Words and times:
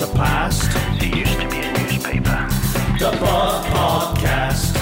surpassed. 0.00 0.70
It 1.02 1.14
used 1.14 1.38
to 1.38 1.46
be 1.50 1.58
a 1.58 1.72
newspaper. 1.78 2.48
The 2.98 3.14
Buff 3.20 3.66
Podcast. 3.66 4.72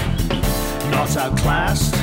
Not 0.92 1.16
outclassed. 1.16 1.96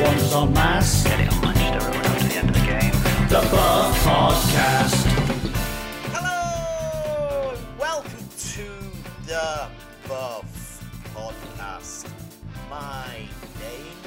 Wanderers 0.00 0.32
en 0.32 0.52
masse. 0.52 1.02
Getting 1.08 1.28
on 1.28 1.40
Manchester 1.40 1.90
Road 1.90 2.06
after 2.06 2.28
the 2.28 2.34
end 2.36 2.50
of 2.50 2.54
the 2.54 2.66
game. 2.70 2.92
The 3.34 3.42
Buff 3.50 4.04
Podcast. 4.06 5.00
Hello, 6.14 7.52
welcome 7.76 8.28
to 8.54 8.66
the 9.26 9.66
Buff 10.08 10.84
Podcast. 11.12 12.06
My 12.70 13.26
name 13.58 14.00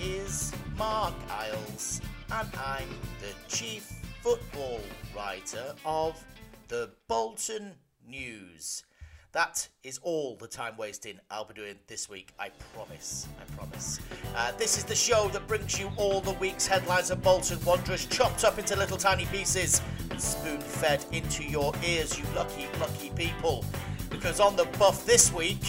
is 0.00 0.52
Marc 0.76 1.14
Iles, 1.30 2.00
and 2.32 2.48
I'm 2.56 2.88
the 3.20 3.32
chief 3.46 3.84
football 4.20 4.80
writer 5.14 5.76
of 5.86 6.20
the 6.68 6.90
Bolton 7.08 7.74
News. 8.06 8.84
That 9.32 9.68
is 9.82 9.98
all 10.02 10.36
the 10.36 10.46
time 10.46 10.76
wasting 10.76 11.18
I'll 11.30 11.44
be 11.44 11.54
doing 11.54 11.76
this 11.86 12.08
week. 12.08 12.32
I 12.38 12.50
promise. 12.74 13.26
I 13.40 13.56
promise. 13.56 14.00
Uh, 14.36 14.52
this 14.58 14.76
is 14.76 14.84
the 14.84 14.94
show 14.94 15.28
that 15.28 15.46
brings 15.48 15.78
you 15.78 15.90
all 15.96 16.20
the 16.20 16.32
week's 16.32 16.66
headlines 16.66 17.10
of 17.10 17.22
Bolton 17.22 17.58
Wanderers 17.64 18.06
chopped 18.06 18.44
up 18.44 18.58
into 18.58 18.76
little 18.76 18.98
tiny 18.98 19.26
pieces 19.26 19.80
and 20.10 20.20
spoon 20.20 20.60
fed 20.60 21.04
into 21.12 21.42
your 21.42 21.72
ears, 21.84 22.18
you 22.18 22.24
lucky, 22.34 22.66
lucky 22.78 23.10
people. 23.10 23.64
Because 24.10 24.38
on 24.40 24.56
the 24.56 24.64
buff 24.78 25.04
this 25.06 25.32
week, 25.32 25.62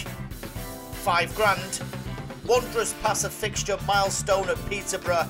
five 1.02 1.34
grand, 1.34 1.82
Wanderers 2.46 2.92
pass 3.02 3.24
a 3.24 3.30
fixture 3.30 3.78
milestone 3.86 4.48
at 4.48 4.58
Peterborough. 4.68 5.28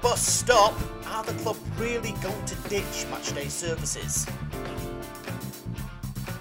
Bus 0.00 0.20
stop. 0.20 0.74
Are 1.12 1.22
the 1.22 1.34
club 1.42 1.58
really 1.76 2.12
going 2.22 2.44
to 2.46 2.54
ditch 2.70 3.04
matchday 3.10 3.50
services? 3.50 4.26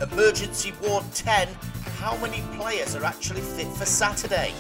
Emergency 0.02 0.72
Ward 0.82 1.04
10. 1.14 1.50
How 1.98 2.16
many 2.20 2.42
players 2.56 2.96
are 2.96 3.04
actually 3.04 3.42
fit 3.42 3.68
for 3.68 3.84
Saturday? 3.84 4.54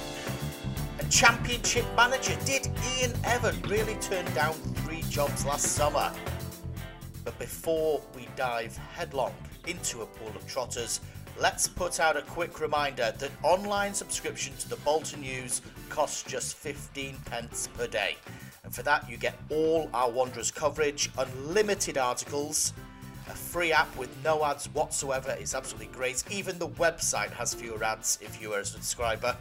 A 0.99 1.05
championship 1.05 1.85
manager. 1.95 2.37
Did 2.43 2.67
Ian 2.97 3.11
Evatt 3.23 3.69
really 3.69 3.95
turn 4.01 4.25
down 4.33 4.53
three 4.83 5.01
jobs 5.03 5.45
last 5.45 5.67
summer? 5.67 6.11
But 7.23 7.39
before 7.39 8.01
we 8.13 8.27
dive 8.35 8.75
headlong 8.93 9.33
into 9.65 10.01
a 10.01 10.05
pool 10.05 10.33
of 10.35 10.45
trotters, 10.45 10.99
let's 11.39 11.69
put 11.69 12.01
out 12.01 12.17
a 12.17 12.21
quick 12.23 12.59
reminder 12.59 13.13
that 13.17 13.31
online 13.43 13.93
subscription 13.93 14.57
to 14.57 14.67
the 14.67 14.75
Bolton 14.77 15.21
News 15.21 15.61
costs 15.87 16.21
just 16.23 16.57
15 16.57 17.15
pence 17.23 17.69
per 17.77 17.87
day. 17.87 18.17
And 18.63 18.73
for 18.73 18.83
that, 18.83 19.09
you 19.09 19.17
get 19.17 19.37
all 19.49 19.89
our 19.93 20.09
Wanderers 20.09 20.51
coverage, 20.51 21.09
unlimited 21.17 21.97
articles, 21.97 22.73
a 23.27 23.33
free 23.33 23.71
app 23.71 23.95
with 23.97 24.09
no 24.23 24.45
ads 24.45 24.67
whatsoever. 24.67 25.35
It's 25.39 25.55
absolutely 25.55 25.87
great. 25.87 26.23
Even 26.29 26.59
the 26.59 26.69
website 26.69 27.31
has 27.31 27.53
fewer 27.53 27.83
ads 27.83 28.19
if 28.21 28.41
you 28.41 28.53
are 28.53 28.59
a 28.59 28.65
subscriber. 28.65 29.35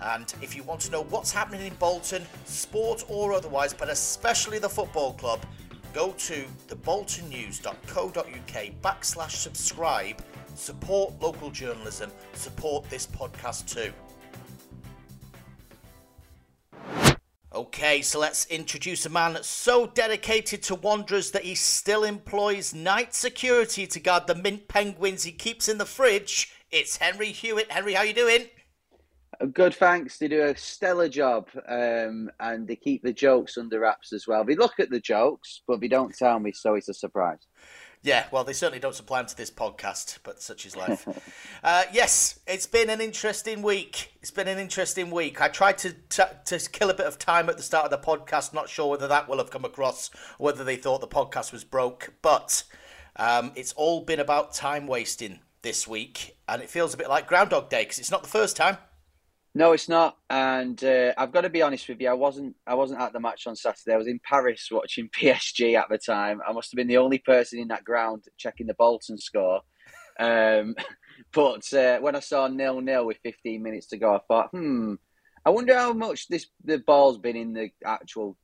And 0.00 0.32
if 0.42 0.54
you 0.54 0.62
want 0.62 0.80
to 0.82 0.90
know 0.90 1.02
what's 1.04 1.32
happening 1.32 1.66
in 1.66 1.74
Bolton, 1.74 2.24
sport 2.44 3.04
or 3.08 3.32
otherwise, 3.32 3.74
but 3.74 3.88
especially 3.88 4.58
the 4.58 4.68
football 4.68 5.14
club, 5.14 5.44
go 5.92 6.12
to 6.12 6.44
theboltonnews.co.uk 6.68 8.82
backslash 8.82 9.30
subscribe. 9.30 10.22
Support 10.54 11.20
local 11.20 11.50
journalism. 11.50 12.10
Support 12.34 12.88
this 12.90 13.06
podcast 13.06 13.72
too. 13.72 13.92
Okay, 17.54 18.02
so 18.02 18.18
let's 18.18 18.44
introduce 18.46 19.06
a 19.06 19.08
man 19.08 19.38
so 19.40 19.86
dedicated 19.86 20.62
to 20.64 20.74
Wanderers 20.74 21.30
that 21.30 21.44
he 21.44 21.54
still 21.54 22.04
employs 22.04 22.74
night 22.74 23.14
security 23.14 23.86
to 23.86 23.98
guard 23.98 24.26
the 24.26 24.34
mint 24.34 24.68
penguins 24.68 25.22
he 25.22 25.32
keeps 25.32 25.66
in 25.66 25.78
the 25.78 25.86
fridge. 25.86 26.52
It's 26.70 26.98
Henry 26.98 27.32
Hewitt. 27.32 27.72
Henry, 27.72 27.94
how 27.94 28.02
you 28.02 28.12
doing? 28.12 28.48
Good, 29.54 29.74
thanks. 29.74 30.18
They 30.18 30.28
do 30.28 30.42
a 30.42 30.54
stellar 30.58 31.08
job, 31.08 31.48
um, 31.66 32.30
and 32.38 32.68
they 32.68 32.76
keep 32.76 33.02
the 33.02 33.14
jokes 33.14 33.56
under 33.56 33.80
wraps 33.80 34.12
as 34.12 34.26
well. 34.26 34.44
They 34.44 34.54
look 34.54 34.78
at 34.78 34.90
the 34.90 35.00
jokes, 35.00 35.62
but 35.66 35.80
they 35.80 35.88
don't 35.88 36.14
tell 36.14 36.38
me, 36.38 36.52
so 36.52 36.74
it's 36.74 36.90
a 36.90 36.94
surprise. 36.94 37.46
Yeah, 38.02 38.26
well, 38.30 38.44
they 38.44 38.52
certainly 38.52 38.78
don't 38.78 38.94
supply 38.94 39.18
them 39.18 39.28
to 39.28 39.36
this 39.36 39.50
podcast, 39.50 40.18
but 40.22 40.40
such 40.40 40.64
is 40.64 40.76
life. 40.76 41.06
uh, 41.64 41.84
yes, 41.92 42.38
it's 42.46 42.66
been 42.66 42.90
an 42.90 43.00
interesting 43.00 43.60
week. 43.60 44.12
It's 44.20 44.30
been 44.30 44.46
an 44.46 44.58
interesting 44.58 45.10
week. 45.10 45.40
I 45.40 45.48
tried 45.48 45.78
to, 45.78 45.94
to 46.10 46.30
to 46.44 46.58
kill 46.70 46.90
a 46.90 46.94
bit 46.94 47.06
of 47.06 47.18
time 47.18 47.48
at 47.48 47.56
the 47.56 47.62
start 47.62 47.84
of 47.84 47.90
the 47.90 47.98
podcast. 47.98 48.54
Not 48.54 48.68
sure 48.68 48.90
whether 48.90 49.08
that 49.08 49.28
will 49.28 49.38
have 49.38 49.50
come 49.50 49.64
across, 49.64 50.10
whether 50.38 50.62
they 50.62 50.76
thought 50.76 51.00
the 51.00 51.08
podcast 51.08 51.52
was 51.52 51.64
broke, 51.64 52.14
but 52.22 52.62
um, 53.16 53.50
it's 53.56 53.72
all 53.72 54.02
been 54.02 54.20
about 54.20 54.54
time 54.54 54.86
wasting 54.86 55.40
this 55.62 55.88
week, 55.88 56.36
and 56.48 56.62
it 56.62 56.70
feels 56.70 56.94
a 56.94 56.96
bit 56.96 57.08
like 57.08 57.26
Groundhog 57.26 57.68
Day 57.68 57.82
because 57.82 57.98
it's 57.98 58.12
not 58.12 58.22
the 58.22 58.28
first 58.28 58.56
time. 58.56 58.78
No, 59.58 59.72
it's 59.72 59.88
not. 59.88 60.16
And 60.30 60.82
uh, 60.84 61.12
I've 61.18 61.32
got 61.32 61.40
to 61.40 61.50
be 61.50 61.62
honest 61.62 61.88
with 61.88 62.00
you. 62.00 62.08
I 62.08 62.12
wasn't. 62.12 62.54
I 62.64 62.76
wasn't 62.76 63.00
at 63.00 63.12
the 63.12 63.18
match 63.18 63.48
on 63.48 63.56
Saturday. 63.56 63.92
I 63.92 63.96
was 63.96 64.06
in 64.06 64.20
Paris 64.22 64.68
watching 64.70 65.08
PSG 65.20 65.76
at 65.76 65.88
the 65.88 65.98
time. 65.98 66.40
I 66.48 66.52
must 66.52 66.70
have 66.70 66.76
been 66.76 66.86
the 66.86 66.98
only 66.98 67.18
person 67.18 67.58
in 67.58 67.66
that 67.66 67.82
ground 67.82 68.22
checking 68.36 68.68
the 68.68 68.74
Bolton 68.74 69.18
score. 69.18 69.62
Um, 70.20 70.76
but 71.32 71.74
uh, 71.74 71.98
when 71.98 72.14
I 72.14 72.20
saw 72.20 72.46
nil 72.46 72.80
nil 72.80 73.04
with 73.04 73.18
15 73.24 73.60
minutes 73.60 73.88
to 73.88 73.96
go, 73.96 74.14
I 74.14 74.20
thought, 74.28 74.50
hmm, 74.52 74.94
I 75.44 75.50
wonder 75.50 75.74
how 75.74 75.92
much 75.92 76.28
this 76.28 76.46
the 76.62 76.78
ball's 76.78 77.18
been 77.18 77.34
in 77.34 77.52
the 77.52 77.70
actual 77.84 78.36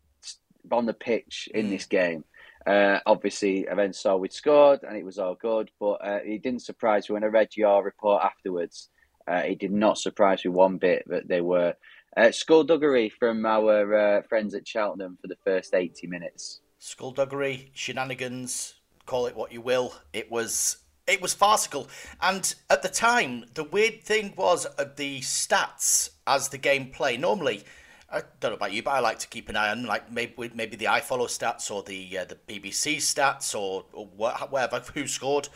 on 0.72 0.84
the 0.84 0.94
pitch 0.94 1.48
in 1.54 1.70
this 1.70 1.86
game. 1.86 2.24
Uh, 2.66 2.98
obviously, 3.06 3.68
then 3.72 3.92
saw 3.92 4.16
we'd 4.16 4.32
scored 4.32 4.80
and 4.82 4.96
it 4.96 5.04
was 5.04 5.20
all 5.20 5.36
good, 5.36 5.70
but 5.78 6.04
uh, 6.04 6.18
it 6.24 6.42
didn't 6.42 6.62
surprise 6.62 7.08
me 7.08 7.12
when 7.12 7.22
I 7.22 7.28
read 7.28 7.50
your 7.54 7.84
report 7.84 8.24
afterwards. 8.24 8.88
Uh, 9.30 9.42
it 9.46 9.58
did 9.58 9.72
not 9.72 9.98
surprise 9.98 10.44
me 10.44 10.50
one 10.50 10.76
bit 10.76 11.04
that 11.06 11.28
they 11.28 11.40
were 11.40 11.74
uh, 12.16 12.30
skullduggery 12.30 13.08
from 13.08 13.44
our 13.46 13.94
uh, 13.94 14.22
friends 14.22 14.54
at 14.54 14.66
Cheltenham 14.66 15.18
for 15.20 15.28
the 15.28 15.36
first 15.44 15.74
80 15.74 16.06
minutes. 16.06 16.60
Skullduggery, 16.78 17.70
shenanigans, 17.74 18.74
call 19.06 19.26
it 19.26 19.34
what 19.34 19.52
you 19.52 19.60
will. 19.60 19.94
It 20.12 20.30
was 20.30 20.78
it 21.06 21.20
was 21.20 21.34
farcical, 21.34 21.88
and 22.22 22.54
at 22.70 22.82
the 22.82 22.88
time, 22.88 23.44
the 23.52 23.64
weird 23.64 24.02
thing 24.02 24.32
was 24.36 24.66
the 24.96 25.20
stats 25.20 26.10
as 26.26 26.48
the 26.48 26.56
game 26.56 26.90
play. 26.90 27.18
Normally, 27.18 27.64
I 28.10 28.22
don't 28.40 28.52
know 28.52 28.56
about 28.56 28.72
you, 28.72 28.82
but 28.82 28.92
I 28.92 29.00
like 29.00 29.18
to 29.18 29.28
keep 29.28 29.48
an 29.48 29.56
eye 29.56 29.70
on 29.70 29.84
like 29.84 30.10
maybe 30.10 30.50
maybe 30.54 30.76
the 30.76 30.86
iFollow 30.86 31.26
stats 31.26 31.70
or 31.70 31.82
the 31.82 32.18
uh, 32.18 32.24
the 32.24 32.36
BBC 32.48 32.96
stats 32.96 33.58
or, 33.58 33.84
or 33.92 34.08
wha- 34.16 34.46
whatever 34.48 34.82
who 34.94 35.06
scored, 35.06 35.48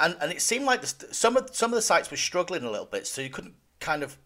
and 0.00 0.16
and 0.20 0.32
it 0.32 0.42
seemed 0.42 0.64
like 0.64 0.80
the, 0.80 1.14
some 1.14 1.36
of 1.36 1.54
some 1.54 1.70
of 1.70 1.76
the 1.76 1.82
sites 1.82 2.10
were 2.10 2.16
struggling 2.16 2.64
a 2.64 2.70
little 2.70 2.86
bit, 2.86 3.06
so 3.06 3.22
you 3.22 3.30
couldn't 3.30 3.54
kind 3.78 4.02
of 4.02 4.18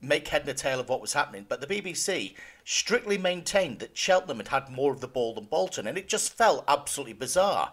make 0.00 0.28
head 0.28 0.48
and 0.48 0.56
tail 0.56 0.80
of 0.80 0.88
what 0.88 1.00
was 1.00 1.12
happening. 1.12 1.46
But 1.48 1.60
the 1.60 1.66
BBC 1.66 2.34
strictly 2.64 3.18
maintained 3.18 3.80
that 3.80 3.96
Cheltenham 3.96 4.38
had 4.38 4.48
had 4.48 4.68
more 4.70 4.92
of 4.92 5.00
the 5.00 5.08
ball 5.08 5.34
than 5.34 5.44
Bolton, 5.44 5.86
and 5.86 5.96
it 5.98 6.08
just 6.08 6.32
felt 6.32 6.64
absolutely 6.66 7.12
bizarre 7.12 7.72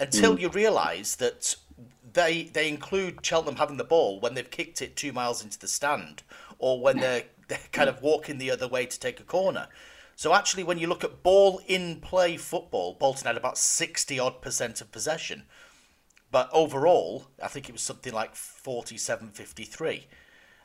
until 0.00 0.34
hmm. 0.34 0.40
you 0.40 0.48
realise 0.48 1.16
that 1.16 1.56
they 2.12 2.44
they 2.44 2.68
include 2.68 3.24
Cheltenham 3.24 3.56
having 3.56 3.76
the 3.76 3.84
ball 3.84 4.20
when 4.20 4.34
they've 4.34 4.50
kicked 4.50 4.82
it 4.82 4.96
two 4.96 5.12
miles 5.12 5.44
into 5.44 5.58
the 5.58 5.68
stand, 5.68 6.22
or 6.58 6.80
when 6.80 6.98
they're, 6.98 7.24
they're 7.48 7.58
kind 7.72 7.88
of 7.88 8.02
walking 8.02 8.38
the 8.38 8.50
other 8.50 8.68
way 8.68 8.86
to 8.86 8.98
take 8.98 9.20
a 9.20 9.24
corner. 9.24 9.68
So 10.16 10.32
actually, 10.32 10.62
when 10.62 10.78
you 10.78 10.86
look 10.86 11.02
at 11.02 11.24
ball 11.24 11.60
in 11.66 12.00
play 12.00 12.36
football, 12.36 12.94
Bolton 12.94 13.26
had 13.26 13.36
about 13.36 13.58
sixty 13.58 14.18
odd 14.18 14.40
percent 14.40 14.80
of 14.80 14.92
possession, 14.92 15.44
but 16.34 16.50
overall, 16.52 17.28
I 17.40 17.46
think 17.46 17.68
it 17.68 17.72
was 17.72 17.82
something 17.82 18.12
like 18.12 18.34
47 18.34 19.28
53 19.30 20.06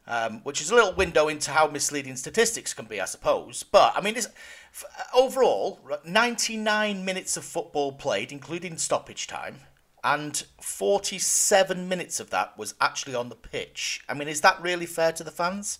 um, 0.09 0.41
which 0.44 0.59
is 0.59 0.72
a 0.72 0.75
little 0.75 0.94
window 0.94 1.28
into 1.28 1.52
how 1.52 1.68
misleading 1.68 2.16
statistics 2.16 2.74
can 2.74 2.85
be, 2.85 3.00
I 3.00 3.06
suppose. 3.06 3.62
But 3.62 3.94
I 3.96 4.02
mean, 4.02 4.18
it's, 4.18 4.28
f- 4.74 5.09
overall, 5.13 5.79
99 6.03 7.06
minutes 7.06 7.38
of 7.38 7.46
football 7.46 7.91
played, 7.91 8.32
including 8.32 8.78
stoppage 8.78 9.28
time, 9.28 9.58
and 10.03 10.44
47 10.59 11.88
minutes 11.88 12.20
of 12.20 12.32
that 12.32 12.58
was 12.58 12.73
actually 12.82 13.14
on 13.14 13.29
the 13.29 13.35
pitch. 13.35 14.02
I 14.09 14.16
mean, 14.16 14.28
is 14.28 14.41
that 14.41 14.59
really 14.61 14.88
fair 14.88 15.11
to 15.11 15.23
the 15.23 15.32
fans? 15.32 15.79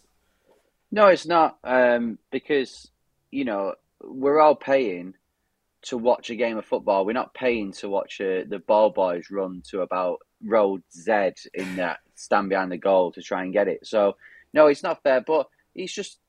No, 0.92 1.08
it's 1.08 1.25
not, 1.25 1.58
um, 1.64 2.19
because 2.31 2.92
you 3.31 3.46
know 3.46 3.74
we're 4.04 4.40
all 4.40 4.56
paying 4.56 5.16
to 5.81 5.98
watch 5.98 6.30
a 6.30 6.36
game 6.36 6.58
of 6.58 6.66
football. 6.66 7.06
We're 7.06 7.14
not 7.14 7.34
paying 7.34 7.72
to 7.74 7.90
watch 7.90 8.20
uh, 8.20 8.44
the 8.48 8.62
ball 8.66 8.90
boys 8.90 9.31
run 9.31 9.64
to 9.70 9.81
about 9.81 10.20
road 10.44 10.84
Z 10.92 11.31
in 11.54 11.76
that 11.78 12.00
stand 12.16 12.50
behind 12.50 12.72
the 12.72 12.78
goal 12.78 13.12
to 13.14 13.22
try 13.22 13.44
and 13.44 13.54
get 13.54 13.68
it. 13.68 13.86
So 13.86 14.16
no, 14.54 14.68
it's 14.68 14.84
not 14.84 15.04
fair. 15.04 15.22
But 15.22 15.48
it's 15.76 15.94
just 15.94 16.20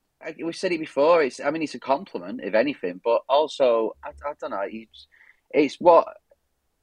we 0.41 0.53
said 0.53 0.71
it 0.71 0.79
before. 0.79 1.21
It's 1.23 1.39
I 1.39 1.51
mean 1.51 1.63
it's 1.63 1.75
a 1.75 1.79
compliment 1.79 2.41
if 2.43 2.53
anything, 2.53 3.01
but 3.03 3.21
also 3.27 3.95
I, 4.03 4.09
I 4.09 4.33
don't 4.39 4.51
know. 4.51 4.63
It's, 4.65 5.07
it's 5.51 5.75
what 5.75 6.07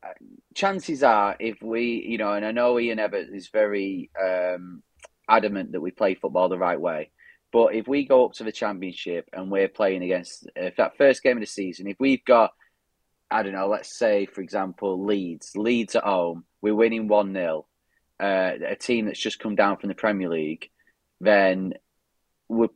uh, 0.03 0.11
chances 0.55 1.03
are 1.03 1.37
if 1.41 1.63
we 1.63 2.05
you 2.07 2.19
know, 2.19 2.35
and 2.35 2.45
I 2.45 2.53
know 2.53 2.79
Ian 2.79 2.99
Evatt 2.99 3.35
is 3.35 3.49
very 3.49 4.11
um, 4.21 4.83
adamant 5.29 5.73
that 5.73 5.81
we 5.81 5.91
play 5.91 6.15
football 6.15 6.49
the 6.49 6.59
right 6.59 6.81
way. 6.81 7.11
But 7.51 7.75
if 7.75 7.89
we 7.89 8.07
go 8.07 8.27
up 8.27 8.35
to 8.35 8.45
the 8.45 8.53
championship 8.53 9.31
and 9.33 9.51
we're 9.51 9.69
playing 9.69 10.03
against 10.03 10.49
if 10.55 10.77
that 10.77 10.99
first 10.99 11.23
game 11.23 11.39
of 11.39 11.41
the 11.41 11.47
season, 11.47 11.87
if 11.87 11.97
we've 11.99 12.25
got 12.25 12.53
I 13.31 13.43
don't 13.43 13.53
know, 13.53 13.69
let's 13.69 13.97
say, 13.97 14.27
for 14.27 14.41
example, 14.41 15.05
Leeds. 15.05 15.57
Leeds 15.57 15.97
at 15.97 16.05
home, 16.05 16.45
we're 16.63 16.75
winning 16.75 17.09
1 17.09 17.33
0, 17.33 17.67
uh, 18.21 18.51
a 18.67 18.77
team 18.77 19.07
that's 19.07 19.21
just 19.21 19.39
come 19.39 19.55
down 19.55 19.77
from 19.77 19.89
the 19.89 19.95
Premier 19.95 20.29
League, 20.29 20.71
then 21.21 21.75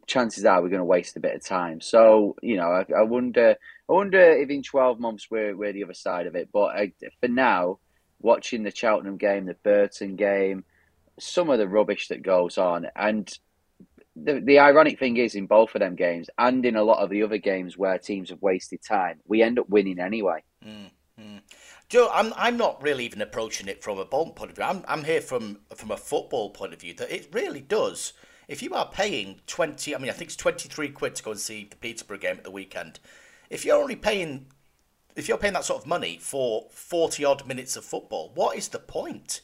chances 0.07 0.45
are 0.45 0.61
we're 0.61 0.69
going 0.69 0.81
to 0.81 0.85
waste 0.85 1.17
a 1.17 1.21
bit 1.21 1.35
of 1.35 1.45
time. 1.45 1.81
So, 1.81 2.37
you 2.43 2.57
know, 2.57 2.69
I, 2.69 2.85
I 2.97 3.03
wonder 3.03 3.57
I 3.89 3.93
wonder 3.93 4.21
if 4.21 4.51
in 4.51 4.63
12 4.63 5.01
months 5.01 5.31
we're, 5.31 5.57
we're 5.57 5.73
the 5.73 5.85
other 5.85 5.95
side 5.95 6.27
of 6.27 6.37
it. 6.37 6.51
But 6.53 6.77
I, 6.77 6.93
for 7.21 7.29
now, 7.29 7.79
watching 8.21 8.63
the 8.63 8.75
Cheltenham 8.75 9.17
game, 9.17 9.47
the 9.47 9.55
Burton 9.55 10.17
game, 10.17 10.65
some 11.19 11.51
of 11.51 11.59
the 11.59 11.69
rubbish 11.69 12.09
that 12.09 12.23
goes 12.23 12.59
on, 12.59 12.87
and 12.95 13.31
the, 14.17 14.41
the 14.41 14.59
ironic 14.59 14.99
thing 14.99 15.17
is 15.17 15.35
in 15.35 15.47
both 15.47 15.75
of 15.75 15.81
them 15.81 15.95
games 15.95 16.29
and 16.39 16.65
in 16.67 16.77
a 16.77 16.83
lot 16.83 17.03
of 17.03 17.11
the 17.11 17.23
other 17.23 17.39
games 17.39 17.79
where 17.79 17.99
teams 17.99 18.31
have 18.31 18.43
wasted 18.43 18.81
time, 18.83 19.21
we 19.27 19.43
end 19.43 19.59
up 19.59 19.69
winning 19.69 19.99
anyway. 19.99 20.43
Mm, 20.65 20.91
mm. 21.21 21.41
Joe, 21.89 22.11
I'm 22.13 22.33
I'm 22.37 22.57
not 22.57 22.83
really 22.83 23.05
even 23.05 23.21
approaching 23.23 23.69
it 23.69 23.83
from 23.83 23.99
a 23.99 24.05
Bolton 24.05 24.35
point 24.35 24.51
of 24.51 24.57
view. 24.57 24.65
I'm 24.65 24.85
I'm 24.89 25.05
here 25.05 25.21
from 25.21 25.61
from 25.75 25.91
a 25.91 25.97
football 25.97 26.51
point 26.51 26.73
of 26.73 26.81
view 26.81 26.95
that 26.95 27.15
it 27.15 27.29
really 27.33 27.61
does. 27.61 28.13
If 28.49 28.63
you 28.63 28.75
are 28.75 28.91
paying 28.91 29.41
twenty, 29.47 29.95
I 29.95 29.99
mean, 29.99 30.11
I 30.11 30.15
think 30.15 30.29
it's 30.29 30.37
twenty 30.37 30.69
three 30.69 30.89
quid 30.89 31.15
to 31.17 31.23
go 31.23 31.33
and 31.33 31.41
see 31.41 31.67
the 31.69 31.77
Peterborough 31.77 32.19
game 32.19 32.37
at 32.39 32.45
the 32.45 32.51
weekend. 32.51 32.99
If 33.51 33.65
you're 33.65 33.81
only 33.81 33.97
paying, 33.97 34.47
if 35.17 35.29
you're 35.29 35.39
paying 35.39 35.55
that 35.55 35.65
sort 35.65 35.83
of 35.83 35.87
money 35.87 36.19
for 36.21 36.67
forty 36.71 37.25
odd 37.25 37.47
minutes 37.47 37.77
of 37.77 37.85
football, 37.85 38.33
what 38.35 38.57
is 38.57 38.69
the 38.69 38.79
point? 38.79 39.43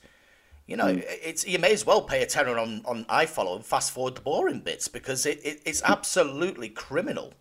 You 0.68 0.76
know, 0.76 0.94
mm. 0.94 1.02
it's 1.06 1.46
you 1.48 1.58
may 1.58 1.72
as 1.72 1.86
well 1.86 2.02
pay 2.02 2.22
a 2.22 2.26
tenner 2.26 2.58
on 2.58 2.82
on 2.84 3.06
iFollow 3.06 3.56
and 3.56 3.64
fast 3.64 3.90
forward 3.90 4.16
the 4.16 4.20
boring 4.20 4.60
bits 4.60 4.86
because 4.86 5.24
it, 5.24 5.40
it 5.42 5.62
it's 5.64 5.82
absolutely 5.82 6.68
criminal. 6.68 7.32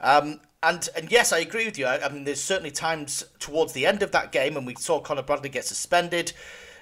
Um, 0.00 0.40
and 0.62 0.86
and 0.94 1.10
yes, 1.10 1.32
I 1.32 1.38
agree 1.38 1.64
with 1.64 1.78
you. 1.78 1.86
I, 1.86 2.04
I, 2.04 2.10
mean, 2.10 2.24
there's 2.24 2.42
certainly 2.42 2.70
times 2.70 3.24
towards 3.38 3.72
the 3.72 3.86
end 3.86 4.02
of 4.02 4.12
that 4.12 4.30
game, 4.30 4.58
and 4.58 4.66
we 4.66 4.74
saw 4.74 5.00
Conor 5.00 5.22
Bradley 5.22 5.48
get 5.48 5.64
suspended 5.64 6.32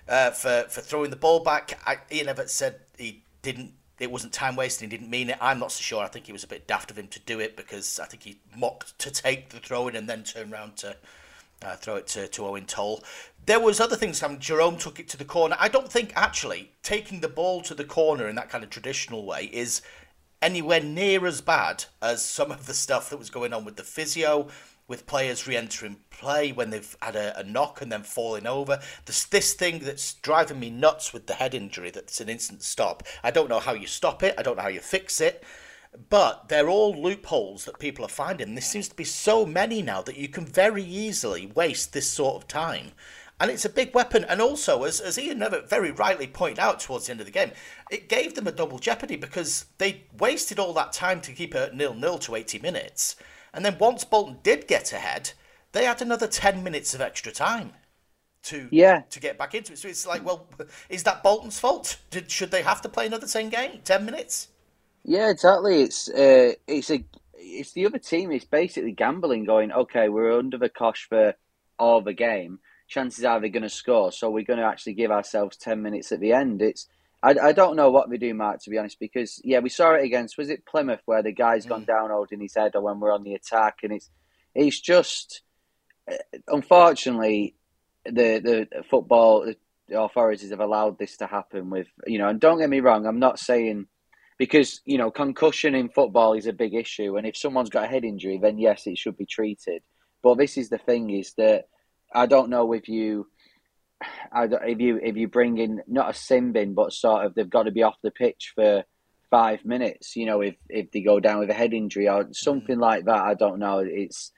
uh, 0.08 0.32
for 0.32 0.64
for 0.68 0.80
throwing 0.80 1.10
the 1.10 1.16
ball 1.16 1.44
back. 1.44 1.80
I, 1.86 1.98
Ian 2.10 2.26
Evatt 2.26 2.48
said 2.48 2.80
he 2.98 3.22
didn't. 3.42 3.72
It 4.00 4.10
wasn't 4.10 4.32
time 4.32 4.56
wasting. 4.56 4.90
He 4.90 4.96
didn't 4.96 5.10
mean 5.10 5.30
it. 5.30 5.38
I'm 5.40 5.60
not 5.60 5.70
so 5.70 5.80
sure. 5.80 6.02
I 6.02 6.08
think 6.08 6.28
it 6.28 6.32
was 6.32 6.42
a 6.42 6.48
bit 6.48 6.66
daft 6.66 6.90
of 6.90 6.98
him 6.98 7.06
to 7.06 7.20
do 7.20 7.38
it 7.38 7.56
because 7.56 8.00
I 8.00 8.06
think 8.06 8.24
he 8.24 8.40
mocked 8.56 8.98
to 8.98 9.12
take 9.12 9.50
the 9.50 9.60
throw 9.60 9.86
in 9.86 9.94
and 9.94 10.08
then 10.08 10.24
turn 10.24 10.52
around 10.52 10.76
to 10.78 10.96
uh, 11.64 11.76
throw 11.76 11.96
it 11.96 12.06
to, 12.08 12.28
to 12.28 12.42
Eoin 12.42 12.66
Toal. 12.66 13.02
There 13.44 13.60
was 13.60 13.80
other 13.80 13.96
things. 13.96 14.22
Um, 14.22 14.38
Jerome 14.38 14.76
took 14.76 15.00
it 15.00 15.08
to 15.08 15.16
the 15.16 15.24
corner. 15.24 15.56
I 15.58 15.68
don't 15.68 15.90
think 15.90 16.12
actually 16.14 16.72
taking 16.82 17.20
the 17.20 17.28
ball 17.28 17.62
to 17.62 17.74
the 17.74 17.84
corner 17.84 18.28
in 18.28 18.36
that 18.36 18.50
kind 18.50 18.62
of 18.62 18.70
traditional 18.70 19.24
way 19.26 19.50
is 19.52 19.82
anywhere 20.40 20.80
near 20.80 21.26
as 21.26 21.40
bad 21.40 21.84
as 22.00 22.24
some 22.24 22.50
of 22.50 22.66
the 22.66 22.74
stuff 22.74 23.10
that 23.10 23.18
was 23.18 23.30
going 23.30 23.52
on 23.52 23.64
with 23.64 23.76
the 23.76 23.84
physio, 23.84 24.48
with 24.88 25.06
players 25.06 25.46
re-entering 25.46 25.96
play 26.10 26.52
when 26.52 26.70
they've 26.70 26.96
had 27.00 27.16
a, 27.16 27.38
a 27.38 27.44
knock 27.44 27.80
and 27.80 27.90
then 27.90 28.02
falling 28.02 28.46
over. 28.46 28.80
This 29.06 29.24
this 29.24 29.54
thing 29.54 29.78
that's 29.78 30.14
driving 30.14 30.60
me 30.60 30.70
nuts 30.70 31.12
with 31.12 31.26
the 31.26 31.34
head 31.34 31.54
injury 31.54 31.90
that's 31.90 32.20
an 32.20 32.28
instant 32.28 32.62
stop. 32.62 33.02
I 33.22 33.30
don't 33.30 33.48
know 33.48 33.60
how 33.60 33.72
you 33.72 33.86
stop 33.86 34.22
it. 34.22 34.34
I 34.36 34.42
don't 34.42 34.56
know 34.56 34.62
how 34.62 34.68
you 34.68 34.80
fix 34.80 35.20
it. 35.20 35.44
But 36.08 36.48
they're 36.48 36.70
all 36.70 36.94
loopholes 36.94 37.66
that 37.66 37.78
people 37.78 38.04
are 38.04 38.08
finding. 38.08 38.54
There 38.54 38.62
seems 38.62 38.88
to 38.88 38.96
be 38.96 39.04
so 39.04 39.44
many 39.44 39.82
now 39.82 40.00
that 40.02 40.16
you 40.16 40.28
can 40.28 40.46
very 40.46 40.82
easily 40.82 41.46
waste 41.46 41.92
this 41.92 42.08
sort 42.08 42.36
of 42.36 42.48
time. 42.48 42.92
And 43.38 43.50
it's 43.50 43.64
a 43.64 43.70
big 43.70 43.94
weapon. 43.94 44.24
And 44.24 44.40
also, 44.40 44.84
as, 44.84 45.00
as 45.00 45.18
Ian 45.18 45.40
Evatt 45.40 45.68
very 45.68 45.90
rightly 45.90 46.26
pointed 46.26 46.60
out 46.60 46.80
towards 46.80 47.06
the 47.06 47.12
end 47.12 47.20
of 47.20 47.26
the 47.26 47.32
game, 47.32 47.50
it 47.90 48.08
gave 48.08 48.34
them 48.34 48.46
a 48.46 48.52
double 48.52 48.78
jeopardy 48.78 49.16
because 49.16 49.66
they 49.78 50.04
wasted 50.16 50.58
all 50.58 50.72
that 50.74 50.92
time 50.92 51.20
to 51.22 51.32
keep 51.32 51.54
it 51.54 51.74
nil 51.74 51.92
nil 51.92 52.18
to 52.18 52.36
80 52.36 52.60
minutes. 52.60 53.16
And 53.52 53.64
then 53.64 53.76
once 53.78 54.04
Bolton 54.04 54.38
did 54.42 54.68
get 54.68 54.92
ahead, 54.92 55.32
they 55.72 55.84
had 55.84 56.00
another 56.00 56.26
10 56.26 56.62
minutes 56.62 56.94
of 56.94 57.00
extra 57.00 57.32
time 57.32 57.72
to 58.44 58.68
yeah. 58.70 59.02
to 59.10 59.20
get 59.20 59.38
back 59.38 59.54
into 59.54 59.72
it. 59.72 59.78
So 59.78 59.88
it's 59.88 60.06
like, 60.06 60.24
well, 60.24 60.48
is 60.88 61.02
that 61.02 61.22
Bolton's 61.22 61.58
fault? 61.58 61.98
Did, 62.10 62.30
should 62.30 62.50
they 62.50 62.62
have 62.62 62.80
to 62.82 62.88
play 62.88 63.06
another 63.06 63.26
10 63.26 63.48
game, 63.48 63.80
10 63.84 64.04
minutes? 64.04 64.48
Yeah, 65.04 65.30
exactly. 65.30 65.82
It's 65.82 66.08
uh, 66.08 66.52
it's 66.66 66.90
a 66.90 67.04
it's 67.34 67.72
the 67.72 67.86
other 67.86 67.98
team. 67.98 68.30
It's 68.30 68.44
basically 68.44 68.92
gambling, 68.92 69.44
going 69.44 69.72
okay, 69.72 70.08
we're 70.08 70.38
under 70.38 70.58
the 70.58 70.68
cosh 70.68 71.06
for 71.08 71.34
all 71.78 72.00
the 72.00 72.12
game. 72.12 72.60
Chances 72.88 73.24
are 73.24 73.40
they're 73.40 73.48
going 73.48 73.62
to 73.62 73.68
score, 73.68 74.12
so 74.12 74.30
we're 74.30 74.44
going 74.44 74.58
to 74.58 74.66
actually 74.66 74.94
give 74.94 75.10
ourselves 75.10 75.56
ten 75.56 75.82
minutes 75.82 76.12
at 76.12 76.20
the 76.20 76.32
end. 76.32 76.62
It's 76.62 76.86
I, 77.22 77.34
I 77.42 77.52
don't 77.52 77.76
know 77.76 77.90
what 77.90 78.10
they 78.10 78.16
do, 78.16 78.34
Mark, 78.34 78.62
to 78.62 78.70
be 78.70 78.78
honest, 78.78 78.98
because 79.00 79.40
yeah, 79.44 79.60
we 79.60 79.68
saw 79.68 79.94
it 79.94 80.04
against 80.04 80.38
was 80.38 80.50
it 80.50 80.66
Plymouth 80.66 81.02
where 81.04 81.22
the 81.22 81.32
guy's 81.32 81.66
mm. 81.66 81.70
gone 81.70 81.84
down 81.84 82.10
holding 82.10 82.40
his 82.40 82.54
head, 82.54 82.76
or 82.76 82.82
when 82.82 83.00
we're 83.00 83.14
on 83.14 83.24
the 83.24 83.34
attack, 83.34 83.78
and 83.82 83.92
it's 83.92 84.10
it's 84.54 84.80
just 84.80 85.42
uh, 86.10 86.16
unfortunately 86.48 87.56
the 88.04 88.68
the 88.72 88.82
football 88.88 89.52
authorities 89.92 90.50
have 90.50 90.60
allowed 90.60 90.98
this 90.98 91.16
to 91.16 91.26
happen 91.26 91.70
with 91.70 91.88
you 92.06 92.18
know. 92.18 92.28
And 92.28 92.40
don't 92.40 92.58
get 92.58 92.70
me 92.70 92.80
wrong, 92.80 93.04
I'm 93.04 93.18
not 93.18 93.40
saying 93.40 93.86
because 94.42 94.80
you 94.84 94.98
know 94.98 95.08
concussion 95.08 95.76
in 95.76 95.88
football 95.88 96.32
is 96.32 96.48
a 96.48 96.52
big 96.52 96.74
issue, 96.74 97.16
and 97.16 97.28
if 97.28 97.36
someone's 97.36 97.70
got 97.70 97.84
a 97.84 97.86
head 97.86 98.02
injury, 98.02 98.40
then 98.42 98.58
yes, 98.58 98.88
it 98.88 98.98
should 98.98 99.16
be 99.16 99.24
treated. 99.24 99.82
But 100.20 100.36
this 100.36 100.56
is 100.56 100.68
the 100.68 100.78
thing: 100.78 101.10
is 101.10 101.32
that 101.34 101.66
I 102.12 102.26
don't 102.26 102.50
know 102.50 102.72
if 102.72 102.88
you, 102.88 103.28
I 104.32 104.48
don't, 104.48 104.68
if 104.68 104.80
you 104.80 104.98
if 105.00 105.14
you 105.16 105.28
bring 105.28 105.58
in 105.58 105.82
not 105.86 106.10
a 106.10 106.14
sin 106.14 106.50
bin, 106.50 106.74
but 106.74 106.92
sort 106.92 107.24
of 107.24 107.36
they've 107.36 107.48
got 107.48 107.64
to 107.64 107.70
be 107.70 107.84
off 107.84 107.94
the 108.02 108.10
pitch 108.10 108.50
for 108.56 108.82
five 109.30 109.64
minutes. 109.64 110.16
You 110.16 110.26
know, 110.26 110.40
if 110.40 110.56
if 110.68 110.90
they 110.90 111.02
go 111.02 111.20
down 111.20 111.38
with 111.38 111.50
a 111.50 111.54
head 111.54 111.72
injury 111.72 112.08
or 112.08 112.26
something 112.32 112.78
mm. 112.78 112.82
like 112.82 113.04
that, 113.04 113.22
I 113.22 113.34
don't 113.34 113.60
know. 113.60 113.78
It's 113.78 114.32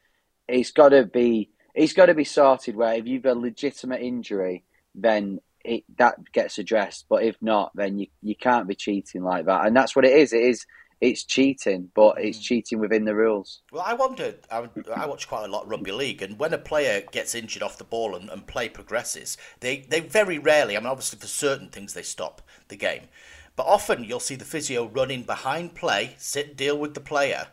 it's 0.46 0.72
got 0.72 0.90
to 0.90 1.06
be 1.06 1.48
it's 1.74 1.94
got 1.94 2.06
to 2.06 2.14
be 2.14 2.24
sorted. 2.24 2.76
Where 2.76 2.92
if 2.92 3.06
you've 3.06 3.24
a 3.24 3.34
legitimate 3.34 4.02
injury, 4.02 4.64
then 4.94 5.40
it 5.64 5.84
that 5.98 6.16
gets 6.32 6.58
addressed. 6.58 7.06
But 7.08 7.24
if 7.24 7.36
not, 7.40 7.72
then 7.74 7.98
you 7.98 8.06
you 8.22 8.36
can't 8.36 8.68
be 8.68 8.74
cheating 8.74 9.24
like 9.24 9.46
that, 9.46 9.66
and 9.66 9.76
that's 9.76 9.96
what 9.96 10.04
it 10.04 10.12
is. 10.12 10.32
It 10.32 10.42
is 10.42 10.66
it's 11.00 11.24
cheating, 11.24 11.90
but 11.94 12.18
it's 12.18 12.38
mm. 12.38 12.42
cheating 12.42 12.78
within 12.78 13.04
the 13.04 13.14
rules. 13.14 13.62
Well, 13.72 13.84
I 13.84 13.94
wondered. 13.94 14.38
I, 14.50 14.68
I 14.94 15.06
watch 15.06 15.28
quite 15.28 15.44
a 15.44 15.52
lot 15.52 15.64
of 15.64 15.70
rugby 15.70 15.92
league, 15.92 16.22
and 16.22 16.38
when 16.38 16.54
a 16.54 16.58
player 16.58 17.02
gets 17.12 17.34
injured 17.34 17.62
off 17.62 17.78
the 17.78 17.84
ball 17.84 18.14
and, 18.14 18.30
and 18.30 18.46
play 18.46 18.68
progresses, 18.68 19.36
they 19.60 19.80
they 19.88 20.00
very 20.00 20.38
rarely. 20.38 20.76
I 20.76 20.80
mean, 20.80 20.86
obviously 20.86 21.18
for 21.18 21.26
certain 21.26 21.68
things 21.68 21.94
they 21.94 22.02
stop 22.02 22.42
the 22.68 22.76
game, 22.76 23.08
but 23.56 23.66
often 23.66 24.04
you'll 24.04 24.20
see 24.20 24.36
the 24.36 24.44
physio 24.44 24.86
running 24.86 25.22
behind 25.22 25.74
play, 25.74 26.14
sit 26.18 26.56
deal 26.56 26.78
with 26.78 26.94
the 26.94 27.00
player. 27.00 27.48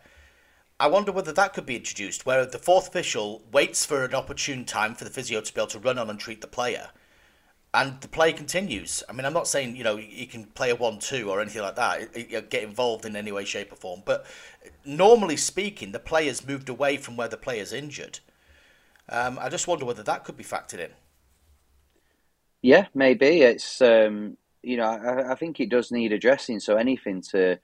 I 0.80 0.88
wonder 0.88 1.12
whether 1.12 1.32
that 1.34 1.54
could 1.54 1.68
be 1.68 1.76
introduced, 1.76 2.26
where 2.26 2.44
the 2.44 2.58
fourth 2.58 2.88
official 2.88 3.44
waits 3.52 3.86
for 3.86 4.04
an 4.04 4.16
opportune 4.16 4.66
time 4.66 4.96
for 4.96 5.04
the 5.04 5.12
physio 5.12 5.42
to 5.42 5.54
be 5.54 5.62
able 5.62 5.68
to 5.70 5.80
run 5.80 6.00
on 6.00 6.10
and 6.10 6.20
treat 6.20 6.42
the 6.42 6.48
player 6.48 6.90
and 7.74 8.02
the 8.02 8.08
play 8.08 8.34
continues. 8.34 9.02
I 9.08 9.14
mean, 9.14 9.26
I'm 9.26 9.34
not 9.34 9.48
saying 9.48 9.76
you 9.76 9.84
know 9.84 9.98
you 9.98 10.28
can 10.28 10.46
play 10.46 10.70
a 10.72 10.76
one-two 10.76 11.30
or 11.30 11.42
anything 11.42 11.62
like 11.62 11.76
that, 11.76 12.50
get 12.50 12.64
involved 12.64 13.06
in 13.06 13.16
any 13.16 13.32
way, 13.32 13.46
shape, 13.46 13.72
or 13.72 13.76
form. 13.76 14.02
But 14.06 14.26
normally 14.86 15.38
speaking, 15.38 15.92
the 15.92 16.00
player's 16.00 16.46
moved 16.46 16.70
away 16.70 16.98
from 16.98 17.16
where 17.16 17.30
the 17.30 17.38
player's 17.38 17.72
injured. 17.72 18.20
Um, 19.10 19.38
I 19.42 19.50
just 19.50 19.68
wonder 19.68 19.86
whether 19.86 20.04
that 20.04 20.24
could 20.24 20.38
be 20.38 20.44
factored 20.44 20.80
in. 20.80 20.92
Yeah, 22.62 22.88
maybe 22.94 23.42
it's 23.42 23.82
um, 23.82 24.38
you 24.62 24.78
know 24.78 24.84
I, 24.84 25.32
I, 25.32 25.36
think 25.36 25.60
it 25.60 25.70
does 25.70 25.92
need 25.92 26.12
addressing. 26.12 26.60
So 26.60 26.76
anything 26.76 27.22
to 27.32 27.58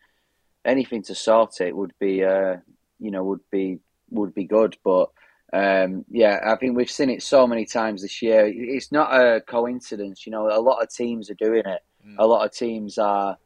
anything 0.66 1.04
to 1.04 1.16
sort 1.16 1.62
it 1.62 1.76
would 1.76 1.94
be 2.00 2.24
uh, 2.24 2.58
you 3.00 3.12
know 3.12 3.24
would 3.24 3.48
be 3.52 3.80
would 4.10 4.34
be 4.34 4.46
good, 4.46 4.78
but 4.84 5.10
um, 5.54 6.04
yeah, 6.10 6.40
I 6.46 6.56
think 6.58 6.76
we've 6.76 6.92
seen 6.92 7.10
it 7.10 7.24
so 7.24 7.48
many 7.48 7.66
times 7.66 8.02
this 8.02 8.22
year. 8.22 8.52
It's 8.54 8.92
not 8.92 9.14
a 9.14 9.42
coincidence, 9.42 10.26
you 10.26 10.32
know. 10.32 10.48
A 10.50 10.60
lot 10.60 10.84
of 10.84 10.90
teams 10.90 11.30
are 11.30 11.36
doing 11.36 11.64
it. 11.66 11.84
Mm. 12.06 12.16
A 12.20 12.26
lot 12.26 12.46
of 12.46 12.52
teams 12.52 12.98
are, 12.98 13.38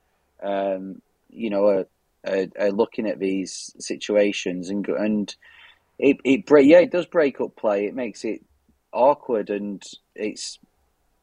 um, 0.41 1.01
you 1.29 1.49
know, 1.49 1.67
are, 1.67 1.85
are, 2.25 2.47
are, 2.59 2.71
looking 2.71 3.07
at 3.07 3.19
these 3.19 3.73
situations 3.77 4.69
and 4.69 4.87
and 4.87 5.35
it 5.99 6.17
it 6.23 6.43
yeah 6.65 6.79
it 6.79 6.91
does 6.91 7.05
break 7.05 7.39
up 7.39 7.55
play. 7.55 7.85
It 7.85 7.95
makes 7.95 8.25
it 8.25 8.41
awkward 8.91 9.51
and 9.51 9.83
it's 10.15 10.57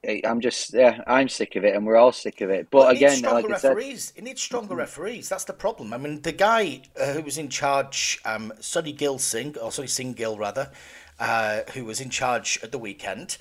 I'm 0.07 0.41
just 0.41 0.73
yeah, 0.75 1.03
I'm 1.09 1.29
sick 1.29 1.57
of 1.57 1.65
it, 1.65 1.75
and 1.75 1.85
we're 1.85 1.97
all 1.97 2.13
sick 2.13 2.41
of 2.41 2.51
it. 2.51 2.69
But 2.71 2.79
well, 2.79 2.89
it 2.91 2.97
again, 2.97 3.23
like 3.23 3.49
referees. 3.49 4.05
Said, 4.05 4.19
it 4.19 4.25
needs 4.25 4.41
stronger 4.41 4.77
referees. 4.77 5.29
That's 5.29 5.45
the 5.45 5.53
problem. 5.53 5.93
I 5.93 5.99
mean, 5.99 6.23
the 6.23 6.33
guy 6.33 6.83
uh, 7.01 7.15
who 7.15 7.23
was 7.23 7.37
in 7.37 7.49
charge, 7.49 8.21
um, 8.25 8.53
Sunny 8.61 8.93
Gill 8.93 9.19
Singh, 9.19 9.59
or 9.59 9.73
Sunny 9.73 9.89
Singh 9.89 10.13
Gill 10.13 10.39
rather, 10.39 10.71
uh, 11.19 11.63
who 11.75 11.85
was 11.85 12.01
in 12.01 12.11
charge 12.11 12.61
at 12.63 12.71
the 12.71 12.79
weekend. 12.79 13.39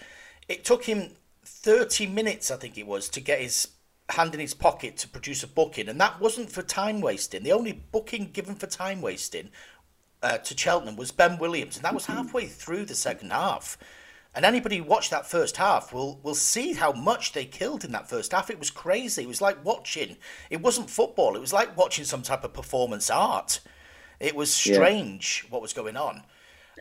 It 0.50 0.66
took 0.66 0.86
him 0.86 1.12
30 1.46 2.08
minutes, 2.08 2.50
I 2.50 2.56
think 2.56 2.78
it 2.78 2.88
was, 2.88 3.08
to 3.10 3.20
get 3.20 3.40
his 3.40 3.68
hand 4.10 4.34
in 4.34 4.40
his 4.40 4.54
pocket 4.54 4.98
to 4.98 5.08
produce 5.08 5.44
a 5.44 5.48
booking, 5.48 5.90
and 5.90 6.02
that 6.02 6.20
wasn't 6.20 6.50
for 6.50 6.64
time 6.64 7.02
wasting. 7.02 7.44
The 7.44 7.52
only 7.52 7.74
booking 7.74 8.32
given 8.32 8.56
for 8.56 8.66
time 8.66 9.02
wasting 9.02 9.50
uh, 10.24 10.40
to 10.40 10.58
Cheltenham 10.58 10.96
was 10.96 11.12
Ben 11.12 11.38
Williams, 11.38 11.76
and 11.76 11.86
that 11.86 11.94
was 11.94 12.08
halfway 12.08 12.48
through 12.48 12.86
the 12.86 12.96
second 12.96 13.32
half. 13.32 13.78
And 14.38 14.46
anybody 14.46 14.78
who 14.78 14.84
watched 14.84 15.10
that 15.10 15.26
first 15.26 15.58
half 15.58 15.92
will 15.92 16.20
will 16.22 16.36
see 16.36 16.74
how 16.74 16.92
much 16.92 17.34
they 17.34 17.44
killed 17.44 17.84
in 17.84 17.92
that 17.94 18.08
first 18.08 18.32
half. 18.32 18.52
It 18.52 18.60
was 18.60 18.70
crazy. 18.70 19.24
It 19.24 19.28
was 19.28 19.42
like 19.42 19.66
watching. 19.66 20.18
It 20.52 20.62
wasn't 20.62 20.92
football. 20.92 21.36
It 21.36 21.42
was 21.42 21.54
like 21.54 21.76
watching 21.76 22.06
some 22.06 22.22
type 22.22 22.44
of 22.44 22.54
performance 22.54 23.10
art. 23.10 23.62
It 24.20 24.36
was 24.36 24.54
strange 24.54 25.42
yeah. 25.44 25.50
what 25.52 25.64
was 25.64 25.74
going 25.74 25.98
on. 25.98 26.22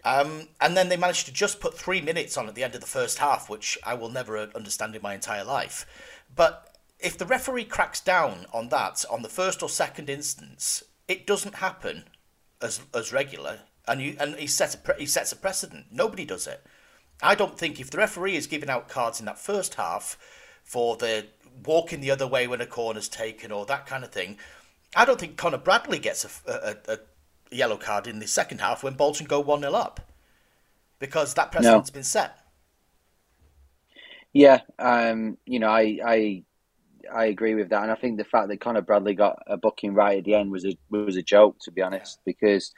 Um, 0.05 0.49
and 0.61 0.77
then 0.77 0.91
they 0.91 0.99
managed 0.99 1.25
to 1.27 1.33
just 1.33 1.59
put 1.59 1.79
three 1.79 2.03
minutes 2.03 2.37
on 2.37 2.47
at 2.47 2.55
the 2.55 2.63
end 2.63 2.75
of 2.75 2.83
the 2.83 2.87
first 2.87 3.21
half, 3.21 3.49
which 3.49 3.79
I 3.83 3.95
will 3.95 4.11
never 4.11 4.37
understand 4.55 4.95
in 4.95 5.01
my 5.01 5.15
entire 5.15 5.43
life. 5.43 5.87
But 6.35 6.77
if 7.01 7.17
the 7.17 7.25
referee 7.25 7.65
cracks 7.65 8.03
down 8.03 8.45
on 8.53 8.69
that 8.69 9.03
on 9.11 9.23
the 9.23 9.31
first 9.31 9.63
or 9.63 9.71
second 9.71 10.11
instance, 10.11 10.83
it 11.09 11.27
doesn't 11.27 11.55
happen 11.55 12.05
as 12.61 12.83
as 12.93 13.15
regular, 13.15 13.61
and 13.89 14.03
you 14.03 14.15
and 14.21 14.35
he 14.35 14.47
sets 14.47 14.75
a 14.75 14.79
pre- 14.79 14.99
he 14.99 15.07
sets 15.07 15.33
a 15.33 15.37
precedent. 15.37 15.87
Nobody 15.91 16.27
does 16.27 16.47
it. 16.47 16.63
I 17.23 17.35
don't 17.35 17.59
think 17.59 17.81
if 17.81 17.91
the 17.91 17.99
referee 17.99 18.37
is 18.37 18.47
giving 18.47 18.69
out 18.69 18.89
cards 18.89 19.21
in 19.21 19.27
that 19.27 19.39
first 19.39 19.75
half 19.75 20.19
for 20.63 20.97
the 20.97 21.27
walking 21.65 22.01
the 22.01 22.11
other 22.11 22.27
way 22.27 22.47
when 22.47 22.61
a 22.61 22.67
corner's 22.67 23.09
taken 23.09 23.51
or 23.51 23.65
that 23.67 23.87
kind 23.87 24.05
of 24.05 24.11
thing, 24.11 24.39
I 24.95 25.05
don't 25.05 25.19
think 25.19 25.37
Conor 25.37 25.59
Bradley 25.59 25.99
gets 25.99 26.25
a, 26.47 26.53
a, 26.53 26.93
a 26.93 26.99
yellow 27.55 27.77
card 27.77 28.07
in 28.07 28.19
the 28.19 28.27
second 28.27 28.61
half 28.61 28.83
when 28.83 28.95
Bolton 28.95 29.27
go 29.27 29.41
1 29.41 29.61
0 29.61 29.73
up 29.73 30.01
because 30.99 31.35
that 31.35 31.53
precedent's 31.53 31.91
no. 31.91 31.95
been 31.95 32.03
set. 32.03 32.39
Yeah, 34.33 34.61
um, 34.79 35.39
you 35.47 35.59
know, 35.59 35.69
I, 35.69 35.99
I 36.05 36.43
I 37.13 37.27
agree 37.27 37.55
with 37.55 37.71
that, 37.71 37.83
and 37.83 37.91
I 37.91 37.95
think 37.95 38.19
the 38.19 38.25
fact 38.25 38.49
that 38.49 38.61
Conor 38.61 38.83
Bradley 38.83 39.15
got 39.15 39.43
a 39.47 39.57
booking 39.57 39.95
right 39.95 40.19
at 40.19 40.25
the 40.25 40.35
end 40.35 40.51
was 40.51 40.67
a 40.67 40.77
was 40.91 41.17
a 41.17 41.23
joke, 41.23 41.57
to 41.63 41.71
be 41.71 41.83
honest, 41.83 42.21
because 42.27 42.73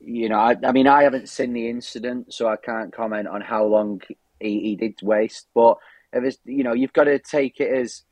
you 0.00 0.28
know, 0.28 0.38
I, 0.38 0.56
I 0.64 0.72
mean, 0.72 0.86
I 0.86 1.02
haven't 1.02 1.28
seen 1.28 1.52
the 1.52 1.68
incident, 1.68 2.32
so 2.32 2.48
I 2.48 2.56
can't 2.56 2.92
comment 2.92 3.28
on 3.28 3.40
how 3.40 3.64
long 3.64 4.00
he, 4.40 4.60
he 4.60 4.76
did 4.76 5.00
waste, 5.02 5.48
but 5.54 5.76
if 6.12 6.24
it's, 6.24 6.38
you 6.44 6.64
know, 6.64 6.72
you've 6.72 6.92
got 6.92 7.04
to 7.04 7.18
take 7.18 7.60
it 7.60 7.72
as 7.72 8.02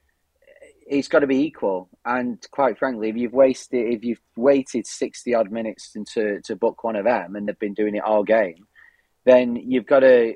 it's 0.88 1.09
got 1.09 1.21
to 1.21 1.26
be 1.26 1.45
equal. 1.45 1.88
And 2.04 2.45
quite 2.50 2.78
frankly, 2.78 3.11
if 3.11 3.16
you've 3.16 3.33
wasted, 3.33 3.92
if 3.92 4.04
you've 4.04 4.21
waited 4.37 4.87
sixty 4.87 5.35
odd 5.35 5.50
minutes 5.50 5.95
to 6.14 6.40
to 6.42 6.57
book 6.57 6.83
one 6.83 6.97
of 6.97 7.04
them, 7.04 7.37
and 7.37 7.47
they've 7.47 7.59
been 7.59 7.75
doing 7.75 7.95
it 7.95 8.04
all 8.04 8.25
game, 8.25 8.66
then 9.25 9.57
you've 9.57 9.87
got 9.87 10.00
to. 10.00 10.35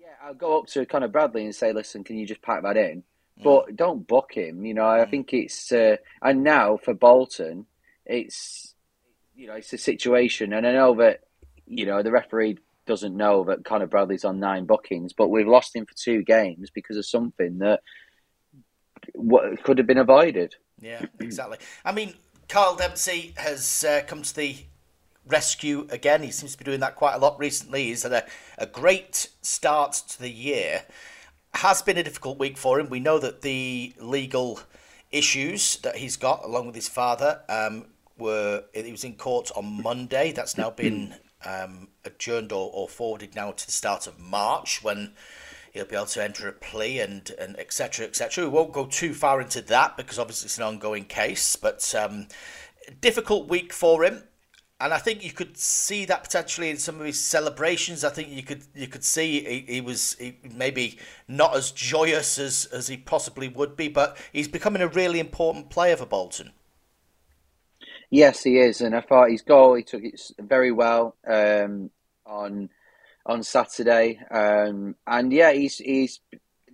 Yeah, 0.00 0.08
I'll 0.22 0.34
go 0.34 0.58
up 0.58 0.66
to 0.68 0.86
Conor 0.86 1.08
Bradley 1.08 1.44
and 1.44 1.54
say, 1.54 1.72
"Listen, 1.72 2.04
can 2.04 2.16
you 2.16 2.26
just 2.26 2.42
pack 2.42 2.62
that 2.62 2.76
in?" 2.76 3.02
Mm. 3.38 3.44
But 3.44 3.76
don't 3.76 4.06
book 4.06 4.32
him. 4.32 4.64
You 4.64 4.74
know, 4.74 4.86
I 4.86 5.00
mm. 5.00 5.10
think 5.10 5.32
it's 5.34 5.70
uh, 5.72 5.96
and 6.22 6.42
now 6.42 6.78
for 6.78 6.94
Bolton, 6.94 7.66
it's 8.06 8.69
you 9.40 9.46
know 9.46 9.54
it's 9.54 9.72
a 9.72 9.78
situation, 9.78 10.52
and 10.52 10.66
I 10.66 10.72
know 10.72 10.94
that 10.96 11.20
you 11.66 11.86
know 11.86 12.02
the 12.02 12.10
referee 12.10 12.58
doesn't 12.86 13.16
know 13.16 13.44
that 13.44 13.64
Conor 13.64 13.86
Bradley's 13.86 14.24
on 14.24 14.38
nine 14.38 14.66
bookings, 14.66 15.14
but 15.14 15.28
we've 15.28 15.48
lost 15.48 15.74
him 15.74 15.86
for 15.86 15.94
two 15.94 16.22
games 16.22 16.68
because 16.68 16.98
of 16.98 17.06
something 17.06 17.58
that 17.58 17.80
what 19.14 19.62
could 19.64 19.78
have 19.78 19.86
been 19.86 19.98
avoided. 19.98 20.56
Yeah, 20.78 21.06
exactly. 21.18 21.56
I 21.84 21.92
mean, 21.92 22.14
Kyle 22.48 22.76
Dempsey 22.76 23.32
has 23.38 23.82
uh, 23.82 24.02
come 24.06 24.22
to 24.22 24.36
the 24.36 24.56
rescue 25.26 25.86
again. 25.88 26.22
He 26.22 26.30
seems 26.30 26.52
to 26.52 26.58
be 26.58 26.64
doing 26.64 26.80
that 26.80 26.96
quite 26.96 27.14
a 27.14 27.18
lot 27.18 27.38
recently. 27.38 27.84
He's 27.84 28.02
had 28.02 28.12
a, 28.12 28.26
a 28.58 28.66
great 28.66 29.28
start 29.40 29.92
to 30.08 30.20
the 30.20 30.30
year. 30.30 30.82
Has 31.54 31.80
been 31.80 31.96
a 31.96 32.02
difficult 32.02 32.38
week 32.38 32.58
for 32.58 32.78
him. 32.78 32.90
We 32.90 33.00
know 33.00 33.18
that 33.18 33.40
the 33.40 33.94
legal 33.98 34.60
issues 35.10 35.76
that 35.78 35.96
he's 35.96 36.16
got, 36.16 36.44
along 36.44 36.66
with 36.66 36.74
his 36.74 36.88
father, 36.88 37.40
um, 37.48 37.86
were 38.20 38.64
he 38.72 38.90
was 38.90 39.04
in 39.04 39.14
court 39.14 39.50
on 39.56 39.82
Monday. 39.82 40.32
That's 40.32 40.56
now 40.56 40.70
been 40.70 41.14
um, 41.44 41.88
adjourned 42.04 42.52
or, 42.52 42.70
or 42.72 42.88
forwarded 42.88 43.34
now 43.34 43.52
to 43.52 43.66
the 43.66 43.72
start 43.72 44.06
of 44.06 44.18
March 44.18 44.82
when 44.82 45.14
he'll 45.72 45.84
be 45.84 45.96
able 45.96 46.06
to 46.06 46.22
enter 46.22 46.48
a 46.48 46.52
plea 46.52 47.00
and 47.00 47.30
and 47.38 47.58
etc 47.58 48.06
etc. 48.06 48.44
We 48.44 48.50
won't 48.50 48.72
go 48.72 48.86
too 48.86 49.14
far 49.14 49.40
into 49.40 49.62
that 49.62 49.96
because 49.96 50.18
obviously 50.18 50.46
it's 50.46 50.58
an 50.58 50.64
ongoing 50.64 51.04
case, 51.04 51.56
but 51.56 51.94
um, 51.94 52.28
difficult 53.00 53.48
week 53.48 53.72
for 53.72 54.04
him. 54.04 54.24
And 54.82 54.94
I 54.94 54.98
think 54.98 55.22
you 55.22 55.30
could 55.30 55.58
see 55.58 56.06
that 56.06 56.24
potentially 56.24 56.70
in 56.70 56.78
some 56.78 56.98
of 56.98 57.04
his 57.04 57.22
celebrations. 57.22 58.02
I 58.02 58.08
think 58.08 58.30
you 58.30 58.42
could 58.42 58.62
you 58.74 58.86
could 58.86 59.04
see 59.04 59.44
he, 59.44 59.74
he 59.74 59.80
was 59.82 60.16
he, 60.18 60.38
maybe 60.54 60.98
not 61.28 61.54
as 61.54 61.70
joyous 61.70 62.38
as, 62.38 62.66
as 62.72 62.88
he 62.88 62.96
possibly 62.96 63.48
would 63.48 63.76
be, 63.76 63.88
but 63.88 64.16
he's 64.32 64.48
becoming 64.48 64.80
a 64.80 64.88
really 64.88 65.20
important 65.20 65.68
player 65.68 65.96
for 65.96 66.06
Bolton. 66.06 66.52
Yes, 68.10 68.42
he 68.42 68.58
is, 68.58 68.80
and 68.80 68.94
I 68.94 69.00
thought 69.00 69.30
his 69.30 69.42
goal 69.42 69.74
he 69.74 69.84
took 69.84 70.02
it 70.02 70.20
very 70.38 70.72
well 70.72 71.16
um, 71.26 71.90
on 72.26 72.68
on 73.24 73.42
Saturday. 73.44 74.18
Um, 74.30 74.96
and 75.06 75.32
yeah, 75.32 75.52
he's 75.52 75.78
he's 75.78 76.20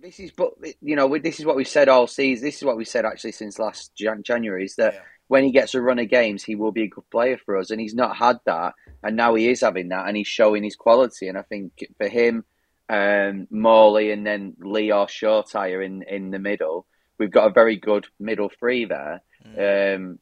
this 0.01 0.19
is 0.19 0.31
but 0.31 0.53
you 0.81 0.95
know 0.95 1.17
this 1.17 1.39
is 1.39 1.45
what 1.45 1.55
we've 1.55 1.67
said 1.67 1.89
all 1.89 2.07
season. 2.07 2.43
This 2.43 2.57
is 2.57 2.63
what 2.63 2.77
we 2.77 2.85
said 2.85 3.05
actually 3.05 3.33
since 3.33 3.59
last 3.59 3.91
Jan- 3.95 4.23
January 4.23 4.65
is 4.65 4.75
that 4.75 4.95
yeah. 4.95 4.99
when 5.27 5.43
he 5.43 5.51
gets 5.51 5.75
a 5.75 5.81
run 5.81 5.99
of 5.99 6.09
games, 6.09 6.43
he 6.43 6.55
will 6.55 6.71
be 6.71 6.83
a 6.83 6.89
good 6.89 7.09
player 7.11 7.37
for 7.37 7.57
us, 7.57 7.69
and 7.69 7.79
he's 7.79 7.95
not 7.95 8.17
had 8.17 8.39
that, 8.45 8.73
and 9.03 9.15
now 9.15 9.35
he 9.35 9.49
is 9.49 9.61
having 9.61 9.89
that, 9.89 10.07
and 10.07 10.17
he's 10.17 10.27
showing 10.27 10.63
his 10.63 10.75
quality. 10.75 11.27
And 11.27 11.37
I 11.37 11.43
think 11.43 11.87
for 11.97 12.07
him, 12.07 12.45
um, 12.89 13.47
Morley, 13.51 14.11
and 14.11 14.25
then 14.25 14.55
Lee 14.59 14.91
or 14.91 15.05
Shortire 15.05 15.85
in 15.85 16.01
in 16.01 16.31
the 16.31 16.39
middle, 16.39 16.87
we've 17.19 17.31
got 17.31 17.47
a 17.47 17.53
very 17.53 17.77
good 17.77 18.07
middle 18.19 18.49
three 18.59 18.85
there. 18.85 19.21
Mm. 19.45 19.95
Um, 19.95 20.19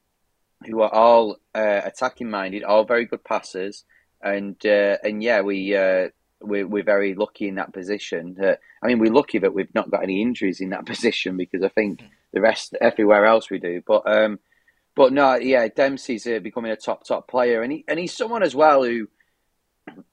who 0.65 0.81
are 0.81 0.93
all 0.93 1.37
uh, 1.53 1.81
attacking 1.83 2.29
minded, 2.29 2.63
all 2.63 2.83
very 2.83 3.05
good 3.05 3.23
passers, 3.23 3.83
and 4.21 4.55
uh, 4.65 4.97
and 5.03 5.23
yeah, 5.23 5.41
we 5.41 5.75
uh, 5.75 6.09
we're, 6.41 6.67
we're 6.67 6.83
very 6.83 7.15
lucky 7.15 7.47
in 7.47 7.55
that 7.55 7.73
position. 7.73 8.37
I 8.41 8.87
mean, 8.87 8.99
we're 8.99 9.13
lucky 9.13 9.39
that 9.39 9.53
we've 9.53 9.73
not 9.73 9.91
got 9.91 10.03
any 10.03 10.21
injuries 10.21 10.61
in 10.61 10.69
that 10.69 10.85
position 10.85 11.37
because 11.37 11.63
I 11.63 11.69
think 11.69 12.01
the 12.33 12.41
rest 12.41 12.75
everywhere 12.79 13.25
else 13.25 13.49
we 13.49 13.59
do. 13.59 13.81
But 13.85 14.03
um, 14.05 14.39
but 14.95 15.11
no, 15.11 15.35
yeah, 15.35 15.67
Dempsey's 15.67 16.25
uh, 16.25 16.39
becoming 16.39 16.71
a 16.71 16.75
top 16.75 17.05
top 17.05 17.27
player, 17.27 17.61
and 17.61 17.71
he 17.71 17.85
and 17.87 17.99
he's 17.99 18.15
someone 18.15 18.43
as 18.43 18.55
well 18.55 18.83
who. 18.83 19.09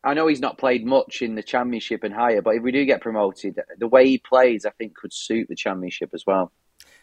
I 0.05 0.13
know 0.13 0.27
he's 0.27 0.39
not 0.39 0.59
played 0.59 0.85
much 0.85 1.23
in 1.23 1.35
the 1.35 1.43
championship 1.43 2.05
and 2.05 2.13
higher, 2.13 2.43
but 2.43 2.57
if 2.57 2.63
we 2.63 2.73
do 2.73 2.85
get 2.85 3.01
promoted, 3.01 3.59
the 3.79 3.89
way 3.89 4.07
he 4.07 4.19
plays, 4.19 4.67
I 4.67 4.71
think, 4.71 4.95
could 4.95 5.15
suit 5.15 5.49
the 5.49 5.57
championship 5.57 6.11
as 6.13 6.27
well. 6.27 6.53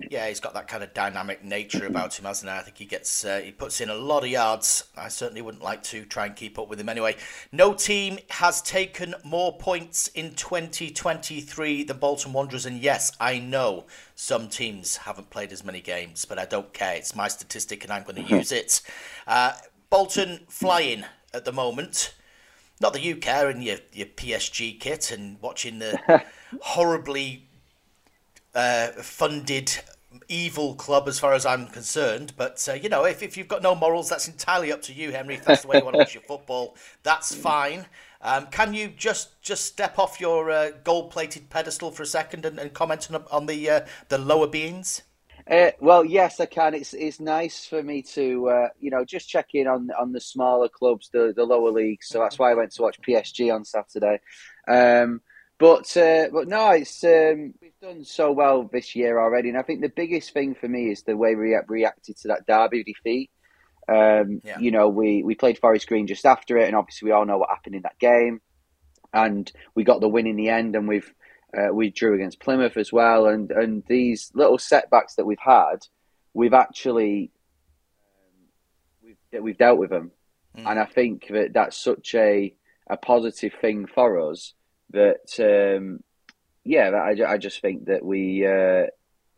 Yeah, 0.08 0.30
he's 0.30 0.40
got 0.40 0.54
that 0.54 0.70
kind 0.70 0.82
of 0.82 0.94
dynamic 0.94 1.44
nature 1.44 1.86
about 1.86 2.18
him, 2.18 2.24
hasn't 2.24 2.50
he? 2.50 2.58
I 2.58 2.62
think 2.62 2.78
he 2.78 2.86
gets 2.86 3.26
uh, 3.26 3.42
he 3.44 3.52
puts 3.52 3.82
in 3.82 3.90
a 3.90 3.96
lot 3.96 4.24
of 4.24 4.30
yards. 4.30 4.86
I 4.96 5.10
certainly 5.10 5.42
wouldn't 5.42 5.64
like 5.64 5.84
to 5.84 6.06
try 6.06 6.26
and 6.26 6.36
keep 6.36 6.58
up 6.58 6.70
with 6.70 6.80
him 6.80 6.88
anyway. 6.88 7.18
No 7.52 7.74
team 7.74 8.18
has 8.30 8.62
taken 8.62 9.14
more 9.26 9.58
points 9.58 10.08
in 10.10 10.36
2023 10.36 11.84
than 11.84 11.98
Bolton 11.98 12.32
Wanderers, 12.32 12.66
and 12.66 12.80
yes, 12.80 13.12
I 13.20 13.40
know 13.40 13.88
some 14.16 14.48
teams 14.48 14.98
haven't 14.98 15.32
played 15.32 15.52
as 15.52 15.66
many 15.66 15.82
games, 15.82 16.24
but 16.24 16.40
I 16.40 16.46
don't 16.46 16.72
care. 16.74 16.96
It's 16.96 17.14
my 17.14 17.28
statistic, 17.28 17.84
and 17.84 17.92
I'm 17.92 18.04
going 18.04 18.26
to 18.26 18.36
use 18.36 18.54
it. 18.54 18.82
Uh, 19.28 19.52
Bolton 19.90 20.46
flying 20.48 21.04
at 21.34 21.44
the 21.44 21.52
moment. 21.52 22.14
Not 22.82 22.94
that 22.94 23.04
you 23.04 23.18
care 23.18 23.50
in 23.50 23.62
your, 23.62 23.78
your 23.92 24.08
PSG 24.08 24.80
kit 24.80 25.12
and 25.12 25.42
watching 25.42 25.80
the 25.80 26.24
horribly 26.62 27.49
uh, 28.56 28.88
funded 29.02 29.80
evil 30.28 30.76
club 30.76 31.08
as 31.08 31.20
far 31.20 31.34
as 31.34 31.46
I'm 31.46 31.68
concerned. 31.68 32.34
But 32.38 32.68
uh, 32.70 32.74
you 32.74 32.90
know, 32.90 33.06
if, 33.06 33.22
if 33.22 33.38
you've 33.38 33.48
got 33.48 33.62
no 33.62 33.76
morals, 33.76 34.10
that's 34.10 34.28
entirely 34.28 34.72
up 34.72 34.82
to 34.84 34.94
you, 34.94 35.12
Henry. 35.12 35.36
If 35.36 35.46
that's 35.46 35.62
the 35.62 35.68
way 35.68 35.78
you 35.78 35.86
want 35.86 35.96
to 35.96 36.00
watch 36.00 36.14
your 36.14 36.24
football, 36.24 36.76
that's 37.04 37.34
fine. 37.34 37.86
Um, 38.22 38.48
can 38.48 38.74
you 38.74 38.90
just 38.90 39.42
just 39.42 39.66
step 39.66 39.98
off 39.98 40.20
your 40.20 40.52
uh, 40.52 40.72
gold-plated 40.84 41.50
pedestal 41.50 41.92
for 41.92 42.04
a 42.04 42.08
second 42.08 42.46
and, 42.46 42.60
and 42.60 42.74
comment 42.74 43.10
on, 43.12 43.24
on 43.32 43.46
the 43.46 43.70
uh, 43.70 43.82
the 44.10 44.18
lower 44.18 44.48
beings? 44.48 45.04
Uh, 45.50 45.72
well, 45.80 46.06
yes, 46.06 46.40
I 46.40 46.46
can. 46.46 46.74
It's 46.76 46.94
it's 46.94 47.20
nice 47.20 47.66
for 47.66 47.82
me 47.82 48.02
to 48.14 48.50
uh, 48.50 48.68
you 48.80 48.92
know 48.92 49.06
just 49.06 49.30
check 49.30 49.50
in 49.54 49.68
on 49.68 49.90
on 50.00 50.12
the 50.12 50.20
smaller 50.20 50.70
clubs, 50.70 51.10
the 51.10 51.34
the 51.36 51.44
lower 51.44 51.72
leagues. 51.72 52.08
So 52.08 52.20
that's 52.20 52.38
why 52.38 52.52
I 52.52 52.56
went 52.56 52.72
to 52.74 52.82
watch 52.82 53.02
PSG 53.02 53.54
on 53.54 53.64
Saturday. 53.64 54.20
Um, 54.68 55.22
but 55.60 55.96
uh, 55.98 56.28
but 56.32 56.48
no, 56.48 56.72
it's 56.72 57.04
um, 57.04 57.54
we've 57.62 57.78
done 57.82 58.06
so 58.06 58.32
well 58.32 58.70
this 58.72 58.96
year 58.96 59.20
already, 59.20 59.50
and 59.50 59.58
I 59.58 59.62
think 59.62 59.82
the 59.82 59.90
biggest 59.90 60.32
thing 60.32 60.56
for 60.56 60.70
me 60.70 60.90
is 60.90 61.04
the 61.04 61.18
way 61.18 61.36
we 61.36 61.56
reacted 61.68 62.16
to 62.20 62.30
that 62.30 62.48
Derby 62.48 62.86
defeat. 62.86 63.30
Um, 63.90 64.40
yeah. 64.44 64.58
You 64.60 64.72
know, 64.72 64.88
we 64.88 65.22
we 65.22 65.36
played 65.36 65.60
Forest 65.60 65.88
Green 65.88 66.08
just 66.08 66.26
after 66.26 66.58
it, 66.58 66.68
and 66.68 66.78
obviously 66.78 67.08
we 67.08 67.12
all 67.12 67.26
know 67.26 67.38
what 67.38 67.50
happened 67.50 67.76
in 67.76 67.82
that 67.82 68.00
game, 68.00 68.40
and 69.14 69.52
we 69.76 69.84
got 69.84 70.00
the 70.00 70.08
win 70.08 70.28
in 70.28 70.38
the 70.38 70.48
end, 70.48 70.78
and 70.78 70.88
we've 70.88 71.14
uh, 71.56 71.74
we 71.74 71.90
drew 71.90 72.16
against 72.16 72.40
Plymouth 72.40 72.78
as 72.78 72.94
well, 72.94 73.26
and 73.26 73.52
and 73.52 73.84
these 73.86 74.32
little 74.34 74.58
setbacks 74.58 75.16
that 75.16 75.26
we've 75.26 75.38
had, 75.40 75.86
we've 76.34 76.54
actually 76.54 77.32
um, 78.02 78.48
we've 79.04 79.44
we've 79.44 79.58
dealt 79.58 79.78
with 79.80 79.90
them, 79.90 80.12
mm. 80.58 80.66
and 80.66 80.80
I 80.80 80.86
think 80.86 81.28
that 81.30 81.52
that's 81.52 81.76
such 81.76 82.16
a 82.16 82.56
a 82.90 82.96
positive 82.96 83.54
thing 83.60 83.88
for 83.88 84.32
us 84.32 84.54
that 84.92 85.40
um, 85.40 86.04
yeah, 86.64 86.90
I, 86.90 87.34
I 87.34 87.38
just 87.38 87.62
think 87.62 87.86
that 87.86 88.06
we, 88.06 88.46
uh, 88.46 88.88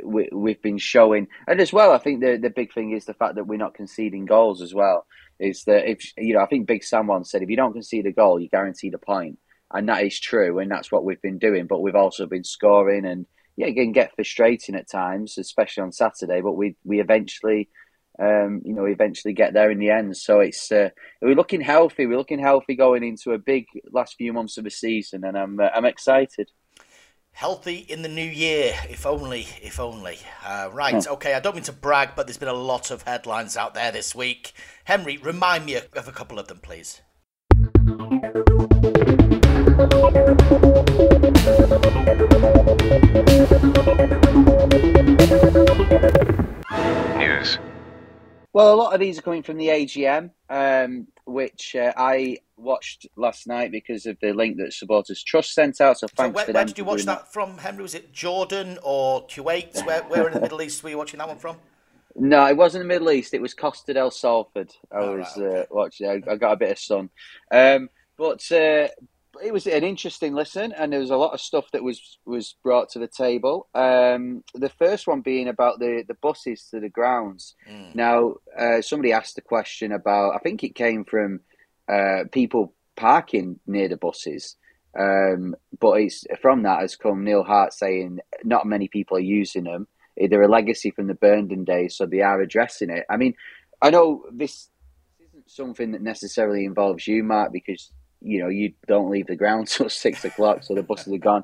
we 0.03 0.29
we've 0.31 0.61
been 0.61 0.77
showing, 0.77 1.27
and 1.47 1.61
as 1.61 1.71
well, 1.71 1.91
I 1.91 1.97
think 1.97 2.21
the 2.21 2.37
the 2.37 2.49
big 2.49 2.73
thing 2.73 2.91
is 2.91 3.05
the 3.05 3.13
fact 3.13 3.35
that 3.35 3.47
we're 3.47 3.57
not 3.57 3.73
conceding 3.75 4.25
goals 4.25 4.61
as 4.61 4.73
well. 4.73 5.05
Is 5.39 5.63
that 5.65 5.89
if 5.89 6.11
you 6.17 6.33
know, 6.33 6.41
I 6.41 6.47
think 6.47 6.67
Big 6.67 6.83
Sam 6.83 7.07
once 7.07 7.31
said, 7.31 7.41
if 7.41 7.49
you 7.49 7.55
don't 7.55 7.73
concede 7.73 8.05
a 8.05 8.11
goal, 8.11 8.39
you 8.39 8.49
guarantee 8.49 8.89
the 8.89 8.97
point, 8.97 9.39
and 9.71 9.87
that 9.89 10.03
is 10.03 10.19
true, 10.19 10.59
and 10.59 10.69
that's 10.69 10.91
what 10.91 11.05
we've 11.05 11.21
been 11.21 11.39
doing. 11.39 11.67
But 11.67 11.81
we've 11.81 11.95
also 11.95 12.25
been 12.25 12.43
scoring, 12.43 13.05
and 13.05 13.25
yeah, 13.55 13.67
it 13.67 13.75
can 13.75 13.91
get 13.91 14.15
frustrating 14.15 14.75
at 14.75 14.89
times, 14.89 15.37
especially 15.37 15.83
on 15.83 15.91
Saturday. 15.91 16.41
But 16.41 16.53
we 16.53 16.75
we 16.83 16.99
eventually 16.99 17.69
um, 18.19 18.61
you 18.65 18.73
know, 18.73 18.85
eventually 18.85 19.33
get 19.33 19.53
there 19.53 19.71
in 19.71 19.79
the 19.79 19.89
end. 19.89 20.17
So 20.17 20.39
it's 20.39 20.71
uh, 20.71 20.89
we're 21.21 21.35
looking 21.35 21.61
healthy. 21.61 22.05
We're 22.05 22.17
looking 22.17 22.39
healthy 22.39 22.75
going 22.75 23.03
into 23.03 23.31
a 23.31 23.37
big 23.37 23.65
last 23.91 24.15
few 24.15 24.33
months 24.33 24.57
of 24.57 24.63
the 24.63 24.69
season, 24.69 25.23
and 25.23 25.37
I'm 25.37 25.59
uh, 25.59 25.69
I'm 25.73 25.85
excited. 25.85 26.51
Healthy 27.33 27.85
in 27.87 28.01
the 28.01 28.09
new 28.09 28.25
year, 28.25 28.73
if 28.89 29.05
only, 29.05 29.47
if 29.61 29.79
only. 29.79 30.19
Uh, 30.45 30.69
right, 30.73 31.07
okay, 31.07 31.33
I 31.33 31.39
don't 31.39 31.55
mean 31.55 31.63
to 31.63 31.71
brag, 31.71 32.09
but 32.13 32.27
there's 32.27 32.37
been 32.37 32.49
a 32.49 32.53
lot 32.53 32.91
of 32.91 33.03
headlines 33.03 33.55
out 33.55 33.73
there 33.73 33.89
this 33.89 34.13
week. 34.13 34.51
Henry, 34.83 35.17
remind 35.17 35.65
me 35.65 35.75
of 35.75 36.07
a 36.09 36.11
couple 36.11 36.39
of 36.39 36.49
them, 36.49 36.59
please. 36.61 37.01
News. 47.17 47.57
Well, 48.53 48.73
a 48.73 48.75
lot 48.75 48.93
of 48.93 48.99
these 48.99 49.17
are 49.17 49.21
coming 49.21 49.43
from 49.43 49.57
the 49.57 49.67
AGM, 49.69 50.31
um, 50.49 51.07
which 51.25 51.75
uh, 51.75 51.93
I 51.95 52.37
watched 52.57 53.07
last 53.15 53.47
night 53.47 53.71
because 53.71 54.05
of 54.05 54.17
the 54.21 54.33
link 54.33 54.57
that 54.57 54.73
Supporters 54.73 55.23
Trust 55.23 55.53
sent 55.53 55.79
out. 55.81 55.99
So 55.99 56.07
So 56.17 56.29
thanks 56.29 56.35
where, 56.35 56.45
for 56.45 56.51
where 56.53 56.65
did 56.65 56.77
you 56.77 56.83
watch 56.85 57.05
that 57.05 57.31
from, 57.31 57.57
Henry? 57.59 57.81
Was 57.81 57.95
it 57.95 58.11
Jordan 58.13 58.77
or 58.83 59.25
Kuwait? 59.27 59.81
Where, 59.85 60.03
where 60.03 60.27
in 60.27 60.33
the 60.33 60.41
Middle 60.41 60.61
East 60.61 60.83
were 60.83 60.89
you 60.89 60.97
watching 60.97 61.19
that 61.19 61.27
one 61.27 61.37
from? 61.37 61.57
No, 62.15 62.45
it 62.47 62.57
wasn't 62.57 62.83
the 62.83 62.87
Middle 62.87 63.11
East. 63.11 63.33
It 63.33 63.41
was 63.41 63.53
Costa 63.53 63.93
del 63.93 64.11
Salford. 64.11 64.71
I 64.91 64.99
Oh, 64.99 65.13
was 65.15 65.37
right, 65.37 65.37
okay. 65.37 65.61
uh, 65.61 65.65
watching. 65.71 66.07
I, 66.09 66.31
I 66.31 66.35
got 66.35 66.53
a 66.53 66.57
bit 66.57 66.71
of 66.71 66.79
sun, 66.79 67.09
um, 67.51 67.89
but 68.17 68.51
uh, 68.51 68.89
it 69.43 69.53
was 69.53 69.67
an 69.67 69.83
interesting 69.83 70.33
listen, 70.33 70.73
and 70.73 70.91
there 70.91 70.99
was 70.99 71.09
a 71.09 71.17
lot 71.17 71.33
of 71.33 71.41
stuff 71.41 71.71
that 71.71 71.83
was 71.83 72.17
was 72.25 72.55
brought 72.63 72.89
to 72.89 72.99
the 72.99 73.07
table. 73.07 73.67
Um, 73.73 74.43
the 74.53 74.69
first 74.69 75.07
one 75.07 75.21
being 75.21 75.47
about 75.47 75.79
the 75.79 76.03
the 76.07 76.15
buses 76.15 76.67
to 76.71 76.79
the 76.79 76.89
grounds. 76.89 77.55
Mm. 77.69 77.95
Now, 77.95 78.35
uh, 78.57 78.81
somebody 78.81 79.13
asked 79.13 79.37
a 79.37 79.41
question 79.41 79.91
about. 79.91 80.35
I 80.35 80.39
think 80.39 80.63
it 80.63 80.75
came 80.75 81.05
from 81.05 81.39
uh, 81.87 82.23
people 82.31 82.73
parking 82.95 83.59
near 83.65 83.87
the 83.87 83.97
buses. 83.97 84.57
Um, 84.97 85.55
but 85.79 86.01
it's 86.01 86.25
from 86.41 86.63
that 86.63 86.81
has 86.81 86.95
come 86.95 87.23
Neil 87.23 87.43
Hart 87.43 87.73
saying 87.73 88.19
not 88.43 88.65
many 88.65 88.87
people 88.87 89.17
are 89.17 89.21
using 89.21 89.63
them. 89.63 89.87
They're 90.17 90.41
a 90.41 90.47
legacy 90.47 90.91
from 90.91 91.07
the 91.07 91.13
Burnden 91.13 91.63
days, 91.63 91.95
so 91.95 92.05
they 92.05 92.21
are 92.21 92.41
addressing 92.41 92.89
it. 92.89 93.05
I 93.09 93.17
mean, 93.17 93.33
I 93.81 93.89
know 93.89 94.25
this 94.31 94.69
isn't 95.19 95.49
something 95.49 95.91
that 95.93 96.01
necessarily 96.01 96.65
involves 96.65 97.07
you, 97.07 97.23
Mark, 97.23 97.53
because 97.53 97.91
you 98.21 98.41
know 98.41 98.49
you 98.49 98.73
don't 98.87 99.09
leave 99.09 99.27
the 99.27 99.35
ground 99.35 99.67
till 99.67 99.89
six 99.89 100.23
o'clock, 100.25 100.63
so 100.63 100.75
the 100.75 100.83
buses 100.83 101.13
are 101.13 101.17
gone. 101.17 101.43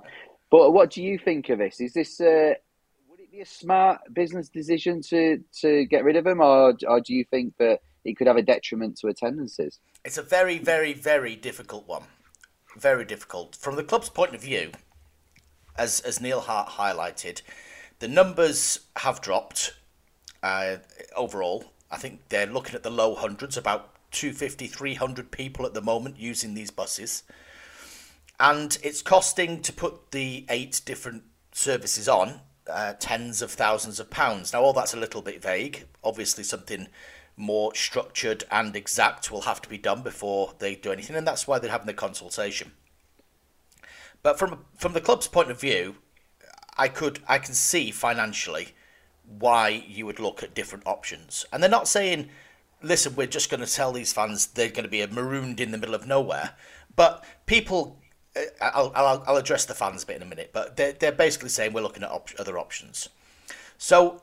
But 0.49 0.71
what 0.71 0.91
do 0.91 1.03
you 1.03 1.17
think 1.17 1.49
of 1.49 1.59
this? 1.59 1.81
Is 1.81 1.93
this 1.93 2.21
uh, 2.21 2.53
would 3.09 3.19
it 3.19 3.31
be 3.31 3.41
a 3.41 3.45
smart 3.45 3.99
business 4.13 4.49
decision 4.49 5.01
to 5.09 5.43
to 5.61 5.85
get 5.85 6.03
rid 6.03 6.15
of 6.15 6.23
them, 6.23 6.41
or 6.41 6.73
or 6.87 7.01
do 7.01 7.13
you 7.13 7.25
think 7.25 7.55
that 7.57 7.79
it 8.07 8.17
could 8.17 8.27
have 8.27 8.37
a 8.37 8.41
detriment 8.41 8.97
to 8.99 9.07
attendances? 9.07 9.79
It's 10.05 10.17
a 10.17 10.23
very, 10.23 10.57
very, 10.57 10.93
very 10.93 11.35
difficult 11.35 11.87
one. 11.87 12.03
Very 12.77 13.03
difficult. 13.03 13.55
From 13.55 13.75
the 13.75 13.83
club's 13.83 14.09
point 14.09 14.33
of 14.33 14.41
view, 14.41 14.71
as, 15.77 15.99
as 15.99 16.21
Neil 16.21 16.41
Hart 16.41 16.69
highlighted, 16.69 17.41
the 17.99 18.07
numbers 18.07 18.79
have 18.97 19.21
dropped 19.21 19.73
uh, 20.41 20.77
overall. 21.15 21.73
I 21.91 21.97
think 21.97 22.29
they're 22.29 22.45
looking 22.45 22.75
at 22.75 22.83
the 22.83 22.89
low 22.89 23.15
hundreds, 23.15 23.57
about 23.57 23.96
250, 24.11 24.67
300 24.67 25.31
people 25.31 25.65
at 25.65 25.73
the 25.73 25.81
moment 25.81 26.19
using 26.19 26.53
these 26.53 26.71
buses. 26.71 27.23
And 28.39 28.77
it's 28.83 29.01
costing 29.01 29.61
to 29.61 29.73
put 29.73 30.11
the 30.11 30.45
eight 30.49 30.81
different 30.85 31.23
services 31.51 32.07
on 32.07 32.41
uh, 32.69 32.93
tens 32.99 33.41
of 33.41 33.51
thousands 33.51 33.99
of 33.99 34.09
pounds. 34.09 34.53
Now, 34.53 34.61
all 34.61 34.73
that's 34.73 34.93
a 34.93 34.99
little 34.99 35.21
bit 35.21 35.41
vague. 35.41 35.85
Obviously, 36.03 36.43
something 36.43 36.87
more 37.35 37.73
structured 37.75 38.43
and 38.51 38.75
exact 38.75 39.31
will 39.31 39.41
have 39.41 39.61
to 39.61 39.69
be 39.69 39.77
done 39.77 40.01
before 40.01 40.53
they 40.59 40.75
do 40.75 40.91
anything, 40.91 41.15
and 41.15 41.27
that's 41.27 41.47
why 41.47 41.59
they're 41.59 41.71
having 41.71 41.87
the 41.87 41.93
consultation. 41.93 42.73
But 44.23 44.39
from 44.39 44.65
from 44.75 44.93
the 44.93 45.01
club's 45.01 45.27
point 45.27 45.51
of 45.51 45.61
view, 45.61 45.95
I 46.77 46.87
could 46.87 47.19
I 47.27 47.37
can 47.37 47.53
see 47.53 47.91
financially 47.91 48.69
why 49.23 49.69
you 49.87 50.05
would 50.05 50.19
look 50.19 50.41
at 50.41 50.55
different 50.55 50.87
options, 50.87 51.45
and 51.51 51.61
they're 51.61 51.69
not 51.69 51.87
saying, 51.87 52.29
"Listen, 52.81 53.15
we're 53.15 53.27
just 53.27 53.49
going 53.49 53.65
to 53.65 53.71
tell 53.71 53.91
these 53.91 54.13
fans 54.13 54.47
they're 54.47 54.69
going 54.69 54.83
to 54.83 54.89
be 54.89 55.05
marooned 55.07 55.59
in 55.59 55.71
the 55.71 55.77
middle 55.77 55.95
of 55.95 56.07
nowhere," 56.07 56.51
but 56.95 57.23
people. 57.45 57.99
uh, 58.35 58.41
I'll, 58.61 58.91
I'll, 58.95 59.23
I'll 59.27 59.37
address 59.37 59.65
the 59.65 59.73
fans 59.73 60.03
a 60.03 60.05
bit 60.05 60.17
in 60.17 60.21
a 60.21 60.25
minute, 60.25 60.51
but 60.53 60.77
they're, 60.77 60.93
they're 60.93 61.11
basically 61.11 61.49
saying 61.49 61.73
we're 61.73 61.81
looking 61.81 62.03
at 62.03 62.11
op- 62.11 62.29
other 62.39 62.57
options. 62.57 63.09
So 63.77 64.21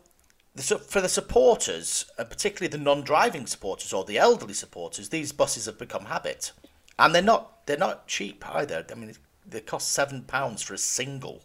the, 0.54 0.62
for 0.62 1.00
the 1.00 1.08
supporters, 1.08 2.06
and 2.18 2.28
particularly 2.28 2.68
the 2.70 2.78
non-driving 2.78 3.46
supporters 3.46 3.92
or 3.92 4.04
the 4.04 4.18
elderly 4.18 4.54
supporters, 4.54 5.08
these 5.08 5.32
buses 5.32 5.66
have 5.66 5.78
become 5.78 6.06
habit, 6.06 6.52
and 6.98 7.14
they're 7.14 7.22
not 7.22 7.66
they're 7.66 7.76
not 7.76 8.06
cheap 8.06 8.44
either. 8.54 8.84
I 8.90 8.94
mean, 8.94 9.12
they 9.46 9.60
cost 9.60 9.92
seven 9.92 10.22
pounds 10.22 10.62
for 10.62 10.74
a 10.74 10.78
single, 10.78 11.42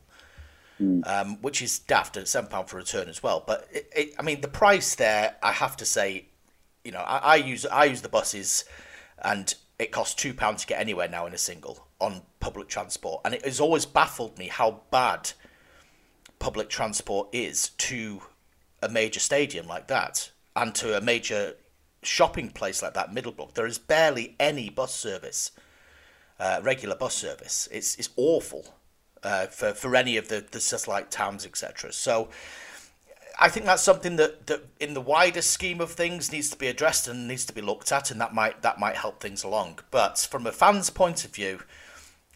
um, 1.05 1.37
which 1.41 1.61
is 1.61 1.79
daft, 1.79 2.17
and 2.17 2.27
seven 2.27 2.49
pound 2.49 2.69
for 2.69 2.77
a 2.77 2.81
return 2.81 3.09
as 3.09 3.23
well. 3.23 3.43
But 3.45 3.67
it, 3.71 3.89
it, 3.95 4.13
I 4.19 4.21
mean, 4.21 4.41
the 4.41 4.47
price 4.47 4.95
there, 4.95 5.35
I 5.41 5.53
have 5.53 5.75
to 5.77 5.85
say, 5.85 6.25
you 6.89 6.93
know, 6.93 7.01
I, 7.01 7.17
I 7.17 7.35
use 7.35 7.67
I 7.67 7.85
use 7.85 8.01
the 8.01 8.09
buses, 8.09 8.65
and 9.23 9.53
it 9.77 9.91
costs 9.91 10.15
two 10.15 10.33
pounds 10.33 10.61
to 10.61 10.67
get 10.67 10.79
anywhere 10.81 11.07
now 11.07 11.27
in 11.27 11.33
a 11.35 11.37
single 11.37 11.85
on 11.99 12.23
public 12.39 12.67
transport, 12.67 13.21
and 13.23 13.35
it 13.35 13.45
has 13.45 13.59
always 13.59 13.85
baffled 13.85 14.39
me 14.39 14.47
how 14.47 14.81
bad 14.89 15.33
public 16.39 16.67
transport 16.67 17.27
is 17.31 17.69
to 17.77 18.23
a 18.81 18.89
major 18.89 19.19
stadium 19.19 19.67
like 19.67 19.85
that 19.85 20.31
and 20.55 20.73
to 20.73 20.97
a 20.97 21.01
major 21.01 21.53
shopping 22.01 22.49
place 22.49 22.81
like 22.81 22.95
that, 22.95 23.13
Middlebrook. 23.13 23.53
There 23.53 23.67
is 23.67 23.77
barely 23.77 24.35
any 24.39 24.71
bus 24.71 24.95
service, 24.95 25.51
uh, 26.39 26.59
regular 26.63 26.95
bus 26.95 27.13
service. 27.13 27.69
It's 27.71 27.97
it's 27.97 28.09
awful 28.15 28.73
uh, 29.21 29.45
for 29.45 29.75
for 29.75 29.95
any 29.95 30.17
of 30.17 30.27
the 30.29 30.43
the 30.49 30.59
satellite 30.59 31.11
towns, 31.11 31.45
etc. 31.45 31.93
So. 31.93 32.29
I 33.41 33.47
think 33.47 33.65
that's 33.65 33.81
something 33.81 34.17
that, 34.17 34.47
that, 34.47 34.65
in 34.81 34.93
the 34.93 35.01
wider 35.01 35.41
scheme 35.41 35.79
of 35.79 35.91
things, 35.91 36.31
needs 36.31 36.49
to 36.49 36.57
be 36.57 36.67
addressed 36.67 37.07
and 37.07 37.27
needs 37.27 37.45
to 37.45 37.53
be 37.53 37.61
looked 37.61 37.91
at, 37.91 38.11
and 38.11 38.19
that 38.19 38.33
might 38.33 38.61
that 38.63 38.79
might 38.79 38.97
help 38.97 39.21
things 39.21 39.43
along. 39.43 39.79
But 39.91 40.27
from 40.29 40.45
a 40.45 40.51
fan's 40.51 40.89
point 40.89 41.23
of 41.23 41.33
view, 41.33 41.61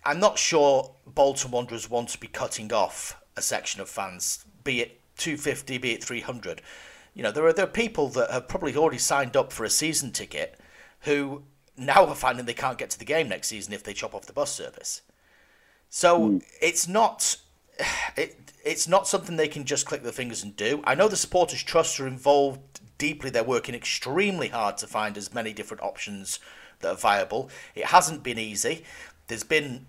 I'm 0.06 0.20
not 0.20 0.40
sure 0.40 0.96
Bolton 1.06 1.52
Wanderers 1.52 1.90
want 1.90 2.10
to 2.10 2.20
be 2.20 2.28
cutting 2.28 2.72
off 2.72 3.22
a 3.36 3.42
section 3.42 3.82
of 3.82 3.90
fans, 3.90 4.46
be 4.64 4.80
it 4.80 5.02
250, 5.18 5.78
be 5.78 5.92
it 5.92 6.04
300. 6.04 6.62
You 7.14 7.24
know, 7.24 7.32
there 7.32 7.46
are 7.46 7.54
there 7.54 7.66
are 7.66 7.68
people 7.68 8.08
that 8.10 8.32
have 8.32 8.48
probably 8.48 8.76
already 8.76 8.98
signed 8.98 9.36
up 9.36 9.52
for 9.52 9.66
a 9.66 9.70
season 9.70 10.12
ticket 10.12 10.58
who 11.02 11.44
now 11.76 12.06
are 12.06 12.16
finding 12.16 12.46
they 12.46 12.54
can't 12.54 12.78
get 12.78 12.90
to 12.92 13.00
the 13.00 13.06
game 13.06 13.28
next 13.28 13.50
season 13.50 13.74
if 13.74 13.84
they 13.84 13.94
chop 13.94 14.16
off 14.16 14.26
the 14.26 14.34
bus 14.34 14.54
service. 14.54 15.02
So 15.90 16.30
hmm. 16.30 16.38
it's 16.62 16.88
not 16.88 17.38
it, 18.18 18.38
it's 18.64 18.88
not 18.88 19.08
something 19.08 19.36
they 19.36 19.48
can 19.48 19.66
just 19.66 19.86
click 19.86 20.04
their 20.04 20.12
fingers 20.12 20.44
and 20.44 20.56
do. 20.56 20.82
I 20.86 20.96
know 20.96 21.08
the 21.08 21.16
supporters 21.16 21.64
trust 21.64 22.00
are 22.00 22.08
involved 22.08 22.82
deeply. 22.98 23.30
They're 23.30 23.44
working 23.44 23.76
extremely 23.76 24.50
hard 24.50 24.78
to 24.78 24.88
find 24.88 25.18
as 25.18 25.34
many 25.34 25.54
different 25.54 25.84
options 25.84 26.40
that 26.80 26.92
are 26.92 26.98
viable. 26.98 27.50
It 27.76 27.86
hasn't 27.86 28.24
been 28.24 28.40
easy. 28.40 28.84
There's 29.28 29.44
been 29.44 29.88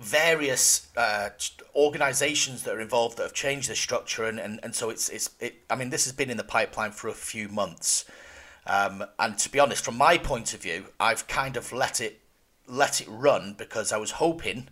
various 0.00 0.88
uh, 0.96 1.30
organizations 1.74 2.62
that 2.62 2.74
are 2.74 2.80
involved 2.80 3.16
that 3.18 3.24
have 3.24 3.32
changed 3.32 3.70
the 3.70 3.74
structure 3.74 4.24
and, 4.24 4.38
and, 4.38 4.60
and 4.62 4.74
so 4.74 4.90
it's 4.90 5.08
it's 5.08 5.30
it, 5.40 5.62
I 5.70 5.76
mean 5.76 5.88
this 5.88 6.04
has 6.04 6.12
been 6.12 6.30
in 6.30 6.36
the 6.36 6.44
pipeline 6.44 6.90
for 6.90 7.08
a 7.08 7.14
few 7.14 7.48
months 7.48 8.04
um, 8.66 9.04
and 9.18 9.38
to 9.38 9.50
be 9.50 9.58
honest 9.58 9.84
from 9.84 9.96
my 9.96 10.18
point 10.18 10.52
of 10.52 10.60
view 10.60 10.86
I've 11.00 11.26
kind 11.28 11.56
of 11.56 11.72
let 11.72 12.00
it 12.00 12.20
let 12.66 13.00
it 13.00 13.08
run 13.08 13.54
because 13.56 13.92
I 13.92 13.96
was 13.96 14.12
hoping 14.12 14.68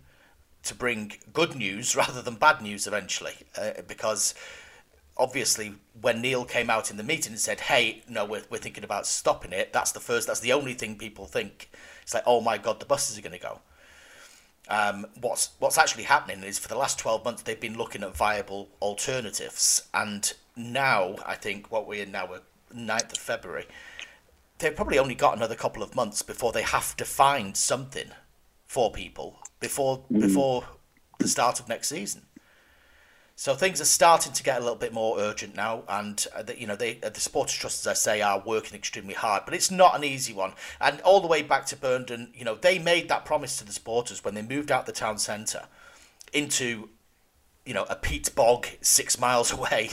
to 0.65 0.75
bring 0.75 1.13
good 1.33 1.55
news 1.55 1.95
rather 1.95 2.21
than 2.21 2.35
bad 2.35 2.61
news 2.61 2.87
eventually 2.87 3.35
uh, 3.57 3.71
because 3.87 4.33
obviously 5.17 5.73
when 6.01 6.21
Neil 6.21 6.45
came 6.45 6.69
out 6.69 6.91
in 6.91 6.97
the 6.97 7.03
meeting 7.03 7.33
and 7.33 7.39
said 7.39 7.61
hey 7.61 8.03
no 8.09 8.25
we're, 8.25 8.43
we're 8.49 8.57
thinking 8.57 8.83
about 8.83 9.07
stopping 9.07 9.53
it 9.53 9.71
that's 9.71 9.91
the 9.91 9.99
first 9.99 10.27
that's 10.27 10.41
the 10.41 10.53
only 10.53 10.73
thing 10.73 10.97
people 10.97 11.25
think. 11.25 11.69
It's 12.03 12.13
like 12.13 12.23
oh 12.25 12.41
my 12.41 12.57
god 12.57 12.79
the 12.79 12.85
buses 12.85 13.17
are 13.17 13.21
going 13.21 13.31
to 13.31 13.39
go. 13.39 13.59
Um, 14.67 15.05
what's 15.21 15.51
what's 15.59 15.77
actually 15.77 16.03
happening 16.03 16.43
is 16.43 16.57
for 16.57 16.67
the 16.67 16.77
last 16.77 16.97
12 16.97 17.23
months 17.23 17.43
they've 17.43 17.59
been 17.59 17.77
looking 17.77 18.03
at 18.03 18.15
viable 18.15 18.69
alternatives. 18.81 19.87
And 19.93 20.33
now 20.55 21.15
I 21.25 21.35
think 21.35 21.71
what 21.71 21.87
we're 21.87 22.03
in 22.03 22.11
now 22.11 22.27
we're 22.27 22.41
9th 22.75 23.13
of 23.13 23.17
February 23.19 23.65
they've 24.59 24.75
probably 24.75 24.99
only 24.99 25.15
got 25.15 25.35
another 25.35 25.55
couple 25.55 25.83
of 25.83 25.95
months 25.95 26.21
before 26.21 26.51
they 26.51 26.61
have 26.61 26.95
to 26.97 27.05
find 27.05 27.57
something 27.57 28.09
for 28.65 28.91
people 28.91 29.39
before 29.65 30.03
before 30.11 30.63
the 31.19 31.27
start 31.27 31.59
of 31.59 31.67
next 31.67 31.89
season 31.89 32.21
so 33.37 33.53
things 33.53 33.81
are 33.81 33.85
starting 33.85 34.31
to 34.31 34.43
get 34.43 34.57
a 34.57 34.61
little 34.61 34.77
bit 34.77 34.93
more 34.93 35.19
urgent 35.19 35.55
now, 35.57 35.83
and 35.89 36.25
uh, 36.33 36.41
the, 36.41 36.57
you 36.57 36.65
know 36.65 36.77
they, 36.77 36.99
uh, 37.03 37.09
the 37.09 37.19
supporters 37.19 37.55
trust, 37.55 37.85
as 37.85 37.87
I 37.87 37.93
say, 37.93 38.21
are 38.21 38.41
working 38.45 38.77
extremely 38.77 39.13
hard. 39.13 39.43
But 39.43 39.53
it's 39.53 39.69
not 39.69 39.93
an 39.93 40.05
easy 40.05 40.31
one. 40.31 40.53
And 40.79 41.01
all 41.01 41.19
the 41.19 41.27
way 41.27 41.41
back 41.41 41.65
to 41.67 41.75
Burnden, 41.75 42.31
you 42.33 42.45
know, 42.45 42.55
they 42.55 42.79
made 42.79 43.09
that 43.09 43.25
promise 43.25 43.57
to 43.57 43.65
the 43.65 43.73
supporters 43.73 44.23
when 44.23 44.35
they 44.35 44.41
moved 44.41 44.71
out 44.71 44.85
the 44.85 44.93
town 44.93 45.17
centre 45.17 45.65
into, 46.31 46.87
you 47.65 47.73
know, 47.73 47.85
a 47.89 47.95
peat 47.97 48.33
bog 48.35 48.67
six 48.79 49.19
miles 49.27 49.51
away. 49.51 49.91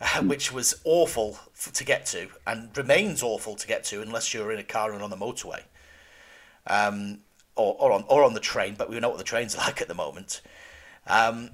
uh, 0.00 0.22
which 0.22 0.52
was 0.52 0.80
awful 0.84 1.38
f- 1.54 1.72
to 1.72 1.84
get 1.84 2.06
to 2.06 2.28
and 2.46 2.76
remains 2.76 3.22
awful 3.22 3.54
to 3.54 3.68
get 3.68 3.84
to 3.84 4.02
unless 4.02 4.34
you're 4.34 4.50
in 4.50 4.58
a 4.58 4.64
car 4.64 4.92
and 4.92 5.02
on 5.02 5.10
the 5.10 5.16
motorway. 5.16 5.62
Um, 6.66 7.18
or, 7.56 7.76
or 7.78 7.92
on 7.92 8.04
or 8.08 8.24
on 8.24 8.34
the 8.34 8.40
train, 8.40 8.74
but 8.76 8.90
we 8.90 8.98
know 9.00 9.08
what 9.08 9.18
the 9.18 9.24
trains 9.24 9.56
like 9.64 9.80
at 9.80 9.88
the 9.88 9.94
moment. 9.94 10.40
Um, 11.06 11.50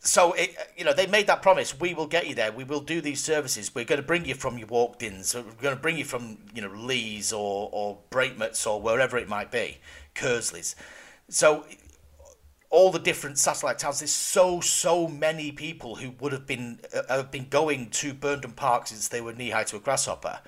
so 0.00 0.32
it, 0.34 0.54
you 0.76 0.84
know 0.84 0.92
they 0.92 1.06
made 1.06 1.26
that 1.28 1.42
promise. 1.42 1.78
We 1.78 1.94
will 1.94 2.06
get 2.06 2.28
you 2.28 2.34
there. 2.34 2.52
We 2.52 2.64
will 2.64 2.80
do 2.80 3.00
these 3.00 3.22
services. 3.22 3.74
We're 3.74 3.84
going 3.84 4.00
to 4.00 4.06
bring 4.06 4.26
you 4.26 4.34
from 4.34 4.58
your 4.58 4.68
Walkdens. 4.68 5.34
We're 5.34 5.42
going 5.62 5.76
to 5.76 5.80
bring 5.80 5.96
you 5.96 6.04
from 6.04 6.38
you 6.54 6.62
know 6.62 6.68
Lees 6.68 7.32
or 7.32 7.70
or 7.72 7.98
Breightmets 8.10 8.66
or 8.66 8.80
wherever 8.80 9.16
it 9.16 9.28
might 9.28 9.50
be, 9.50 9.78
Kearsleys. 10.14 10.74
So 11.28 11.64
all 12.74 12.90
the 12.90 12.98
different 12.98 13.38
satellite 13.38 13.78
towns. 13.78 14.00
There's 14.00 14.10
so 14.10 14.60
so 14.60 15.06
many 15.06 15.52
people 15.52 15.94
who 15.94 16.10
would 16.18 16.32
have 16.32 16.44
been 16.44 16.80
uh, 16.92 17.02
have 17.08 17.30
been 17.30 17.46
going 17.48 17.90
to 17.90 18.12
Burnden 18.12 18.50
Park 18.50 18.88
since 18.88 19.06
they 19.06 19.20
were 19.20 19.32
knee 19.32 19.50
high 19.50 19.62
to 19.64 19.76
a 19.76 19.78
grasshopper, 19.78 20.40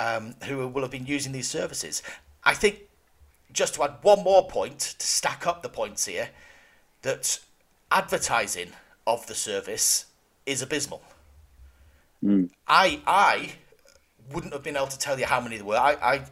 um, 0.00 0.34
who 0.44 0.66
will 0.66 0.82
have 0.82 0.90
been 0.90 1.06
using 1.06 1.30
these 1.30 1.48
services. 1.48 2.02
I 2.42 2.54
think 2.54 2.80
just 3.54 3.74
to 3.74 3.84
add 3.84 3.94
one 4.02 4.22
more 4.22 4.46
point 4.46 4.78
to 4.98 5.06
stack 5.06 5.46
up 5.46 5.62
the 5.62 5.68
points 5.70 6.04
here, 6.04 6.28
that 7.02 7.40
advertising 7.90 8.72
of 9.06 9.26
the 9.26 9.34
service 9.34 10.06
is 10.44 10.60
abysmal. 10.60 11.02
I 12.68 13.00
I 13.06 13.52
wouldn't 14.32 14.52
have 14.52 14.62
been 14.62 14.76
able 14.76 14.88
to 14.88 14.98
tell 14.98 15.18
you 15.18 15.26
how 15.26 15.40
many 15.40 15.56
there 15.56 15.64
were. 15.64 15.76
I 15.76 16.24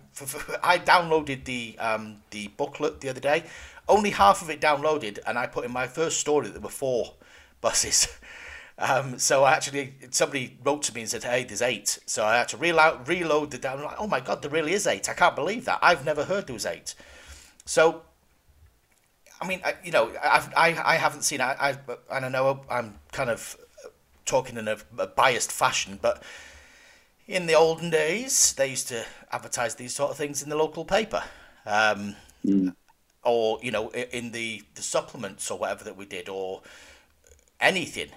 I 0.63 0.79
downloaded 0.79 1.45
the 1.45 1.77
um, 1.79 2.23
the 2.31 2.49
booklet 2.49 3.01
the 3.01 3.09
other 3.09 3.21
day. 3.21 3.45
Only 3.89 4.11
half 4.11 4.43
of 4.43 4.51
it 4.51 4.61
downloaded, 4.61 5.19
and 5.27 5.39
I 5.39 5.47
put 5.47 5.65
in 5.65 5.73
my 5.73 5.87
first 5.87 6.21
story 6.21 6.47
that 6.47 6.53
there 6.53 6.63
were 6.63 6.69
four 6.69 7.15
buses. 7.61 8.09
Um, 8.79 9.19
so 9.19 9.45
I 9.45 9.53
actually 9.53 9.95
somebody 10.11 10.59
wrote 10.65 10.83
to 10.83 10.95
me 10.95 11.03
and 11.03 11.11
said, 11.11 11.25
"Hey, 11.25 11.45
there's 11.45 11.63
eight. 11.63 11.99
So 12.07 12.25
I 12.25 12.37
had 12.39 12.49
to 12.49 12.57
reload 12.57 13.07
reload 13.09 13.51
the 13.51 13.59
down. 13.59 13.83
Like, 13.83 13.97
oh 13.99 14.07
my 14.07 14.21
god, 14.21 14.43
there 14.43 14.51
really 14.51 14.73
is 14.73 14.87
eight. 14.87 15.09
I 15.09 15.15
can't 15.15 15.37
believe 15.37 15.65
that. 15.67 15.79
I've 15.83 16.05
never 16.05 16.25
heard 16.25 16.47
there 16.47 16.55
was 16.55 16.67
eight. 16.67 16.95
So 17.65 18.03
I 19.43 19.47
mean, 19.47 19.61
I, 19.65 19.75
you 19.85 19.91
know, 19.91 20.13
I've, 20.23 20.53
I 20.57 20.69
I 20.85 20.97
haven't 20.97 21.23
seen. 21.23 21.41
I, 21.41 21.55
I 21.59 21.71
and 22.17 22.25
I 22.27 22.29
know 22.29 22.61
I'm 22.71 22.99
kind 23.11 23.29
of 23.29 23.57
talking 24.25 24.57
in 24.57 24.69
a, 24.69 24.79
a 24.99 25.09
biased 25.09 25.51
fashion, 25.51 25.99
but 26.01 26.23
in 27.27 27.47
the 27.47 27.55
olden 27.55 27.91
days, 27.91 28.53
they 28.53 28.69
used 28.69 28.89
to 28.89 29.05
advertise 29.33 29.75
these 29.75 29.95
sort 29.95 30.13
of 30.13 30.17
things 30.17 30.43
in 30.43 30.49
the 30.49 30.57
local 30.57 30.85
paper, 30.85 31.25
um, 31.67 32.15
or 33.25 33.59
you 33.63 33.73
know, 33.73 33.91
in 33.91 34.31
the 34.31 34.63
the 34.77 34.83
supplements 34.83 35.51
or 35.51 35.59
whatever 35.59 35.85
that 35.85 35.97
we 35.97 36.05
did, 36.05 36.29
or 36.29 36.63
anything. 37.61 38.11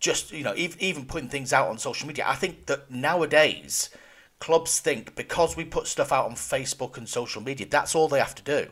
Just 0.00 0.32
you 0.32 0.44
know, 0.44 0.54
even 0.56 0.80
even 0.80 1.04
putting 1.06 1.28
things 1.28 1.52
out 1.52 1.68
on 1.68 1.78
social 1.78 2.08
media. 2.08 2.24
I 2.26 2.34
think 2.34 2.66
that 2.66 2.90
nowadays, 2.90 3.90
clubs 4.38 4.80
think 4.80 5.14
because 5.14 5.56
we 5.56 5.64
put 5.64 5.86
stuff 5.86 6.12
out 6.12 6.26
on 6.26 6.32
Facebook 6.32 6.96
and 6.96 7.08
social 7.08 7.42
media, 7.42 7.66
that's 7.68 7.94
all 7.94 8.08
they 8.08 8.18
have 8.18 8.34
to 8.34 8.42
do. 8.42 8.70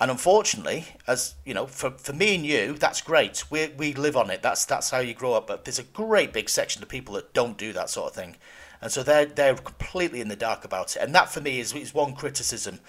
And 0.00 0.10
unfortunately, 0.10 0.86
as 1.06 1.34
you 1.44 1.54
know, 1.54 1.66
for, 1.66 1.92
for 1.92 2.12
me 2.12 2.34
and 2.34 2.44
you, 2.44 2.72
that's 2.74 3.00
great. 3.00 3.44
We 3.50 3.68
we 3.76 3.94
live 3.94 4.16
on 4.16 4.30
it. 4.30 4.42
That's 4.42 4.64
that's 4.64 4.90
how 4.90 4.98
you 4.98 5.14
grow 5.14 5.34
up. 5.34 5.46
But 5.46 5.64
there's 5.64 5.78
a 5.78 5.84
great 5.84 6.32
big 6.32 6.48
section 6.48 6.82
of 6.82 6.88
people 6.88 7.14
that 7.14 7.32
don't 7.32 7.56
do 7.56 7.72
that 7.72 7.90
sort 7.90 8.10
of 8.10 8.16
thing, 8.16 8.36
and 8.80 8.90
so 8.90 9.04
they're 9.04 9.26
they're 9.26 9.54
completely 9.54 10.20
in 10.20 10.28
the 10.28 10.36
dark 10.36 10.64
about 10.64 10.96
it. 10.96 11.02
And 11.02 11.14
that 11.14 11.28
for 11.28 11.40
me 11.40 11.60
is 11.60 11.72
is 11.74 11.94
one 11.94 12.14
criticism 12.14 12.80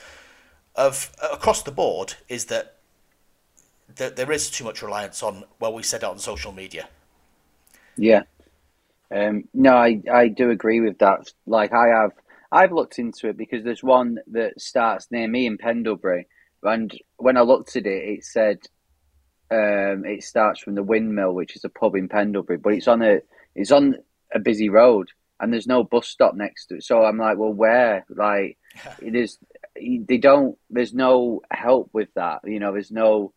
of 0.76 1.12
uh, 1.22 1.30
across 1.32 1.62
the 1.62 1.72
board 1.72 2.16
is 2.28 2.46
that 2.46 2.78
that 3.96 4.16
there 4.16 4.32
is 4.32 4.50
too 4.50 4.64
much 4.64 4.82
reliance 4.82 5.22
on 5.22 5.44
well 5.60 5.74
we 5.74 5.84
said 5.84 6.02
it 6.02 6.10
on 6.10 6.18
social 6.18 6.52
media. 6.52 6.90
Yeah. 7.98 8.24
Um, 9.14 9.46
no, 9.54 9.74
I, 9.74 10.02
I 10.12 10.28
do 10.28 10.50
agree 10.50 10.82
with 10.82 11.00
that. 11.00 11.32
Like 11.46 11.74
I 11.74 11.88
have, 11.88 12.12
I've 12.52 12.72
looked 12.72 13.00
into 13.00 13.30
it 13.30 13.38
because 13.38 13.64
there's 13.64 13.84
one 13.84 14.20
that 14.28 14.60
starts 14.60 15.08
near 15.12 15.28
me 15.28 15.46
in 15.46 15.58
Pendlebury, 15.58 16.28
and 16.64 16.92
when 17.18 17.38
I 17.38 17.42
looked 17.42 17.76
at 17.76 17.86
it, 17.86 18.10
it 18.10 18.24
said 18.24 18.60
um, 19.52 20.06
it 20.06 20.24
starts 20.24 20.60
from 20.60 20.76
the 20.76 20.84
Windmill, 20.84 21.34
which 21.34 21.56
is 21.56 21.64
a 21.64 21.70
pub 21.70 21.96
in 21.96 22.10
Pendlebury, 22.10 22.58
but 22.58 22.74
it's 22.74 22.88
on 22.88 23.02
a 23.02 23.20
it's 23.56 23.72
on 23.72 23.96
a 24.34 24.40
busy 24.40 24.70
road, 24.70 25.10
and 25.40 25.54
there's 25.54 25.68
no 25.68 25.84
bus 25.84 26.08
stop 26.08 26.36
next 26.36 26.68
to 26.68 26.76
it. 26.76 26.84
So 26.84 27.04
I'm 27.04 27.18
like, 27.18 27.38
well, 27.38 27.54
where? 27.54 28.06
Like, 28.10 28.58
it 29.02 29.16
is. 29.16 29.38
They 29.76 30.18
don't. 30.18 30.58
There's 30.70 30.94
no 30.94 31.42
help 31.52 31.90
with 31.94 32.10
that. 32.16 32.42
You 32.46 32.60
know, 32.60 32.72
there's 32.74 32.92
no. 32.92 33.34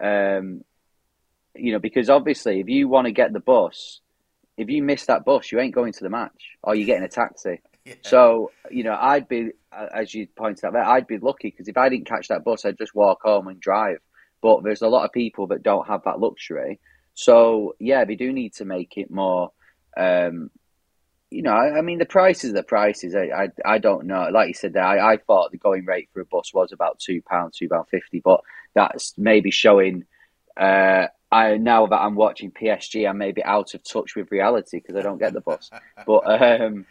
Um, 0.00 0.64
you 1.54 1.72
know, 1.72 1.78
because 1.78 2.08
obviously, 2.10 2.60
if 2.60 2.68
you 2.68 2.88
want 2.88 3.06
to 3.06 3.12
get 3.12 3.32
the 3.32 3.40
bus, 3.40 4.00
if 4.56 4.68
you 4.68 4.82
miss 4.82 5.06
that 5.06 5.24
bus, 5.24 5.50
you 5.50 5.60
ain't 5.60 5.74
going 5.74 5.92
to 5.92 6.04
the 6.04 6.10
match, 6.10 6.56
or 6.62 6.74
you're 6.74 6.86
getting 6.86 7.04
a 7.04 7.08
taxi. 7.08 7.60
Yeah. 7.84 7.94
So, 8.02 8.52
you 8.70 8.84
know, 8.84 8.96
I'd 8.96 9.26
be, 9.26 9.50
as 9.72 10.14
you 10.14 10.28
pointed 10.36 10.64
out 10.64 10.72
there, 10.74 10.84
I'd 10.84 11.08
be 11.08 11.18
lucky 11.18 11.50
because 11.50 11.66
if 11.66 11.76
I 11.76 11.88
didn't 11.88 12.06
catch 12.06 12.28
that 12.28 12.44
bus, 12.44 12.64
I'd 12.64 12.78
just 12.78 12.94
walk 12.94 13.22
home 13.22 13.48
and 13.48 13.58
drive. 13.58 13.98
But 14.40 14.62
there's 14.62 14.82
a 14.82 14.88
lot 14.88 15.04
of 15.04 15.10
people 15.10 15.48
that 15.48 15.64
don't 15.64 15.88
have 15.88 16.04
that 16.04 16.20
luxury. 16.20 16.78
So, 17.14 17.74
yeah, 17.80 18.04
they 18.04 18.14
do 18.14 18.32
need 18.32 18.54
to 18.54 18.64
make 18.64 18.96
it 18.96 19.10
more. 19.10 19.50
Um, 19.96 20.52
you 21.28 21.42
know, 21.42 21.50
I, 21.50 21.78
I 21.78 21.80
mean, 21.80 21.98
the 21.98 22.06
prices 22.06 22.50
are 22.50 22.54
the 22.54 22.62
prices. 22.62 23.16
I, 23.16 23.30
I, 23.34 23.48
I 23.64 23.78
don't 23.78 24.06
know. 24.06 24.28
Like 24.32 24.46
you 24.46 24.54
said, 24.54 24.74
there, 24.74 24.84
I, 24.84 25.14
I 25.14 25.16
thought 25.16 25.50
the 25.50 25.58
going 25.58 25.84
rate 25.84 26.08
for 26.12 26.20
a 26.20 26.24
bus 26.24 26.54
was 26.54 26.70
about 26.70 27.00
two 27.00 27.20
pounds, 27.22 27.56
two 27.56 27.68
pound 27.68 27.88
fifty. 27.88 28.20
But 28.20 28.42
that's 28.74 29.14
maybe 29.18 29.50
showing. 29.50 30.04
Uh, 30.56 31.08
I 31.32 31.56
now 31.56 31.86
that 31.86 32.00
I'm 32.00 32.14
watching 32.14 32.50
PSG, 32.50 33.08
I 33.08 33.12
may 33.12 33.32
be 33.32 33.42
out 33.44 33.74
of 33.74 33.82
touch 33.82 34.14
with 34.14 34.30
reality 34.30 34.78
because 34.80 34.96
I 34.96 35.02
don't 35.02 35.18
get 35.18 35.32
the 35.32 35.40
bus. 35.40 35.70
but 36.06 36.42
um, 36.60 36.86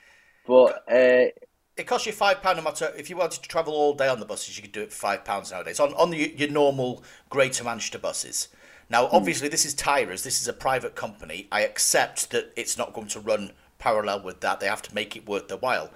but 0.45 0.83
uh, 0.91 1.31
It 1.77 1.85
costs 1.85 2.07
you 2.07 2.13
five 2.13 2.41
pound 2.41 2.57
no 2.57 2.63
matter 2.63 2.91
if 2.97 3.09
you 3.09 3.15
wanted 3.15 3.43
to 3.43 3.47
travel 3.47 3.73
all 3.73 3.93
day 3.93 4.07
on 4.07 4.19
the 4.19 4.25
buses, 4.25 4.57
you 4.57 4.63
could 4.63 4.71
do 4.71 4.81
it 4.81 4.91
for 4.91 4.99
five 4.99 5.23
pounds 5.23 5.51
nowadays 5.51 5.79
on 5.79 5.93
on 5.93 6.09
the, 6.09 6.33
your 6.35 6.49
normal 6.49 7.03
Greater 7.29 7.63
Manchester 7.63 7.99
buses. 7.99 8.49
Now, 8.89 9.07
obviously, 9.13 9.47
this 9.47 9.65
is 9.65 9.73
Tyrers. 9.73 10.23
This 10.23 10.41
is 10.41 10.49
a 10.49 10.53
private 10.53 10.95
company. 10.95 11.47
I 11.49 11.61
accept 11.61 12.31
that 12.31 12.51
it's 12.57 12.77
not 12.77 12.91
going 12.91 13.07
to 13.09 13.21
run 13.21 13.53
parallel 13.79 14.21
with 14.21 14.41
that. 14.41 14.59
They 14.59 14.67
have 14.67 14.81
to 14.81 14.93
make 14.93 15.15
it 15.15 15.25
worth 15.25 15.47
their 15.47 15.57
while. 15.57 15.91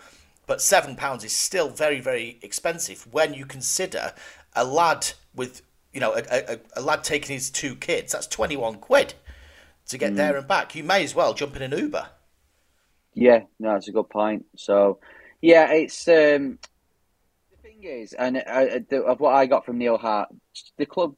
But 0.47 0.61
seven 0.61 0.95
pounds 0.95 1.25
is 1.25 1.35
still 1.35 1.67
very, 1.67 1.99
very 1.99 2.39
expensive 2.41 3.05
when 3.11 3.33
you 3.33 3.45
consider 3.45 4.13
a 4.55 4.63
lad 4.63 5.11
with 5.35 5.61
you 5.95 6.01
know 6.01 6.13
a, 6.13 6.53
a, 6.53 6.59
a 6.75 6.81
lad 6.81 7.03
taking 7.03 7.33
his 7.33 7.49
two 7.49 7.75
kids. 7.75 8.11
That's 8.11 8.27
twenty 8.27 8.57
one 8.57 8.75
quid 8.75 9.15
to 9.87 9.97
get 9.97 10.15
there 10.15 10.35
and 10.35 10.47
back. 10.47 10.75
You 10.75 10.83
may 10.83 11.03
as 11.03 11.15
well 11.15 11.33
jump 11.33 11.55
in 11.55 11.61
an 11.61 11.77
Uber. 11.77 12.07
Yeah, 13.13 13.43
no, 13.59 13.73
that's 13.73 13.87
a 13.87 13.93
good 13.93 14.09
point. 14.09 14.45
So, 14.57 14.99
yeah, 15.41 15.71
it's 15.71 16.07
um, 16.07 16.59
the 17.51 17.57
thing 17.63 17.83
is, 17.83 18.13
and 18.13 18.37
uh, 18.37 18.79
the, 18.89 19.03
of 19.03 19.19
what 19.21 19.33
I 19.33 19.45
got 19.45 19.65
from 19.65 19.77
Neil 19.77 19.97
Hart, 19.97 20.29
the 20.77 20.85
club 20.85 21.15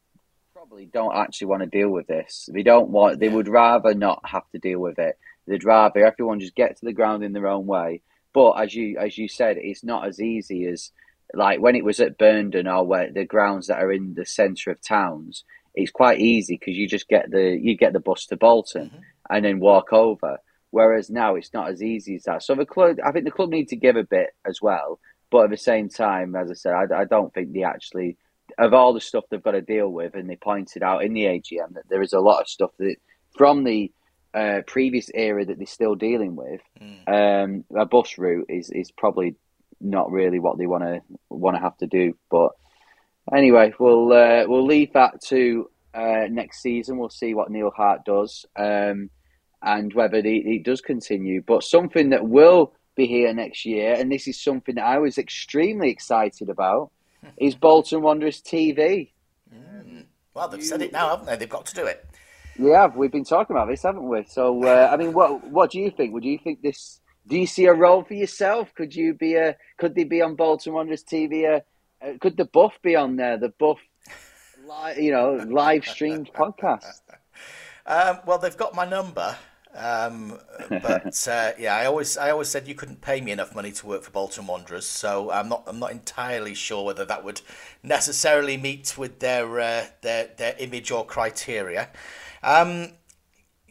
probably 0.53 0.85
don't 0.85 1.15
actually 1.15 1.47
want 1.47 1.63
to 1.63 1.67
deal 1.67 1.89
with 1.89 2.07
this. 2.07 2.49
They 2.53 2.61
don't 2.61 2.89
want. 2.89 3.19
They 3.19 3.29
would 3.29 3.47
rather 3.47 3.95
not 3.95 4.21
have 4.25 4.47
to 4.51 4.59
deal 4.59 4.79
with 4.79 4.99
it. 4.99 5.17
They'd 5.47 5.63
rather 5.63 6.05
everyone 6.05 6.39
just 6.39 6.55
get 6.55 6.77
to 6.77 6.85
the 6.85 6.93
ground 6.93 7.23
in 7.23 7.33
their 7.33 7.47
own 7.47 7.65
way. 7.65 8.01
But 8.33 8.51
as 8.51 8.75
you 8.75 8.99
as 8.99 9.17
you 9.17 9.27
said, 9.27 9.57
it's 9.57 9.83
not 9.83 10.07
as 10.07 10.21
easy 10.21 10.65
as 10.65 10.91
like 11.33 11.59
when 11.59 11.75
it 11.75 11.83
was 11.83 11.99
at 11.99 12.17
Burnden 12.17 12.67
or 12.67 12.85
where 12.85 13.11
the 13.11 13.25
grounds 13.25 13.67
that 13.67 13.81
are 13.81 13.91
in 13.91 14.13
the 14.13 14.25
centre 14.25 14.71
of 14.71 14.81
towns. 14.81 15.43
It's 15.75 15.91
quite 15.91 16.19
easy 16.19 16.55
because 16.55 16.75
you 16.75 16.87
just 16.87 17.07
get 17.07 17.29
the 17.29 17.57
you 17.61 17.77
get 17.77 17.93
the 17.93 17.99
bus 17.99 18.25
to 18.27 18.37
Bolton 18.37 18.91
and 19.29 19.45
then 19.45 19.59
walk 19.59 19.93
over. 19.93 20.39
Whereas 20.71 21.09
now 21.09 21.35
it's 21.35 21.53
not 21.53 21.69
as 21.69 21.81
easy 21.81 22.15
as 22.15 22.23
that. 22.23 22.43
So 22.43 22.55
the 22.55 22.65
club, 22.65 22.97
I 23.05 23.11
think 23.11 23.25
the 23.25 23.31
club 23.31 23.49
need 23.49 23.69
to 23.69 23.75
give 23.75 23.95
a 23.95 24.03
bit 24.03 24.31
as 24.45 24.61
well. 24.61 24.99
But 25.29 25.45
at 25.45 25.49
the 25.51 25.57
same 25.57 25.89
time, 25.89 26.35
as 26.35 26.49
I 26.49 26.55
said, 26.55 26.73
I, 26.73 27.01
I 27.01 27.05
don't 27.05 27.33
think 27.33 27.53
they 27.53 27.63
actually 27.63 28.17
of 28.57 28.73
all 28.73 28.93
the 28.93 29.01
stuff 29.01 29.25
they've 29.29 29.43
got 29.43 29.51
to 29.51 29.61
deal 29.61 29.89
with, 29.89 30.15
and 30.15 30.29
they 30.29 30.35
pointed 30.35 30.83
out 30.83 31.03
in 31.03 31.13
the 31.13 31.25
AGM 31.25 31.73
that 31.73 31.89
there 31.89 32.01
is 32.01 32.13
a 32.13 32.19
lot 32.19 32.41
of 32.41 32.47
stuff 32.47 32.71
that 32.79 32.95
from 33.37 33.63
the 33.63 33.91
uh, 34.33 34.61
previous 34.65 35.09
era 35.13 35.45
that 35.45 35.57
they're 35.57 35.67
still 35.67 35.95
dealing 35.95 36.35
with. 36.35 36.61
Um, 37.07 37.65
a 37.75 37.85
bus 37.85 38.17
route 38.17 38.47
is 38.49 38.69
is 38.69 38.91
probably 38.91 39.35
not 39.79 40.11
really 40.11 40.39
what 40.39 40.57
they 40.57 40.67
want 40.67 40.83
to 40.83 41.01
want 41.29 41.55
to 41.55 41.61
have 41.61 41.77
to 41.77 41.87
do. 41.87 42.15
But 42.29 42.51
anyway, 43.33 43.73
we'll 43.79 44.11
uh, 44.11 44.45
we'll 44.47 44.65
leave 44.65 44.93
that 44.93 45.21
to 45.25 45.69
uh, 45.93 46.27
next 46.29 46.61
season. 46.61 46.97
We'll 46.97 47.09
see 47.09 47.33
what 47.33 47.51
Neil 47.51 47.71
Hart 47.71 48.05
does 48.05 48.45
um, 48.55 49.09
and 49.61 49.93
whether 49.93 50.21
he, 50.21 50.41
he 50.41 50.59
does 50.59 50.81
continue. 50.81 51.41
But 51.41 51.63
something 51.63 52.09
that 52.11 52.27
will 52.27 52.73
be 52.95 53.07
here 53.07 53.33
next 53.33 53.65
year, 53.65 53.93
and 53.93 54.11
this 54.11 54.27
is 54.27 54.41
something 54.41 54.75
that 54.75 54.85
I 54.85 54.97
was 54.97 55.17
extremely 55.17 55.89
excited 55.89 56.49
about, 56.49 56.91
is 57.37 57.55
Bolton 57.55 58.01
Wanderers 58.01 58.41
TV. 58.41 59.11
Well, 60.33 60.47
they've 60.49 60.63
said 60.63 60.83
it 60.83 60.91
now, 60.91 61.09
haven't 61.09 61.25
they? 61.25 61.35
They've 61.35 61.49
got 61.49 61.65
to 61.65 61.73
do 61.73 61.85
it. 61.87 62.05
Yeah, 62.59 62.87
we've 62.95 63.11
been 63.11 63.23
talking 63.23 63.55
about 63.55 63.67
this, 63.69 63.81
haven't 63.81 64.07
we? 64.07 64.23
So, 64.25 64.63
uh, 64.63 64.89
I 64.91 64.95
mean, 64.95 65.13
what 65.13 65.43
what 65.49 65.71
do 65.71 65.79
you 65.79 65.89
think? 65.89 66.13
Would 66.13 66.23
you 66.23 66.37
think 66.37 66.61
this? 66.61 67.01
Do 67.27 67.37
you 67.37 67.47
see 67.47 67.65
a 67.65 67.73
role 67.73 68.03
for 68.03 68.13
yourself? 68.13 68.73
Could 68.75 68.95
you 68.95 69.13
be 69.13 69.35
a? 69.35 69.55
Could 69.77 69.95
they 69.95 70.03
be 70.05 70.21
on 70.21 70.35
Bolton 70.35 70.73
Wanderers 70.73 71.03
TV? 71.03 71.45
Uh, 71.57 71.61
uh, 72.05 72.13
could 72.21 72.37
the 72.37 72.45
Buff 72.45 72.73
be 72.83 72.95
on 72.95 73.15
there? 73.17 73.37
The 73.37 73.49
Buff, 73.49 73.79
li- 74.57 75.03
you 75.05 75.11
know, 75.11 75.33
live 75.47 75.85
streamed 75.85 76.31
podcast. 76.33 77.01
Um, 77.85 78.19
well, 78.25 78.37
they've 78.37 78.57
got 78.57 78.75
my 78.75 78.85
number, 78.85 79.37
Um, 79.73 80.39
but 80.81 81.27
uh, 81.31 81.51
yeah, 81.59 81.75
I 81.75 81.85
always 81.85 82.17
I 82.17 82.31
always 82.31 82.49
said 82.49 82.67
you 82.67 82.75
couldn't 82.75 83.01
pay 83.01 83.21
me 83.21 83.31
enough 83.31 83.53
money 83.55 83.71
to 83.73 83.85
work 83.87 84.03
for 84.03 84.11
Bolton 84.11 84.47
Wanderers, 84.47 84.87
so 84.87 85.31
I'm 85.31 85.49
not 85.49 85.63
I'm 85.67 85.79
not 85.79 85.91
entirely 85.91 86.55
sure 86.55 86.83
whether 86.85 87.05
that 87.05 87.23
would 87.23 87.41
necessarily 87.83 88.57
meet 88.57 88.97
with 88.97 89.19
their 89.19 89.59
uh, 89.59 89.85
their 90.01 90.29
their 90.37 90.55
image 90.59 90.91
or 90.91 91.05
criteria. 91.05 91.89
Um, 92.43 92.93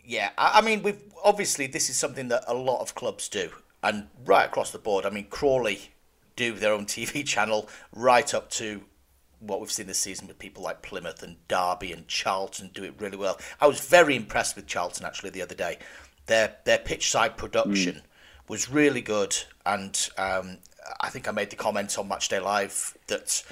yeah, 0.06 0.30
I, 0.38 0.58
I 0.58 0.60
mean 0.60 0.82
we've 0.82 1.02
obviously 1.22 1.66
this 1.66 1.90
is 1.90 1.96
something 1.96 2.28
that 2.28 2.44
a 2.46 2.54
lot 2.54 2.80
of 2.80 2.94
clubs 2.94 3.28
do, 3.28 3.50
and 3.82 4.08
right 4.24 4.46
across 4.46 4.70
the 4.70 4.78
board. 4.78 5.04
I 5.04 5.10
mean 5.10 5.26
Crawley 5.28 5.90
do 6.36 6.52
their 6.52 6.72
own 6.72 6.86
TV 6.86 7.26
channel 7.26 7.68
right 7.92 8.32
up 8.32 8.50
to 8.50 8.82
what 9.40 9.60
we've 9.60 9.72
seen 9.72 9.86
this 9.86 9.98
season 9.98 10.26
with 10.26 10.38
people 10.38 10.62
like 10.62 10.82
Plymouth 10.82 11.22
and 11.22 11.36
Derby 11.48 11.92
and 11.92 12.08
Charlton 12.08 12.70
do 12.72 12.84
it 12.84 12.94
really 12.98 13.18
well. 13.18 13.38
I 13.60 13.66
was 13.66 13.80
very 13.80 14.16
impressed 14.16 14.56
with 14.56 14.66
Charlton 14.66 15.04
actually 15.04 15.30
the 15.30 15.42
other 15.42 15.54
day. 15.54 15.78
Their 16.26 16.56
their 16.64 16.78
pitch 16.78 17.10
side 17.10 17.36
production 17.36 17.96
mm. 17.96 18.48
was 18.48 18.70
really 18.70 19.02
good, 19.02 19.36
and 19.64 20.08
um, 20.16 20.58
I 21.00 21.10
think 21.10 21.28
I 21.28 21.32
made 21.32 21.50
the 21.50 21.56
comment 21.56 21.98
on 21.98 22.08
Matchday 22.08 22.42
Live 22.42 22.96
that 23.08 23.42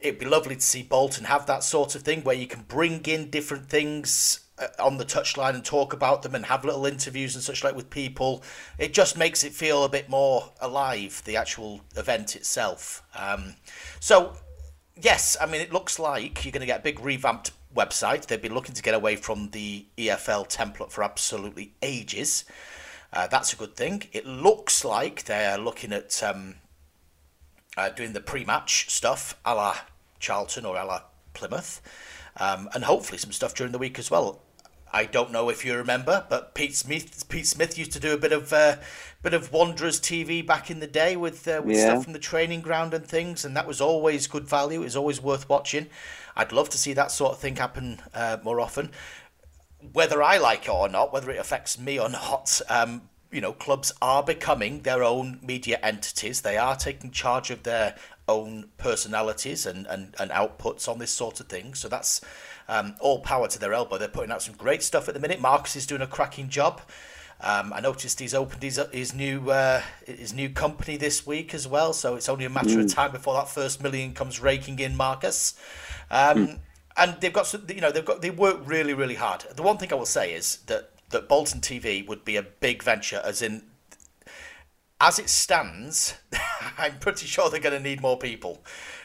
it'd 0.00 0.18
be 0.18 0.26
lovely 0.26 0.56
to 0.56 0.60
see 0.60 0.82
Bolton 0.82 1.24
have 1.24 1.46
that 1.46 1.62
sort 1.62 1.94
of 1.94 2.02
thing 2.02 2.22
where 2.22 2.34
you 2.34 2.46
can 2.46 2.62
bring 2.62 3.02
in 3.04 3.30
different 3.30 3.68
things 3.68 4.40
on 4.78 4.98
the 4.98 5.04
touchline 5.04 5.54
and 5.54 5.64
talk 5.64 5.92
about 5.92 6.22
them 6.22 6.34
and 6.34 6.46
have 6.46 6.64
little 6.64 6.86
interviews 6.86 7.34
and 7.34 7.42
such 7.42 7.64
like 7.64 7.74
with 7.74 7.90
people. 7.90 8.42
It 8.78 8.92
just 8.92 9.16
makes 9.16 9.44
it 9.44 9.52
feel 9.52 9.84
a 9.84 9.88
bit 9.88 10.08
more 10.08 10.50
alive, 10.60 11.22
the 11.24 11.36
actual 11.36 11.80
event 11.96 12.36
itself. 12.36 13.02
Um, 13.14 13.54
so 14.00 14.36
yes, 15.00 15.36
I 15.40 15.46
mean, 15.46 15.60
it 15.60 15.72
looks 15.72 15.98
like 15.98 16.44
you're 16.44 16.52
going 16.52 16.60
to 16.60 16.66
get 16.66 16.80
a 16.80 16.82
big 16.82 17.00
revamped 17.00 17.52
website. 17.74 18.26
They've 18.26 18.40
been 18.40 18.54
looking 18.54 18.74
to 18.74 18.82
get 18.82 18.94
away 18.94 19.16
from 19.16 19.50
the 19.50 19.86
EFL 19.96 20.48
template 20.48 20.90
for 20.90 21.04
absolutely 21.04 21.74
ages. 21.82 22.44
Uh, 23.12 23.26
that's 23.26 23.52
a 23.52 23.56
good 23.56 23.76
thing. 23.76 24.04
It 24.12 24.26
looks 24.26 24.84
like 24.84 25.24
they're 25.24 25.58
looking 25.58 25.92
at 25.92 26.22
um, 26.22 26.56
uh, 27.76 27.90
doing 27.90 28.12
the 28.12 28.20
pre-match 28.20 28.90
stuff, 28.90 29.38
a 29.44 29.54
la 29.54 29.76
Charlton 30.18 30.64
or 30.64 30.76
a 30.76 30.84
la 30.84 31.02
Plymouth, 31.34 31.80
um, 32.38 32.68
and 32.74 32.84
hopefully 32.84 33.18
some 33.18 33.32
stuff 33.32 33.54
during 33.54 33.72
the 33.72 33.78
week 33.78 33.98
as 33.98 34.10
well. 34.10 34.40
I 34.92 35.06
don't 35.06 35.32
know 35.32 35.48
if 35.48 35.64
you 35.64 35.74
remember, 35.74 36.26
but 36.28 36.54
Pete 36.54 36.76
Smith 36.76 37.26
Pete 37.28 37.46
Smith 37.46 37.78
used 37.78 37.92
to 37.92 38.00
do 38.00 38.12
a 38.12 38.18
bit 38.18 38.32
of 38.32 38.52
uh, 38.52 38.76
bit 39.22 39.32
of 39.32 39.50
Wanderers 39.50 39.98
TV 39.98 40.46
back 40.46 40.70
in 40.70 40.80
the 40.80 40.86
day 40.86 41.16
with 41.16 41.48
uh, 41.48 41.62
with 41.64 41.76
yeah. 41.76 41.86
stuff 41.86 42.04
from 42.04 42.12
the 42.12 42.18
training 42.18 42.60
ground 42.60 42.92
and 42.92 43.06
things, 43.06 43.44
and 43.44 43.56
that 43.56 43.66
was 43.66 43.80
always 43.80 44.26
good 44.26 44.46
value. 44.46 44.82
It 44.82 44.84
was 44.84 44.96
always 44.96 45.20
worth 45.20 45.48
watching. 45.48 45.86
I'd 46.36 46.52
love 46.52 46.68
to 46.70 46.78
see 46.78 46.92
that 46.92 47.10
sort 47.10 47.32
of 47.32 47.38
thing 47.38 47.56
happen 47.56 48.00
uh, 48.12 48.38
more 48.42 48.60
often. 48.60 48.90
Whether 49.92 50.22
I 50.22 50.36
like 50.36 50.66
it 50.66 50.70
or 50.70 50.88
not, 50.88 51.12
whether 51.12 51.30
it 51.30 51.38
affects 51.38 51.78
me 51.78 51.98
or 51.98 52.08
not, 52.10 52.60
um, 52.68 53.08
you 53.32 53.40
know, 53.40 53.52
clubs 53.52 53.92
are 54.02 54.22
becoming 54.22 54.82
their 54.82 55.02
own 55.02 55.38
media 55.42 55.78
entities. 55.82 56.42
They 56.42 56.58
are 56.58 56.76
taking 56.76 57.10
charge 57.10 57.50
of 57.50 57.62
their 57.62 57.96
own 58.28 58.68
personalities 58.78 59.66
and, 59.66 59.86
and, 59.86 60.14
and 60.20 60.30
outputs 60.30 60.88
on 60.88 60.98
this 60.98 61.10
sort 61.10 61.40
of 61.40 61.46
thing. 61.46 61.74
So 61.74 61.88
that's 61.88 62.20
um, 62.68 62.94
all 63.00 63.20
power 63.20 63.48
to 63.48 63.58
their 63.58 63.72
elbow. 63.72 63.98
They're 63.98 64.08
putting 64.08 64.30
out 64.30 64.42
some 64.42 64.54
great 64.54 64.82
stuff 64.82 65.08
at 65.08 65.14
the 65.14 65.20
minute. 65.20 65.40
Marcus 65.40 65.76
is 65.76 65.86
doing 65.86 66.02
a 66.02 66.06
cracking 66.06 66.48
job. 66.48 66.82
Um, 67.40 67.72
I 67.72 67.80
noticed 67.80 68.20
he's 68.20 68.34
opened 68.34 68.62
his 68.62 68.80
his 68.92 69.14
new 69.14 69.50
uh, 69.50 69.82
his 70.06 70.32
new 70.32 70.48
company 70.48 70.96
this 70.96 71.26
week 71.26 71.54
as 71.54 71.66
well. 71.66 71.92
So 71.92 72.14
it's 72.14 72.28
only 72.28 72.44
a 72.44 72.50
matter 72.50 72.76
mm. 72.76 72.84
of 72.84 72.94
time 72.94 73.10
before 73.10 73.34
that 73.34 73.48
first 73.48 73.82
million 73.82 74.12
comes 74.12 74.38
raking 74.40 74.78
in, 74.78 74.96
Marcus. 74.96 75.54
Um, 76.08 76.46
mm. 76.46 76.58
And 76.96 77.16
they've 77.20 77.32
got 77.32 77.48
some, 77.48 77.64
you 77.68 77.80
know 77.80 77.90
they've 77.90 78.04
got 78.04 78.22
they 78.22 78.30
work 78.30 78.60
really 78.64 78.94
really 78.94 79.16
hard. 79.16 79.44
The 79.56 79.62
one 79.62 79.76
thing 79.76 79.92
I 79.92 79.96
will 79.96 80.06
say 80.06 80.32
is 80.34 80.58
that 80.66 80.91
that 81.12 81.28
Bolton 81.28 81.60
TV 81.60 82.06
would 82.06 82.24
be 82.24 82.36
a 82.36 82.42
big 82.42 82.82
venture, 82.82 83.20
as 83.24 83.40
in 83.42 83.62
as 85.00 85.18
it 85.18 85.28
stands, 85.28 86.14
I'm 86.78 86.98
pretty 86.98 87.26
sure 87.26 87.50
they're 87.50 87.60
going 87.60 87.76
to 87.76 87.80
need 87.80 88.00
more 88.00 88.16
people 88.16 88.62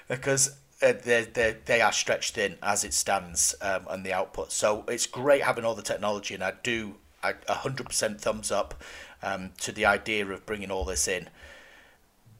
because 0.07 0.55
uh, 0.81 0.93
they 1.03 1.23
they 1.23 1.57
they 1.65 1.81
are 1.81 1.91
stretched 1.91 2.35
thin 2.35 2.55
as 2.61 2.83
it 2.83 2.93
stands 2.93 3.55
um, 3.61 3.87
and 3.89 4.05
the 4.05 4.13
output. 4.13 4.51
So 4.51 4.83
it's 4.87 5.07
great 5.07 5.41
having 5.41 5.65
all 5.65 5.75
the 5.75 5.81
technology, 5.81 6.35
and 6.35 6.43
I 6.43 6.53
do 6.63 6.95
a 7.23 7.53
hundred 7.53 7.87
percent 7.87 8.21
thumbs 8.21 8.51
up 8.51 8.81
um, 9.23 9.51
to 9.61 9.71
the 9.71 9.85
idea 9.85 10.25
of 10.27 10.45
bringing 10.45 10.71
all 10.71 10.85
this 10.85 11.07
in. 11.07 11.29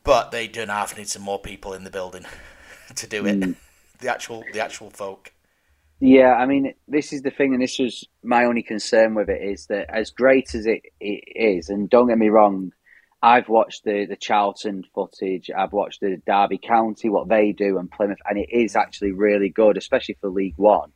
But 0.04 0.32
they 0.32 0.48
do 0.48 0.66
not 0.66 0.96
need 0.96 1.10
some 1.10 1.24
more 1.24 1.40
people 1.40 1.74
in 1.74 1.84
the 1.84 1.90
building 1.90 2.26
to 2.96 3.08
do 3.08 3.26
it. 3.26 3.40
Mm. 3.40 3.56
The 4.00 4.10
actual 4.10 4.44
the 4.54 4.60
actual 4.60 4.92
folk. 4.92 5.34
Yeah, 6.00 6.34
I 6.34 6.46
mean, 6.46 6.74
this 6.88 7.12
is 7.12 7.24
the 7.24 7.32
thing, 7.32 7.54
and 7.54 7.62
this 7.62 7.80
was 7.80 8.08
my 8.24 8.46
only 8.46 8.62
concern 8.62 9.16
with 9.16 9.30
it 9.30 9.42
is 9.42 9.66
that 9.68 9.90
as 9.90 10.12
great 10.12 10.54
as 10.54 10.68
it, 10.68 10.84
it 11.00 11.24
is, 11.36 11.70
and 11.70 11.90
don't 11.90 12.08
get 12.08 12.20
me 12.20 12.30
wrong, 12.30 12.72
I've 13.22 13.50
watched 13.50 13.84
the 13.84 14.06
the 14.06 14.16
Charlton 14.16 14.84
footage. 14.94 15.50
I've 15.50 15.74
watched 15.74 16.02
the 16.02 16.22
Derby 16.28 16.60
County, 16.60 17.10
what 17.10 17.30
they 17.30 17.52
do, 17.52 17.80
and 17.80 17.90
Plymouth, 17.90 18.20
and 18.30 18.38
it 18.38 18.50
is 18.52 18.76
actually 18.76 19.12
really 19.12 19.50
good, 19.50 19.76
especially 19.76 20.18
for 20.22 20.30
League 20.30 20.58
One. 20.58 20.92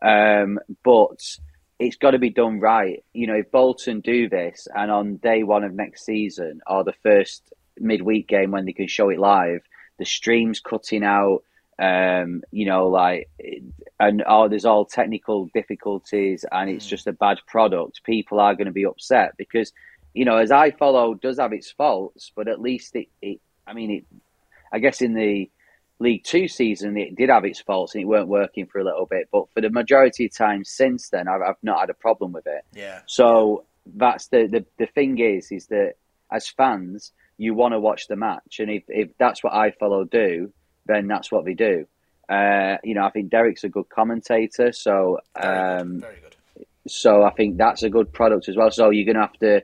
Um, 0.00 0.60
but 0.84 1.20
it's 1.80 1.96
got 1.96 2.12
to 2.12 2.20
be 2.20 2.30
done 2.30 2.60
right. 2.60 3.02
You 3.12 3.26
know, 3.26 3.34
if 3.34 3.50
Bolton 3.50 4.00
do 4.00 4.28
this, 4.28 4.68
and 4.72 4.88
on 4.88 5.16
day 5.16 5.42
one 5.42 5.64
of 5.64 5.74
next 5.74 6.04
season, 6.04 6.60
or 6.68 6.84
the 6.84 6.94
first 7.02 7.52
midweek 7.78 8.28
game 8.28 8.52
when 8.52 8.66
they 8.66 8.72
can 8.72 8.86
show 8.86 9.08
it 9.08 9.18
live, 9.18 9.62
the 9.98 10.04
streams 10.04 10.60
cutting 10.60 11.02
out. 11.02 11.42
Um, 11.78 12.42
you 12.52 12.66
know, 12.66 12.88
like, 12.88 13.28
and 13.98 14.22
oh, 14.26 14.48
there's 14.48 14.64
all 14.64 14.84
technical 14.84 15.46
difficulties, 15.54 16.44
and 16.50 16.70
it's 16.70 16.86
mm. 16.86 16.90
just 16.90 17.06
a 17.06 17.12
bad 17.12 17.38
product. 17.46 18.04
People 18.04 18.40
are 18.40 18.54
going 18.54 18.66
to 18.66 18.72
be 18.72 18.86
upset 18.86 19.36
because 19.36 19.72
you 20.14 20.24
know, 20.24 20.36
as 20.36 20.50
iFollow, 20.50 21.20
does 21.20 21.38
have 21.38 21.52
its 21.52 21.70
faults, 21.72 22.30
but 22.34 22.48
at 22.48 22.60
least 22.60 22.94
it, 22.94 23.08
it 23.20 23.40
I 23.66 23.72
mean, 23.72 23.90
it, 23.90 24.04
I 24.72 24.78
guess 24.78 25.02
in 25.02 25.14
the 25.14 25.50
League 25.98 26.24
Two 26.24 26.48
season, 26.48 26.96
it 26.96 27.16
did 27.16 27.30
have 27.30 27.44
its 27.44 27.60
faults 27.60 27.94
and 27.94 28.02
it 28.02 28.06
weren't 28.06 28.28
working 28.28 28.66
for 28.66 28.78
a 28.78 28.84
little 28.84 29.06
bit. 29.06 29.28
But 29.32 29.50
for 29.52 29.60
the 29.60 29.70
majority 29.70 30.26
of 30.26 30.34
time 30.34 30.64
since 30.64 31.10
then, 31.10 31.28
I've, 31.28 31.42
I've 31.42 31.62
not 31.62 31.80
had 31.80 31.90
a 31.90 31.94
problem 31.94 32.32
with 32.32 32.46
it. 32.46 32.64
Yeah. 32.72 33.00
So 33.06 33.64
that's 33.86 34.28
the, 34.28 34.46
the, 34.46 34.64
the 34.78 34.86
thing 34.86 35.18
is, 35.18 35.50
is 35.50 35.66
that 35.66 35.94
as 36.30 36.48
fans, 36.48 37.12
you 37.36 37.54
want 37.54 37.72
to 37.72 37.80
watch 37.80 38.06
the 38.06 38.16
match. 38.16 38.60
And 38.60 38.70
if, 38.70 38.84
if 38.88 39.10
that's 39.18 39.42
what 39.42 39.52
I 39.52 39.72
follow 39.72 40.04
do, 40.04 40.52
then 40.86 41.06
that's 41.06 41.30
what 41.30 41.44
they 41.44 41.54
do. 41.54 41.86
Uh, 42.28 42.76
you 42.82 42.94
know, 42.94 43.04
I 43.04 43.10
think 43.10 43.30
Derek's 43.30 43.64
a 43.64 43.68
good 43.68 43.88
commentator. 43.88 44.72
So, 44.72 45.18
um, 45.36 46.00
Very 46.00 46.16
good. 46.20 46.66
So 46.86 47.22
I 47.22 47.30
think 47.30 47.56
that's 47.56 47.82
a 47.82 47.90
good 47.90 48.12
product 48.12 48.48
as 48.48 48.56
well. 48.56 48.70
So 48.70 48.90
you're 48.90 49.06
going 49.06 49.16
to 49.16 49.22
have 49.22 49.38
to 49.38 49.62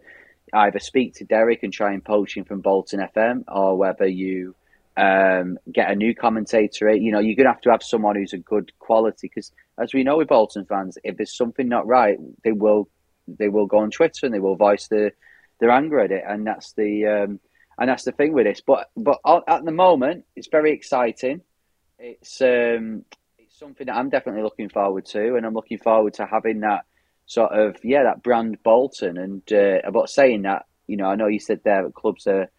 either 0.52 0.78
speak 0.78 1.14
to 1.14 1.24
Derek 1.24 1.62
and 1.62 1.72
try 1.72 1.92
and 1.92 2.04
poach 2.04 2.36
him 2.36 2.44
from 2.44 2.60
Bolton 2.60 3.00
FM, 3.00 3.44
or 3.48 3.76
whether 3.76 4.06
you 4.06 4.54
um, 4.96 5.58
get 5.70 5.90
a 5.90 5.94
new 5.94 6.14
commentator. 6.14 6.90
You 6.92 7.12
know, 7.12 7.20
you're 7.20 7.36
going 7.36 7.46
to 7.46 7.52
have 7.52 7.60
to 7.62 7.70
have 7.70 7.82
someone 7.82 8.16
who's 8.16 8.32
a 8.32 8.38
good 8.38 8.72
quality 8.78 9.28
because, 9.28 9.52
as 9.78 9.94
we 9.94 10.02
know 10.02 10.18
with 10.18 10.28
Bolton 10.28 10.64
fans, 10.64 10.98
if 11.04 11.16
there's 11.16 11.36
something 11.36 11.68
not 11.68 11.86
right, 11.86 12.18
they 12.42 12.52
will 12.52 12.88
they 13.28 13.48
will 13.48 13.66
go 13.66 13.78
on 13.78 13.90
Twitter 13.90 14.26
and 14.26 14.34
they 14.34 14.40
will 14.40 14.56
voice 14.56 14.88
the, 14.88 15.12
their 15.60 15.70
anger 15.70 16.00
at 16.00 16.10
it, 16.10 16.24
and 16.26 16.46
that's 16.46 16.72
the 16.72 17.06
um, 17.06 17.40
and 17.80 17.88
that's 17.88 18.04
the 18.04 18.12
thing 18.12 18.32
with 18.34 18.44
this. 18.44 18.60
But 18.60 18.90
but 18.96 19.18
at 19.48 19.64
the 19.64 19.72
moment, 19.72 20.26
it's 20.36 20.48
very 20.48 20.72
exciting. 20.72 21.40
It's 21.98 22.40
um, 22.42 23.04
it's 23.38 23.58
something 23.58 23.86
that 23.86 23.96
I'm 23.96 24.10
definitely 24.10 24.42
looking 24.42 24.68
forward 24.68 25.06
to, 25.06 25.36
and 25.36 25.46
I'm 25.46 25.54
looking 25.54 25.78
forward 25.78 26.14
to 26.14 26.26
having 26.26 26.60
that 26.60 26.84
sort 27.24 27.52
of 27.52 27.76
yeah 27.82 28.04
that 28.04 28.22
brand 28.22 28.62
Bolton. 28.62 29.16
And 29.16 29.42
uh, 29.50 29.80
about 29.82 30.10
saying 30.10 30.42
that, 30.42 30.66
you 30.86 30.98
know, 30.98 31.06
I 31.06 31.16
know 31.16 31.26
you 31.26 31.40
said 31.40 31.62
there 31.64 31.82
that 31.82 31.94
clubs 31.94 32.26
are 32.26 32.50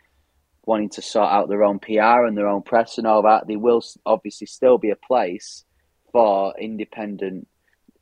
wanting 0.66 0.90
to 0.90 1.02
sort 1.02 1.30
out 1.30 1.50
their 1.50 1.64
own 1.64 1.80
PR 1.80 2.26
and 2.26 2.36
their 2.36 2.48
own 2.48 2.64
press 2.64 2.98
and 2.98 3.06
all 3.06 3.22
that. 3.24 3.46
There 3.48 3.60
will 3.60 3.84
obviously 4.06 4.48
still 4.48 4.80
be 4.80 4.90
a 4.90 4.96
place 4.96 5.66
for 6.12 6.54
independent 6.60 7.48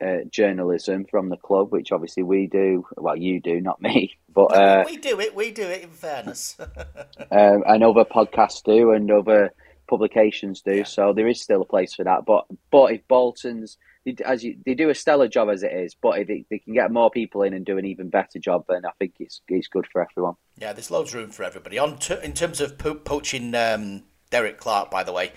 uh, 0.01 0.23
journalism 0.29 1.05
from 1.09 1.29
the 1.29 1.37
club, 1.37 1.71
which 1.71 1.91
obviously 1.91 2.23
we 2.23 2.47
do. 2.47 2.85
Well, 2.97 3.15
you 3.15 3.39
do, 3.39 3.61
not 3.61 3.81
me, 3.81 4.17
but 4.33 4.55
uh, 4.55 4.83
we 4.85 4.97
do 4.97 5.19
it. 5.19 5.35
We 5.35 5.51
do 5.51 5.63
it. 5.63 5.83
In 5.83 5.89
fairness, 5.89 6.57
um, 7.31 7.63
and 7.65 7.83
other 7.83 8.05
podcasts 8.05 8.63
do, 8.63 8.91
and 8.91 9.11
other 9.11 9.53
publications 9.89 10.61
do. 10.61 10.77
Yeah. 10.77 10.83
So 10.83 11.13
there 11.13 11.27
is 11.27 11.41
still 11.41 11.61
a 11.61 11.65
place 11.65 11.95
for 11.95 12.03
that. 12.03 12.25
But 12.25 12.45
but 12.71 12.93
if 12.93 13.07
Bolton's 13.07 13.77
as 14.25 14.43
you, 14.43 14.57
they 14.65 14.73
do 14.73 14.89
a 14.89 14.95
stellar 14.95 15.27
job 15.27 15.49
as 15.49 15.63
it 15.63 15.71
is, 15.71 15.95
but 15.95 16.19
if 16.19 16.27
they, 16.27 16.45
they 16.49 16.59
can 16.59 16.73
get 16.73 16.91
more 16.91 17.11
people 17.11 17.43
in 17.43 17.53
and 17.53 17.65
do 17.65 17.77
an 17.77 17.85
even 17.85 18.09
better 18.09 18.39
job, 18.39 18.65
then 18.67 18.85
I 18.85 18.91
think 18.97 19.15
it's 19.19 19.41
it's 19.47 19.67
good 19.67 19.87
for 19.91 20.01
everyone. 20.01 20.35
Yeah, 20.57 20.73
there's 20.73 20.91
loads 20.91 21.13
of 21.13 21.21
room 21.21 21.31
for 21.31 21.43
everybody. 21.43 21.77
On 21.77 21.97
to, 21.99 22.23
in 22.23 22.33
terms 22.33 22.61
of 22.61 22.77
po- 22.77 22.95
poaching 22.95 23.53
um, 23.55 24.03
Derek 24.29 24.57
Clark, 24.57 24.89
by 24.89 25.03
the 25.03 25.13
way, 25.13 25.33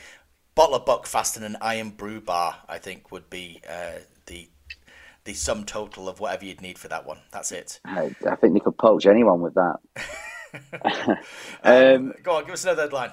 bottle 0.54 0.76
of 0.76 0.84
Buckfast 0.84 1.36
and 1.36 1.44
an 1.44 1.56
Irn-Bru 1.62 2.20
bar, 2.20 2.58
I 2.68 2.78
think 2.78 3.10
would 3.10 3.30
be 3.30 3.60
uh, 3.68 4.00
the 4.26 4.48
the 5.24 5.34
sum 5.34 5.64
total 5.64 6.08
of 6.08 6.18
whatever 6.18 6.44
you'd 6.44 6.60
need 6.60 6.78
for 6.78 6.88
that 6.88 7.06
one. 7.06 7.18
That's 7.30 7.52
it. 7.52 7.80
I, 7.84 8.14
I 8.28 8.34
think 8.36 8.54
they 8.54 8.60
could 8.60 8.76
poach 8.76 9.06
anyone 9.06 9.40
with 9.40 9.54
that. 9.54 9.76
um, 11.62 11.74
um, 12.08 12.14
go 12.24 12.36
on, 12.36 12.44
give 12.44 12.54
us 12.54 12.64
another 12.64 12.82
headline. 12.82 13.12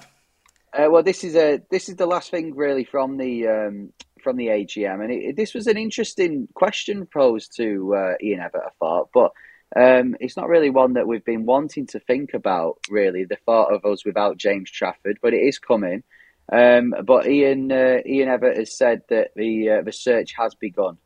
Uh, 0.72 0.88
well, 0.90 1.02
this 1.02 1.24
is 1.24 1.36
a 1.36 1.60
this 1.70 1.88
is 1.88 1.96
the 1.96 2.06
last 2.06 2.30
thing 2.30 2.54
really 2.56 2.84
from 2.84 3.16
the 3.16 3.46
um, 3.46 3.92
from 4.22 4.36
the 4.36 4.48
AGM, 4.48 5.02
and 5.02 5.12
it, 5.12 5.36
this 5.36 5.54
was 5.54 5.66
an 5.66 5.76
interesting 5.76 6.48
question 6.54 7.06
posed 7.06 7.56
to 7.56 7.94
uh, 7.94 8.14
Ian 8.22 8.40
Evatt, 8.40 8.66
I 8.66 8.70
thought. 8.78 9.10
But 9.14 9.32
Um, 9.76 10.16
it's 10.18 10.36
not 10.36 10.48
really 10.48 10.70
one 10.70 10.94
that 10.94 11.06
we've 11.06 11.24
been 11.24 11.46
wanting 11.46 11.86
to 11.88 12.00
think 12.00 12.34
about, 12.34 12.78
really, 12.90 13.24
the 13.24 13.38
thought 13.46 13.72
of 13.72 13.84
us 13.84 14.04
without 14.04 14.36
James 14.36 14.68
Trafford, 14.70 15.18
but 15.22 15.32
it 15.32 15.42
is 15.42 15.58
coming. 15.60 16.02
Um, 16.52 16.94
but 17.04 17.26
Ian 17.28 17.70
uh, 17.70 18.00
Ian 18.04 18.28
Evatt 18.28 18.56
has 18.56 18.76
said 18.76 19.02
that 19.08 19.30
the 19.36 19.70
uh, 19.70 19.82
the 19.82 19.92
search 19.92 20.34
has 20.36 20.54
begun 20.54 20.98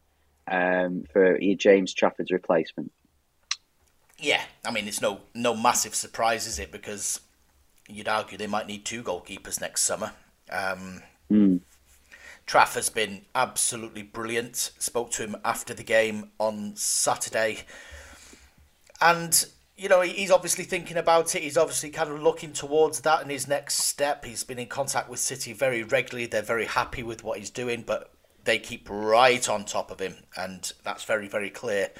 um, 0.51 1.05
for 1.13 1.39
James 1.57 1.93
Trafford's 1.93 2.31
replacement. 2.31 2.91
Yeah, 4.19 4.43
I 4.65 4.71
mean 4.71 4.89
it's 4.89 5.03
no 5.03 5.21
no 5.35 5.55
massive 5.55 5.95
surprise, 5.95 6.47
is 6.47 6.59
it? 6.59 6.73
Because 6.73 7.21
you'd 7.89 8.09
argue 8.09 8.39
they 8.39 8.47
might 8.47 8.67
need 8.67 8.85
two 8.87 9.03
goalkeepers 9.03 9.61
next 9.61 9.83
summer. 9.83 10.13
Um, 10.51 11.03
mm. 11.31 11.61
Trafford's 12.47 12.91
been 12.91 13.23
absolutely 13.35 14.03
brilliant. 14.03 14.57
Spoke 14.79 15.11
to 15.13 15.25
him 15.25 15.37
after 15.45 15.75
the 15.75 15.83
game 15.83 16.31
on 16.39 16.75
Saturday, 16.75 17.65
and 19.01 19.45
you 19.77 19.89
know 19.89 20.01
he's 20.01 20.31
obviously 20.31 20.65
thinking 20.65 20.97
about 20.97 21.35
it. 21.35 21.43
He's 21.43 21.57
obviously 21.57 21.91
kind 21.91 22.11
of 22.11 22.23
looking 22.23 22.53
towards 22.53 23.01
that 23.01 23.23
in 23.23 23.31
his 23.31 23.49
next 23.49 23.75
step. 23.77 24.25
He's 24.25 24.45
been 24.45 24.59
in 24.59 24.69
contact 24.69 25.09
with 25.09 25.21
City 25.21 25.53
very 25.53 25.83
regularly. 25.83 26.27
They're 26.27 26.43
very 26.43 26.67
happy 26.67 27.03
with 27.03 27.25
what 27.25 27.39
he's 27.39 27.51
doing, 27.51 27.83
but 27.87 28.11
they 28.45 28.59
keep 28.59 28.87
right 28.89 29.49
on 29.49 29.65
top 29.65 29.91
of 29.91 30.01
him, 30.01 30.17
and 30.37 30.73
that's 30.83 31.05
very 31.05 31.29
very 31.29 31.51
clear 31.51 31.91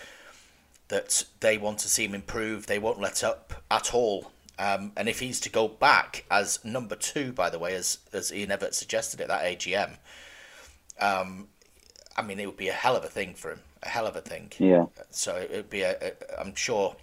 that 0.89 1.25
they 1.41 1.59
want 1.59 1.79
to 1.79 1.89
see 1.89 2.05
him 2.05 2.15
improve. 2.15 2.67
They 2.67 2.79
won't 2.79 3.01
let 3.01 3.25
up 3.25 3.55
at 3.71 3.95
all. 3.95 4.31
Um, 4.59 4.93
and 4.97 5.09
if 5.09 5.19
he's 5.19 5.41
to 5.41 5.51
go 5.51 5.67
back 5.67 6.25
as 6.31 6.65
number 6.65 6.95
two, 6.95 7.33
by 7.33 7.51
the 7.51 7.59
way, 7.59 7.75
as 7.75 7.99
as 8.13 8.33
Ian 8.33 8.51
Evatt 8.51 8.75
suggested 8.75 9.21
at 9.21 9.29
that 9.29 9.43
AGM, 9.43 9.97
um, 11.01 11.49
I 12.17 12.23
mean, 12.23 12.39
it 12.39 12.47
would 12.47 12.57
be 12.57 12.69
a 12.69 12.73
hell 12.73 12.97
of 12.97 13.05
a 13.05 13.09
thing 13.09 13.35
for 13.35 13.51
him, 13.51 13.61
a 13.83 13.89
hell 13.89 14.07
of 14.07 14.15
a 14.15 14.21
thing. 14.21 14.53
Yeah. 14.59 14.87
So 15.11 15.35
it 15.35 15.51
would 15.51 15.71
be 15.71 15.83
a, 15.83 15.97
a 16.01 16.41
I'm 16.41 16.55
sure. 16.55 16.97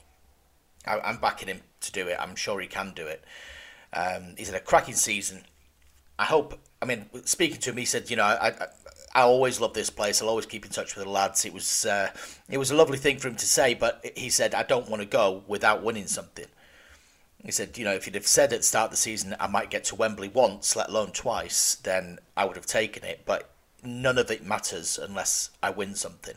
I, 0.85 0.99
I'm 0.99 1.17
backing 1.17 1.47
him 1.47 1.61
to 1.81 1.91
do 1.91 2.07
it. 2.07 2.17
I'm 2.19 2.35
sure 2.35 2.59
he 2.59 2.67
can 2.67 2.93
do 2.95 3.07
it. 3.07 3.23
Um, 3.93 4.35
he's 4.37 4.47
had 4.49 4.55
a 4.55 4.63
cracking 4.63 4.95
season. 4.95 5.43
I 6.17 6.25
hope. 6.25 6.59
I 6.81 6.85
mean, 6.85 7.07
speaking 7.25 7.59
to 7.61 7.69
him, 7.71 7.77
he 7.77 7.85
said, 7.85 8.09
you 8.09 8.15
know, 8.15 8.23
I, 8.23 8.47
I 8.47 8.67
I 9.13 9.21
always 9.21 9.59
love 9.59 9.73
this 9.73 9.89
place. 9.89 10.21
I'll 10.21 10.29
always 10.29 10.45
keep 10.45 10.65
in 10.65 10.71
touch 10.71 10.95
with 10.95 11.03
the 11.03 11.11
lads. 11.11 11.45
It 11.45 11.53
was 11.53 11.85
uh, 11.85 12.11
it 12.49 12.57
was 12.57 12.71
a 12.71 12.75
lovely 12.75 12.97
thing 12.97 13.17
for 13.17 13.27
him 13.27 13.35
to 13.35 13.45
say, 13.45 13.73
but 13.73 14.05
he 14.15 14.29
said, 14.29 14.53
I 14.53 14.63
don't 14.63 14.89
want 14.89 15.01
to 15.01 15.07
go 15.07 15.43
without 15.47 15.83
winning 15.83 16.07
something. 16.07 16.45
He 17.43 17.51
said, 17.51 17.77
you 17.77 17.83
know, 17.83 17.93
if 17.93 18.05
he'd 18.05 18.15
have 18.15 18.27
said 18.27 18.53
at 18.53 18.59
the 18.59 18.65
start 18.65 18.85
of 18.85 18.91
the 18.91 18.97
season, 18.97 19.35
I 19.39 19.47
might 19.47 19.71
get 19.71 19.83
to 19.85 19.95
Wembley 19.95 20.29
once, 20.29 20.75
let 20.75 20.89
alone 20.89 21.11
twice, 21.11 21.75
then 21.75 22.19
I 22.37 22.45
would 22.45 22.55
have 22.55 22.67
taken 22.67 23.03
it. 23.03 23.21
But 23.25 23.49
none 23.83 24.19
of 24.19 24.29
it 24.29 24.45
matters 24.45 24.99
unless 25.01 25.49
I 25.61 25.71
win 25.71 25.95
something. 25.95 26.35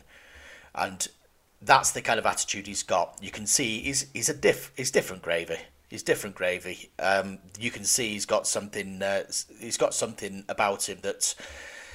And 0.74 1.06
that's 1.64 1.92
the 1.92 2.02
kind 2.02 2.18
of 2.18 2.26
attitude 2.26 2.66
he's 2.66 2.82
got. 2.82 3.18
You 3.20 3.30
can 3.30 3.46
see 3.46 3.80
he's 3.80 4.06
he's 4.12 4.28
a 4.28 4.34
diff 4.34 4.72
he's 4.76 4.90
different 4.90 5.22
gravy. 5.22 5.58
He's 5.88 6.02
different 6.02 6.34
gravy. 6.34 6.90
Um, 6.98 7.38
you 7.58 7.70
can 7.70 7.84
see 7.84 8.10
he's 8.10 8.26
got 8.26 8.46
something. 8.46 9.02
Uh, 9.02 9.24
he's 9.60 9.76
got 9.76 9.94
something 9.94 10.44
about 10.48 10.88
him 10.88 10.98
that's 11.02 11.36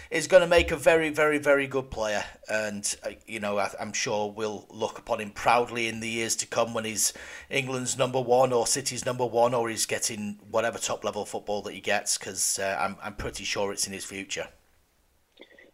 is 0.10 0.26
going 0.26 0.42
to 0.42 0.48
make 0.48 0.72
a 0.72 0.76
very, 0.76 1.10
very, 1.10 1.38
very 1.38 1.68
good 1.68 1.92
player. 1.92 2.24
And, 2.50 2.96
uh, 3.04 3.12
you 3.28 3.40
know, 3.40 3.60
I, 3.60 3.70
am 3.80 3.94
sure 3.94 4.32
we'll 4.32 4.66
look 4.70 4.98
upon 4.98 5.20
him 5.20 5.30
proudly 5.32 5.88
in 5.88 6.00
the 6.00 6.10
years 6.10 6.36
to 6.38 6.48
come 6.48 6.74
when 6.74 6.86
he's 6.86 7.14
England's 7.50 7.98
number 7.98 8.20
one 8.20 8.52
or 8.52 8.66
City's 8.66 9.06
number 9.06 9.26
one 9.26 9.54
or 9.54 9.70
he's 9.70 9.86
getting 9.86 10.40
whatever 10.50 10.80
top 10.80 11.04
level 11.04 11.26
football 11.26 11.62
that 11.64 11.74
he 11.74 11.80
gets 11.80 12.18
because 12.18 12.58
uh, 12.58 12.78
I'm, 12.80 12.96
I'm 13.04 13.16
pretty 13.16 13.44
sure 13.44 13.72
it's 13.72 13.86
in 13.86 13.94
his 13.94 14.06
future. 14.06 14.48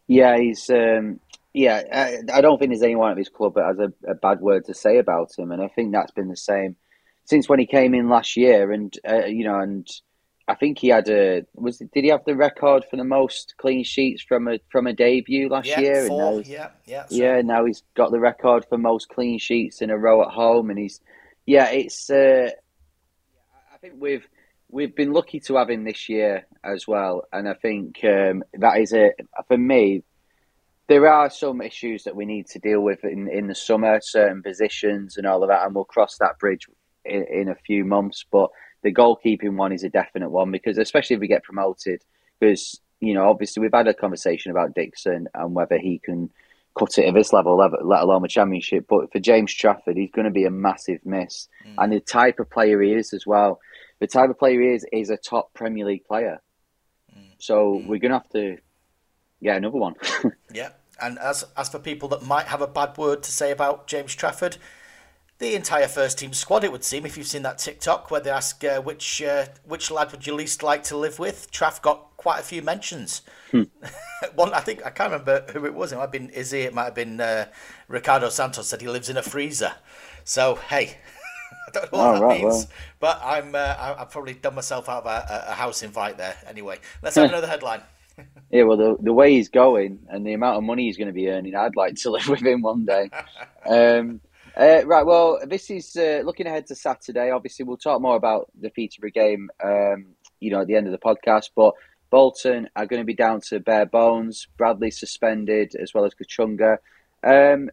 Yeah, 0.07 0.37
he's. 0.37 0.69
Um, 0.69 1.19
yeah, 1.55 1.83
I, 1.91 2.37
I, 2.37 2.41
don't 2.41 2.59
think 2.59 2.71
there's 2.71 2.83
anyone 2.83 3.11
at 3.11 3.17
this 3.17 3.29
club 3.29 3.55
that 3.55 3.65
has 3.65 3.79
a, 3.79 4.11
a, 4.11 4.13
bad 4.13 4.41
word 4.41 4.65
to 4.65 4.73
say 4.73 4.97
about 4.97 5.37
him. 5.37 5.53
And 5.53 5.61
I 5.61 5.69
think 5.69 5.93
that's 5.93 6.11
been 6.11 6.27
the 6.27 6.35
same 6.35 6.75
since 7.23 7.47
when 7.47 7.59
he 7.59 7.65
came 7.65 7.93
in 7.93 8.09
last 8.09 8.35
year. 8.35 8.73
And, 8.73 8.93
uh, 9.07 9.25
you 9.25 9.45
know, 9.45 9.59
and 9.59 9.89
I 10.49 10.55
think 10.55 10.79
he 10.79 10.89
had 10.89 11.07
a 11.07 11.45
was 11.53 11.77
did 11.77 12.03
he 12.03 12.09
have 12.09 12.25
the 12.25 12.35
record 12.35 12.83
for 12.89 12.97
the 12.97 13.05
most 13.05 13.55
clean 13.57 13.85
sheets 13.85 14.21
from 14.21 14.49
a 14.49 14.59
from 14.69 14.85
a 14.85 14.93
debut 14.93 15.47
last 15.47 15.67
yeah, 15.67 15.79
year? 15.79 16.07
Four, 16.07 16.41
yeah, 16.41 16.71
yeah, 16.85 17.05
yeah. 17.09 17.41
Now 17.41 17.65
he's 17.65 17.83
got 17.95 18.11
the 18.11 18.19
record 18.19 18.65
for 18.67 18.77
most 18.77 19.07
clean 19.07 19.39
sheets 19.39 19.81
in 19.81 19.89
a 19.89 19.97
row 19.97 20.23
at 20.23 20.31
home, 20.33 20.69
and 20.69 20.77
he's 20.77 20.99
yeah. 21.45 21.69
It's 21.69 22.09
uh, 22.09 22.49
I 23.73 23.77
think 23.77 23.95
we've 23.97 24.27
we've 24.69 24.95
been 24.95 25.13
lucky 25.13 25.39
to 25.39 25.55
have 25.55 25.69
him 25.69 25.85
this 25.85 26.09
year 26.09 26.45
as 26.63 26.85
well, 26.87 27.23
and 27.31 27.47
I 27.47 27.53
think 27.53 28.03
um, 28.03 28.43
that 28.53 28.77
is 28.79 28.93
a 28.93 29.13
for 29.47 29.57
me. 29.57 30.03
There 30.87 31.07
are 31.07 31.29
some 31.29 31.61
issues 31.61 32.03
that 32.03 32.15
we 32.15 32.25
need 32.25 32.47
to 32.47 32.59
deal 32.59 32.81
with 32.81 33.03
in, 33.03 33.27
in 33.27 33.47
the 33.47 33.55
summer, 33.55 33.99
certain 34.01 34.43
positions 34.43 35.17
and 35.17 35.25
all 35.25 35.41
of 35.43 35.49
that, 35.49 35.65
and 35.65 35.73
we'll 35.73 35.85
cross 35.85 36.17
that 36.19 36.37
bridge 36.39 36.67
in, 37.03 37.25
in 37.31 37.49
a 37.49 37.55
few 37.55 37.85
months. 37.85 38.23
But 38.31 38.49
the 38.83 38.93
goalkeeping 38.93 39.55
one 39.55 39.71
is 39.71 39.83
a 39.83 39.89
definite 39.89 40.29
one 40.29 40.51
because 40.51 40.77
especially 40.77 41.15
if 41.15 41.19
we 41.19 41.27
get 41.27 41.43
promoted, 41.43 42.03
because 42.39 42.79
you 42.99 43.13
know 43.13 43.27
obviously 43.27 43.61
we've 43.61 43.71
had 43.73 43.87
a 43.87 43.93
conversation 43.93 44.51
about 44.51 44.75
Dixon 44.75 45.27
and 45.33 45.55
whether 45.55 45.77
he 45.79 45.99
can 45.99 46.29
cut 46.77 46.97
it 46.97 47.07
at 47.07 47.13
this 47.13 47.33
level, 47.33 47.57
let 47.57 48.03
alone 48.03 48.25
a 48.25 48.27
championship. 48.27 48.85
But 48.87 49.11
for 49.11 49.19
James 49.19 49.53
Trafford, 49.53 49.97
he's 49.97 50.11
going 50.11 50.25
to 50.25 50.31
be 50.31 50.45
a 50.45 50.51
massive 50.51 50.99
miss, 51.03 51.47
mm. 51.65 51.73
and 51.77 51.91
the 51.91 51.99
type 51.99 52.39
of 52.39 52.49
player 52.49 52.81
he 52.81 52.91
is 52.91 53.13
as 53.13 53.25
well. 53.25 53.59
The 53.99 54.07
type 54.07 54.29
of 54.29 54.37
player 54.37 54.61
he 54.61 54.67
is 54.75 54.85
is 54.91 55.09
a 55.09 55.17
top 55.17 55.53
Premier 55.53 55.85
League 55.85 56.05
player. 56.05 56.41
Mm. 57.17 57.31
So 57.39 57.55
mm. 57.55 57.87
we're 57.87 57.99
going 57.99 58.11
to 58.11 58.17
have 58.17 58.29
to 58.29 58.57
get 59.43 59.57
another 59.57 59.77
one. 59.77 59.95
yeah. 60.53 60.69
And 61.01 61.19
as 61.19 61.43
as 61.57 61.69
for 61.69 61.79
people 61.79 62.07
that 62.09 62.23
might 62.23 62.47
have 62.47 62.61
a 62.61 62.67
bad 62.67 62.97
word 62.97 63.23
to 63.23 63.31
say 63.31 63.51
about 63.51 63.87
James 63.87 64.15
Trafford, 64.15 64.57
the 65.39 65.55
entire 65.55 65.87
first 65.87 66.17
team 66.17 66.33
squad. 66.33 66.63
It 66.63 66.71
would 66.71 66.83
seem 66.83 67.05
if 67.05 67.17
you've 67.17 67.27
seen 67.27 67.43
that 67.43 67.57
TikTok 67.57 68.09
where 68.09 68.21
they 68.21 68.29
ask 68.29 68.63
uh, 68.63 68.81
which 68.81 69.21
uh, 69.21 69.47
which 69.65 69.91
lad 69.91 70.11
would 70.11 70.25
you 70.25 70.33
least 70.33 70.63
like 70.63 70.83
to 70.83 70.97
live 70.97 71.19
with. 71.19 71.51
Traff 71.51 71.81
got 71.81 72.15
quite 72.17 72.39
a 72.39 72.43
few 72.43 72.61
mentions. 72.61 73.21
Hmm. 73.51 73.63
One, 74.35 74.53
I 74.53 74.61
think 74.61 74.85
I 74.85 74.89
can't 74.89 75.11
remember 75.11 75.45
who 75.51 75.65
it 75.65 75.73
was. 75.73 75.91
It 75.91 75.95
might 75.95 76.03
have 76.03 76.11
been 76.11 76.29
Izzy. 76.29 76.61
It 76.61 76.73
might 76.73 76.85
have 76.85 76.95
been 76.95 77.19
uh, 77.19 77.47
Ricardo 77.87 78.29
Santos 78.29 78.67
said 78.67 78.81
he 78.81 78.87
lives 78.87 79.09
in 79.09 79.17
a 79.17 79.23
freezer. 79.23 79.73
So 80.23 80.55
hey. 80.55 80.97
I 81.67 81.71
don't 81.71 81.91
know 81.91 81.97
what 81.97 82.07
oh, 82.07 82.13
that 82.13 82.21
right, 82.21 82.41
means, 82.41 82.53
well. 82.53 82.67
but 82.99 83.21
I'm 83.23 83.55
uh, 83.55 83.95
I've 83.97 84.11
probably 84.11 84.35
done 84.35 84.53
myself 84.53 84.87
out 84.87 85.03
of 85.03 85.07
a, 85.07 85.45
a 85.49 85.53
house 85.53 85.81
invite 85.81 86.15
there. 86.17 86.35
Anyway, 86.47 86.79
let's 87.01 87.15
have 87.15 87.29
another 87.29 87.47
headline. 87.47 87.81
Yeah, 88.51 88.63
well, 88.63 88.77
the 88.77 88.97
the 88.99 89.13
way 89.13 89.31
he's 89.31 89.49
going 89.49 89.99
and 90.09 90.25
the 90.25 90.33
amount 90.33 90.57
of 90.57 90.63
money 90.63 90.85
he's 90.85 90.97
going 90.97 91.07
to 91.07 91.13
be 91.13 91.29
earning, 91.29 91.55
I'd 91.55 91.75
like 91.75 91.95
to 91.95 92.11
live 92.11 92.27
with 92.27 92.41
him 92.41 92.61
one 92.61 92.85
day. 92.85 93.09
Um, 93.65 94.21
uh, 94.57 94.85
right, 94.85 95.05
well, 95.05 95.39
this 95.45 95.69
is 95.69 95.97
uh, 95.97 96.21
looking 96.23 96.47
ahead 96.47 96.67
to 96.67 96.75
Saturday. 96.75 97.29
Obviously, 97.29 97.65
we'll 97.65 97.77
talk 97.77 98.01
more 98.01 98.15
about 98.15 98.49
the 98.59 98.69
Peterborough 98.69 99.09
game, 99.09 99.49
um, 99.61 100.07
you 100.39 100.51
know, 100.51 100.61
at 100.61 100.67
the 100.67 100.75
end 100.75 100.87
of 100.87 100.93
the 100.93 100.97
podcast. 100.97 101.49
But 101.55 101.73
Bolton 102.09 102.69
are 102.75 102.85
going 102.85 103.01
to 103.01 103.05
be 103.05 103.13
down 103.13 103.41
to 103.49 103.59
bare 103.59 103.85
bones. 103.85 104.47
Bradley 104.57 104.91
suspended, 104.91 105.75
as 105.75 105.93
well 105.93 106.05
as 106.05 106.13
Kachunga. 106.13 106.77
Um, 107.21 107.69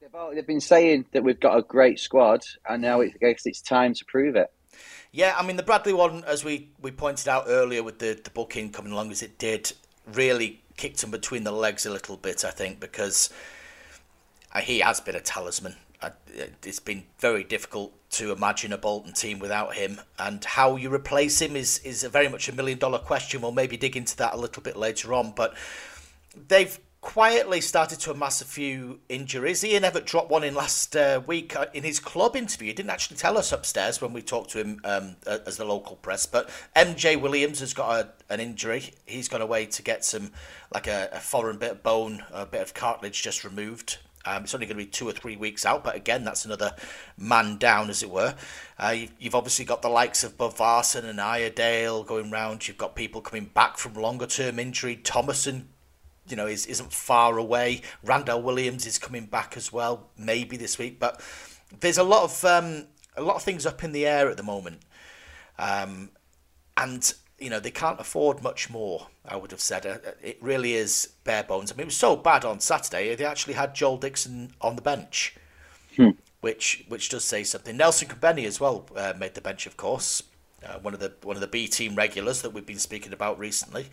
they've, 0.00 0.34
they've 0.34 0.46
been 0.46 0.60
saying 0.60 1.06
that 1.12 1.24
we've 1.24 1.40
got 1.40 1.58
a 1.58 1.62
great 1.62 2.00
squad, 2.00 2.44
and 2.66 2.80
now 2.80 3.02
I 3.02 3.08
guess 3.08 3.44
it's 3.44 3.60
time 3.60 3.92
to 3.92 4.04
prove 4.06 4.36
it. 4.36 4.50
Yeah, 5.14 5.36
I 5.38 5.46
mean 5.46 5.54
the 5.54 5.62
Bradley 5.62 5.92
one, 5.92 6.24
as 6.24 6.44
we, 6.44 6.70
we 6.82 6.90
pointed 6.90 7.28
out 7.28 7.44
earlier, 7.46 7.84
with 7.84 8.00
the 8.00 8.18
the 8.20 8.30
booking 8.30 8.70
coming 8.70 8.90
along 8.90 9.12
as 9.12 9.22
it 9.22 9.38
did, 9.38 9.72
really 10.12 10.60
kicked 10.76 11.04
him 11.04 11.12
between 11.12 11.44
the 11.44 11.52
legs 11.52 11.86
a 11.86 11.90
little 11.92 12.16
bit. 12.16 12.44
I 12.44 12.50
think 12.50 12.80
because 12.80 13.32
uh, 14.52 14.58
he 14.58 14.80
has 14.80 15.00
been 15.00 15.14
a 15.14 15.20
talisman. 15.20 15.76
Uh, 16.02 16.10
it's 16.64 16.80
been 16.80 17.04
very 17.20 17.44
difficult 17.44 17.92
to 18.10 18.32
imagine 18.32 18.72
a 18.72 18.76
Bolton 18.76 19.12
team 19.12 19.38
without 19.38 19.74
him, 19.76 20.00
and 20.18 20.44
how 20.44 20.74
you 20.74 20.92
replace 20.92 21.40
him 21.40 21.54
is 21.54 21.78
is 21.84 22.02
a 22.02 22.08
very 22.08 22.28
much 22.28 22.48
a 22.48 22.52
million 22.52 22.78
dollar 22.78 22.98
question. 22.98 23.40
We'll 23.40 23.52
maybe 23.52 23.76
dig 23.76 23.96
into 23.96 24.16
that 24.16 24.34
a 24.34 24.36
little 24.36 24.64
bit 24.64 24.76
later 24.76 25.14
on, 25.14 25.30
but 25.30 25.54
they've 26.48 26.76
quietly 27.04 27.60
started 27.60 28.00
to 28.00 28.10
amass 28.10 28.40
a 28.40 28.46
few 28.46 28.98
injuries. 29.10 29.62
Ian 29.62 29.82
Evatt 29.82 30.06
dropped 30.06 30.30
one 30.30 30.42
in 30.42 30.54
last 30.54 30.96
uh, 30.96 31.20
week 31.26 31.54
uh, 31.54 31.66
in 31.74 31.84
his 31.84 32.00
club 32.00 32.34
interview. 32.34 32.68
He 32.68 32.72
didn't 32.72 32.90
actually 32.90 33.18
tell 33.18 33.36
us 33.36 33.52
upstairs 33.52 34.00
when 34.00 34.14
we 34.14 34.22
talked 34.22 34.50
to 34.52 34.58
him 34.58 34.80
um, 34.84 35.16
as 35.26 35.58
the 35.58 35.66
local 35.66 35.96
press, 35.96 36.24
but 36.24 36.48
MJ 36.74 37.20
Williams 37.20 37.60
has 37.60 37.74
got 37.74 37.90
a, 37.90 38.32
an 38.32 38.40
injury. 38.40 38.94
He's 39.04 39.28
gone 39.28 39.42
away 39.42 39.66
to 39.66 39.82
get 39.82 40.02
some, 40.02 40.32
like 40.72 40.86
a, 40.86 41.10
a 41.12 41.20
foreign 41.20 41.58
bit 41.58 41.72
of 41.72 41.82
bone, 41.82 42.24
a 42.32 42.46
bit 42.46 42.62
of 42.62 42.72
cartilage 42.72 43.22
just 43.22 43.44
removed. 43.44 43.98
Um, 44.24 44.44
it's 44.44 44.54
only 44.54 44.66
going 44.66 44.78
to 44.78 44.84
be 44.84 44.90
two 44.90 45.06
or 45.06 45.12
three 45.12 45.36
weeks 45.36 45.66
out, 45.66 45.84
but 45.84 45.96
again, 45.96 46.24
that's 46.24 46.46
another 46.46 46.74
man 47.18 47.58
down, 47.58 47.90
as 47.90 48.02
it 48.02 48.08
were. 48.08 48.34
Uh, 48.78 48.94
you've, 48.96 49.12
you've, 49.18 49.34
obviously 49.34 49.66
got 49.66 49.82
the 49.82 49.90
likes 49.90 50.24
of 50.24 50.38
Bodvarsson 50.38 51.04
and 51.04 51.20
Iredale 51.20 52.02
going 52.02 52.30
round. 52.30 52.66
You've 52.66 52.78
got 52.78 52.96
people 52.96 53.20
coming 53.20 53.50
back 53.52 53.76
from 53.76 53.92
longer 53.92 54.26
term 54.26 54.58
injury. 54.58 54.96
Thomason, 54.96 55.68
you 56.28 56.36
know, 56.36 56.46
is, 56.46 56.66
isn't 56.66 56.92
far 56.92 57.38
away. 57.38 57.82
Randall 58.02 58.42
Williams 58.42 58.86
is 58.86 58.98
coming 58.98 59.26
back 59.26 59.56
as 59.56 59.72
well, 59.72 60.08
maybe 60.16 60.56
this 60.56 60.78
week. 60.78 60.98
But 60.98 61.20
there's 61.80 61.98
a 61.98 62.02
lot 62.04 62.24
of 62.24 62.44
um, 62.44 62.86
a 63.16 63.22
lot 63.22 63.36
of 63.36 63.42
things 63.42 63.66
up 63.66 63.84
in 63.84 63.92
the 63.92 64.06
air 64.06 64.28
at 64.28 64.36
the 64.36 64.42
moment, 64.42 64.80
um, 65.58 66.10
and 66.76 67.12
you 67.38 67.50
know, 67.50 67.60
they 67.60 67.70
can't 67.70 68.00
afford 68.00 68.42
much 68.42 68.70
more, 68.70 69.08
I 69.26 69.36
would 69.36 69.50
have 69.50 69.60
said. 69.60 69.84
Uh, 69.84 69.98
it 70.22 70.38
really 70.40 70.74
is 70.74 71.14
bare 71.24 71.42
bones. 71.42 71.72
I 71.72 71.74
mean, 71.74 71.82
it 71.82 71.86
was 71.86 71.96
so 71.96 72.16
bad 72.16 72.44
on 72.44 72.60
Saturday, 72.60 73.14
they 73.14 73.24
actually 73.24 73.54
had 73.54 73.74
Joel 73.74 73.96
Dixon 73.96 74.54
on 74.60 74.76
the 74.76 74.82
bench. 74.82 75.36
Hmm. 75.96 76.10
which 76.40 76.84
which 76.88 77.08
does 77.08 77.24
say 77.24 77.44
something. 77.44 77.76
Nelson 77.76 78.08
Khumbeni 78.08 78.46
as 78.46 78.60
well 78.60 78.86
uh, 78.96 79.12
made 79.16 79.34
the 79.34 79.40
bench, 79.40 79.66
of 79.66 79.76
course. 79.76 80.24
Uh, 80.64 80.78
one 80.80 80.92
of 80.92 81.00
the 81.00 81.12
one 81.22 81.36
of 81.36 81.40
the 81.40 81.46
B 81.46 81.68
team 81.68 81.94
regulars 81.94 82.42
that 82.42 82.50
we've 82.50 82.66
been 82.66 82.78
speaking 82.78 83.12
about 83.12 83.38
recently. 83.38 83.86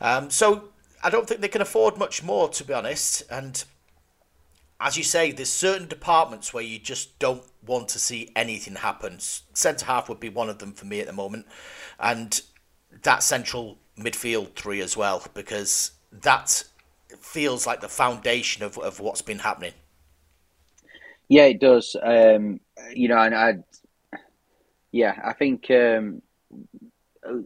Um, 0.00 0.30
so 0.30 0.68
I 1.02 1.10
don't 1.10 1.28
think 1.28 1.40
they 1.40 1.48
can 1.48 1.62
afford 1.62 1.96
much 1.96 2.22
more, 2.22 2.48
to 2.48 2.64
be 2.64 2.74
honest. 2.74 3.22
And 3.30 3.62
as 4.80 4.96
you 4.96 5.04
say, 5.04 5.32
there's 5.32 5.50
certain 5.52 5.88
departments 5.88 6.52
where 6.52 6.62
you 6.62 6.78
just 6.78 7.18
don't 7.18 7.42
want 7.66 7.88
to 7.90 7.98
see 7.98 8.30
anything 8.34 8.76
happen. 8.76 9.18
Centre 9.18 9.86
half 9.86 10.08
would 10.08 10.20
be 10.20 10.28
one 10.28 10.48
of 10.48 10.58
them 10.58 10.72
for 10.72 10.86
me 10.86 11.00
at 11.00 11.06
the 11.06 11.12
moment, 11.12 11.46
and 11.98 12.40
that 13.02 13.22
central 13.22 13.78
midfield 13.98 14.54
three 14.54 14.80
as 14.80 14.96
well, 14.96 15.22
because 15.34 15.92
that 16.12 16.64
feels 17.20 17.66
like 17.66 17.80
the 17.80 17.88
foundation 17.88 18.62
of, 18.62 18.78
of 18.78 19.00
what's 19.00 19.22
been 19.22 19.40
happening. 19.40 19.72
Yeah, 21.28 21.44
it 21.44 21.60
does. 21.60 21.96
Um, 22.00 22.60
you 22.94 23.08
know, 23.08 23.18
and 23.18 23.34
I, 23.34 23.58
yeah, 24.92 25.20
I 25.22 25.32
think 25.32 25.70
um, 25.70 26.22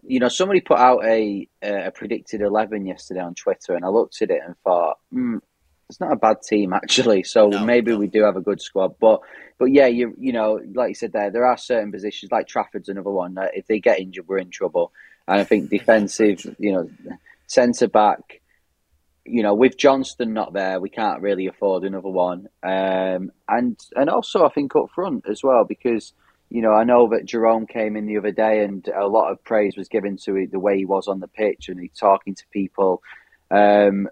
you 0.07 0.21
know 0.21 0.29
somebody 0.29 0.61
put 0.61 0.79
out 0.79 1.05
a 1.05 1.49
a 1.63 1.91
predicted 1.91 2.41
eleven 2.41 2.87
yesterday 2.87 3.21
on 3.21 3.35
Twitter, 3.35 3.75
and 3.75 3.85
I 3.85 3.89
looked 3.89 4.23
at 4.23 4.31
it 4.31 4.41
and 4.45 4.57
thought, 4.65 4.99
mm, 5.13 5.41
it's 5.89 6.01
not 6.01 6.13
a 6.13 6.17
bad 6.17 6.39
team 6.43 6.73
actually. 6.73 7.23
So 7.23 7.49
No, 7.49 7.65
maybe 7.65 7.93
no. 7.93 7.99
we 7.99 8.07
do 8.07 8.23
have 8.25 8.37
a 8.37 8.41
good 8.41 8.61
squad, 8.61 8.95
but 9.01 9.21
but 9.59 9.67
yeah, 9.67 9.87
you 9.87 10.15
you 10.19 10.33
know, 10.33 10.61
like 10.75 10.89
you 10.89 10.95
said 10.95 11.13
there, 11.13 11.31
there 11.31 11.47
are 11.47 11.57
certain 11.59 11.93
positions 11.93 12.33
like 12.33 12.47
Trafford's 12.49 12.89
another 12.89 13.11
one. 13.11 13.35
That 13.35 13.53
if 13.55 13.67
they 13.67 13.79
get 13.81 14.01
injured, 14.01 14.27
we're 14.29 14.39
in 14.39 14.51
trouble. 14.51 14.93
And 15.29 15.41
I 15.41 15.45
think 15.45 15.71
defensive, 15.71 16.45
you 16.59 16.73
know, 16.73 16.91
centre 17.47 17.89
back. 17.89 18.41
You 19.25 19.45
know, 19.45 19.55
with 19.55 19.79
Johnston 19.79 20.33
not 20.33 20.53
there, 20.53 20.81
we 20.81 20.89
can't 20.91 21.23
really 21.23 21.47
afford 21.47 21.85
another 21.85 22.09
one. 22.09 22.49
Um, 22.63 23.31
and 23.49 23.79
and 23.95 24.11
also, 24.11 24.45
I 24.45 24.49
think 24.49 24.75
up 24.75 24.91
front 24.93 25.27
as 25.29 25.45
well, 25.45 25.65
because 25.65 26.13
you 26.53 26.61
know, 26.61 26.75
I 26.75 26.85
know 26.85 27.09
that 27.09 27.25
Jerome 27.25 27.67
came 27.67 27.97
in 27.97 28.05
the 28.05 28.19
other 28.19 28.31
day, 28.31 28.63
and 28.63 28.87
a 28.89 29.07
lot 29.07 29.33
of 29.33 29.43
praise 29.43 29.75
was 29.75 29.89
given 29.89 30.19
to 30.25 30.47
the 30.53 30.61
way 30.61 30.77
he 30.77 30.85
was 30.85 31.09
on 31.09 31.19
the 31.19 31.27
pitch 31.27 31.71
and 31.71 31.81
he 31.81 31.89
talking 31.89 32.35
to 32.35 32.45
people. 32.53 33.03
Um, 33.51 34.07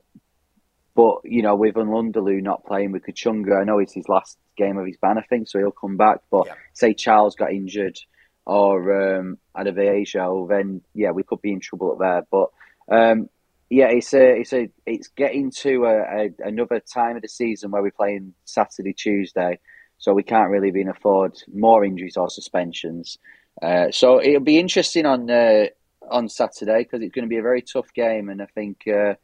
but 0.95 1.19
you 1.25 1.43
know, 1.43 1.55
with 1.55 1.75
Nlundulu 1.75 2.43
not 2.43 2.65
playing 2.65 2.93
with 2.93 3.05
Kachunga, 3.05 3.61
I 3.61 3.65
know 3.65 3.79
it's 3.79 3.93
his 3.93 4.09
last 4.09 4.39
game 4.57 4.79
of 4.79 4.87
his 4.87 4.97
ban, 4.97 5.19
I 5.19 5.23
think, 5.23 5.49
so 5.49 5.59
he'll 5.59 5.71
come 5.71 5.99
back. 5.99 6.21
But 6.31 6.47
Yeah. 6.47 6.55
say 6.73 6.95
Charles 6.95 7.37
got 7.37 7.53
injured 7.53 7.99
or 8.47 9.19
um, 9.19 9.39
Adebayo, 9.55 10.49
then 10.49 10.81
yeah, 10.95 11.11
we 11.11 11.23
could 11.23 11.43
be 11.43 11.53
in 11.53 11.61
trouble 11.61 11.93
up 11.93 11.99
there. 11.99 12.27
But 12.31 12.49
um, 12.91 13.29
yeah, 13.69 13.89
it's 13.89 14.15
a, 14.15 14.41
it's 14.41 14.55
a, 14.55 14.71
it's 14.87 15.09
getting 15.09 15.51
to 15.59 15.85
a, 15.85 15.97
a, 16.01 16.31
another 16.39 16.81
time 16.81 17.17
of 17.17 17.23
the 17.23 17.29
season 17.29 17.71
where 17.71 17.83
we're 17.83 17.91
playing 17.91 18.33
Saturday, 18.47 18.95
Tuesday, 18.95 19.59
so 20.01 20.15
we 20.15 20.23
can't 20.25 20.51
really 20.51 20.69
even 20.69 20.89
afford 20.89 21.41
more 21.53 21.85
injuries 21.85 22.17
or 22.17 22.29
suspensions. 22.29 23.19
Uh, 23.63 23.91
so 23.91 24.21
it'll 24.21 24.41
be 24.41 24.59
interesting 24.59 25.07
on 25.07 25.31
uh, 25.31 25.67
on 26.11 26.29
Saturday 26.29 26.79
because 26.79 27.03
it's 27.03 27.15
going 27.15 27.27
to 27.27 27.29
be 27.29 27.37
a 27.37 27.43
very 27.43 27.63
tough 27.63 27.93
game, 27.95 28.31
and 28.31 28.43
I 28.43 28.47
think 28.47 28.79
uh, 28.89 29.15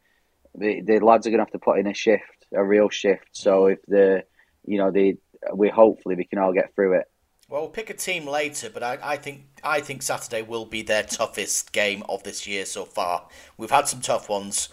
the 0.55 0.81
the 0.81 0.99
lads 0.99 1.27
are 1.27 1.31
going 1.31 1.39
to 1.39 1.45
have 1.45 1.51
to 1.51 1.59
put 1.59 1.79
in 1.79 1.87
a 1.87 1.93
shift, 1.93 2.45
a 2.53 2.63
real 2.63 2.89
shift. 2.89 3.29
So 3.31 3.65
if 3.65 3.79
the 3.87 4.23
you 4.65 4.77
know 4.77 4.91
the 4.91 5.17
we 5.53 5.69
hopefully 5.69 6.15
we 6.15 6.25
can 6.25 6.39
all 6.39 6.53
get 6.53 6.73
through 6.75 6.99
it. 6.99 7.05
Well, 7.49 7.61
we'll 7.61 7.69
pick 7.69 7.89
a 7.89 7.93
team 7.93 8.27
later, 8.27 8.69
but 8.69 8.83
I, 8.83 8.99
I 9.01 9.17
think 9.17 9.45
I 9.63 9.81
think 9.81 10.03
Saturday 10.03 10.43
will 10.43 10.65
be 10.65 10.83
their 10.83 11.03
toughest 11.03 11.71
game 11.71 12.03
of 12.07 12.21
this 12.23 12.45
year 12.45 12.65
so 12.65 12.85
far. 12.85 13.27
We've 13.57 13.71
had 13.71 13.87
some 13.87 14.01
tough 14.01 14.29
ones, 14.29 14.69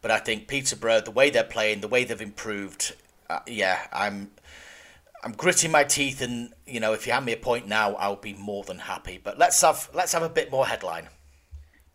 but 0.00 0.12
I 0.12 0.18
think 0.18 0.46
Peterborough, 0.46 1.00
the 1.00 1.10
way 1.10 1.30
they're 1.30 1.42
playing, 1.42 1.80
the 1.80 1.88
way 1.88 2.04
they've 2.04 2.20
improved, 2.20 2.94
uh, 3.28 3.40
yeah, 3.46 3.86
I'm 3.92 4.30
I'm 5.22 5.32
gritting 5.32 5.70
my 5.70 5.84
teeth, 5.84 6.22
and 6.22 6.52
you 6.66 6.80
know, 6.80 6.92
if 6.92 7.06
you 7.06 7.12
hand 7.12 7.26
me 7.26 7.32
a 7.32 7.36
point 7.36 7.68
now, 7.68 7.94
I'll 7.94 8.16
be 8.16 8.34
more 8.34 8.64
than 8.64 8.78
happy. 8.78 9.20
But 9.22 9.38
let's 9.38 9.60
have 9.62 9.90
let's 9.94 10.12
have 10.12 10.22
a 10.22 10.28
bit 10.28 10.50
more 10.50 10.66
headline. 10.66 11.08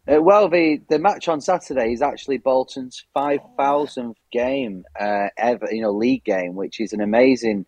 Uh, 0.07 0.21
well, 0.21 0.47
the 0.49 0.81
the 0.89 0.99
match 0.99 1.27
on 1.27 1.41
Saturday 1.41 1.91
is 1.93 2.01
actually 2.01 2.37
Bolton's 2.37 3.03
five 3.13 3.39
thousandth 3.57 4.17
game 4.31 4.83
uh, 4.99 5.27
ever, 5.37 5.67
you 5.71 5.81
know, 5.81 5.91
league 5.91 6.23
game, 6.23 6.55
which 6.55 6.79
is 6.79 6.93
an 6.93 7.01
amazing 7.01 7.65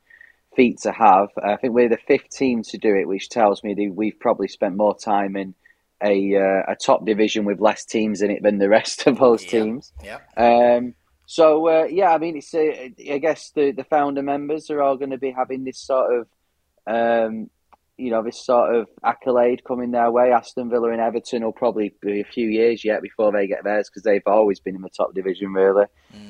feat 0.56 0.80
to 0.82 0.92
have. 0.92 1.30
I 1.44 1.56
think 1.56 1.74
we're 1.74 1.90
the 1.90 1.98
fifth 1.98 2.30
team 2.30 2.62
to 2.64 2.78
do 2.78 2.96
it, 2.96 3.08
which 3.08 3.30
tells 3.30 3.64
me 3.64 3.74
that 3.74 3.92
we've 3.96 4.20
probably 4.20 4.48
spent 4.48 4.76
more 4.76 4.96
time 4.96 5.36
in 5.36 5.56
a 6.04 6.36
uh, 6.36 6.72
a 6.72 6.76
top 6.76 7.06
division 7.06 7.46
with 7.46 7.60
less 7.60 7.86
teams 7.86 8.22
in 8.22 8.30
it 8.30 8.44
than 8.44 8.60
the 8.60 8.70
rest 8.70 9.08
of 9.08 9.18
those 9.18 9.44
Yeah. 9.44 9.50
teams. 9.50 9.92
Yeah, 10.04 10.20
Um, 10.38 10.94
so 11.30 11.68
uh, 11.68 11.88
yeah, 11.92 12.14
I 12.14 12.18
mean, 12.18 12.38
it's 12.38 12.54
uh, 12.54 12.88
I 13.12 13.18
guess 13.18 13.52
the 13.52 13.72
the 13.72 13.84
founder 13.84 14.24
members 14.24 14.70
are 14.70 14.82
all 14.82 14.96
going 14.96 15.12
to 15.12 15.18
be 15.18 15.32
having 15.32 15.66
this 15.66 15.78
sort 15.78 16.14
of, 16.14 16.28
um, 16.88 17.50
you 17.98 18.12
know, 18.12 18.24
this 18.24 18.40
sort 18.40 18.74
of 18.74 18.88
accolade 19.04 19.66
coming 19.66 19.92
their 19.92 20.10
way. 20.10 20.32
Aston 20.32 20.70
Villa 20.70 20.90
and 20.90 21.02
Everton 21.02 21.44
will 21.44 21.52
probably 21.52 21.94
be 22.02 22.22
a 22.22 22.26
few 22.26 22.48
years 22.48 22.86
yet 22.86 23.02
before 23.02 23.34
they 23.34 23.46
get 23.46 23.66
theirs 23.66 23.90
because 23.90 24.04
they've 24.04 24.22
always 24.26 24.62
been 24.62 24.78
in 24.78 24.82
the 24.82 24.90
top 24.90 25.14
division, 25.14 25.52
really. 25.52 25.86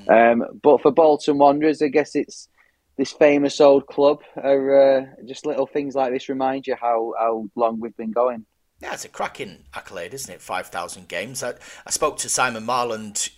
Um, 0.09 0.43
but 0.63 0.81
for 0.81 0.91
Bolton 0.91 1.37
Wanderers, 1.37 1.83
I 1.83 1.89
guess 1.89 2.15
it's 2.15 2.49
this 2.97 3.11
famous 3.11 3.61
old 3.61 3.85
club. 3.85 4.23
Are 4.35 4.97
uh, 4.97 5.05
just 5.27 5.45
little 5.45 5.67
things 5.67 5.93
like 5.93 6.11
this 6.11 6.27
remind 6.27 6.65
you 6.65 6.75
how 6.75 7.13
how 7.19 7.47
long 7.55 7.79
we've 7.79 7.95
been 7.95 8.13
going. 8.13 8.47
yeah, 8.81 8.93
it's 8.93 9.05
a 9.05 9.09
cracking 9.09 9.65
accolade, 9.75 10.15
isn't 10.15 10.33
it? 10.33 10.41
Five 10.41 10.69
thousand 10.69 11.07
games. 11.07 11.43
I, 11.43 11.53
I 11.85 11.91
spoke 11.91 12.17
to 12.17 12.29
Simon 12.29 12.65
Marland 12.65 13.29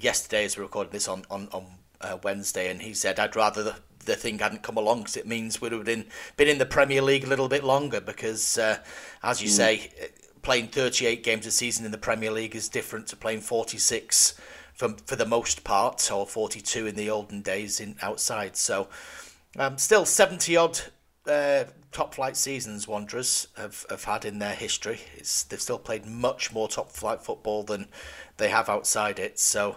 yesterday 0.00 0.44
as 0.44 0.56
we 0.56 0.62
recorded 0.62 0.92
this 0.92 1.08
on 1.08 1.24
on 1.30 1.48
on 1.52 1.66
uh, 2.00 2.18
Wednesday, 2.22 2.70
and 2.70 2.82
he 2.82 2.94
said 2.94 3.18
I'd 3.18 3.36
rather 3.36 3.62
the, 3.62 3.74
the 4.04 4.16
thing 4.16 4.38
hadn't 4.38 4.62
come 4.62 4.76
along 4.76 5.00
because 5.00 5.16
it 5.16 5.26
means 5.26 5.60
we'd 5.60 5.72
have 5.72 5.84
been 5.84 6.06
been 6.36 6.48
in 6.48 6.58
the 6.58 6.66
Premier 6.66 7.02
League 7.02 7.24
a 7.24 7.28
little 7.28 7.48
bit 7.48 7.64
longer. 7.64 8.00
Because 8.00 8.58
uh, 8.58 8.78
as 9.22 9.42
you 9.42 9.48
say, 9.48 9.90
playing 10.42 10.68
thirty 10.68 11.06
eight 11.06 11.24
games 11.24 11.46
a 11.46 11.50
season 11.50 11.84
in 11.84 11.92
the 11.92 11.98
Premier 11.98 12.30
League 12.30 12.56
is 12.56 12.68
different 12.68 13.06
to 13.08 13.16
playing 13.16 13.40
forty 13.40 13.78
six 13.78 14.34
for 14.74 14.94
for 15.06 15.16
the 15.16 15.26
most 15.26 15.64
part, 15.64 16.10
or 16.10 16.26
forty 16.26 16.60
two 16.60 16.86
in 16.86 16.94
the 16.94 17.10
olden 17.10 17.42
days 17.42 17.80
in 17.80 17.96
outside. 18.00 18.56
So 18.56 18.88
um, 19.58 19.78
still 19.78 20.04
seventy 20.04 20.56
odd 20.56 20.80
uh, 21.26 21.64
top 21.92 22.14
flight 22.14 22.36
seasons 22.36 22.86
Wanderers 22.86 23.48
have, 23.56 23.86
have 23.90 24.04
had 24.04 24.24
in 24.24 24.38
their 24.38 24.54
history. 24.54 25.00
It's, 25.16 25.42
they've 25.44 25.60
still 25.60 25.78
played 25.78 26.06
much 26.06 26.52
more 26.52 26.68
top 26.68 26.90
flight 26.90 27.22
football 27.22 27.62
than 27.62 27.88
they 28.36 28.48
have 28.48 28.68
outside 28.68 29.18
it. 29.18 29.38
So 29.38 29.76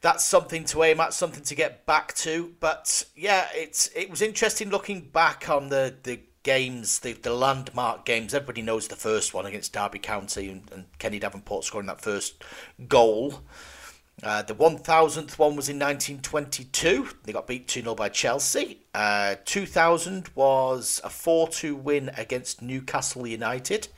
that's 0.00 0.24
something 0.24 0.64
to 0.66 0.82
aim 0.82 1.00
at, 1.00 1.14
something 1.14 1.44
to 1.44 1.54
get 1.54 1.86
back 1.86 2.14
to. 2.16 2.54
But 2.60 3.04
yeah, 3.14 3.48
it's 3.54 3.88
it 3.94 4.10
was 4.10 4.22
interesting 4.22 4.70
looking 4.70 5.00
back 5.00 5.48
on 5.48 5.68
the, 5.68 5.94
the 6.02 6.20
games, 6.42 6.98
the, 6.98 7.12
the 7.12 7.32
landmark 7.32 8.04
games. 8.04 8.34
Everybody 8.34 8.62
knows 8.62 8.88
the 8.88 8.96
first 8.96 9.32
one 9.32 9.46
against 9.46 9.72
Derby 9.72 10.00
County 10.00 10.48
and, 10.48 10.68
and 10.72 10.84
Kenny 10.98 11.18
Davenport 11.18 11.64
scoring 11.64 11.86
that 11.86 12.00
first 12.00 12.42
goal. 12.88 13.42
Uh, 14.22 14.40
the 14.42 14.54
1000th 14.54 15.36
one 15.36 15.56
was 15.56 15.68
in 15.68 15.78
1922. 15.78 17.08
They 17.24 17.32
got 17.32 17.48
beat 17.48 17.66
2 17.66 17.82
0 17.82 17.94
by 17.96 18.08
Chelsea. 18.08 18.78
Uh, 18.94 19.34
2000 19.44 20.30
was 20.34 21.00
a 21.02 21.10
4 21.10 21.48
2 21.48 21.74
win 21.74 22.10
against 22.16 22.62
Newcastle 22.62 23.26
United, 23.26 23.88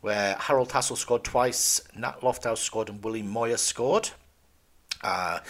where 0.00 0.36
Harold 0.36 0.70
Hassall 0.70 0.96
scored 0.96 1.24
twice, 1.24 1.82
Nat 1.94 2.20
Lofthouse 2.22 2.58
scored, 2.58 2.88
and 2.88 3.04
Willie 3.04 3.22
Moir 3.22 3.58
scored. 3.58 4.10
Uh, 5.02 5.40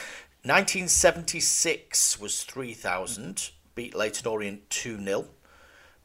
1976 0.45 2.19
was 2.19 2.43
3000, 2.43 3.51
beat 3.77 3.95
Leyton 3.95 4.27
Orient 4.27 4.69
2 4.71 5.03
0. 5.05 5.27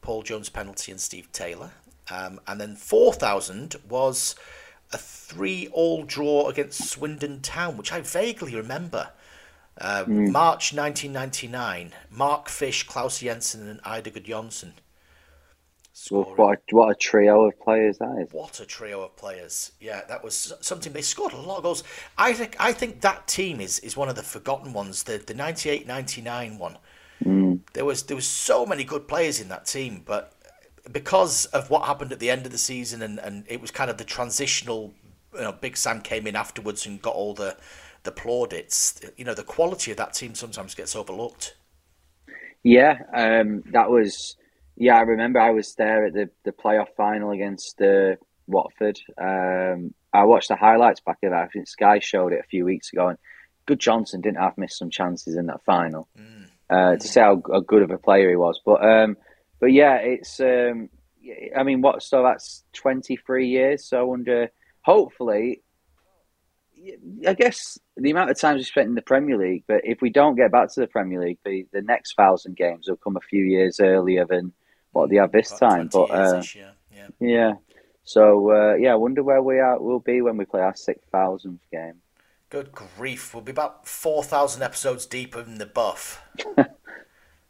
Paul 0.00 0.22
Jones 0.22 0.48
penalty 0.48 0.92
and 0.92 1.00
Steve 1.00 1.32
Taylor. 1.32 1.72
Um, 2.10 2.40
and 2.46 2.60
then 2.60 2.76
4000 2.76 3.76
was 3.88 4.36
a 4.92 4.98
3 4.98 5.68
all 5.72 6.04
draw 6.04 6.48
against 6.48 6.88
Swindon 6.88 7.40
Town, 7.40 7.76
which 7.76 7.92
I 7.92 8.00
vaguely 8.00 8.54
remember. 8.54 9.10
Uh, 9.80 10.04
March 10.06 10.72
1999. 10.74 11.92
Mark 12.10 12.48
Fish, 12.48 12.84
Claus 12.84 13.20
Jensen, 13.20 13.68
and 13.68 13.82
Eidur 13.82 14.12
Gudjohnsen. 14.12 14.72
Well, 16.10 16.24
scoring. 16.24 16.36
what 16.36 16.58
a, 16.58 16.74
what 16.74 16.90
a 16.90 16.94
trio 16.94 17.44
of 17.46 17.58
players 17.60 17.98
that 17.98 18.18
is. 18.18 18.32
What 18.32 18.60
a 18.60 18.64
trio 18.64 19.02
of 19.02 19.16
players! 19.16 19.72
Yeah, 19.80 20.02
that 20.08 20.22
was 20.22 20.52
something. 20.60 20.92
They 20.92 21.02
scored 21.02 21.32
a 21.32 21.36
lot 21.36 21.58
of 21.58 21.64
goals. 21.64 21.82
I 22.16 22.32
think 22.34 22.56
I 22.60 22.72
think 22.72 23.00
that 23.00 23.26
team 23.26 23.60
is, 23.60 23.80
is 23.80 23.96
one 23.96 24.08
of 24.08 24.14
the 24.14 24.22
forgotten 24.22 24.72
ones. 24.72 25.02
The 25.02 25.18
the 25.18 25.34
98-99 25.34 26.58
one. 26.58 26.78
There 27.72 27.84
was 27.84 28.04
there 28.04 28.16
was 28.16 28.26
so 28.26 28.64
many 28.64 28.84
good 28.84 29.08
players 29.08 29.40
in 29.40 29.48
that 29.48 29.66
team, 29.66 30.02
but 30.06 30.32
because 30.92 31.46
of 31.46 31.70
what 31.70 31.84
happened 31.84 32.12
at 32.12 32.18
the 32.18 32.30
end 32.30 32.46
of 32.46 32.52
the 32.52 32.58
season, 32.58 33.02
and, 33.02 33.18
and 33.18 33.44
it 33.48 33.60
was 33.60 33.70
kind 33.70 33.90
of 33.90 33.98
the 33.98 34.04
transitional. 34.04 34.94
You 35.34 35.42
know, 35.42 35.52
Big 35.52 35.76
Sam 35.76 36.00
came 36.00 36.26
in 36.26 36.36
afterwards 36.36 36.86
and 36.86 37.00
got 37.00 37.14
all 37.14 37.34
the 37.34 37.56
the 38.04 38.12
plaudits. 38.12 39.00
You 39.16 39.24
know, 39.24 39.34
the 39.34 39.44
quality 39.44 39.90
of 39.90 39.96
that 39.98 40.14
team 40.14 40.34
sometimes 40.34 40.74
gets 40.74 40.96
overlooked. 40.96 41.56
Yeah, 42.62 42.98
um, 43.14 43.62
that 43.72 43.90
was. 43.90 44.36
Yeah, 44.76 44.96
I 44.96 45.00
remember 45.00 45.40
I 45.40 45.50
was 45.50 45.74
there 45.74 46.06
at 46.06 46.12
the, 46.12 46.30
the 46.44 46.52
playoff 46.52 46.94
final 46.96 47.32
against 47.32 47.82
uh, 47.82 48.14
Watford. 48.46 49.00
Um, 49.20 49.92
I 50.12 50.24
watched 50.24 50.48
the 50.48 50.56
highlights 50.56 51.00
back 51.00 51.18
of 51.24 51.30
that. 51.30 51.42
I 51.42 51.48
think 51.48 51.66
Sky 51.66 51.98
showed 51.98 52.32
it 52.32 52.40
a 52.40 52.48
few 52.48 52.64
weeks 52.64 52.92
ago, 52.92 53.08
and 53.08 53.18
Gudjohnsen 53.66 54.22
didn't 54.22 54.38
have 54.38 54.56
missed 54.56 54.78
some 54.78 54.90
chances 54.90 55.36
in 55.36 55.46
that 55.46 55.64
final. 55.64 56.08
Uh, 56.70 56.96
to 56.96 57.08
say 57.08 57.22
how, 57.22 57.42
how 57.50 57.60
good 57.60 57.82
of 57.82 57.90
a 57.90 57.98
player 57.98 58.28
he 58.28 58.36
was, 58.36 58.60
but 58.64 58.84
um, 58.84 59.16
but 59.60 59.72
yeah, 59.72 59.96
it's. 59.96 60.40
Um, 60.40 60.88
I 61.56 61.62
mean, 61.62 61.82
what? 61.82 62.02
So 62.02 62.22
that's 62.22 62.64
twenty 62.72 63.16
three 63.16 63.48
years. 63.48 63.88
So 63.88 63.98
I 63.98 64.02
wonder. 64.02 64.50
Hopefully, 64.82 65.62
I 67.26 67.34
guess 67.34 67.78
the 67.96 68.10
amount 68.10 68.30
of 68.30 68.38
times 68.38 68.58
we 68.58 68.64
spent 68.64 68.88
in 68.88 68.94
the 68.94 69.02
Premier 69.02 69.36
League, 69.36 69.64
but 69.66 69.82
if 69.84 70.00
we 70.00 70.10
don't 70.10 70.36
get 70.36 70.52
back 70.52 70.72
to 70.72 70.80
the 70.80 70.86
Premier 70.86 71.20
League, 71.20 71.38
the, 71.44 71.66
the 71.72 71.82
next 71.82 72.14
thousand 72.14 72.56
games 72.56 72.88
will 72.88 72.96
come 72.96 73.16
a 73.16 73.20
few 73.20 73.44
years 73.44 73.80
earlier 73.80 74.24
than 74.24 74.52
what 74.92 75.10
they 75.10 75.16
have 75.16 75.32
this 75.32 75.50
About 75.50 75.70
time. 75.70 75.88
But 75.92 76.10
uh, 76.10 76.42
yeah. 76.54 77.08
yeah, 77.20 77.52
so 78.04 78.50
uh, 78.50 78.74
yeah, 78.74 78.92
I 78.92 78.96
wonder 78.96 79.22
where 79.22 79.42
we 79.42 79.58
are. 79.58 79.80
We'll 79.80 79.98
be 79.98 80.22
when 80.22 80.36
we 80.36 80.44
play 80.44 80.60
our 80.60 80.76
six 80.76 81.04
thousandth 81.10 81.62
game. 81.70 81.96
Good 82.50 82.72
grief, 82.72 83.34
we'll 83.34 83.42
be 83.42 83.52
about 83.52 83.86
4,000 83.86 84.62
episodes 84.62 85.04
deeper 85.04 85.40
in 85.40 85.58
the 85.58 85.66
buff. 85.66 86.22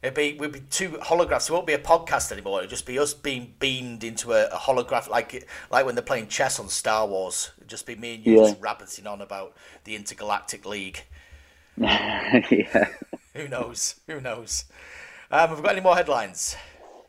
It'd 0.03 0.15
be, 0.15 0.35
we'd 0.39 0.53
be 0.53 0.61
two 0.61 0.91
holographs. 0.91 1.49
It 1.51 1.53
won't 1.53 1.67
be 1.67 1.73
a 1.73 1.79
podcast 1.79 2.31
anymore. 2.31 2.61
It'll 2.61 2.71
just 2.71 2.87
be 2.87 2.99
us 3.01 3.15
being 3.15 3.55
beamed 3.59 4.05
into 4.05 4.33
a, 4.33 4.47
a 4.47 4.57
holograph, 4.57 5.09
like 5.09 5.49
like 5.71 5.85
when 5.85 5.97
they're 5.97 6.05
playing 6.05 6.29
chess 6.29 6.61
on 6.61 6.69
Star 6.69 7.07
Wars. 7.07 7.51
It'd 7.59 7.69
just 7.69 7.85
be 7.87 7.97
me 7.97 8.15
and 8.15 8.25
you 8.25 8.33
Yeah. 8.33 8.37
just 8.37 8.55
rabbiting 8.61 9.09
on 9.09 9.21
about 9.21 9.57
the 9.85 9.97
Intergalactic 9.97 10.65
League. 10.65 11.03
yeah. 11.77 12.89
Who 13.35 13.49
knows? 13.49 14.01
Who 14.07 14.21
knows? 14.21 14.65
Um, 15.31 15.49
have 15.51 15.59
we 15.59 15.63
got 15.63 15.73
any 15.73 15.81
more 15.81 15.97
headlines? 15.97 16.57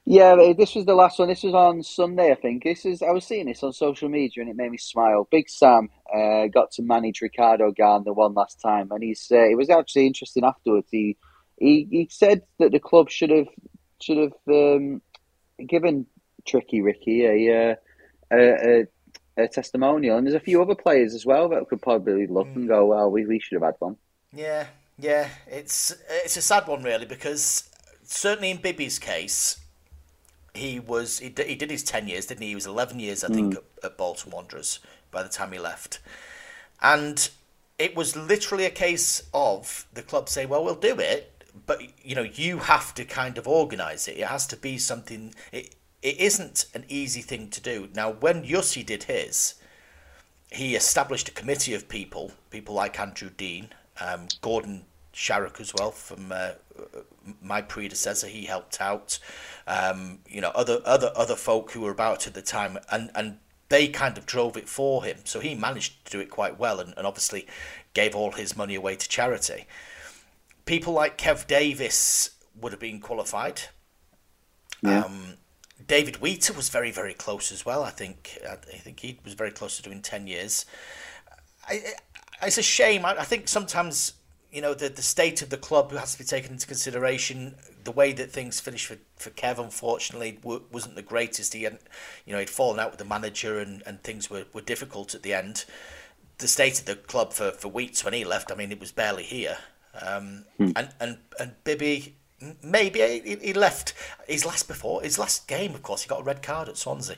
Yeah, 0.05 0.35
this 0.57 0.73
was 0.75 0.85
the 0.85 0.95
last 0.95 1.19
one. 1.19 1.27
This 1.27 1.43
was 1.43 1.53
on 1.53 1.83
Sunday, 1.83 2.31
I 2.31 2.35
think. 2.35 2.63
This 2.63 2.85
is 2.85 3.01
I 3.03 3.11
was 3.11 3.25
seeing 3.25 3.45
this 3.45 3.61
on 3.63 3.73
social 3.73 4.09
media 4.09 4.41
and 4.41 4.49
it 4.49 4.55
made 4.55 4.71
me 4.71 4.77
smile. 4.77 5.27
Big 5.29 5.49
Sam 5.49 5.89
uh, 6.13 6.47
got 6.47 6.71
to 6.71 6.81
manage 6.81 7.21
Ricardo 7.21 7.71
Gardner 7.71 8.13
one 8.13 8.33
last 8.33 8.59
time, 8.59 8.91
and 8.91 9.03
he's 9.03 9.27
uh, 9.31 9.37
it 9.49 9.55
was 9.57 9.69
actually 9.69 10.07
interesting 10.07 10.43
afterwards. 10.43 10.87
He 10.89 11.17
he 11.59 11.87
he 11.89 12.07
said 12.11 12.43
that 12.59 12.71
the 12.71 12.79
club 12.79 13.09
should 13.09 13.29
have 13.29 13.47
should 14.01 14.17
have 14.17 14.33
um, 14.47 15.01
given 15.65 16.07
Tricky 16.45 16.81
Ricky 16.81 17.25
a, 17.25 17.71
uh, 17.71 17.75
a, 18.31 18.81
a 18.81 18.87
a 19.37 19.47
testimonial, 19.47 20.17
and 20.17 20.27
there's 20.27 20.35
a 20.35 20.39
few 20.39 20.61
other 20.61 20.75
players 20.75 21.13
as 21.13 21.25
well 21.25 21.49
that 21.49 21.67
could 21.69 21.81
probably 21.81 22.27
look 22.27 22.47
and 22.55 22.67
go, 22.67 22.85
well, 22.85 23.09
we, 23.09 23.25
we 23.25 23.39
should 23.39 23.55
have 23.55 23.63
had 23.63 23.75
one. 23.79 23.95
Yeah, 24.33 24.67
yeah. 24.97 25.29
It's 25.47 25.95
it's 26.23 26.37
a 26.37 26.41
sad 26.41 26.67
one 26.67 26.83
really 26.83 27.05
because 27.05 27.69
certainly 28.03 28.51
in 28.51 28.57
Bibby's 28.57 28.99
case, 28.99 29.59
he 30.53 30.79
was 30.79 31.19
he, 31.19 31.29
d- 31.29 31.43
he 31.45 31.55
did 31.55 31.71
his 31.71 31.83
ten 31.83 32.07
years, 32.07 32.25
didn't 32.25 32.41
he? 32.41 32.49
He 32.49 32.55
was 32.55 32.67
eleven 32.67 32.99
years, 32.99 33.23
I 33.23 33.29
think, 33.29 33.55
at, 33.55 33.63
at 33.83 33.97
Bolton 33.97 34.31
Wanderers 34.31 34.79
by 35.11 35.23
the 35.23 35.29
time 35.29 35.51
he 35.51 35.59
left, 35.59 35.99
and 36.81 37.29
it 37.77 37.95
was 37.95 38.15
literally 38.15 38.65
a 38.65 38.69
case 38.69 39.23
of 39.33 39.85
the 39.93 40.01
club 40.01 40.29
saying, 40.29 40.49
"Well, 40.49 40.63
we'll 40.63 40.75
do 40.75 40.99
it." 40.99 41.38
But 41.65 41.81
you 42.03 42.15
know, 42.15 42.23
you 42.23 42.59
have 42.59 42.93
to 42.95 43.05
kind 43.05 43.37
of 43.37 43.47
organise 43.47 44.07
it. 44.07 44.17
It 44.17 44.27
has 44.27 44.47
to 44.47 44.57
be 44.57 44.77
something. 44.77 45.33
It 45.51 45.75
it 46.01 46.17
isn't 46.19 46.65
an 46.73 46.85
easy 46.87 47.21
thing 47.21 47.49
to 47.49 47.61
do. 47.61 47.89
Now, 47.93 48.11
when 48.11 48.43
Jussi 48.45 48.85
did 48.85 49.03
his, 49.03 49.55
he 50.51 50.75
established 50.75 51.27
a 51.29 51.31
committee 51.31 51.73
of 51.73 51.89
people, 51.89 52.31
people 52.49 52.73
like 52.73 52.99
Andrew 52.99 53.29
Dean, 53.29 53.69
um, 53.99 54.27
Gordon 54.41 54.85
Sharrock 55.13 55.59
as 55.59 55.73
well 55.73 55.91
from 55.91 56.31
uh, 56.31 56.51
my 57.41 57.61
predecessor. 57.61 58.27
He 58.27 58.45
helped 58.45 58.79
out, 58.79 59.19
um, 59.67 60.19
you 60.27 60.41
know, 60.41 60.51
other 60.55 60.79
other 60.85 61.11
other 61.15 61.35
folk 61.35 61.71
who 61.71 61.81
were 61.81 61.91
about 61.91 62.27
at 62.27 62.33
the 62.33 62.41
time, 62.41 62.77
and 62.91 63.11
and 63.15 63.39
they 63.69 63.87
kind 63.87 64.17
of 64.17 64.25
drove 64.25 64.57
it 64.57 64.67
for 64.67 65.03
him. 65.03 65.17
So 65.25 65.39
he 65.39 65.55
managed 65.55 66.05
to 66.05 66.11
do 66.11 66.19
it 66.19 66.29
quite 66.29 66.57
well, 66.57 66.79
and, 66.79 66.93
and 66.97 67.05
obviously 67.05 67.47
gave 67.93 68.15
all 68.15 68.31
his 68.31 68.55
money 68.55 68.75
away 68.75 68.95
to 68.95 69.07
charity. 69.07 69.65
People 70.69 70.93
like 70.93 71.17
Kev 71.17 71.47
Davies 71.47 72.29
would 72.61 72.71
have 72.73 72.79
been 72.79 72.99
qualified. 72.99 73.61
Yeah. 74.83 74.99
Um, 74.99 75.33
David 75.87 76.17
Wheater 76.17 76.53
was 76.53 76.69
very, 76.69 76.91
very 76.91 77.15
close 77.15 77.51
as 77.51 77.65
well. 77.65 77.81
I 77.81 77.89
think. 77.89 78.37
I 78.47 78.53
think 78.55 78.99
he 78.99 79.19
was 79.25 79.33
very 79.33 79.49
close 79.49 79.77
to 79.77 79.81
doing 79.81 80.03
ten 80.03 80.27
years. 80.27 80.67
I, 81.67 81.81
I, 82.39 82.45
it's 82.45 82.59
a 82.59 82.61
shame. 82.61 83.03
I, 83.03 83.17
I 83.17 83.23
think 83.23 83.47
sometimes 83.47 84.13
you 84.51 84.61
know 84.61 84.75
the 84.75 84.89
the 84.89 85.01
state 85.01 85.41
of 85.41 85.49
the 85.49 85.57
club 85.57 85.91
has 85.93 86.11
to 86.11 86.19
be 86.19 86.23
taken 86.23 86.51
into 86.51 86.67
consideration. 86.67 87.55
The 87.83 87.91
way 87.91 88.13
that 88.13 88.29
things 88.29 88.59
finished 88.59 88.85
for, 88.85 88.97
for 89.17 89.31
Kev, 89.31 89.57
unfortunately, 89.57 90.33
w- 90.33 90.65
wasn't 90.71 90.93
the 90.93 91.01
greatest. 91.01 91.53
He 91.53 91.63
had, 91.63 91.79
you 92.27 92.33
know, 92.33 92.39
he'd 92.39 92.47
fallen 92.47 92.79
out 92.79 92.91
with 92.91 92.99
the 92.99 93.05
manager, 93.05 93.57
and, 93.57 93.81
and 93.87 94.03
things 94.03 94.29
were, 94.29 94.45
were 94.53 94.61
difficult 94.61 95.15
at 95.15 95.23
the 95.23 95.33
end. 95.33 95.65
The 96.37 96.47
state 96.47 96.77
of 96.77 96.85
the 96.85 96.95
club 96.95 97.33
for 97.33 97.49
for 97.49 97.69
Wheats 97.71 98.05
when 98.05 98.13
he 98.13 98.23
left, 98.23 98.51
I 98.51 98.55
mean, 98.55 98.71
it 98.71 98.79
was 98.79 98.91
barely 98.91 99.23
here. 99.23 99.57
Um, 100.01 100.45
and 100.75 100.89
and 100.99 101.17
and 101.39 101.55
Bibby, 101.63 102.15
maybe 102.63 102.99
he, 102.99 103.35
he 103.35 103.53
left 103.53 103.93
his 104.27 104.45
last 104.45 104.67
before 104.67 105.01
his 105.01 105.17
last 105.19 105.47
game. 105.47 105.73
Of 105.75 105.83
course, 105.83 106.03
he 106.03 106.07
got 106.09 106.21
a 106.21 106.23
red 106.23 106.41
card 106.41 106.69
at 106.69 106.77
Swansea, 106.77 107.17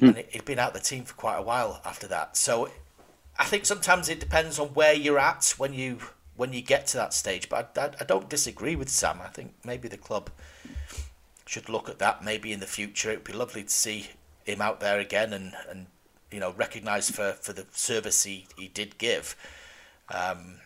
and 0.00 0.16
he- 0.16 0.24
he'd 0.30 0.44
been 0.44 0.58
out 0.58 0.74
of 0.74 0.82
the 0.82 0.86
team 0.88 1.04
for 1.04 1.14
quite 1.14 1.36
a 1.36 1.42
while 1.42 1.80
after 1.84 2.06
that. 2.08 2.36
So, 2.36 2.70
I 3.38 3.44
think 3.44 3.64
sometimes 3.66 4.08
it 4.08 4.20
depends 4.20 4.58
on 4.58 4.68
where 4.68 4.92
you're 4.94 5.18
at 5.18 5.54
when 5.58 5.72
you 5.74 5.98
when 6.36 6.52
you 6.52 6.62
get 6.62 6.86
to 6.88 6.96
that 6.96 7.14
stage. 7.14 7.48
But 7.48 7.76
I, 7.78 7.84
I, 7.86 7.90
I 8.00 8.04
don't 8.04 8.28
disagree 8.28 8.74
with 8.76 8.88
Sam. 8.88 9.20
I 9.22 9.28
think 9.28 9.54
maybe 9.64 9.86
the 9.88 9.96
club 9.98 10.30
should 11.46 11.68
look 11.68 11.88
at 11.88 11.98
that. 12.00 12.24
Maybe 12.24 12.52
in 12.52 12.60
the 12.60 12.66
future, 12.66 13.10
it'd 13.10 13.24
be 13.24 13.32
lovely 13.32 13.62
to 13.62 13.70
see 13.70 14.08
him 14.44 14.60
out 14.60 14.80
there 14.80 14.98
again 14.98 15.32
and 15.32 15.54
and 15.70 15.86
you 16.32 16.40
know 16.40 16.52
recognised 16.52 17.14
for 17.14 17.32
for 17.34 17.52
the 17.52 17.66
service 17.72 18.24
he 18.24 18.46
he 18.58 18.66
did 18.68 18.98
give. 18.98 19.36
Um, 20.12 20.60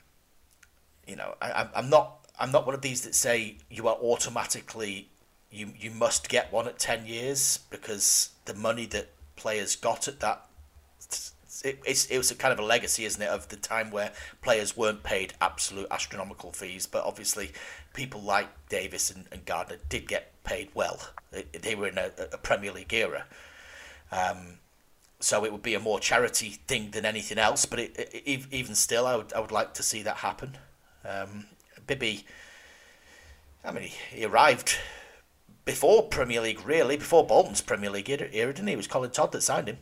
you 1.08 1.16
know, 1.16 1.34
I, 1.40 1.68
I'm- 1.74 1.90
not 1.90 2.14
I'm 2.40 2.52
not 2.52 2.66
one 2.66 2.74
of 2.74 2.82
these 2.82 3.00
that 3.02 3.16
say 3.16 3.56
you 3.68 3.88
are 3.88 3.96
automatically 3.96 5.08
you 5.50 5.72
you 5.76 5.90
must 5.90 6.28
get 6.28 6.52
one 6.52 6.68
at 6.68 6.78
ten 6.78 7.06
years 7.06 7.60
because 7.70 8.30
the 8.44 8.54
money 8.54 8.86
that 8.86 9.08
players 9.34 9.74
got 9.74 10.06
at 10.06 10.20
that 10.20 10.44
it, 11.64 11.80
it's 11.84 12.06
it 12.06 12.18
was 12.18 12.30
a 12.30 12.34
kind 12.34 12.52
of 12.52 12.58
a 12.58 12.64
legacy, 12.64 13.04
isn't 13.04 13.20
it, 13.20 13.28
of 13.28 13.48
the 13.48 13.56
time 13.56 13.90
where 13.90 14.12
players 14.42 14.76
weren't 14.76 15.02
paid 15.02 15.34
absolute 15.40 15.86
astronomical 15.90 16.52
fees, 16.52 16.86
but 16.86 17.04
obviously 17.04 17.50
people 17.94 18.20
like 18.20 18.48
Davies 18.68 19.10
and, 19.10 19.26
and 19.32 19.44
Gardner 19.44 19.78
did 19.88 20.06
get 20.06 20.32
paid 20.44 20.68
well. 20.74 21.00
They, 21.60 21.74
were 21.74 21.88
in 21.88 21.98
a, 21.98 22.12
a 22.32 22.38
Premier 22.38 22.72
League 22.72 22.92
era. 22.94 23.24
Um, 24.12 24.58
so 25.20 25.44
it 25.44 25.52
would 25.52 25.62
be 25.62 25.74
a 25.74 25.80
more 25.80 25.98
charity 25.98 26.60
thing 26.68 26.92
than 26.92 27.04
anything 27.04 27.38
else. 27.38 27.66
But 27.66 27.80
it, 27.80 28.46
even 28.50 28.74
still, 28.74 29.06
I 29.06 29.16
would 29.16 29.32
I 29.32 29.40
would 29.40 29.52
like 29.52 29.74
to 29.74 29.82
see 29.82 30.02
that 30.02 30.18
happen. 30.18 30.56
Um, 31.08 31.46
Bibby, 31.86 32.24
I 33.64 33.72
mean, 33.72 33.84
he, 33.84 34.16
he 34.18 34.24
arrived 34.24 34.76
before 35.64 36.08
Premier 36.08 36.40
League, 36.40 36.64
really, 36.66 36.96
before 36.96 37.26
Bolton's 37.26 37.60
Premier 37.60 37.90
League 37.90 38.10
era, 38.10 38.52
didn't 38.52 38.66
he? 38.66 38.72
It 38.72 38.76
was 38.76 38.86
Colin 38.86 39.10
Todd 39.10 39.32
that 39.32 39.42
signed 39.42 39.68
him. 39.68 39.78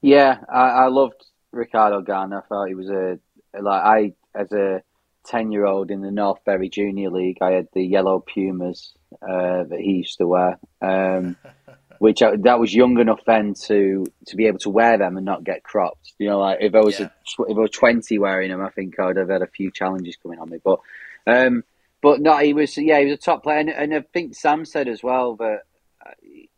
Yeah, 0.00 0.38
I, 0.52 0.68
I 0.68 0.86
loved 0.88 1.24
Ricardo 1.52 2.00
Gardner. 2.02 2.38
I 2.38 2.46
thought 2.46 2.68
he 2.68 2.74
was 2.74 2.90
a 2.90 3.18
like 3.58 3.82
I 3.82 4.12
as 4.34 4.50
a 4.52 4.82
ten 5.24 5.52
year 5.52 5.64
old 5.64 5.90
in 5.90 6.00
the 6.00 6.10
North 6.10 6.44
Berry 6.44 6.68
Junior 6.68 7.10
League. 7.10 7.38
I 7.40 7.52
had 7.52 7.68
the 7.72 7.82
yellow 7.82 8.20
Pumas 8.20 8.92
uh, 9.22 9.64
that 9.64 9.80
he 9.80 9.92
used 9.92 10.18
to 10.18 10.26
wear, 10.26 10.58
um, 10.80 11.36
which 12.02 12.20
I, 12.20 12.34
that 12.38 12.58
was 12.58 12.74
young 12.74 12.98
enough 12.98 13.20
then 13.28 13.54
to 13.66 14.04
to 14.26 14.34
be 14.36 14.48
able 14.48 14.58
to 14.58 14.70
wear 14.70 14.98
them 14.98 15.16
and 15.16 15.24
not 15.24 15.44
get 15.44 15.62
cropped. 15.62 16.14
You 16.18 16.30
know, 16.30 16.40
like 16.40 16.58
if 16.60 16.74
I 16.74 16.80
was 16.80 16.98
Yeah. 16.98 17.06
a, 17.06 17.42
if 17.48 17.56
I 17.56 17.60
was 17.60 17.70
twenty 17.70 18.18
wearing 18.18 18.50
them, 18.50 18.60
I 18.60 18.70
think 18.70 18.98
I 18.98 19.06
would 19.06 19.18
have 19.18 19.28
had 19.28 19.42
a 19.42 19.46
few 19.46 19.70
challenges 19.70 20.16
coming 20.20 20.40
on 20.40 20.50
me. 20.50 20.58
But 20.64 20.80
um, 21.28 21.62
but 22.02 22.20
no, 22.20 22.38
he 22.38 22.54
was 22.54 22.76
yeah, 22.76 22.98
he 22.98 23.04
was 23.04 23.14
a 23.14 23.18
top 23.18 23.44
player, 23.44 23.58
and, 23.58 23.70
and 23.70 23.94
I 23.94 24.00
think 24.12 24.34
Sam 24.34 24.64
said 24.64 24.88
as 24.88 25.00
well 25.00 25.36
that 25.36 25.60
uh, 26.04 26.10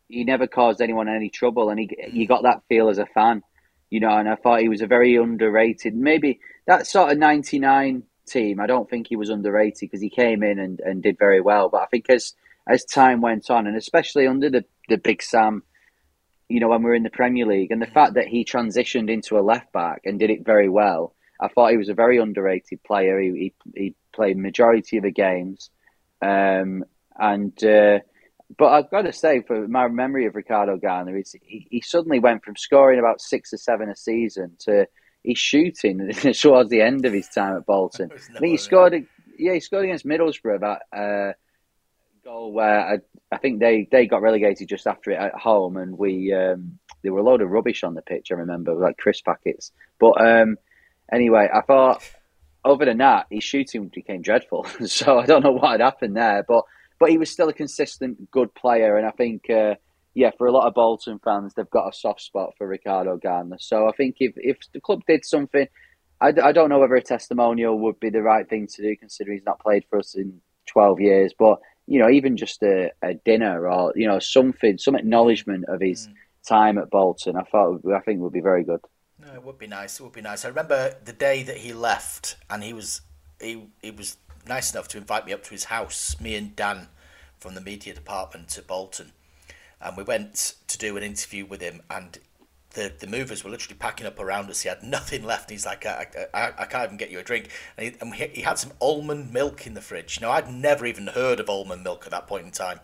he 0.09 0.25
never 0.25 0.47
caused 0.47 0.81
anyone 0.81 1.11
any 1.11 1.29
trouble, 1.29 1.69
and 1.69 1.79
he 1.79 1.91
you 2.11 2.27
got 2.27 2.45
that 2.45 2.63
feel 2.71 2.89
as 2.89 2.97
a 2.97 3.05
fan, 3.05 3.43
you 3.91 4.01
know. 4.01 4.17
And 4.17 4.31
I 4.31 4.37
thought 4.37 4.63
he 4.63 4.71
was 4.71 4.81
a 4.81 4.87
very 4.87 5.17
underrated. 5.17 5.95
Maybe 5.95 6.41
that 6.67 6.87
sort 6.87 7.13
of 7.13 7.19
'99 7.19 8.05
team, 8.27 8.61
I 8.61 8.67
don't 8.67 8.89
think 8.89 9.09
he 9.09 9.17
was 9.17 9.29
underrated 9.29 9.81
because 9.81 10.01
he 10.01 10.09
came 10.09 10.43
in 10.43 10.59
and, 10.59 10.81
and 10.81 11.03
did 11.03 11.19
very 11.19 11.43
well. 11.43 11.69
But 11.69 11.83
I 11.83 11.87
think 11.89 12.09
as 12.09 12.33
as 12.67 12.83
time 12.87 13.21
went 13.21 13.51
on, 13.51 13.67
and 13.67 13.77
especially 13.77 14.27
under 14.27 14.49
the 14.49 14.65
the 14.89 14.99
Big 14.99 15.23
Sam, 15.23 15.63
you 16.49 16.61
know, 16.61 16.69
when 16.69 16.83
we 16.83 16.91
were 16.91 16.95
in 16.95 17.03
the 17.03 17.11
Premier 17.11 17.47
League, 17.47 17.71
and 17.71 17.81
the 17.81 17.87
fact 17.87 18.15
that 18.15 18.27
he 18.27 18.45
transitioned 18.45 19.11
into 19.11 19.39
a 19.39 19.41
left 19.41 19.73
back 19.73 20.03
and 20.05 20.19
did 20.19 20.31
it 20.31 20.45
very 20.45 20.69
well, 20.69 21.15
I 21.41 21.49
thought 21.49 21.71
he 21.71 21.77
was 21.77 21.89
a 21.89 21.95
very 21.95 22.19
underrated 22.19 22.83
player. 22.85 23.19
He 23.21 23.53
he, 23.75 23.81
he 23.81 23.95
played 24.13 24.39
majority 24.39 24.97
of 24.99 25.05
the 25.05 25.13
games, 25.13 25.71
um, 26.23 26.85
and. 27.19 27.65
Uh, 27.65 28.01
but 28.57 28.67
I've 28.67 28.91
got 28.91 29.03
to 29.03 29.13
say, 29.13 29.41
for 29.41 29.67
my 29.67 29.89
memory 29.89 30.27
of 30.27 30.37
Ricardo 30.37 30.77
Gardner, 30.77 31.21
he, 31.43 31.67
he 31.71 31.81
suddenly 31.81 32.21
went 32.21 32.45
from 32.45 32.57
scoring 32.57 32.99
about 32.99 33.21
six 33.21 33.53
or 33.53 33.57
seven 33.57 33.89
a 33.89 33.97
season 33.97 34.53
to 34.61 34.87
he's 35.25 35.39
shooting 35.39 36.11
towards 36.35 36.71
the 36.71 36.83
end 36.83 37.05
of 37.05 37.13
his 37.13 37.29
time 37.29 37.57
at 37.57 37.67
Bolton. 37.67 38.11
I 38.37 38.39
think 38.39 38.53
he 38.53 38.57
scored, 38.57 39.07
yeah, 39.37 39.55
he 39.55 39.61
scored 39.61 39.85
against 39.85 40.07
Middlesbrough 40.07 40.61
that 40.61 40.97
uh, 40.97 41.33
goal 42.23 42.53
where 42.53 42.81
I, 42.81 42.99
I 43.35 43.39
think 43.39 43.61
they, 43.61 43.89
they 43.91 44.07
got 44.07 44.23
relegated 44.23 44.69
just 44.69 44.87
after 44.87 45.11
it 45.11 45.19
at 45.19 45.35
home, 45.35 45.77
and 45.77 45.99
we 45.99 46.33
um, 46.33 46.79
there 47.03 47.13
were 47.13 47.21
a 47.21 47.25
load 47.25 47.43
of 47.43 47.51
rubbish 47.51 47.83
on 47.85 47.95
the 47.95 48.03
pitch. 48.03 48.31
I 48.31 48.35
remember 48.35 48.75
like 48.75 48.97
crisp 48.97 49.25
packets, 49.25 49.73
but 49.99 50.21
um, 50.21 50.57
anyway, 51.13 51.49
I 51.53 51.61
thought 51.63 52.03
other 52.65 52.85
than 52.85 52.99
that, 52.99 53.27
his 53.31 53.45
shooting 53.45 53.91
became 53.95 54.23
dreadful. 54.23 54.65
so 54.87 55.19
I 55.19 55.27
don't 55.27 55.45
know 55.45 55.53
what 55.53 55.73
had 55.73 55.81
happened 55.81 56.17
there, 56.17 56.45
but 56.47 56.65
but 56.99 57.11
he 57.11 57.19
was 57.19 57.31
still 57.31 57.49
a 57.49 57.55
consistent 57.55 58.31
good 58.31 58.55
player, 58.55 58.97
and 58.97 59.07
I 59.07 59.11
think. 59.11 59.51
Uh, 59.51 59.75
yeah, 60.17 60.31
for 60.39 60.47
a 60.47 60.53
lot 60.53 60.69
of 60.69 60.75
Bolton 60.75 61.19
fans, 61.19 61.55
they've 61.55 61.69
got 61.69 61.89
a 61.89 61.93
soft 61.93 62.21
spot 62.21 62.55
for 62.57 62.69
Ricardo 62.69 63.17
Gardner. 63.17 63.57
So 63.59 63.89
I 63.89 63.93
think 63.93 64.17
if, 64.21 64.33
if 64.37 64.59
the 64.73 64.81
club 64.81 65.03
did 65.09 65.25
something, 65.25 65.67
I, 66.21 66.33
I 66.43 66.53
don't 66.53 66.69
know 66.69 66.79
whether 66.79 66.95
a 66.95 67.03
testimonial 67.03 67.79
would 67.81 67.99
be 67.99 68.11
the 68.11 68.23
right 68.23 68.49
thing 68.49 68.69
to 68.69 68.83
do, 68.83 68.97
considering 68.97 69.39
he's 69.39 69.45
not 69.45 69.61
played 69.61 69.85
for 69.91 69.99
us 69.99 70.15
in 70.15 70.41
12 70.67 71.01
years. 71.01 71.35
But, 71.37 71.59
you 71.87 71.99
know, 71.99 72.11
even 72.11 72.37
just 72.37 72.63
a, 72.63 72.91
a 73.03 73.15
dinner 73.15 73.69
or, 73.69 73.93
you 73.95 74.07
know, 74.07 74.19
something, 74.19 74.79
some 74.79 74.95
acknowledgement 74.95 75.65
of 75.69 75.81
his 75.81 76.09
mm. 76.09 76.15
time 76.47 76.79
at 76.79 76.91
Bolton, 76.91 77.37
I 77.37 77.43
thought, 77.43 77.83
I 77.95 78.01
think 78.01 78.21
would 78.21 78.33
be 78.33 78.41
very 78.41 78.65
good. 78.65 78.81
No, 79.19 79.33
it 79.35 79.45
would 79.45 79.59
be 79.59 79.67
nice. 79.67 80.01
It 80.01 80.03
would 80.03 80.13
be 80.13 80.21
nice. 80.21 80.45
I 80.45 80.49
remember 80.49 80.97
the 81.05 81.13
day 81.13 81.43
that 81.45 81.59
he 81.59 81.73
left, 81.73 82.37
and 82.51 82.63
he 82.63 82.73
was 82.73 83.01
he 83.41 83.69
he 83.81 83.91
was 83.91 84.17
nice 84.47 84.73
enough 84.73 84.89
to 84.89 84.99
invite 84.99 85.27
me 85.27 85.33
up 85.33 85.45
to 85.45 85.51
his 85.51 85.65
house. 85.65 86.21
Me 86.21 86.35
and 86.35 86.55
Dan 86.57 86.89
from 87.39 87.55
the 87.55 87.61
media 87.61 87.95
department 87.95 88.49
to 88.51 88.63
Bolton, 88.63 89.13
and 89.81 89.97
we 89.97 90.03
went 90.03 90.55
to 90.67 90.79
do 90.79 90.97
an 90.97 91.03
interview 91.03 91.47
with 91.47 91.61
him, 91.61 91.83
and 91.89 92.19
the, 92.75 92.93
the 92.99 93.07
movers 93.07 93.43
were 93.43 93.51
literally 93.51 93.77
packing 93.77 94.07
up 94.07 94.21
around 94.21 94.51
us. 94.51 94.63
He 94.63 94.69
had 94.69 94.83
nothing 94.83 95.25
left. 95.25 95.51
He's 95.51 95.65
like, 95.65 95.87
I, 95.87 96.07
I, 96.33 96.53
I 96.59 96.65
can't 96.67 96.85
even 96.85 96.97
get 96.97 97.11
you 97.11 97.19
a 97.19 97.23
drink. 97.23 97.49
And, 97.77 97.87
he, 97.87 97.97
and 98.01 98.15
he, 98.15 98.43
had 98.43 98.59
some 98.59 98.73
almond 98.81 99.33
milk 99.33 99.67
in 99.67 99.75
the 99.75 99.81
fridge. 99.81 100.21
Now, 100.21 100.33
I'd 100.33 100.51
never 100.51 100.85
even 100.85 101.09
heard 101.09 101.41
of 101.41 101.49
almond 101.49 101.83
milk 101.83 102.05
at 102.05 102.11
that 102.11 102.27
point 102.27 102.45
in 102.45 102.51
time. 102.51 102.81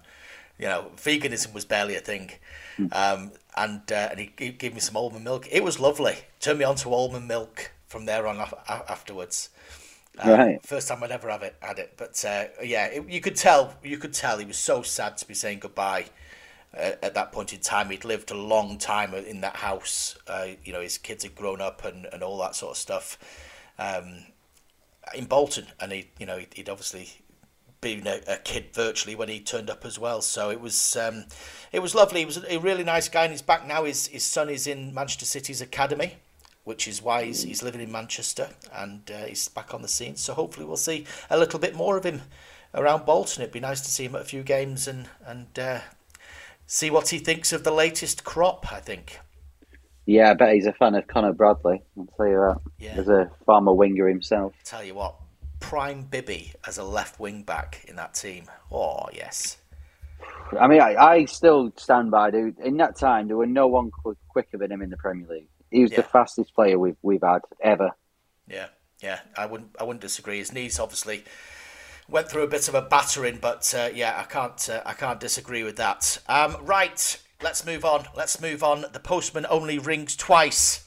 You 0.59 0.67
know, 0.67 0.91
veganism 0.97 1.53
was 1.55 1.65
barely 1.65 1.97
a 1.97 2.01
thing. 2.01 2.33
Hmm. 2.77 2.87
Um, 2.93 3.33
and 3.57 3.81
uh, 3.91 4.09
and 4.11 4.21
he, 4.21 4.33
he, 4.39 4.51
gave 4.51 4.75
me 4.75 4.81
some 4.81 4.97
almond 4.97 5.25
milk. 5.25 5.49
It 5.51 5.65
was 5.65 5.81
lovely. 5.81 6.17
Turned 6.39 6.59
me 6.59 6.65
on 6.65 6.77
to 6.77 6.93
almond 6.93 7.27
milk 7.27 7.73
from 7.87 8.07
there 8.07 8.27
on 8.27 8.39
afterwards. 8.69 9.49
Um, 10.19 10.31
right. 10.31 10.67
First 10.67 10.89
time 10.89 11.03
I'd 11.03 11.11
ever 11.11 11.31
have 11.31 11.43
it, 11.43 11.57
had 11.61 11.79
it. 11.79 11.95
But 11.97 12.23
uh, 12.27 12.45
yeah, 12.63 12.87
it, 12.87 13.09
you 13.09 13.21
could 13.21 13.37
tell. 13.37 13.75
You 13.83 13.97
could 13.97 14.13
tell 14.13 14.39
he 14.39 14.45
was 14.45 14.59
so 14.59 14.83
sad 14.83 15.17
to 15.19 15.27
be 15.27 15.35
saying 15.35 15.61
goodbye 15.61 16.07
uh, 16.77 16.93
at 17.03 17.15
that 17.15 17.33
point 17.33 17.53
in 17.53 17.61
time. 17.61 17.91
He'd 17.91 18.05
lived 18.05 18.31
a 18.31 18.37
long 18.37 18.79
time 18.79 19.15
in 19.15 19.41
that 19.41 19.57
house. 19.57 20.17
Uh, 20.27 20.49
you 20.65 20.73
know, 20.73 20.81
his 20.81 20.99
kids 20.99 21.25
had 21.25 21.35
grown 21.35 21.61
up 21.61 21.85
and, 21.85 22.07
and 22.13 22.23
all 22.23 22.39
that 22.39 22.55
sort 22.55 22.73
of 22.73 22.77
stuff 22.77 23.19
um, 23.79 24.25
in 25.15 25.25
Bolton, 25.25 25.67
and 25.81 25.93
he, 25.93 26.11
you 26.19 26.27
know, 26.27 26.39
he'd, 26.39 26.55
he'd 26.55 26.69
obviously 26.69 27.09
been 27.81 28.07
a, 28.07 28.21
a, 28.29 28.37
kid 28.37 28.67
virtually 28.75 29.15
when 29.15 29.31
he 29.31 29.41
turned 29.41 29.71
up 29.71 29.85
as 29.85 29.99
well. 29.99 30.21
So 30.21 30.51
it 30.51 30.61
was 30.61 30.97
um, 30.97 31.25
it 31.73 31.81
was 31.81 31.95
lovely. 31.95 32.21
He 32.21 32.27
was 32.27 32.45
a 32.49 32.59
really 32.59 32.85
nice 32.85 33.09
guy, 33.09 33.25
and 33.25 33.33
he's 33.33 33.43
back 33.43 33.67
now. 33.67 33.85
His 33.85 34.07
his 34.09 34.25
son 34.25 34.49
is 34.49 34.67
in 34.67 34.95
Manchester 34.95 35.27
City's 35.27 35.61
academy. 35.61 36.17
Which 36.63 36.87
is 36.87 37.01
why 37.01 37.25
he's, 37.25 37.43
he's 37.43 37.63
living 37.63 37.81
in 37.81 37.91
Manchester 37.91 38.51
and 38.71 39.11
uh, 39.11 39.25
he's 39.25 39.49
back 39.49 39.73
on 39.73 39.81
the 39.81 39.89
scene. 39.89 40.15
So 40.17 40.35
hopefully 40.35 40.67
we'll 40.67 40.77
see 40.77 41.07
a 41.31 41.39
little 41.39 41.59
bit 41.59 41.75
more 41.75 41.97
of 41.97 42.05
him 42.05 42.21
around 42.75 43.07
Bolton. 43.07 43.43
It'd 43.43 43.53
be 43.53 43.61
nice 43.61 43.81
to 43.81 43.91
see 43.91 44.05
him 44.05 44.15
at 44.15 44.21
a 44.21 44.27
few 44.27 44.43
games 44.43 44.87
and 44.87 45.09
and 45.25 45.59
uh, 45.59 45.81
see 46.71 46.89
what 46.89 47.09
he 47.09 47.19
thinks 47.19 47.53
of 47.53 47.65
the 47.65 47.73
latest 47.73 48.23
crop, 48.23 48.73
I 48.73 48.79
think. 48.79 49.19
Yeah, 50.07 50.31
I 50.31 50.35
bet 50.35 50.55
he's 50.55 50.67
a 50.67 50.73
fan 50.73 50.95
of 50.95 51.05
Conor 51.09 51.33
Bradley. 51.33 51.83
I'll 51.99 52.09
tell 52.17 52.29
you 52.29 52.37
that. 52.37 52.61
Yeah. 52.79 52.93
As 52.93 53.09
a 53.09 53.29
former 53.45 53.73
winger 53.73 54.07
himself. 54.07 54.55
Tell 54.65 54.85
you 54.85 54.95
what, 54.95 55.17
prime 55.59 56.03
Bibby 56.03 56.53
as 56.65 56.79
a 56.79 56.85
left 56.85 57.19
wing 57.19 57.43
back 57.43 57.85
in 57.89 57.97
that 57.97 58.15
team. 58.15 58.45
Oh, 58.71 59.09
yes. 59.13 59.59
I 60.59 60.69
mean, 60.69 60.81
I, 60.81 60.95
I 60.95 61.25
still 61.25 61.73
stand 61.77 62.13
by, 62.13 62.31
dude. 62.31 62.59
In 62.61 62.77
that 62.77 62.97
time, 62.97 63.27
there 63.27 63.37
were 63.37 63.47
no 63.47 63.67
one 63.67 63.91
quicker 64.29 64.57
than 64.57 64.71
him 64.71 64.81
in 64.81 64.91
the 64.91 64.97
Premier 64.97 65.27
League. 65.29 65.49
He 65.73 65.83
was 65.83 65.91
yeah. 65.91 65.99
the 65.99 66.03
fastest 66.05 66.55
player 66.55 66.79
we've 66.79 66.97
we've 67.03 67.23
had 67.23 67.41
ever. 67.61 67.91
Yeah, 68.49 68.67
yeah, 69.01 69.21
I 69.37 69.47
wouldn't 69.47 69.71
I 69.81 69.85
wouldn't 69.85 70.03
disagree. 70.03 70.39
His 70.39 70.53
knees 70.53 70.79
obviously 70.79 71.25
went 72.11 72.29
through 72.29 72.43
a 72.43 72.49
bit 72.49 72.69
of 72.69 72.75
a 72.75 72.83
battering, 72.83 73.39
but 73.41 73.73
uh, 73.77 73.89
yeah, 73.95 74.19
I 74.19 74.25
can't 74.25 74.69
uh, 74.69 74.83
I 74.85 74.93
can't 74.93 75.21
disagree 75.21 75.63
with 75.63 75.77
that. 75.77 76.19
Um, 76.29 76.57
right, 76.63 77.19
let's 77.43 77.65
move 77.65 77.85
on. 77.85 78.07
Let's 78.17 78.41
move 78.41 78.63
on. 78.63 78.85
The 78.93 79.01
postman 79.01 79.47
only 79.49 79.79
rings 79.79 80.17
twice. 80.17 80.85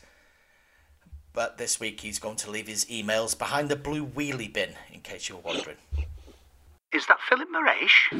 But 1.33 1.57
this 1.57 1.79
week 1.79 2.01
he's 2.01 2.19
going 2.19 2.35
to 2.37 2.51
leave 2.51 2.67
his 2.67 2.85
emails 2.85 3.37
behind 3.37 3.69
the 3.69 3.75
blue 3.75 4.05
wheelie 4.05 4.53
bin, 4.53 4.73
in 4.91 5.01
case 5.01 5.29
you 5.29 5.35
were 5.35 5.41
wondering. 5.41 5.77
Is 6.93 7.07
that 7.07 7.17
Philip 7.27 7.49
Moresh? 7.49 8.11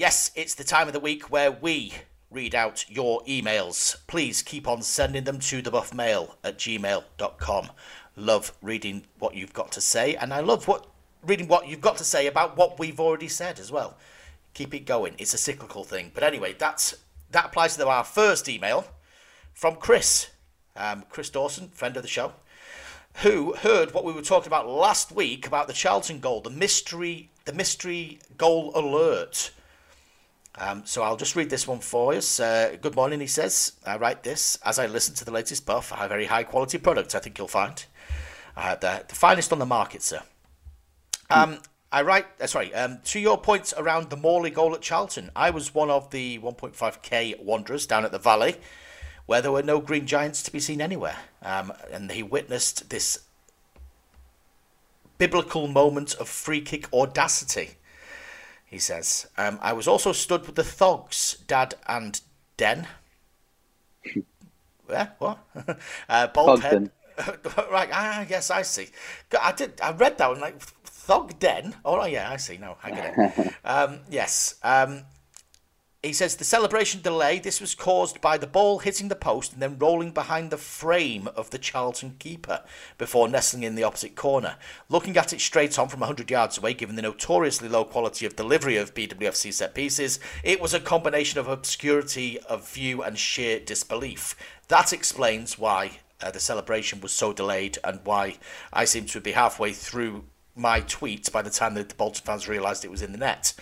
Yes, 0.00 0.30
it's 0.34 0.54
the 0.54 0.64
time 0.64 0.86
of 0.86 0.94
the 0.94 0.98
week 0.98 1.30
where 1.30 1.52
we 1.52 1.92
read 2.30 2.54
out 2.54 2.86
your 2.88 3.22
emails. 3.24 3.98
Please 4.06 4.40
keep 4.40 4.66
on 4.66 4.80
sending 4.80 5.24
them 5.24 5.38
to 5.40 5.62
thebuffmail 5.62 6.36
at 6.42 6.56
gmail.com. 6.56 7.68
Love 8.16 8.54
reading 8.62 9.04
what 9.18 9.34
you've 9.34 9.52
got 9.52 9.70
to 9.72 9.80
say, 9.82 10.14
and 10.14 10.32
I 10.32 10.40
love 10.40 10.66
what 10.66 10.86
reading 11.22 11.48
what 11.48 11.68
you've 11.68 11.82
got 11.82 11.98
to 11.98 12.04
say 12.04 12.26
about 12.26 12.56
what 12.56 12.78
we've 12.78 12.98
already 12.98 13.28
said 13.28 13.60
as 13.60 13.70
well. 13.70 13.98
Keep 14.54 14.72
it 14.72 14.86
going. 14.86 15.16
It's 15.18 15.34
a 15.34 15.36
cyclical 15.36 15.84
thing. 15.84 16.12
But 16.14 16.22
anyway, 16.22 16.54
that's 16.58 16.94
that 17.32 17.44
applies 17.44 17.76
to 17.76 17.86
our 17.86 18.02
first 18.02 18.48
email 18.48 18.86
from 19.52 19.76
Chris. 19.76 20.30
Um, 20.76 21.04
Chris 21.10 21.28
Dawson, 21.28 21.68
friend 21.74 21.94
of 21.98 22.02
the 22.02 22.08
show, 22.08 22.32
who 23.16 23.52
heard 23.52 23.92
what 23.92 24.06
we 24.06 24.14
were 24.14 24.22
talking 24.22 24.48
about 24.48 24.66
last 24.66 25.12
week 25.12 25.46
about 25.46 25.66
the 25.66 25.74
Charlton 25.74 26.20
goal, 26.20 26.40
the 26.40 26.48
mystery, 26.48 27.28
the 27.44 27.52
mystery 27.52 28.18
goal 28.38 28.72
alert 28.74 29.50
um, 30.58 30.82
so 30.84 31.02
I'll 31.02 31.16
just 31.16 31.36
read 31.36 31.50
this 31.50 31.66
one 31.66 31.80
for 31.80 32.14
you. 32.14 32.20
Uh, 32.38 32.76
good 32.80 32.96
morning, 32.96 33.20
he 33.20 33.26
says. 33.26 33.72
I 33.86 33.96
write 33.96 34.22
this 34.22 34.58
as 34.64 34.78
I 34.78 34.86
listen 34.86 35.14
to 35.16 35.24
the 35.24 35.30
latest 35.30 35.64
buff. 35.64 35.92
A 35.96 36.08
very 36.08 36.26
high 36.26 36.44
quality 36.44 36.78
product, 36.78 37.14
I 37.14 37.20
think 37.20 37.38
you'll 37.38 37.48
find. 37.48 37.84
Uh, 38.56 38.74
the, 38.74 39.04
the 39.08 39.14
finest 39.14 39.52
on 39.52 39.58
the 39.58 39.66
market, 39.66 40.02
sir. 40.02 40.22
Um, 41.30 41.58
I 41.92 42.02
write, 42.02 42.26
uh, 42.40 42.46
sorry, 42.46 42.74
um, 42.74 42.98
to 43.04 43.20
your 43.20 43.38
points 43.38 43.72
around 43.76 44.10
the 44.10 44.16
Morley 44.16 44.50
goal 44.50 44.74
at 44.74 44.80
Charlton. 44.80 45.30
I 45.34 45.50
was 45.50 45.74
one 45.74 45.90
of 45.90 46.10
the 46.10 46.38
1.5k 46.40 47.42
wanderers 47.42 47.86
down 47.86 48.04
at 48.04 48.12
the 48.12 48.18
Valley 48.18 48.56
where 49.26 49.40
there 49.40 49.52
were 49.52 49.62
no 49.62 49.80
green 49.80 50.06
giants 50.06 50.42
to 50.42 50.50
be 50.50 50.58
seen 50.58 50.80
anywhere. 50.80 51.16
Um, 51.40 51.72
and 51.92 52.10
he 52.10 52.22
witnessed 52.22 52.90
this 52.90 53.20
biblical 55.18 55.68
moment 55.68 56.14
of 56.14 56.28
free 56.28 56.60
kick 56.60 56.92
audacity 56.92 57.76
he 58.70 58.78
says. 58.78 59.26
Um, 59.36 59.58
I 59.60 59.72
was 59.72 59.88
also 59.88 60.12
stood 60.12 60.46
with 60.46 60.54
the 60.54 60.62
Thogs, 60.62 61.36
Dad 61.46 61.74
and 61.86 62.20
Den. 62.56 62.86
yeah, 64.88 65.08
what? 65.18 65.38
uh, 66.08 66.28
bald 66.28 66.62
head. 66.62 66.90
right, 67.70 67.90
ah, 67.92 68.24
yes, 68.28 68.50
I 68.50 68.62
see. 68.62 68.88
I 69.38 69.52
did. 69.52 69.80
I 69.82 69.92
read 69.92 70.16
that 70.18 70.30
one 70.30 70.40
like 70.40 70.60
Thog 70.60 71.38
Den. 71.38 71.74
Oh, 71.84 72.04
yeah, 72.06 72.30
I 72.30 72.36
see. 72.36 72.56
No, 72.56 72.76
I 72.82 72.90
get 72.90 73.14
it. 73.18 73.54
um, 73.64 74.00
yes. 74.08 74.54
Um, 74.62 75.02
he 76.02 76.14
says 76.14 76.36
the 76.36 76.44
celebration 76.44 77.02
delay. 77.02 77.38
This 77.38 77.60
was 77.60 77.74
caused 77.74 78.22
by 78.22 78.38
the 78.38 78.46
ball 78.46 78.78
hitting 78.78 79.08
the 79.08 79.14
post 79.14 79.52
and 79.52 79.60
then 79.60 79.78
rolling 79.78 80.12
behind 80.12 80.50
the 80.50 80.56
frame 80.56 81.28
of 81.36 81.50
the 81.50 81.58
Charlton 81.58 82.16
keeper 82.18 82.62
before 82.96 83.28
nestling 83.28 83.64
in 83.64 83.74
the 83.74 83.82
opposite 83.82 84.16
corner. 84.16 84.56
Looking 84.88 85.18
at 85.18 85.34
it 85.34 85.42
straight 85.42 85.78
on 85.78 85.88
from 85.88 86.00
100 86.00 86.30
yards 86.30 86.56
away, 86.56 86.72
given 86.72 86.96
the 86.96 87.02
notoriously 87.02 87.68
low 87.68 87.84
quality 87.84 88.24
of 88.24 88.34
delivery 88.34 88.78
of 88.78 88.94
BWFC 88.94 89.52
set 89.52 89.74
pieces, 89.74 90.18
it 90.42 90.60
was 90.60 90.72
a 90.72 90.80
combination 90.80 91.38
of 91.38 91.48
obscurity 91.48 92.38
of 92.40 92.66
view 92.66 93.02
and 93.02 93.18
sheer 93.18 93.60
disbelief. 93.60 94.34
That 94.68 94.94
explains 94.94 95.58
why 95.58 95.98
uh, 96.22 96.30
the 96.30 96.40
celebration 96.40 97.02
was 97.02 97.12
so 97.12 97.34
delayed 97.34 97.76
and 97.84 98.00
why 98.04 98.38
I 98.72 98.86
seem 98.86 99.04
to 99.06 99.20
be 99.20 99.32
halfway 99.32 99.74
through 99.74 100.24
my 100.60 100.80
tweet 100.80 101.30
by 101.32 101.42
the 101.42 101.50
time 101.50 101.74
that 101.74 101.88
the 101.88 101.94
Bolton 101.94 102.22
fans 102.24 102.48
realised 102.48 102.84
it 102.84 102.90
was 102.90 103.02
in 103.02 103.12
the 103.12 103.18
net. 103.18 103.54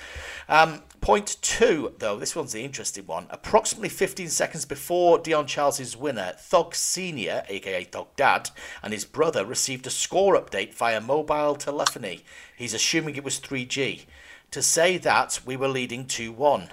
Um, 0.49 0.83
point 1.01 1.37
two, 1.41 1.95
though, 1.99 2.19
this 2.19 2.35
one's 2.35 2.53
the 2.53 2.65
interesting 2.65 3.07
one. 3.07 3.27
Approximately 3.31 3.91
15 3.91 4.29
seconds 4.29 4.65
before 4.65 5.19
Dion 5.19 5.47
Charles' 5.47 5.97
winner, 5.97 6.35
Thog 6.39 6.75
Senior, 6.75 7.45
aka 7.49 7.85
Thog 7.85 8.09
Dad, 8.17 8.51
and 8.83 8.93
his 8.93 9.05
brother 9.05 9.45
received 9.45 9.87
a 9.87 9.91
score 9.91 10.35
update 10.39 10.75
via 10.75 11.01
mobile 11.01 11.55
telephony. 11.55 12.25
He's 12.57 12.75
assuming 12.75 13.17
it 13.17 13.25
was 13.25 13.41
3G. 13.41 14.07
To 14.53 14.63
say 14.63 14.97
that 14.99 15.41
we 15.45 15.57
were 15.57 15.69
leading 15.69 16.07
2 16.07 16.33
1 16.33 16.71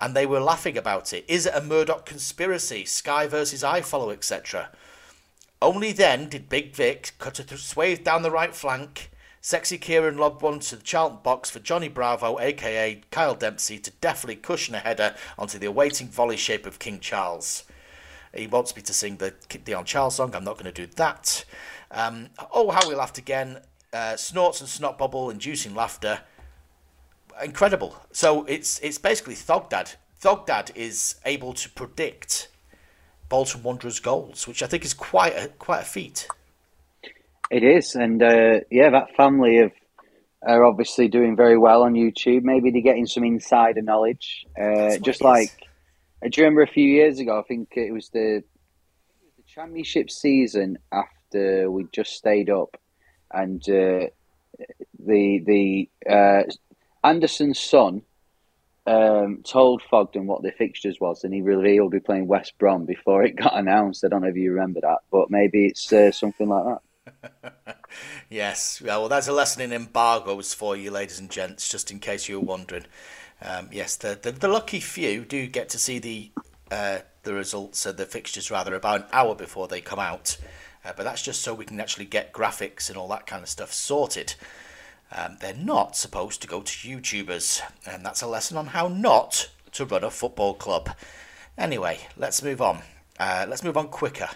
and 0.00 0.16
they 0.16 0.24
were 0.24 0.40
laughing 0.40 0.78
about 0.78 1.12
it. 1.12 1.24
Is 1.28 1.44
it 1.46 1.54
a 1.54 1.60
Murdoch 1.60 2.06
conspiracy? 2.06 2.86
Sky 2.86 3.26
versus 3.26 3.62
iFollow, 3.62 4.12
etc. 4.12 4.70
Only 5.60 5.92
then 5.92 6.28
did 6.30 6.48
Big 6.48 6.74
Vic 6.74 7.12
cut 7.18 7.38
a 7.38 7.58
swathe 7.58 8.02
down 8.02 8.22
the 8.22 8.30
right 8.30 8.54
flank 8.54 9.10
Sexy 9.42 9.78
Kieran 9.78 10.18
lobbed 10.18 10.42
one 10.42 10.58
to 10.60 10.76
the 10.76 10.82
Charlton 10.82 11.20
box 11.22 11.48
for 11.48 11.60
Johnny 11.60 11.88
Bravo, 11.88 12.38
aka 12.38 13.00
Kyle 13.10 13.34
Dempsey, 13.34 13.78
to 13.78 13.90
deftly 14.00 14.36
cushion 14.36 14.74
a 14.74 14.80
header 14.80 15.14
onto 15.38 15.58
the 15.58 15.66
awaiting 15.66 16.08
volley 16.08 16.36
shape 16.36 16.66
of 16.66 16.78
King 16.78 17.00
Charles. 17.00 17.64
He 18.34 18.46
wants 18.46 18.76
me 18.76 18.82
to 18.82 18.92
sing 18.92 19.16
the 19.16 19.34
Dion 19.64 19.84
Charles 19.84 20.16
song. 20.16 20.34
I'm 20.34 20.44
not 20.44 20.54
going 20.54 20.72
to 20.72 20.86
do 20.86 20.92
that. 20.96 21.44
Um, 21.90 22.28
oh, 22.52 22.70
how 22.70 22.86
we 22.88 22.94
laughed 22.94 23.18
again. 23.18 23.60
Uh, 23.92 24.16
snorts 24.16 24.60
and 24.60 24.68
snot 24.68 24.98
bubble, 24.98 25.30
inducing 25.30 25.74
laughter. 25.74 26.20
Incredible. 27.42 27.96
So 28.12 28.44
it's 28.44 28.78
it's 28.80 28.98
basically 28.98 29.34
Thogdad 29.34 29.96
Thogdad 30.20 30.70
is 30.76 31.16
able 31.24 31.54
to 31.54 31.70
predict 31.70 32.48
Bolton 33.30 33.62
Wanderers 33.62 34.00
goals, 34.00 34.46
which 34.46 34.62
I 34.62 34.66
think 34.66 34.84
is 34.84 34.92
quite 34.92 35.34
a 35.34 35.48
quite 35.48 35.80
a 35.80 35.86
feat. 35.86 36.28
It 37.50 37.64
is, 37.64 37.96
and 37.96 38.22
uh, 38.22 38.60
yeah, 38.70 38.90
that 38.90 39.16
family 39.16 39.58
of 39.58 39.72
are 40.42 40.64
obviously 40.64 41.08
doing 41.08 41.36
very 41.36 41.58
well 41.58 41.82
on 41.82 41.94
YouTube. 41.94 42.42
Maybe 42.42 42.70
they're 42.70 42.80
getting 42.80 43.06
some 43.06 43.24
insider 43.24 43.82
knowledge. 43.82 44.46
Uh, 44.58 44.96
just 44.98 45.22
like 45.22 45.50
I 46.24 46.28
do 46.28 46.42
remember 46.42 46.62
a 46.62 46.68
few 46.68 46.86
years 46.86 47.18
ago, 47.18 47.38
I 47.38 47.42
think 47.42 47.70
it 47.72 47.92
was 47.92 48.08
the, 48.10 48.42
the 49.36 49.42
championship 49.46 50.10
season 50.10 50.78
after 50.92 51.70
we 51.70 51.86
just 51.92 52.12
stayed 52.12 52.50
up, 52.50 52.76
and 53.32 53.60
uh, 53.68 54.06
the 54.98 55.42
the 55.44 55.88
uh, 56.08 56.42
Anderson's 57.02 57.58
son 57.58 58.02
um, 58.86 59.42
told 59.44 59.82
Thogden 59.90 60.26
what 60.26 60.42
the 60.42 60.52
fixtures 60.52 60.98
was, 61.00 61.24
and 61.24 61.34
he 61.34 61.42
revealed 61.42 61.92
we're 61.92 62.00
playing 62.00 62.26
West 62.26 62.54
Brom 62.58 62.84
before 62.84 63.24
it 63.24 63.36
got 63.36 63.58
announced. 63.58 64.04
I 64.04 64.08
don't 64.08 64.22
know 64.22 64.28
if 64.28 64.36
you 64.36 64.52
remember 64.52 64.80
that, 64.82 64.98
but 65.10 65.30
maybe 65.30 65.66
it's 65.66 65.92
uh, 65.92 66.12
something 66.12 66.48
like 66.48 66.64
that. 66.64 66.80
yes, 68.30 68.80
well, 68.80 69.08
that's 69.08 69.28
a 69.28 69.32
lesson 69.32 69.62
in 69.62 69.72
embargoes 69.72 70.54
for 70.54 70.76
you, 70.76 70.90
ladies 70.90 71.18
and 71.18 71.30
gents, 71.30 71.68
just 71.68 71.90
in 71.90 71.98
case 71.98 72.28
you 72.28 72.40
were 72.40 72.46
wondering. 72.46 72.84
Um, 73.42 73.68
yes, 73.72 73.96
the, 73.96 74.18
the, 74.20 74.32
the 74.32 74.48
lucky 74.48 74.80
few 74.80 75.24
do 75.24 75.46
get 75.46 75.68
to 75.70 75.78
see 75.78 75.98
the 75.98 76.30
uh, 76.70 76.98
the 77.22 77.34
results 77.34 77.84
of 77.84 77.96
the 77.96 78.06
fixtures 78.06 78.50
rather 78.50 78.74
about 78.74 79.00
an 79.00 79.06
hour 79.12 79.34
before 79.34 79.66
they 79.68 79.80
come 79.80 79.98
out, 79.98 80.36
uh, 80.84 80.92
but 80.96 81.02
that's 81.04 81.22
just 81.22 81.42
so 81.42 81.52
we 81.52 81.64
can 81.64 81.80
actually 81.80 82.04
get 82.04 82.32
graphics 82.32 82.88
and 82.88 82.96
all 82.96 83.08
that 83.08 83.26
kind 83.26 83.42
of 83.42 83.48
stuff 83.48 83.72
sorted. 83.72 84.34
Um, 85.12 85.36
they're 85.40 85.52
not 85.54 85.96
supposed 85.96 86.40
to 86.42 86.48
go 86.48 86.60
to 86.60 86.88
YouTubers, 86.88 87.60
and 87.86 88.06
that's 88.06 88.22
a 88.22 88.28
lesson 88.28 88.56
on 88.56 88.68
how 88.68 88.88
not 88.88 89.50
to 89.72 89.84
run 89.84 90.04
a 90.04 90.10
football 90.10 90.54
club. 90.54 90.90
Anyway, 91.58 91.98
let's 92.16 92.42
move 92.42 92.62
on. 92.62 92.82
Uh, 93.18 93.46
let's 93.48 93.64
move 93.64 93.76
on 93.76 93.88
quicker. 93.88 94.28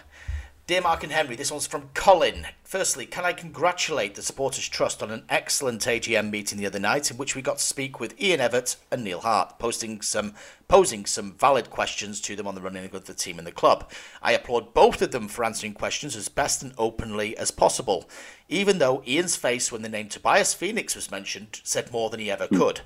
Dear 0.67 0.81
Marc 0.81 1.03
and 1.03 1.11
Henry, 1.11 1.35
this 1.35 1.51
one's 1.51 1.67
from 1.67 1.91
Colin. 1.93 2.47
Firstly, 2.63 3.05
can 3.05 3.23
I 3.23 3.33
congratulate 3.33 4.15
the 4.15 4.23
Supporters 4.23 4.67
Trust 4.67 5.03
on 5.03 5.11
an 5.11 5.23
excellent 5.29 5.83
AGM 5.83 6.31
meeting 6.31 6.57
the 6.57 6.65
other 6.65 6.79
night 6.79 7.11
in 7.11 7.17
which 7.17 7.35
we 7.35 7.43
got 7.43 7.59
to 7.59 7.63
speak 7.63 7.99
with 7.99 8.19
Ian 8.19 8.39
Evatt 8.39 8.77
and 8.89 9.03
Neil 9.03 9.19
Hart, 9.19 9.59
posting 9.59 10.01
some 10.01 10.33
posing 10.67 11.05
some 11.05 11.33
valid 11.33 11.69
questions 11.69 12.19
to 12.21 12.35
them 12.35 12.47
on 12.47 12.55
the 12.55 12.61
running 12.61 12.83
of 12.83 13.05
the 13.05 13.13
team 13.13 13.37
and 13.37 13.45
the 13.45 13.51
club. 13.51 13.91
I 14.23 14.31
applaud 14.31 14.73
both 14.73 15.03
of 15.03 15.11
them 15.11 15.27
for 15.27 15.45
answering 15.45 15.75
questions 15.75 16.15
as 16.15 16.29
best 16.29 16.63
and 16.63 16.73
openly 16.79 17.37
as 17.37 17.51
possible, 17.51 18.09
even 18.49 18.79
though 18.79 19.03
Ian's 19.05 19.35
face 19.35 19.71
when 19.71 19.83
the 19.83 19.89
name 19.89 20.09
Tobias 20.09 20.55
Phoenix 20.55 20.95
was 20.95 21.11
mentioned 21.11 21.61
said 21.63 21.91
more 21.91 22.09
than 22.09 22.19
he 22.19 22.31
ever 22.31 22.47
could. 22.47 22.81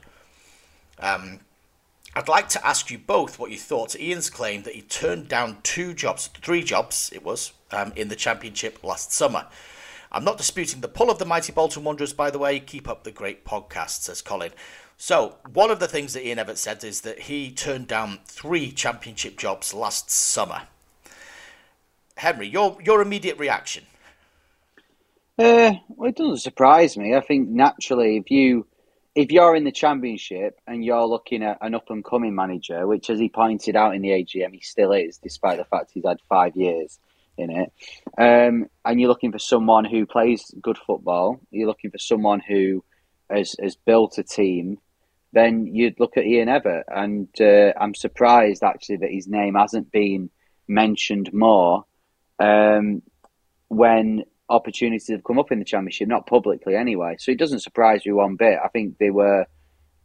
Um, 0.99 1.39
I'd 2.16 2.28
like 2.28 2.49
to 2.49 2.68
ask 2.68 2.89
you 2.89 2.97
both 2.97 3.38
what 3.38 3.51
you 3.51 3.57
thought 3.57 3.89
to 3.89 4.03
Ian's 4.03 4.30
claim 4.30 4.64
that 4.64 4.74
he 4.74 4.82
turned 4.82 5.28
down 5.28 5.57
two 5.64 5.93
jobs, 5.93 6.28
three 6.28 6.64
jobs 6.64 7.12
it 7.14 7.24
was, 7.24 7.53
um, 7.72 7.93
in 7.95 8.07
the 8.07 8.16
Championship 8.16 8.84
last 8.84 9.14
summer. 9.14 9.45
I'm 10.12 10.24
not 10.24 10.38
disputing 10.38 10.82
the 10.82 10.88
pull 10.88 11.12
of 11.12 11.20
the 11.20 11.26
mighty 11.26 11.51
Bolton 11.51 11.84
Wanderers, 11.84 12.14
by 12.14 12.32
the 12.32 12.39
way. 12.39 12.60
Keep 12.60 12.89
up 12.89 13.03
the 13.03 13.12
great 13.12 13.45
podcast, 13.45 14.01
says 14.01 14.24
Colin. 14.24 14.51
So, 14.97 15.36
one 15.53 15.70
of 15.70 15.80
the 15.80 15.88
things 15.88 16.14
that 16.14 16.26
Ian 16.26 16.39
Evatt 16.39 16.57
said 16.57 16.84
is 16.84 17.01
that 17.01 17.20
he 17.22 17.51
turned 17.51 17.88
down 17.88 18.20
three 18.26 18.72
Championship 18.72 19.38
jobs 19.38 19.74
last 19.74 20.10
summer. 20.10 20.64
Henry, 22.18 22.47
your 22.47 22.78
your 22.84 23.01
immediate 23.01 23.38
reaction? 23.38 23.86
Uh, 25.38 25.74
well, 25.88 26.10
it 26.10 26.18
doesn't 26.18 26.39
surprise 26.39 26.97
me. 26.97 27.16
I 27.16 27.22
think 27.22 27.47
naturally, 27.47 28.18
if 28.18 28.30
you 28.30 28.66
if 29.16 29.32
you're 29.32 29.55
in 29.55 29.64
the 29.64 29.72
championship 29.72 30.60
and 30.68 30.84
you're 30.84 31.05
looking 31.05 31.43
at 31.43 31.57
an 31.62 31.76
up 31.76 31.89
and 31.89 32.05
coming 32.05 32.36
manager, 32.36 32.86
which, 32.88 33.10
as 33.10 33.20
he 33.20 33.30
pointed 33.30 33.76
out 33.76 33.95
in 33.95 34.01
the 34.01 34.10
AGM, 34.10 34.53
he 34.53 34.62
still 34.62 34.91
is, 34.91 35.18
despite 35.18 35.57
the 35.57 35.66
fact 35.66 35.91
he's 35.93 36.05
had 36.05 36.20
five 36.30 36.55
years 36.55 36.99
in 37.38 37.49
it, 37.49 37.72
um, 38.18 38.68
and 38.86 38.99
you're 38.99 39.10
looking 39.10 39.32
for 39.32 39.39
someone 39.39 39.86
who 39.86 40.05
plays 40.05 40.53
good 40.62 40.78
football, 40.78 41.39
you're 41.51 41.68
looking 41.68 41.91
for 41.91 41.97
someone 41.97 42.39
who 42.39 42.84
has, 43.30 43.55
has 43.62 43.76
built 43.76 44.18
a 44.18 44.24
team, 44.24 44.78
then 45.32 45.68
you'd 45.68 45.99
look 45.99 46.18
at 46.18 46.26
Ian 46.26 46.47
Evatt. 46.47 46.84
And 46.88 47.30
uh, 47.39 47.74
I'm 47.80 47.95
surprised 47.95 48.64
actually 48.64 48.97
that 48.97 49.12
his 49.12 49.28
name 49.28 49.55
hasn't 49.55 49.91
been 49.91 50.30
mentioned 50.68 51.32
more 51.34 51.86
um, 52.39 53.01
when 53.68 54.24
opportunities 54.50 55.08
have 55.10 55.24
come 55.24 55.39
up 55.39 55.52
in 55.52 55.60
the 55.60 55.66
championship, 55.66 56.08
not 56.08 56.28
publicly 56.28 56.76
anyway. 56.76 57.16
So 57.20 57.32
it 57.32 57.39
doesn't 57.39 57.62
surprise 57.62 58.06
me 58.06 58.12
one 58.12 58.36
bit. 58.36 58.60
I 58.64 58.68
think 58.70 58.97
they 58.97 59.10
were. 59.10 59.45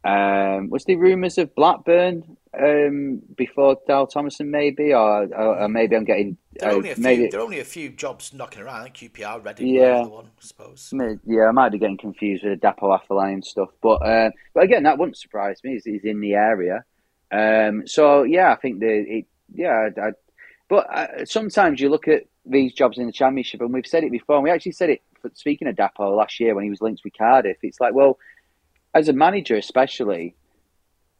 Um, 0.05 0.69
was 0.69 0.85
there 0.85 0.99
rumours 0.99 1.39
of 1.39 1.55
Blackburn 1.55 2.37
um, 2.63 3.23
before 3.37 3.79
Dahl 3.89 4.07
Tomasson, 4.07 4.49
maybe, 4.49 4.93
or, 4.93 5.25
or, 5.25 5.61
or, 5.61 5.69
maybe 5.69 5.97
I'm 5.97 6.05
getting 6.05 6.37
there 6.53 6.69
are, 6.69 6.73
uh, 6.73 6.77
only 6.77 6.91
a 6.91 6.95
few, 6.95 7.03
maybe 7.03 7.29
there 7.29 7.41
are 7.41 7.43
only 7.43 7.61
a 7.61 7.65
few 7.65 7.89
jobs 7.89 8.35
knocking 8.35 8.61
around. 8.61 8.93
QPR, 8.93 9.43
Reading, 9.43 9.69
Yeah. 9.69 10.03
the 10.03 10.11
one, 10.11 10.27
I 10.27 10.41
suppose. 10.41 10.93
Yeah, 11.25 11.47
I 11.49 11.53
might 11.53 11.73
be 11.73 11.79
getting 11.79 11.97
confused 11.97 12.45
with 12.45 12.61
the 12.61 12.67
Dapo 12.67 12.99
Afolayan 13.01 13.33
and 13.33 13.45
stuff, 13.45 13.71
but 13.81 14.07
uh, 14.07 14.31
but 14.53 14.65
again, 14.65 14.83
that 14.83 14.99
wouldn't 14.99 15.17
surprise 15.17 15.61
me. 15.65 15.73
He's, 15.73 15.85
he's 15.87 16.05
in 16.05 16.21
the 16.21 16.35
area, 16.35 16.85
um, 17.33 17.87
so 17.87 18.25
yeah, 18.25 18.53
I 18.53 18.57
think 18.57 18.81
the 18.81 19.05
it, 19.09 19.27
yeah, 19.55 19.89
I, 19.97 20.01
I, 20.01 20.11
but 20.75 20.93
uh, 20.93 21.25
sometimes 21.25 21.81
you 21.81 21.89
look 21.89 22.09
at 22.09 22.25
these 22.45 22.73
jobs 22.73 22.99
in 22.99 23.07
the 23.07 23.13
championship, 23.13 23.61
and 23.61 23.73
we've 23.73 23.87
said 23.87 24.03
it 24.03 24.11
before. 24.11 24.35
And 24.35 24.43
we 24.43 24.51
actually 24.51 24.73
said 24.73 24.91
it. 24.91 25.03
Speaking 25.35 25.69
of 25.69 25.77
Dapo 25.77 26.17
last 26.17 26.41
year 26.41 26.53
when 26.53 26.65
he 26.65 26.71
was 26.71 26.81
linked 26.81 27.03
with 27.05 27.17
Cardiff, 27.17 27.59
it's 27.63 27.81
like, 27.81 27.95
well, 27.95 28.19
as 28.93 29.09
a 29.09 29.13
manager, 29.13 29.55
especially, 29.55 30.35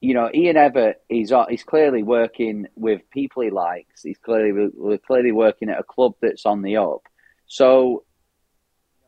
you 0.01 0.13
know, 0.13 0.29
Ian 0.35 0.57
Evatt, 0.57 0.95
he's 1.09 1.33
he's 1.49 1.63
clearly 1.63 2.03
working 2.03 2.67
with 2.75 3.09
people 3.11 3.45
he 3.45 3.51
likes. 3.51 4.03
He's 4.03 4.19
clearly 4.19 4.71
clearly 5.07 5.31
working 5.31 5.71
at 5.71 5.79
a 5.79 5.85
club 5.85 6.15
that's 6.21 6.45
on 6.45 6.63
the 6.63 6.77
up. 6.77 7.03
So 7.47 8.03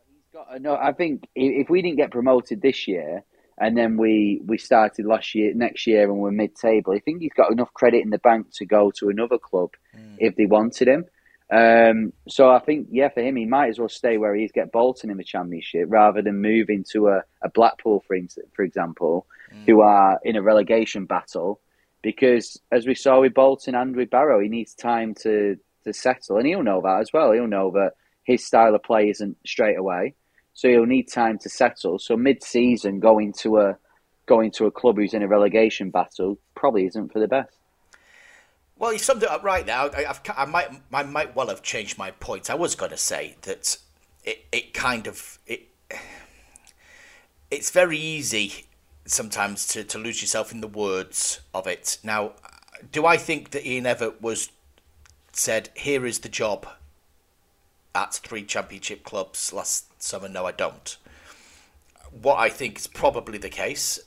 he's 0.08 0.28
got. 0.32 0.62
No, 0.62 0.76
I 0.76 0.92
think 0.92 1.28
if 1.34 1.68
we 1.68 1.82
didn't 1.82 1.96
get 1.96 2.12
promoted 2.12 2.62
this 2.62 2.86
year, 2.86 3.24
and 3.58 3.76
then 3.76 3.96
we 3.96 4.40
we 4.46 4.58
started 4.58 5.06
last 5.06 5.34
year, 5.34 5.54
next 5.54 5.86
year, 5.86 6.04
and 6.04 6.18
we're 6.18 6.30
mid-table, 6.30 6.92
I 6.92 7.00
think 7.00 7.22
he's 7.22 7.32
got 7.32 7.52
enough 7.52 7.72
credit 7.74 8.02
in 8.02 8.10
the 8.10 8.18
bank 8.18 8.48
to 8.54 8.66
go 8.66 8.90
to 8.98 9.08
another 9.08 9.38
club 9.38 9.70
Mm. 9.96 10.16
if 10.18 10.36
they 10.36 10.46
wanted 10.46 10.88
him. 10.88 11.04
Um, 11.50 12.12
so 12.28 12.50
I 12.50 12.58
think, 12.58 12.88
yeah, 12.90 13.08
for 13.08 13.20
him, 13.22 13.36
he 13.36 13.46
might 13.46 13.68
as 13.68 13.78
well 13.78 13.88
stay 13.88 14.18
where 14.18 14.34
he 14.34 14.44
is, 14.44 14.52
get 14.52 14.72
Bolton 14.72 15.10
in 15.10 15.16
the 15.16 15.24
Championship, 15.24 15.86
rather 15.88 16.20
than 16.20 16.42
move 16.42 16.68
into 16.68 17.08
a, 17.08 17.22
a 17.42 17.48
Blackpool, 17.48 18.02
for, 18.06 18.16
for 18.52 18.62
example, 18.64 19.26
who 19.64 19.80
are 19.80 20.18
in 20.24 20.36
a 20.36 20.42
relegation 20.42 21.06
battle. 21.06 21.60
Because 22.02 22.60
as 22.70 22.86
we 22.86 22.94
saw 22.94 23.20
with 23.20 23.32
Bolton 23.32 23.74
and 23.74 23.96
with 23.96 24.10
Barrow, 24.10 24.40
he 24.40 24.48
needs 24.48 24.74
time 24.74 25.14
to, 25.22 25.56
to 25.84 25.92
settle, 25.92 26.36
and 26.36 26.46
he'll 26.46 26.62
know 26.62 26.80
that 26.82 27.00
as 27.00 27.12
well. 27.12 27.32
He'll 27.32 27.46
know 27.46 27.70
that 27.70 27.92
his 28.24 28.44
style 28.44 28.74
of 28.74 28.82
play 28.82 29.08
isn't 29.08 29.36
straight 29.46 29.78
away, 29.78 30.14
so 30.56 30.68
he'll 30.68 30.86
need 30.86 31.04
time 31.04 31.38
to 31.38 31.50
settle. 31.50 31.98
So 31.98 32.16
mid-season, 32.16 32.98
going 32.98 33.34
to 33.34 33.58
a 33.58 33.76
going 34.24 34.50
to 34.50 34.64
a 34.64 34.70
club 34.70 34.96
who's 34.96 35.14
in 35.14 35.22
a 35.22 35.28
relegation 35.28 35.90
battle 35.90 36.38
probably 36.56 36.86
isn't 36.86 37.12
for 37.12 37.20
the 37.20 37.28
best. 37.28 37.54
Well, 38.78 38.92
you 38.92 38.98
summed 38.98 39.22
it 39.22 39.28
up 39.28 39.44
right 39.44 39.64
now. 39.66 39.88
I, 39.88 40.16
I 40.36 40.44
might, 40.46 40.68
I 40.92 41.02
might 41.04 41.36
well 41.36 41.48
have 41.48 41.62
changed 41.62 41.96
my 41.96 42.10
point. 42.10 42.50
I 42.50 42.54
was 42.54 42.74
going 42.74 42.90
to 42.90 42.96
say 42.96 43.36
that 43.42 43.78
it, 44.24 44.46
it 44.50 44.74
kind 44.74 45.06
of, 45.06 45.38
it, 45.46 45.68
it's 47.50 47.70
very 47.70 47.98
easy 47.98 48.64
sometimes 49.04 49.66
to, 49.68 49.84
to 49.84 49.98
lose 49.98 50.20
yourself 50.20 50.52
in 50.52 50.60
the 50.60 50.68
words 50.68 51.40
of 51.54 51.66
it. 51.66 51.98
Now, 52.02 52.32
do 52.90 53.06
I 53.06 53.16
think 53.16 53.50
that 53.50 53.66
Ian 53.66 53.84
Evatt 53.84 54.20
was 54.20 54.50
said, 55.32 55.70
"Here 55.74 56.04
is 56.04 56.18
the 56.18 56.28
job 56.28 56.66
at 57.94 58.14
three 58.14 58.44
championship 58.44 59.04
clubs 59.04 59.52
last 59.52 59.85
summer"? 60.02 60.28
No, 60.28 60.46
I 60.46 60.52
don't. 60.52 60.96
What 62.10 62.38
I 62.38 62.48
think 62.48 62.78
is 62.78 62.86
probably 62.86 63.38
the 63.38 63.48
case, 63.48 63.98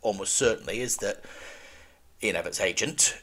almost 0.00 0.34
certainly, 0.34 0.80
is 0.80 0.96
that 0.98 1.24
Ian 2.22 2.36
Evatt's 2.36 2.60
agent 2.60 3.22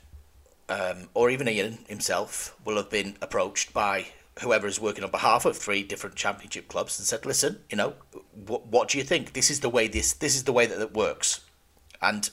um, 0.70 1.09
or 1.13 1.30
even 1.30 1.49
Ian 1.49 1.80
himself 1.88 2.55
will 2.63 2.78
have 2.78 2.89
been 2.89 3.17
approached 3.22 3.74
by 3.74 4.07
whoever 4.41 4.67
is 4.67 4.80
working 4.80 5.03
on 5.03 5.11
behalf 5.11 5.45
of 5.45 5.57
three 5.57 5.84
different 5.84 6.15
championship 6.15 6.67
clubs 6.67 6.99
and 6.99 7.07
said, 7.07 7.26
"Listen, 7.26 7.61
you 7.70 7.78
know, 7.78 7.95
what, 8.45 8.67
what 8.67 8.89
do 8.89 8.97
you 8.97 9.03
think? 9.03 9.34
This 9.34 9.49
is 9.49 9.59
the 9.59 9.70
way 9.70 9.88
this 9.88 10.13
this 10.13 10.36
is 10.36 10.43
the 10.43 10.53
way 10.53 10.65
that 10.65 10.80
it 10.80 10.93
works, 10.93 11.41
and 12.01 12.30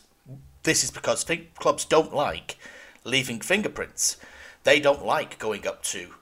this 0.63 0.85
is 0.85 0.91
because 0.91 1.25
clubs 1.59 1.85
don't 1.85 2.15
like 2.15 2.59
leaving 3.05 3.41
fingerprints. 3.41 4.19
They 4.65 4.81
don't 4.81 5.05
like 5.05 5.39
going 5.39 5.67
up 5.67 5.83
to, 5.85 6.15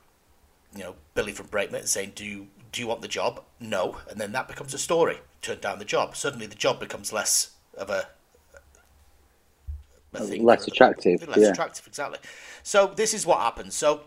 you 0.76 0.82
know, 0.82 0.94
Billy 1.14 1.32
from 1.32 1.48
Breightmet 1.48 1.80
and 1.80 1.88
saying, 1.88 2.12
"Do 2.14 2.24
you 2.24 2.48
do 2.74 2.82
you 2.82 2.86
want 2.86 3.00
the 3.00 3.08
job?" 3.08 3.42
No, 3.58 3.98
and 4.10 4.20
then 4.20 4.32
that 4.32 4.48
becomes 4.48 4.74
a 4.74 4.78
story. 4.78 5.18
Turn 5.40 5.60
down 5.60 5.78
the 5.78 5.84
job. 5.84 6.16
Suddenly, 6.16 6.46
the 6.46 6.54
job 6.54 6.80
becomes 6.80 7.12
less 7.12 7.50
of 7.76 7.88
a 7.90 8.08
a 10.14 10.20
thing 10.20 10.44
Less 10.44 10.66
attractive, 10.66 11.26
Less 11.28 11.38
yeah. 11.38 11.48
attractive, 11.48 11.86
exactly. 11.86 12.18
So 12.62 12.92
this 12.94 13.14
is 13.14 13.26
what 13.26 13.40
happens. 13.40 13.74
So 13.74 14.02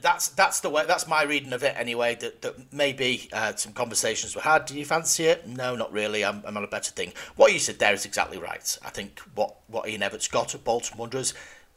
that's 0.00 0.28
that's 0.28 0.60
the 0.60 0.70
way. 0.70 0.84
That's 0.86 1.06
my 1.06 1.22
reading 1.22 1.52
of 1.52 1.62
it 1.62 1.74
anyway. 1.76 2.16
That 2.16 2.42
that 2.42 2.72
maybe 2.72 3.28
uh, 3.32 3.54
some 3.56 3.72
conversations 3.72 4.34
were 4.34 4.42
had. 4.42 4.66
Do 4.66 4.78
you 4.78 4.84
fancy 4.84 5.24
it? 5.24 5.46
No, 5.46 5.74
not 5.74 5.92
really. 5.92 6.24
I'm, 6.24 6.42
I'm 6.46 6.56
on 6.56 6.64
a 6.64 6.68
better 6.68 6.92
thing. 6.92 7.12
What 7.36 7.52
you 7.52 7.58
said 7.58 7.78
there 7.78 7.94
is 7.94 8.04
exactly 8.04 8.38
right. 8.38 8.78
I 8.84 8.90
think 8.90 9.20
what 9.34 9.56
what 9.68 9.88
Ian 9.88 10.02
Evatt's 10.02 10.28
got 10.28 10.54
at 10.54 10.64
Bolton 10.64 10.98
Wanderers, 10.98 11.34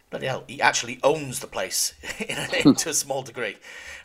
bloody 0.10 0.28
hell, 0.28 0.44
he 0.48 0.62
actually 0.62 1.00
owns 1.04 1.40
the 1.40 1.48
place 1.48 1.94
in, 2.20 2.76
to 2.76 2.90
a 2.90 2.94
small 2.94 3.22
degree. 3.22 3.58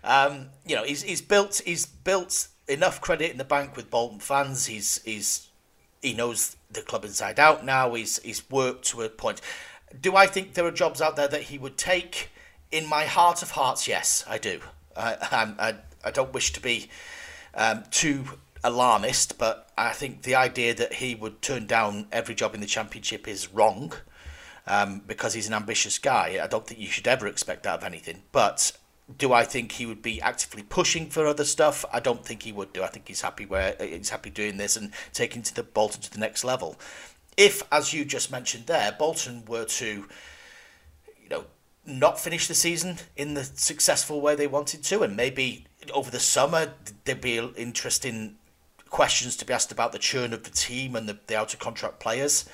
Um, 0.02 0.50
you 0.66 0.76
know, 0.76 0.84
he's 0.84 1.02
he's 1.02 1.22
built 1.22 1.62
he's 1.64 1.86
built 1.86 2.48
enough 2.68 3.00
credit 3.00 3.30
in 3.30 3.38
the 3.38 3.44
bank 3.44 3.76
with 3.76 3.90
Bolton 3.90 4.20
fans. 4.20 4.66
He's 4.66 5.02
he's 5.05 5.48
he 6.02 6.12
knows 6.12 6.57
the 6.70 6.82
club 6.82 7.05
inside 7.05 7.38
out 7.38 7.64
now. 7.64 7.94
He's 7.94 8.18
he's 8.22 8.48
worked 8.50 8.84
to 8.86 9.02
a 9.02 9.09
point. 9.09 9.40
Do 10.00 10.16
I 10.16 10.26
think 10.26 10.55
there 10.55 10.66
are 10.66 10.72
jobs 10.72 11.00
out 11.00 11.16
there 11.16 11.28
that 11.28 11.42
he 11.42 11.59
would 11.59 11.78
take? 11.78 12.30
in 12.74 12.88
my 12.88 13.05
heart 13.05 13.40
of 13.40 13.52
hearts, 13.52 13.86
yes, 13.86 14.24
I 14.28 14.36
do. 14.38 14.59
I, 14.96 15.55
I, 15.61 15.74
I 16.05 16.11
don't 16.11 16.34
wish 16.34 16.52
to 16.55 16.61
be 16.61 16.88
um, 17.55 17.84
too 17.92 18.24
alarmist, 18.64 19.38
but 19.38 19.70
I 19.78 19.92
think 19.92 20.22
the 20.22 20.34
idea 20.34 20.74
that 20.74 20.94
he 20.94 21.14
would 21.14 21.40
turn 21.40 21.66
down 21.66 22.09
every 22.11 22.34
job 22.34 22.52
in 22.52 22.61
the 22.61 22.66
championship 22.66 23.28
is 23.28 23.52
wrong 23.52 23.92
um, 24.67 25.03
because 25.07 25.35
he's 25.35 25.47
an 25.47 25.55
ambitious 25.55 25.99
guy. 25.99 26.39
I 26.43 26.47
don't 26.47 26.67
think 26.67 26.81
you 26.81 26.89
should 26.89 27.09
ever 27.09 27.27
expect 27.27 27.65
that 27.65 27.79
of 27.79 27.85
anything. 27.85 28.23
But 28.33 28.73
do 29.19 29.33
I 29.33 29.45
think 29.45 29.73
he 29.73 29.87
would 29.87 30.03
be 30.03 30.21
actively 30.21 30.62
pushing 30.62 31.09
for 31.11 31.27
other 31.27 31.45
stuff? 31.45 31.85
I 31.93 32.01
don't 32.01 32.25
think 32.25 32.43
he 32.43 32.53
would 32.53 32.73
do. 32.73 32.83
I 32.83 32.87
think 32.87 33.09
he's 33.09 33.21
happy 33.21 33.45
where 33.45 33.77
he's 33.79 34.11
happy 34.11 34.31
doing 34.31 34.57
this 34.57 34.77
and 34.77 34.93
taking 35.12 35.43
to 35.43 35.55
the 35.55 35.62
Bolton 35.62 36.01
to 36.03 36.11
the 36.11 36.19
next 36.19 36.45
level. 36.45 36.77
If, 37.37 37.62
as 37.71 37.93
you 37.93 38.05
just 38.05 38.31
mentioned 38.31 38.67
there, 38.67 38.95
Bolton 38.99 39.45
were 39.47 39.65
to 39.65 40.07
you 41.23 41.29
know, 41.29 41.45
not 41.85 42.21
finish 42.21 42.47
the 42.47 42.55
season 42.55 42.99
in 43.17 43.35
the 43.35 43.45
successful 43.45 44.21
way 44.21 44.35
they 44.35 44.47
wanted 44.47 44.83
to, 44.85 45.03
and 45.03 45.17
maybe 45.17 45.67
over 45.93 46.11
the 46.11 46.21
summer 46.21 46.73
there'd 47.05 47.21
be 47.21 47.39
interesting 47.57 48.37
questions 48.89 49.37
to 49.37 49.45
be 49.45 49.53
asked 49.53 49.73
about 49.73 49.93
the 49.93 49.99
churn 49.99 50.33
of 50.33 50.45
the 50.45 50.51
team 50.51 50.95
and 50.95 51.09
the, 51.09 51.19
the 51.27 51.37
out 51.37 51.53
of 51.53 51.59
contract 51.59 51.99
players. 51.99 52.45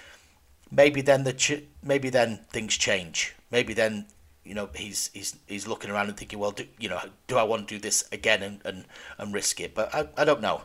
Maybe 0.71 1.01
then 1.01 1.25
the 1.25 1.33
ch- 1.33 1.65
maybe 1.83 2.11
then 2.11 2.41
things 2.51 2.77
change. 2.77 3.35
Maybe 3.51 3.75
then 3.75 4.07
you 4.45 4.55
know 4.55 4.69
he's 4.75 5.11
he's 5.13 5.37
he's 5.47 5.67
looking 5.67 5.91
around 5.91 6.09
and 6.09 6.17
thinking, 6.17 6.39
well, 6.39 6.53
do, 6.53 6.67
you 6.79 6.89
know, 6.89 7.01
do 7.27 7.37
I 7.37 7.43
want 7.43 7.69
to 7.69 7.75
do 7.75 7.81
this 7.81 8.09
again 8.13 8.43
and, 8.43 8.61
and, 8.65 8.85
and 9.19 9.35
risk 9.35 9.61
it? 9.61 9.75
But 9.75 9.95
I, 9.95 10.09
I 10.17 10.25
don't 10.25 10.41
know. 10.41 10.63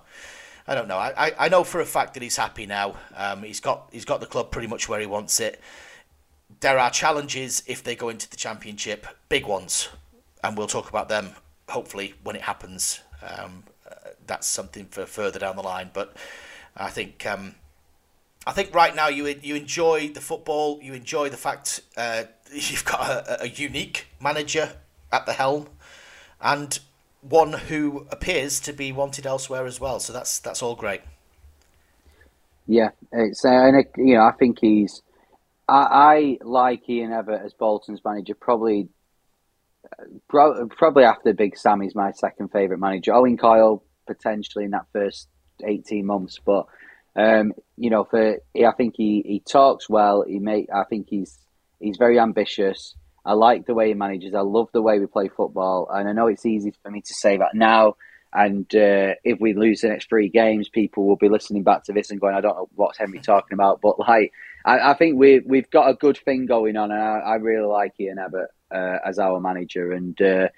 I 0.68 0.74
don't 0.74 0.88
know. 0.88 0.98
I, 0.98 1.32
I 1.38 1.50
know 1.50 1.64
for 1.64 1.80
a 1.80 1.86
fact 1.86 2.16
that 2.16 2.24
he's 2.24 2.38
happy 2.38 2.66
now. 2.66 2.96
Um, 3.16 3.44
he's 3.44 3.60
got 3.60 3.90
he's 3.92 4.06
got 4.06 4.20
the 4.20 4.26
club 4.26 4.52
pretty 4.52 4.68
much 4.68 4.90
where 4.90 5.00
he 5.00 5.06
wants 5.06 5.40
it 5.40 5.62
there 6.60 6.80
are 6.80 6.90
challenges 6.90 7.64
if 7.68 7.84
they 7.84 7.96
go 7.96 8.10
into 8.10 8.30
the 8.30 8.36
championship, 8.36 9.08
big 9.30 9.46
ones, 9.46 9.90
and 10.44 10.58
we'll 10.58 10.68
talk 10.68 10.90
about 10.90 11.10
them 11.10 11.32
hopefully 11.70 12.14
when 12.24 12.36
it 12.36 12.44
happens. 12.44 13.02
Um, 13.22 13.64
uh, 13.90 14.10
that's 14.28 14.48
something 14.48 14.86
for 14.86 15.06
further 15.06 15.40
down 15.40 15.56
the 15.56 15.64
line, 15.64 15.90
but 15.94 16.16
I 16.76 16.90
think 16.90 17.26
um, 17.26 17.56
I 18.48 18.52
think 18.52 18.74
right 18.74 18.96
now 18.96 19.08
you 19.08 19.28
you 19.42 19.56
enjoy 19.56 20.10
the 20.10 20.22
football, 20.22 20.80
you 20.82 20.94
enjoy 20.94 21.30
the 21.30 21.38
fact 21.38 21.82
uh, 21.98 22.24
you've 22.54 22.86
got 22.86 23.10
a, 23.10 23.44
a 23.44 23.48
unique 23.48 24.08
manager 24.22 24.74
at 25.12 25.26
the 25.26 25.34
helm, 25.34 25.68
and 26.42 26.80
one 27.22 27.54
who 27.54 28.06
appears 28.12 28.60
to 28.62 28.74
be 28.74 28.92
wanted 28.92 29.26
elsewhere 29.26 29.66
as 29.66 29.80
well. 29.80 30.00
So 30.00 30.14
that's 30.14 30.40
that's 30.40 30.62
all 30.62 30.76
great. 30.76 31.02
Yeah, 32.68 32.90
it's 33.12 33.44
uh, 33.44 33.50
and 33.50 33.78
it, 33.78 33.92
you 33.98 34.16
know 34.16 34.24
I 34.24 34.32
think 34.32 34.60
he's 34.60 35.02
I, 35.68 36.38
I 36.42 36.46
like 36.46 36.88
Ian 36.90 37.12
Evatt 37.12 37.44
as 37.44 37.54
Bolton's 37.54 38.02
manager. 38.06 38.36
Probably, 38.36 38.90
probably 40.28 41.04
after 41.04 41.34
Big 41.34 41.58
Sam, 41.58 41.82
he's 41.82 41.96
my 41.96 42.12
second 42.12 42.50
favourite 42.52 42.80
manager. 42.80 43.14
Owen 43.14 43.38
Coyle 43.38 43.84
potentially 44.08 44.66
in 44.66 44.72
that 44.72 44.86
first 44.94 45.28
eighteen 45.64 46.06
months, 46.06 46.40
but 46.44 46.68
um, 47.16 47.54
you 47.78 47.90
know, 47.90 48.04
for 48.04 48.38
I 48.56 48.72
think 48.78 48.96
he, 48.98 49.24
he 49.26 49.40
talks 49.40 49.90
well. 49.90 50.24
He 50.28 50.40
make 50.40 50.68
I 50.74 50.84
think 50.84 51.08
he's 51.10 51.38
he's 51.80 51.98
very 51.98 52.20
ambitious. 52.20 52.96
I 53.26 53.34
like 53.34 53.66
the 53.66 53.74
way 53.74 53.88
he 53.88 53.94
manages. 53.94 54.36
I 54.36 54.42
love 54.42 54.70
the 54.72 54.82
way 54.82 55.00
we 55.00 55.08
play 55.08 55.30
football, 55.30 55.90
and 55.92 56.08
I 56.08 56.12
know 56.12 56.28
it's 56.28 56.46
easy 56.46 56.74
for 56.84 56.92
me 56.92 57.02
to 57.02 57.14
say 57.14 57.38
that 57.38 57.56
now. 57.56 57.96
And 58.32 58.66
uh, 58.76 59.16
if 59.24 59.40
we 59.40 59.54
lose 59.54 59.82
the 59.82 59.88
next 59.88 60.10
three 60.10 60.28
games, 60.28 60.68
people 60.68 61.08
will 61.08 61.16
be 61.16 61.30
listening 61.30 61.64
back 61.64 61.86
to 61.86 61.94
this 61.94 62.12
and 62.12 62.20
going, 62.20 62.36
"I 62.36 62.42
don't 62.42 62.56
know 62.56 62.70
what's 62.76 62.98
Henry 62.98 63.20
talking 63.20 63.54
about." 63.54 63.80
But 63.82 63.98
like, 63.98 64.34
I, 64.66 64.92
I 64.92 64.94
think 64.94 65.18
we 65.18 65.40
we've 65.40 65.70
got 65.70 65.90
a 65.90 65.94
good 65.94 66.18
thing 66.18 66.46
going 66.46 66.76
on, 66.76 66.92
and 66.92 67.02
I, 67.02 67.20
I 67.20 67.36
really 67.36 67.66
like 67.66 67.94
Ian 68.00 68.18
Evatt 68.18 68.48
uh, 68.72 69.00
as 69.06 69.20
our 69.20 69.40
manager. 69.40 69.94
And 69.94 70.22
uh, 70.22 70.50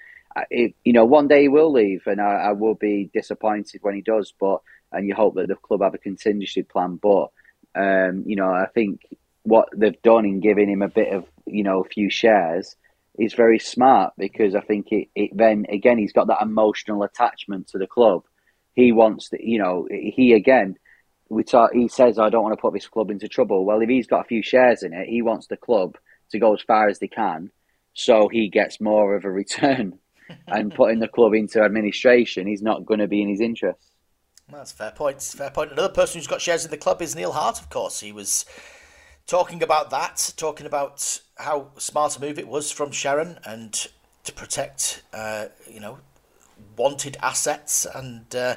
it, 0.50 0.74
you 0.84 0.92
know, 0.92 1.04
one 1.04 1.28
day 1.28 1.42
he 1.42 1.48
will 1.48 1.72
leave, 1.72 2.02
and 2.06 2.20
I, 2.20 2.48
I, 2.48 2.52
will 2.52 2.74
be 2.74 3.10
disappointed 3.14 3.80
when 3.82 3.94
he 3.94 4.00
does. 4.00 4.32
But 4.38 4.60
and 4.92 5.06
you 5.06 5.14
hope 5.14 5.34
that 5.34 5.48
the 5.48 5.56
club 5.56 5.82
have 5.82 5.94
a 5.94 5.98
contingency 5.98 6.62
plan. 6.62 6.96
But 6.96 7.28
um, 7.74 8.24
you 8.26 8.36
know, 8.36 8.50
I 8.50 8.66
think 8.74 9.02
what 9.42 9.68
they've 9.74 10.00
done 10.02 10.24
in 10.24 10.40
giving 10.40 10.68
him 10.68 10.82
a 10.82 10.88
bit 10.88 11.12
of 11.12 11.24
you 11.46 11.62
know 11.62 11.82
a 11.82 11.88
few 11.88 12.10
shares 12.10 12.76
is 13.18 13.34
very 13.34 13.58
smart 13.58 14.12
because 14.16 14.54
I 14.54 14.60
think 14.60 14.92
it, 14.92 15.08
it 15.14 15.30
then 15.36 15.66
again 15.68 15.98
he's 15.98 16.12
got 16.12 16.28
that 16.28 16.42
emotional 16.42 17.02
attachment 17.02 17.68
to 17.68 17.78
the 17.78 17.86
club. 17.86 18.24
He 18.74 18.92
wants 18.92 19.30
to, 19.30 19.38
you 19.44 19.58
know, 19.58 19.88
he 19.90 20.32
again 20.32 20.76
we 21.30 21.44
talk, 21.44 21.74
he 21.74 21.88
says, 21.88 22.18
I 22.18 22.30
don't 22.30 22.42
want 22.42 22.56
to 22.56 22.60
put 22.60 22.72
this 22.72 22.88
club 22.88 23.10
into 23.10 23.28
trouble. 23.28 23.66
Well, 23.66 23.82
if 23.82 23.88
he's 23.90 24.06
got 24.06 24.22
a 24.22 24.28
few 24.28 24.42
shares 24.42 24.82
in 24.82 24.94
it, 24.94 25.08
he 25.08 25.20
wants 25.20 25.46
the 25.46 25.58
club 25.58 25.98
to 26.30 26.38
go 26.38 26.54
as 26.54 26.62
far 26.62 26.88
as 26.88 27.00
they 27.00 27.08
can 27.08 27.50
so 27.98 28.28
he 28.28 28.48
gets 28.48 28.80
more 28.80 29.16
of 29.16 29.24
a 29.24 29.30
return. 29.30 29.98
and 30.46 30.74
putting 30.74 30.98
the 30.98 31.08
club 31.08 31.32
into 31.32 31.62
administration, 31.62 32.46
he's 32.46 32.62
not 32.62 32.84
going 32.84 33.00
to 33.00 33.08
be 33.08 33.22
in 33.22 33.28
his 33.28 33.40
interest. 33.40 33.90
That's 34.50 34.72
fair 34.72 34.92
point. 34.92 35.22
Fair 35.22 35.50
point. 35.50 35.72
Another 35.72 35.92
person 35.92 36.18
who's 36.18 36.26
got 36.26 36.40
shares 36.40 36.64
in 36.64 36.70
the 36.70 36.76
club 36.76 37.02
is 37.02 37.14
Neil 37.14 37.32
Hart, 37.32 37.60
of 37.60 37.68
course. 37.68 38.00
He 38.00 38.12
was 38.12 38.46
talking 39.26 39.62
about 39.62 39.90
that, 39.90 40.32
talking 40.36 40.66
about 40.66 41.20
how 41.36 41.68
smart 41.76 42.16
a 42.16 42.20
move 42.20 42.38
it 42.38 42.48
was 42.48 42.70
from 42.70 42.90
Sharon 42.90 43.38
and 43.44 43.88
to 44.24 44.32
protect, 44.32 45.02
uh, 45.12 45.46
you 45.70 45.80
know, 45.80 45.98
wanted 46.76 47.16
assets 47.22 47.86
and. 47.94 48.34
Uh, 48.34 48.56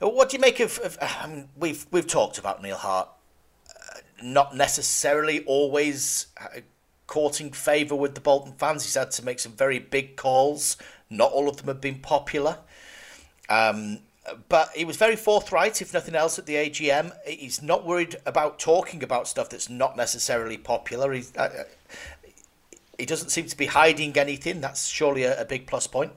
what 0.00 0.30
do 0.30 0.36
you 0.36 0.40
make 0.40 0.60
of? 0.60 0.78
of 0.78 0.98
I 1.00 1.26
mean, 1.26 1.48
we've 1.56 1.86
we've 1.90 2.06
talked 2.06 2.38
about 2.38 2.62
Neil 2.62 2.76
Hart, 2.76 3.08
uh, 3.68 3.98
not 4.22 4.56
necessarily 4.56 5.44
always 5.44 6.28
uh, 6.40 6.60
courting 7.06 7.52
favour 7.52 7.94
with 7.94 8.14
the 8.14 8.20
Bolton 8.20 8.54
fans. 8.54 8.84
He's 8.84 8.94
had 8.94 9.10
to 9.12 9.24
make 9.24 9.38
some 9.38 9.52
very 9.52 9.78
big 9.78 10.16
calls. 10.16 10.78
Not 11.10 11.32
all 11.32 11.50
of 11.50 11.58
them 11.58 11.66
have 11.66 11.82
been 11.82 11.98
popular. 11.98 12.58
Um, 13.50 13.98
but 14.48 14.70
he 14.74 14.84
was 14.84 14.96
very 14.96 15.16
forthright, 15.16 15.80
if 15.82 15.92
nothing 15.92 16.14
else, 16.14 16.38
at 16.38 16.46
the 16.46 16.54
AGM. 16.54 17.12
He's 17.26 17.62
not 17.62 17.86
worried 17.86 18.16
about 18.26 18.58
talking 18.58 19.02
about 19.02 19.28
stuff 19.28 19.50
that's 19.50 19.68
not 19.68 19.96
necessarily 19.96 20.56
popular. 20.56 21.12
He's, 21.12 21.34
uh, 21.36 21.40
uh 21.40 21.64
he 22.98 23.06
doesn't 23.06 23.30
seem 23.30 23.46
to 23.46 23.56
be 23.56 23.66
hiding 23.66 24.16
anything. 24.18 24.60
That's 24.60 24.86
surely 24.86 25.24
a, 25.24 25.40
a 25.40 25.44
big 25.44 25.66
plus 25.66 25.86
point. 25.86 26.12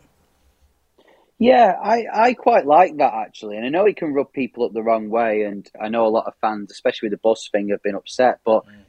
Yeah, 1.39 1.77
I, 1.81 2.05
I 2.13 2.33
quite 2.33 2.65
like 2.65 2.97
that 2.97 3.13
actually, 3.13 3.57
and 3.57 3.65
I 3.65 3.69
know 3.69 3.85
he 3.85 3.93
can 3.93 4.13
rub 4.13 4.31
people 4.31 4.65
up 4.65 4.73
the 4.73 4.83
wrong 4.83 5.09
way, 5.09 5.43
and 5.43 5.69
I 5.81 5.89
know 5.89 6.05
a 6.05 6.09
lot 6.09 6.27
of 6.27 6.35
fans, 6.39 6.71
especially 6.71 7.09
with 7.09 7.19
the 7.19 7.21
bus 7.21 7.49
thing, 7.51 7.69
have 7.69 7.83
been 7.83 7.95
upset. 7.95 8.39
But 8.45 8.65
mm. 8.65 8.83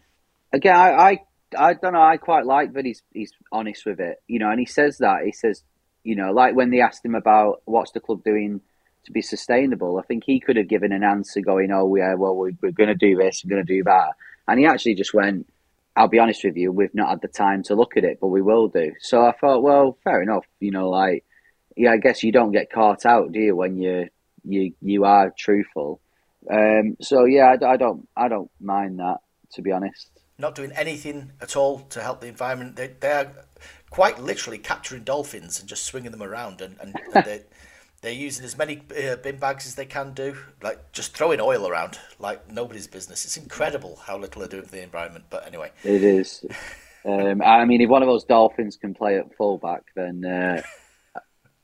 again, 0.53 0.77
I, 0.77 0.91
I 0.93 1.19
I 1.57 1.75
don't 1.75 1.95
know. 1.95 2.03
I 2.03 2.17
quite 2.17 2.47
like 2.47 2.73
that 2.75 2.85
he's 2.85 3.03
he's 3.13 3.33
honest 3.51 3.87
with 3.87 4.01
it, 4.01 4.23
you 4.29 4.39
know, 4.39 4.51
and 4.51 4.61
he 4.61 4.67
says 4.67 4.99
that 4.99 5.25
he 5.25 5.33
says, 5.33 5.63
you 6.03 6.17
know, 6.17 6.33
like 6.33 6.55
when 6.55 6.71
they 6.71 6.81
asked 6.81 7.05
him 7.05 7.15
about 7.15 7.63
what's 7.65 7.93
the 7.93 8.01
club 8.01 8.23
doing 8.25 8.61
to 9.05 9.13
be 9.13 9.23
sustainable, 9.23 9.99
I 9.99 10.03
think 10.03 10.25
he 10.25 10.41
could 10.41 10.57
have 10.57 10.69
given 10.69 10.93
an 10.93 11.05
answer 11.05 11.41
going, 11.41 11.71
oh 11.73 11.95
yeah, 11.95 12.15
well 12.15 12.35
we're, 12.35 12.53
we're 12.63 12.73
going 12.73 12.89
to 12.89 12.95
do 12.95 13.17
this, 13.17 13.43
we're 13.45 13.57
going 13.57 13.67
to 13.67 13.75
do 13.75 13.85
that, 13.85 14.13
and 14.49 14.59
he 14.59 14.67
actually 14.67 14.95
just 14.95 15.15
went, 15.15 15.47
I'll 15.97 16.09
be 16.09 16.19
honest 16.19 16.45
with 16.45 16.57
you, 16.57 16.73
we've 16.73 16.95
not 16.95 17.11
had 17.11 17.21
the 17.21 17.29
time 17.29 17.63
to 17.65 17.75
look 17.75 17.97
at 17.97 18.05
it, 18.05 18.19
but 18.21 18.29
we 18.29 18.43
will 18.43 18.69
do. 18.69 18.93
So 19.01 19.25
I 19.25 19.33
thought, 19.33 19.63
well, 19.63 19.97
fair 20.03 20.23
enough, 20.23 20.45
you 20.59 20.71
know, 20.71 20.89
like 20.89 21.25
yeah, 21.77 21.93
I 21.93 21.97
guess 21.97 22.23
you 22.23 22.33
don't 22.33 22.53
get 22.53 22.71
caught 22.71 23.05
out, 23.05 23.33
do 23.33 23.41
you, 23.41 23.57
when 23.57 23.77
you 23.77 24.09
you 24.45 24.75
you 24.81 25.05
are 25.05 25.33
truthful? 25.37 26.01
Um, 26.51 26.97
so 27.01 27.25
yeah, 27.25 27.57
I, 27.61 27.73
I, 27.73 27.77
don't 27.77 28.07
I 28.17 28.29
don't 28.29 28.51
mind 28.61 28.99
that 28.99 29.19
to 29.53 29.63
be 29.63 29.73
honest. 29.73 30.11
Not 30.39 30.55
doing 30.55 30.73
anything 30.73 31.33
at 31.41 31.57
all 31.57 31.81
to 31.91 32.03
help 32.03 32.21
the 32.21 32.29
environment. 32.29 32.77
They 32.77 32.95
they 33.01 33.11
are 33.11 33.33
quite 33.91 34.21
literally 34.21 34.59
capturing 34.59 35.05
dolphins 35.05 35.61
and 35.61 35.69
just 35.69 35.85
swinging 35.85 36.11
them 36.11 36.23
around, 36.23 36.61
and, 36.61 36.77
and, 36.81 36.95
and 37.15 37.25
they 37.25 37.43
they're 38.05 38.13
using 38.13 38.45
as 38.45 38.59
many 38.59 38.83
uh, 39.03 39.17
bin 39.17 39.39
bags 39.39 39.67
as 39.67 39.75
they 39.75 39.87
can 39.87 40.13
do, 40.13 40.37
like 40.63 40.93
just 40.93 41.17
throwing 41.17 41.41
oil 41.41 41.67
around 41.67 41.99
like 42.19 42.51
nobody's 42.53 42.87
business. 42.87 43.25
It's 43.25 43.39
incredible 43.39 43.99
how 44.05 44.19
little 44.19 44.41
they're 44.41 44.49
doing 44.49 44.65
for 44.65 44.73
the 44.73 44.83
environment. 44.83 45.25
But 45.31 45.47
anyway, 45.47 45.73
it 45.83 46.03
is. 46.03 46.45
Um, 47.07 47.43
I 47.43 47.67
mean, 47.67 47.83
if 47.83 47.91
one 47.91 48.01
of 48.01 48.09
those 48.09 48.25
dolphins 48.25 48.79
can 48.79 48.95
play 48.95 49.19
at 49.19 49.27
fullback, 49.37 49.83
then 49.95 50.25
uh, 50.25 50.63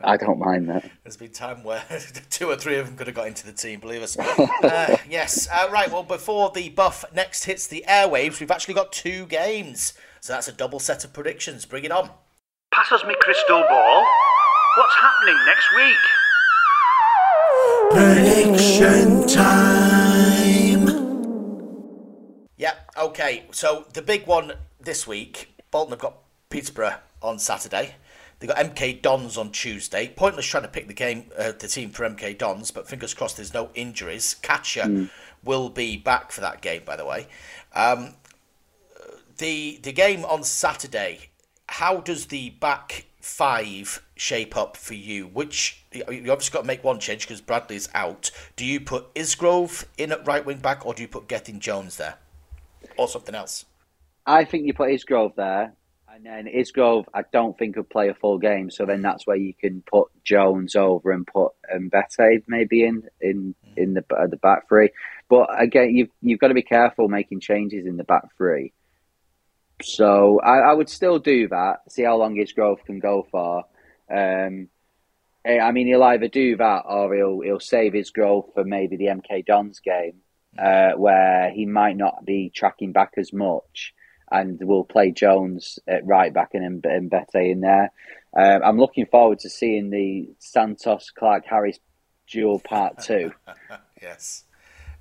I 0.02 0.18
don't 0.18 0.38
mind 0.38 0.68
that. 0.68 0.90
There's 1.02 1.16
been 1.16 1.30
time 1.30 1.64
where 1.64 1.82
two 2.30 2.50
or 2.50 2.56
three 2.56 2.76
of 2.76 2.86
them 2.86 2.96
could 2.96 3.06
have 3.06 3.16
got 3.16 3.26
into 3.26 3.46
the 3.46 3.52
team, 3.52 3.80
believe 3.80 4.02
us. 4.02 4.18
uh, 4.18 4.98
yes. 5.08 5.48
Uh, 5.50 5.70
right, 5.72 5.90
well, 5.90 6.02
before 6.02 6.50
the 6.50 6.68
buff 6.68 7.06
next 7.14 7.44
hits 7.44 7.66
the 7.66 7.84
airwaves, 7.88 8.38
we've 8.38 8.50
actually 8.50 8.74
got 8.74 8.92
two 8.92 9.24
games. 9.26 9.94
So 10.20 10.34
that's 10.34 10.48
a 10.48 10.52
double 10.52 10.78
set 10.78 11.04
of 11.04 11.14
predictions. 11.14 11.64
Bring 11.64 11.84
it 11.84 11.90
on. 11.90 12.10
Pass 12.70 12.92
us 12.92 13.02
me 13.04 13.14
crystal 13.20 13.64
ball. 13.66 14.06
What's 14.76 14.94
happening 14.96 15.36
next 15.46 15.74
week? 15.74 15.96
Prediction 17.90 19.26
time. 19.26 20.86
Yeah, 22.56 22.74
okay. 22.96 23.44
So 23.50 23.86
the 23.92 24.02
big 24.02 24.26
one 24.26 24.52
this 24.80 25.06
week, 25.06 25.52
Bolton 25.70 25.92
have 25.92 25.98
got 25.98 26.14
Peterborough 26.50 26.98
on 27.20 27.38
Saturday. 27.38 27.96
They've 28.38 28.48
got 28.48 28.58
MK 28.58 29.02
Dons 29.02 29.36
on 29.36 29.50
Tuesday. 29.50 30.08
Pointless 30.08 30.46
trying 30.46 30.62
to 30.62 30.68
pick 30.68 30.88
the 30.88 30.94
game, 30.94 31.30
uh, 31.38 31.52
the 31.52 31.68
team 31.68 31.90
for 31.90 32.08
MK 32.08 32.38
Dons, 32.38 32.70
but 32.70 32.88
fingers 32.88 33.12
crossed 33.12 33.36
there's 33.36 33.52
no 33.52 33.70
injuries. 33.74 34.34
Catcher 34.34 35.08
will 35.44 35.68
be 35.68 35.96
back 35.96 36.32
for 36.32 36.40
that 36.40 36.62
game, 36.62 36.82
by 36.86 36.96
the 36.96 37.04
way. 37.04 37.26
Um, 37.74 38.14
the 39.38 39.78
the 39.82 39.92
game 39.92 40.24
on 40.24 40.44
Saturday. 40.44 41.30
How 41.66 42.00
does 42.00 42.26
the 42.26 42.50
back 42.50 43.06
five 43.20 44.02
shape 44.16 44.56
up 44.56 44.76
for 44.76 44.94
you? 44.94 45.26
Which 45.26 45.84
you 45.92 46.02
obviously 46.04 46.52
got 46.52 46.60
to 46.62 46.66
make 46.66 46.84
one 46.84 46.98
change 46.98 47.26
because 47.26 47.40
Bradley's 47.40 47.88
out. 47.94 48.30
Do 48.56 48.64
you 48.64 48.80
put 48.80 49.12
Isgrove 49.14 49.84
in 49.98 50.12
at 50.12 50.26
right 50.26 50.44
wing 50.44 50.58
back, 50.58 50.84
or 50.84 50.94
do 50.94 51.02
you 51.02 51.08
put 51.08 51.28
Gethin 51.28 51.60
Jones 51.60 51.96
there, 51.96 52.16
or 52.96 53.08
something 53.08 53.34
else? 53.34 53.64
I 54.26 54.44
think 54.44 54.66
you 54.66 54.74
put 54.74 54.90
Isgrove 54.90 55.34
there, 55.34 55.72
and 56.12 56.24
then 56.24 56.46
Isgrove, 56.46 57.06
I 57.14 57.22
don't 57.32 57.56
think 57.58 57.76
would 57.76 57.88
play 57.88 58.08
a 58.08 58.14
full 58.14 58.38
game. 58.38 58.70
So 58.70 58.84
then 58.84 59.02
that's 59.02 59.26
where 59.26 59.36
you 59.36 59.54
can 59.54 59.82
put 59.82 60.08
Jones 60.24 60.74
over 60.74 61.10
and 61.12 61.26
put 61.26 61.52
Mbete 61.74 62.42
maybe 62.46 62.84
in 62.84 63.04
in 63.20 63.54
in 63.76 63.94
the 63.94 64.04
uh, 64.16 64.26
the 64.26 64.36
back 64.36 64.68
three. 64.68 64.90
But 65.28 65.48
again, 65.60 65.94
you've 65.94 66.10
you've 66.20 66.40
got 66.40 66.48
to 66.48 66.54
be 66.54 66.62
careful 66.62 67.08
making 67.08 67.40
changes 67.40 67.86
in 67.86 67.96
the 67.96 68.04
back 68.04 68.24
three. 68.36 68.72
So 69.82 70.40
I, 70.40 70.58
I 70.58 70.72
would 70.72 70.88
still 70.88 71.18
do 71.18 71.48
that. 71.48 71.80
See 71.88 72.02
how 72.02 72.16
long 72.16 72.36
Isgrove 72.36 72.84
can 72.84 72.98
go 72.98 73.26
for. 73.30 73.64
Um, 74.10 74.68
eh, 75.44 75.58
I 75.58 75.72
mean, 75.72 75.86
he'll 75.86 76.02
either 76.02 76.28
do 76.28 76.56
that 76.56 76.82
or 76.86 77.14
he'll 77.14 77.40
he'll 77.40 77.60
save 77.60 77.92
Isgrove 77.92 78.52
for 78.54 78.64
maybe 78.64 78.96
the 78.96 79.06
MK 79.06 79.46
Dons 79.46 79.80
game, 79.80 80.16
uh, 80.58 80.92
where 80.92 81.50
he 81.50 81.66
might 81.66 81.96
not 81.96 82.24
be 82.24 82.50
tracking 82.54 82.92
back 82.92 83.14
as 83.16 83.32
much, 83.32 83.94
and 84.30 84.58
we'll 84.62 84.84
play 84.84 85.10
Jones 85.10 85.78
at 85.86 86.06
right 86.06 86.32
back 86.32 86.50
and 86.54 86.82
Mbete 86.82 87.50
in 87.50 87.60
there. 87.60 87.92
Um, 88.36 88.62
I'm 88.64 88.78
looking 88.78 89.06
forward 89.06 89.40
to 89.40 89.50
seeing 89.50 89.90
the 89.90 90.28
Santos 90.38 91.10
Clarke-Harris 91.10 91.80
duel 92.28 92.60
part 92.60 93.00
two. 93.00 93.32
Yes. 94.00 94.44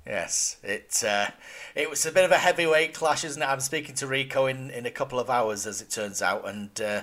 Yes, 0.06 0.56
it 0.62 1.02
uh, 1.06 1.28
it 1.74 1.90
was 1.90 2.06
a 2.06 2.12
bit 2.12 2.24
of 2.24 2.32
a 2.32 2.38
heavyweight 2.38 2.94
clash, 2.94 3.22
isn't 3.22 3.42
it? 3.42 3.46
I'm 3.46 3.60
speaking 3.60 3.94
to 3.96 4.06
Rico 4.06 4.46
in, 4.46 4.70
in 4.70 4.86
a 4.86 4.90
couple 4.90 5.20
of 5.20 5.28
hours, 5.28 5.66
as 5.66 5.82
it 5.82 5.90
turns 5.90 6.22
out, 6.22 6.48
and 6.48 6.80
uh, 6.80 7.02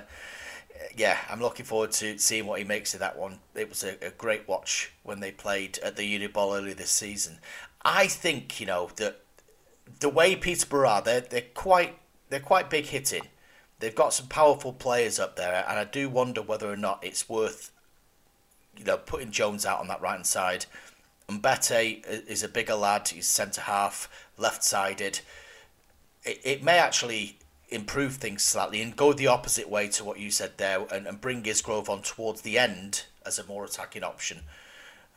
yeah, 0.96 1.18
I'm 1.30 1.40
looking 1.40 1.64
forward 1.64 1.92
to 1.92 2.18
seeing 2.18 2.46
what 2.46 2.58
he 2.58 2.64
makes 2.64 2.94
of 2.94 3.00
that 3.00 3.18
one. 3.18 3.38
It 3.54 3.68
was 3.68 3.84
a, 3.84 3.96
a 4.04 4.10
great 4.10 4.48
watch 4.48 4.92
when 5.04 5.20
they 5.20 5.30
played 5.30 5.78
at 5.78 5.96
the 5.96 6.18
Uniball 6.18 6.58
earlier 6.58 6.74
this 6.74 6.90
season. 6.90 7.38
I 7.82 8.08
think 8.08 8.60
you 8.60 8.66
know 8.66 8.90
that 8.96 9.20
the 10.00 10.08
way 10.08 10.34
Peterborough 10.36 10.88
are, 10.88 11.02
they're 11.02 11.20
they're 11.20 11.42
quite 11.54 11.98
they're 12.28 12.40
quite 12.40 12.68
big 12.68 12.86
hitting. 12.86 13.28
They've 13.78 13.94
got 13.94 14.12
some 14.12 14.26
powerful 14.26 14.72
players 14.72 15.20
up 15.20 15.36
there, 15.36 15.64
and 15.68 15.78
I 15.78 15.84
do 15.84 16.08
wonder 16.08 16.42
whether 16.42 16.70
or 16.70 16.76
not 16.76 17.04
it's 17.04 17.28
worth 17.28 17.70
you 18.76 18.84
know 18.84 18.96
putting 18.96 19.30
Jones 19.30 19.64
out 19.64 19.80
on 19.80 19.88
that 19.88 20.00
right 20.00 20.14
hand 20.14 20.26
side. 20.26 20.66
Mbete 21.28 22.06
is 22.26 22.42
a 22.42 22.48
bigger 22.48 22.74
lad. 22.74 23.08
He's 23.08 23.26
centre 23.28 23.60
half, 23.62 24.08
left 24.36 24.64
sided. 24.64 25.20
It, 26.24 26.40
it 26.42 26.62
may 26.62 26.78
actually 26.78 27.38
improve 27.68 28.14
things 28.14 28.42
slightly 28.42 28.80
and 28.80 28.96
go 28.96 29.12
the 29.12 29.26
opposite 29.26 29.68
way 29.68 29.88
to 29.88 30.02
what 30.04 30.18
you 30.18 30.30
said 30.30 30.52
there 30.56 30.86
and, 30.90 31.06
and 31.06 31.20
bring 31.20 31.42
Isgrove 31.42 31.90
on 31.90 32.00
towards 32.00 32.40
the 32.40 32.58
end 32.58 33.04
as 33.26 33.38
a 33.38 33.46
more 33.46 33.64
attacking 33.64 34.02
option. 34.02 34.38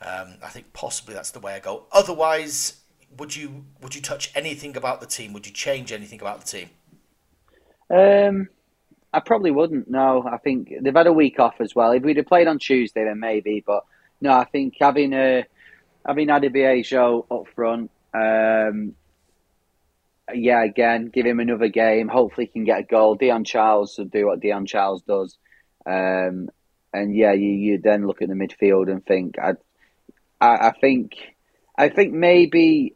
Um, 0.02 0.34
I 0.42 0.48
think 0.48 0.72
possibly 0.74 1.14
that's 1.14 1.30
the 1.30 1.40
way 1.40 1.54
I 1.54 1.60
go. 1.60 1.84
Otherwise, 1.92 2.80
would 3.16 3.34
you 3.34 3.64
would 3.80 3.94
you 3.94 4.02
touch 4.02 4.30
anything 4.34 4.76
about 4.76 5.00
the 5.00 5.06
team? 5.06 5.32
Would 5.32 5.46
you 5.46 5.52
change 5.52 5.92
anything 5.92 6.20
about 6.20 6.44
the 6.44 6.46
team? 6.46 6.70
Um, 7.88 8.48
I 9.12 9.20
probably 9.20 9.50
wouldn't. 9.50 9.88
No, 9.88 10.26
I 10.26 10.38
think 10.38 10.72
they've 10.80 10.94
had 10.94 11.06
a 11.06 11.12
week 11.12 11.38
off 11.38 11.60
as 11.60 11.74
well. 11.74 11.92
If 11.92 12.02
we'd 12.02 12.16
have 12.16 12.26
played 12.26 12.48
on 12.48 12.58
Tuesday, 12.58 13.04
then 13.04 13.20
maybe. 13.20 13.62
But 13.64 13.84
no, 14.20 14.32
I 14.32 14.44
think 14.44 14.76
having 14.80 15.12
a 15.12 15.46
having 16.06 16.28
Adeboyejo 16.28 17.26
up 17.30 17.48
front, 17.54 17.90
um, 18.14 18.94
yeah, 20.32 20.62
again, 20.62 21.06
give 21.06 21.26
him 21.26 21.40
another 21.40 21.68
game. 21.68 22.08
Hopefully, 22.08 22.46
he 22.46 22.52
can 22.52 22.64
get 22.64 22.80
a 22.80 22.84
goal. 22.84 23.16
Dion 23.16 23.44
Charles 23.44 23.96
will 23.98 24.06
do 24.06 24.26
what 24.26 24.40
Dion 24.40 24.66
Charles 24.66 25.02
does, 25.02 25.36
um, 25.86 26.48
and 26.92 27.14
yeah, 27.14 27.32
you, 27.32 27.48
you 27.48 27.78
then 27.78 28.06
look 28.06 28.22
at 28.22 28.28
the 28.28 28.34
midfield 28.34 28.90
and 28.90 29.04
think, 29.04 29.36
I, 29.38 29.52
I, 30.40 30.68
I 30.68 30.72
think, 30.72 31.16
I 31.76 31.88
think 31.88 32.12
maybe 32.12 32.94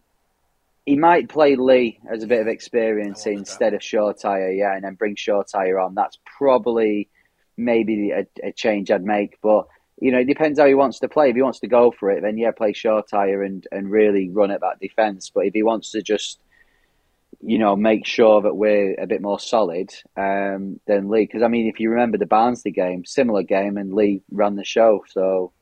he 0.84 0.96
might 0.96 1.28
play 1.28 1.56
Lee 1.56 1.98
as 2.08 2.22
a 2.22 2.26
bit 2.26 2.40
of 2.40 2.46
experience 2.46 3.26
instead 3.26 3.74
of 3.74 3.80
Shoretire, 3.80 4.56
yeah, 4.56 4.74
and 4.74 4.84
then 4.84 4.94
bring 4.94 5.16
Shoretire 5.16 5.84
on. 5.84 5.94
That's 5.94 6.18
probably 6.38 7.08
maybe 7.56 8.12
a, 8.12 8.26
a 8.42 8.52
change 8.52 8.90
I'd 8.90 9.02
make, 9.02 9.38
but 9.42 9.66
you 9.98 10.12
know, 10.12 10.18
it 10.18 10.26
depends 10.26 10.58
how 10.58 10.66
he 10.66 10.74
wants 10.74 10.98
to 11.00 11.08
play. 11.08 11.30
If 11.30 11.36
he 11.36 11.42
wants 11.42 11.60
to 11.60 11.68
go 11.68 11.90
for 11.90 12.10
it, 12.10 12.22
then 12.22 12.36
yeah, 12.36 12.50
play 12.50 12.72
Shoretire 12.72 13.44
and 13.44 13.66
and 13.72 13.90
really 13.90 14.30
run 14.30 14.50
at 14.50 14.60
that 14.60 14.80
defence. 14.80 15.30
But 15.34 15.46
if 15.46 15.54
he 15.54 15.62
wants 15.62 15.90
to 15.92 16.02
just 16.02 16.40
you 17.40 17.58
know, 17.58 17.76
make 17.76 18.06
sure 18.06 18.40
that 18.42 18.54
we're 18.54 18.94
a 18.94 19.06
bit 19.06 19.20
more 19.20 19.38
solid 19.38 19.90
um, 20.16 20.80
than 20.86 21.08
Lee. 21.08 21.26
Because 21.26 21.42
I 21.42 21.48
mean, 21.48 21.68
if 21.68 21.80
you 21.80 21.90
remember 21.90 22.18
the 22.18 22.26
Barnsley 22.26 22.70
game, 22.70 23.04
similar 23.04 23.42
game, 23.42 23.76
and 23.76 23.92
Lee 23.92 24.22
ran 24.30 24.56
the 24.56 24.64
show. 24.64 25.04
So 25.08 25.52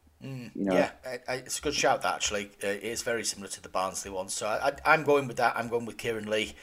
you 0.54 0.64
know, 0.64 0.74
Yeah, 0.74 0.90
it's 1.28 1.58
a 1.58 1.62
good 1.62 1.74
shout. 1.74 2.02
That 2.02 2.14
actually, 2.14 2.50
uh, 2.62 2.68
it 2.68 2.82
is 2.82 3.02
very 3.02 3.24
similar 3.24 3.48
to 3.48 3.62
the 3.62 3.68
Barnsley 3.68 4.10
one. 4.10 4.28
So 4.28 4.46
I, 4.46 4.72
I'm 4.84 5.04
going 5.04 5.26
with 5.26 5.36
that. 5.36 5.56
I'm 5.56 5.68
going 5.68 5.84
with 5.84 5.98
Kieran 5.98 6.30
Lee 6.30 6.54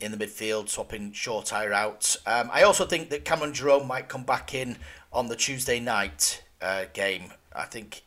in 0.00 0.12
the 0.12 0.18
midfield, 0.18 0.68
swapping 0.68 1.12
Shoretire 1.12 1.72
out. 1.72 2.16
Um, 2.26 2.50
I 2.52 2.62
also 2.62 2.84
think 2.86 3.10
that 3.10 3.24
Cameron 3.24 3.54
Jerome 3.54 3.86
might 3.86 4.08
come 4.08 4.24
back 4.24 4.54
in 4.54 4.78
on 5.12 5.28
the 5.28 5.36
Tuesday 5.36 5.80
night 5.80 6.42
uh, 6.62 6.84
game. 6.92 7.32
I 7.54 7.64
think 7.64 8.02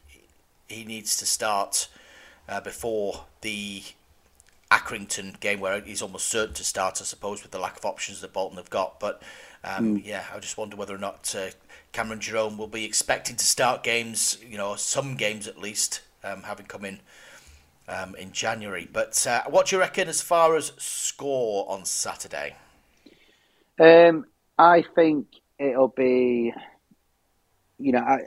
he 0.68 0.84
needs 0.86 1.18
to 1.18 1.26
start 1.26 1.88
uh, 2.48 2.62
before 2.62 3.26
the 3.42 3.84
Accrington 4.72 5.40
game, 5.40 5.60
where 5.60 5.80
he's 5.82 6.02
almost 6.02 6.28
certain 6.30 6.56
to 6.56 6.64
start, 6.64 7.00
I 7.02 7.06
suppose, 7.06 7.44
with 7.44 7.52
the 7.52 7.60
lack 7.60 7.78
of 7.78 7.86
options 7.86 8.22
that 8.22 8.34
Bolton 8.34 8.58
have 8.58 8.70
got. 8.70 9.00
But 9.00 9.22
um, 9.64 10.02
yeah, 10.04 10.26
I 10.34 10.40
just 10.40 10.58
wonder 10.58 10.76
whether 10.76 10.96
or 10.96 11.00
not 11.00 11.34
uh, 11.38 11.50
Cameron 11.92 12.20
Jerome 12.20 12.58
will 12.58 12.68
be 12.68 12.86
expecting 12.86 13.36
to 13.36 13.46
start 13.46 13.84
games, 13.84 14.38
you 14.48 14.58
know, 14.58 14.76
some 14.76 15.16
games 15.16 15.48
at 15.48 15.60
least, 15.60 16.02
um, 16.24 16.44
having 16.44 16.66
come 16.66 16.86
in 16.86 17.00
um, 17.88 18.16
in 18.16 18.32
January. 18.32 18.88
But 18.92 19.26
uh, 19.28 19.44
what 19.50 19.68
do 19.68 19.76
you 19.76 19.80
reckon 19.80 20.08
as 20.08 20.22
far 20.22 20.56
as 20.56 20.74
score 20.78 21.70
on 21.70 21.86
Saturday? 21.86 22.56
um, 23.80 24.26
I 24.58 24.84
think 24.96 25.28
it'll 25.60 25.90
be, 25.90 26.54
you 27.80 27.92
know, 27.92 28.00
I. 28.00 28.20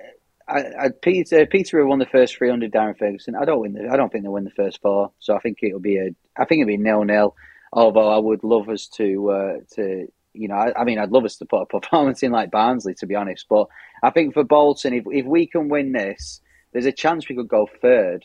I, 0.49 0.61
I, 0.79 0.89
Peter 1.03 1.45
Peter 1.47 1.85
won 1.85 1.99
the 1.99 2.07
first 2.07 2.37
three 2.37 2.51
hundred. 2.51 2.73
Darren 2.73 2.99
Ferguson. 2.99 3.35
I 3.35 3.45
don't 3.45 3.61
win. 3.61 3.73
The, 3.73 3.89
I 3.89 3.97
don't 3.97 4.11
think 4.13 4.25
they'll 4.25 4.33
win 4.33 4.45
the 4.45 4.51
first 4.51 4.81
four. 4.81 5.11
So 5.19 5.35
I 5.35 5.41
think 5.41 5.59
it'll 5.63 5.81
be 5.81 5.97
a. 5.99 6.11
I 6.37 6.45
think 6.45 6.61
it'll 6.61 6.69
be 6.69 6.77
nil 6.77 7.05
nil. 7.05 7.35
Although 7.73 8.09
I 8.09 8.19
would 8.19 8.45
love 8.45 8.69
us 8.69 8.87
to 8.97 9.31
uh, 9.31 9.57
to 9.75 10.07
you 10.33 10.49
know. 10.49 10.55
I, 10.55 10.81
I 10.81 10.85
mean, 10.85 10.99
I'd 10.99 11.11
love 11.11 11.25
us 11.25 11.37
to 11.39 11.47
put 11.47 11.63
a 11.63 11.67
performance 11.67 12.23
in 12.23 12.31
like 12.31 12.51
Barnsley, 12.53 12.95
to 12.95 13.07
be 13.07 13.17
honest. 13.17 13.47
But 13.49 13.67
I 14.03 14.11
think 14.11 14.35
for 14.35 14.45
Bolton, 14.45 14.95
if 14.95 15.05
if 15.11 15.27
we 15.27 15.47
can 15.47 15.69
win 15.69 15.93
this, 15.93 16.41
there's 16.73 16.87
a 16.87 16.93
chance 16.93 17.29
we 17.29 17.37
could 17.37 17.49
go 17.49 17.69
third. 17.83 18.25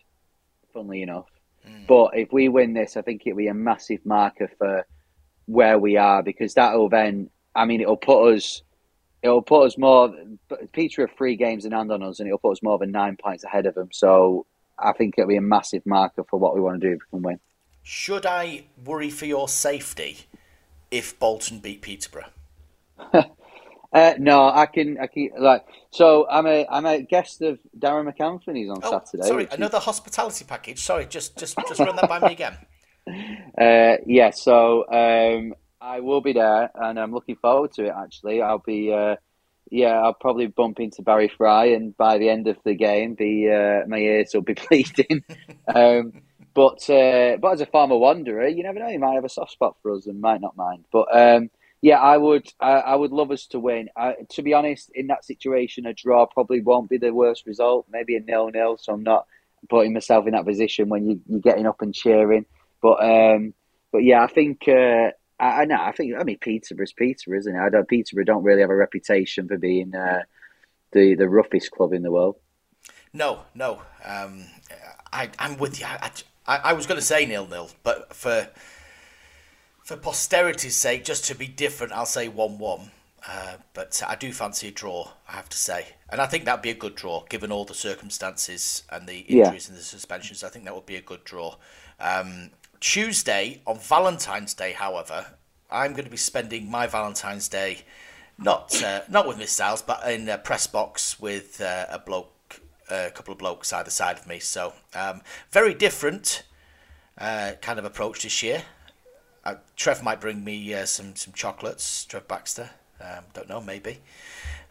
Funnily 0.73 1.01
enough, 1.01 1.27
but 1.87 2.11
if 2.13 2.31
we 2.31 2.47
win 2.47 2.73
this, 2.73 2.95
I 2.95 3.01
think 3.01 3.23
it'll 3.25 3.37
be 3.37 3.47
a 3.47 3.53
massive 3.53 4.05
marker 4.05 4.49
for 4.57 4.85
where 5.47 5.77
we 5.77 5.97
are 5.97 6.23
because 6.23 6.53
that'll 6.53 6.87
then. 6.87 7.29
I 7.53 7.65
mean, 7.65 7.81
it'll 7.81 7.97
put 7.97 8.35
us. 8.35 8.61
It'll 9.23 9.41
put 9.41 9.63
us 9.65 9.77
more. 9.77 10.13
Peter 10.73 11.05
have 11.07 11.15
three 11.17 11.35
games 11.35 11.65
in 11.65 11.71
hand 11.73 11.91
on 11.91 12.01
us, 12.03 12.19
and 12.19 12.27
it'll 12.27 12.39
put 12.39 12.53
us 12.53 12.63
more 12.63 12.77
than 12.79 12.91
nine 12.91 13.17
points 13.21 13.43
ahead 13.43 13.65
of 13.67 13.75
them. 13.75 13.89
So 13.91 14.45
I 14.79 14.93
think 14.93 15.15
it'll 15.17 15.27
be 15.27 15.35
a 15.37 15.41
massive 15.41 15.85
marker 15.85 16.23
for 16.29 16.39
what 16.39 16.55
we 16.55 16.61
want 16.61 16.81
to 16.81 16.87
do 16.89 16.93
if 16.95 17.01
we 17.11 17.17
can 17.17 17.21
win. 17.23 17.39
Should 17.83 18.25
I 18.25 18.63
worry 18.83 19.09
for 19.09 19.25
your 19.25 19.47
safety 19.47 20.21
if 20.89 21.17
Bolton 21.19 21.59
beat 21.59 21.81
Peterborough? 21.81 22.29
Uh, 23.93 24.13
no, 24.19 24.47
I 24.47 24.67
can. 24.67 24.97
I 24.99 25.07
can 25.07 25.31
like. 25.37 25.65
So 25.89 26.25
I'm 26.29 26.47
a 26.47 26.65
I'm 26.71 26.85
a 26.85 27.01
guest 27.01 27.41
of 27.41 27.59
Darragh 27.77 28.05
MacAnthony's 28.07 28.69
on 28.69 28.77
Oh, 28.83 28.89
Saturday. 29.05 29.27
sorry, 29.27 29.43
which 29.43 29.49
is- 29.51 29.57
another 29.57 29.79
hospitality 29.79 30.45
package. 30.47 30.79
Sorry, 30.81 31.05
just 31.07 31.37
just 31.37 31.57
just 31.67 31.77
run 31.77 31.97
that 31.97 32.07
by 32.07 32.19
me 32.19 32.31
again. 32.31 32.57
Uh, 33.59 33.97
yeah, 34.05 34.29
so 34.29 34.85
um, 34.89 35.53
I 35.81 35.99
will 36.01 36.21
be 36.21 36.33
there, 36.33 36.69
and 36.75 36.99
I'm 36.99 37.13
looking 37.13 37.35
forward 37.35 37.73
to 37.73 37.85
it. 37.85 37.93
Actually, 37.97 38.41
I'll 38.41 38.59
be. 38.59 38.93
Uh, 38.93 39.15
yeah, 39.69 39.93
I'll 40.01 40.13
probably 40.13 40.47
bump 40.47 40.79
into 40.79 41.01
Barry 41.01 41.29
Fry, 41.29 41.65
and 41.67 41.95
by 41.95 42.17
the 42.17 42.29
end 42.29 42.47
of 42.47 42.57
the 42.63 42.75
game, 42.75 43.15
be 43.15 43.49
uh, 43.49 43.87
my 43.87 43.97
ears 43.97 44.31
will 44.33 44.41
be 44.41 44.53
bleeding. 44.69 45.23
um, 45.73 46.13
but 46.53 46.89
uh, 46.89 47.37
but 47.37 47.53
as 47.53 47.61
a 47.61 47.65
former 47.65 47.97
wanderer, 47.97 48.47
you 48.47 48.63
never 48.63 48.79
know. 48.79 48.89
He 48.89 48.97
might 48.97 49.15
have 49.15 49.25
a 49.25 49.29
soft 49.29 49.51
spot 49.51 49.77
for 49.81 49.95
us 49.95 50.07
and 50.07 50.19
might 50.21 50.41
not 50.41 50.57
mind. 50.57 50.85
But 50.91 51.07
um, 51.17 51.49
Yeah, 51.81 51.99
I 51.99 52.17
would. 52.17 52.47
I, 52.59 52.71
I 52.71 52.95
would 52.95 53.11
love 53.11 53.31
us 53.31 53.47
to 53.47 53.59
win. 53.59 53.89
I, 53.95 54.13
to 54.31 54.43
be 54.43 54.53
honest, 54.53 54.91
in 54.93 55.07
that 55.07 55.25
situation, 55.25 55.85
a 55.87 55.93
draw 55.93 56.25
probably 56.27 56.61
won't 56.61 56.89
be 56.89 56.97
the 56.97 57.13
worst 57.13 57.45
result. 57.47 57.87
Maybe 57.91 58.15
a 58.15 58.19
nil-nil. 58.19 58.77
So 58.77 58.93
I'm 58.93 59.03
not 59.03 59.25
putting 59.69 59.93
myself 59.93 60.27
in 60.27 60.33
that 60.33 60.45
position 60.45 60.89
when 60.89 61.05
you, 61.07 61.21
you're 61.27 61.39
getting 61.39 61.65
up 61.65 61.81
and 61.81 61.93
cheering. 61.93 62.45
But 62.81 63.03
um, 63.03 63.53
but 63.91 64.03
yeah, 64.03 64.23
I 64.23 64.27
think 64.27 64.67
uh, 64.67 65.11
I, 65.41 65.61
I 65.61 65.65
know. 65.65 65.81
I 65.81 65.91
think 65.91 66.13
I 66.17 66.23
mean 66.23 66.37
Peterborough's 66.39 66.93
Peterborough, 66.93 67.39
isn't 67.39 67.55
it? 67.55 67.59
I 67.59 67.69
don't. 67.69 67.87
Peterborough 67.87 68.23
don't 68.25 68.43
really 68.43 68.61
have 68.61 68.69
a 68.69 68.75
reputation 68.75 69.47
for 69.47 69.57
being 69.57 69.93
uh, 69.95 70.23
the 70.93 71.15
the 71.15 71.27
roughest 71.27 71.71
club 71.71 71.93
in 71.93 72.03
the 72.03 72.11
world. 72.11 72.37
No, 73.13 73.41
no. 73.53 73.81
Um, 74.05 74.45
I, 75.11 75.29
I'm 75.37 75.57
with 75.57 75.79
you. 75.79 75.85
I, 75.85 76.11
I, 76.47 76.57
I 76.69 76.73
was 76.73 76.87
going 76.87 76.99
to 76.99 77.05
say 77.05 77.25
nil-nil, 77.25 77.69
but 77.83 78.13
for 78.13 78.47
for 79.83 79.97
posterity's 79.97 80.75
sake, 80.75 81.03
just 81.03 81.25
to 81.25 81.35
be 81.35 81.47
different, 81.47 81.91
I'll 81.93 82.05
say 82.05 82.27
one-one. 82.29 82.91
Uh, 83.27 83.57
but 83.73 84.01
I 84.07 84.15
do 84.15 84.31
fancy 84.33 84.69
a 84.69 84.71
draw, 84.71 85.09
I 85.29 85.33
have 85.33 85.49
to 85.49 85.57
say, 85.57 85.85
and 86.09 86.19
I 86.19 86.25
think 86.25 86.45
that'd 86.45 86.63
be 86.63 86.71
a 86.71 86.73
good 86.73 86.95
draw 86.95 87.23
given 87.29 87.51
all 87.51 87.65
the 87.65 87.75
circumstances 87.75 88.83
and 88.89 89.07
the 89.07 89.19
injuries 89.19 89.67
Yeah. 89.67 89.71
and 89.73 89.77
the 89.79 89.83
suspensions. 89.83 90.43
I 90.43 90.49
think 90.49 90.65
that 90.65 90.73
would 90.73 90.87
be 90.87 90.95
a 90.95 91.01
good 91.01 91.23
draw. 91.23 91.57
Um, 91.99 92.49
Tuesday 92.81 93.61
on 93.65 93.77
Valentine's 93.77 94.53
Day, 94.53 94.73
however, 94.73 95.25
I'm 95.69 95.91
going 95.93 96.03
to 96.03 96.11
be 96.11 96.17
spending 96.17 96.69
my 96.69 96.87
Valentine's 96.87 97.47
Day 97.47 97.85
not 98.37 98.83
uh, 98.83 99.01
not 99.07 99.27
with 99.27 99.37
Miss 99.37 99.51
Styles, 99.51 99.81
but 99.83 100.05
in 100.11 100.27
a 100.27 100.37
press 100.37 100.67
box 100.67 101.19
with 101.19 101.61
uh, 101.61 101.85
a 101.89 101.99
bloke, 101.99 102.59
a 102.89 103.11
couple 103.11 103.31
of 103.31 103.37
blokes 103.37 103.71
either 103.71 103.91
side 103.91 104.17
of 104.17 104.27
me. 104.27 104.39
So 104.39 104.73
um, 104.95 105.21
very 105.51 105.75
different 105.75 106.43
uh, 107.17 107.53
kind 107.61 107.77
of 107.77 107.85
approach 107.85 108.23
this 108.23 108.41
year. 108.41 108.63
Uh, 109.45 109.55
Trev 109.75 110.03
might 110.03 110.19
bring 110.19 110.43
me 110.43 110.73
uh, 110.73 110.85
some 110.85 111.15
some 111.15 111.33
chocolates. 111.33 112.03
Trev 112.05 112.27
Baxter, 112.27 112.71
um, 112.99 113.25
don't 113.33 113.47
know, 113.47 113.61
maybe. 113.61 113.99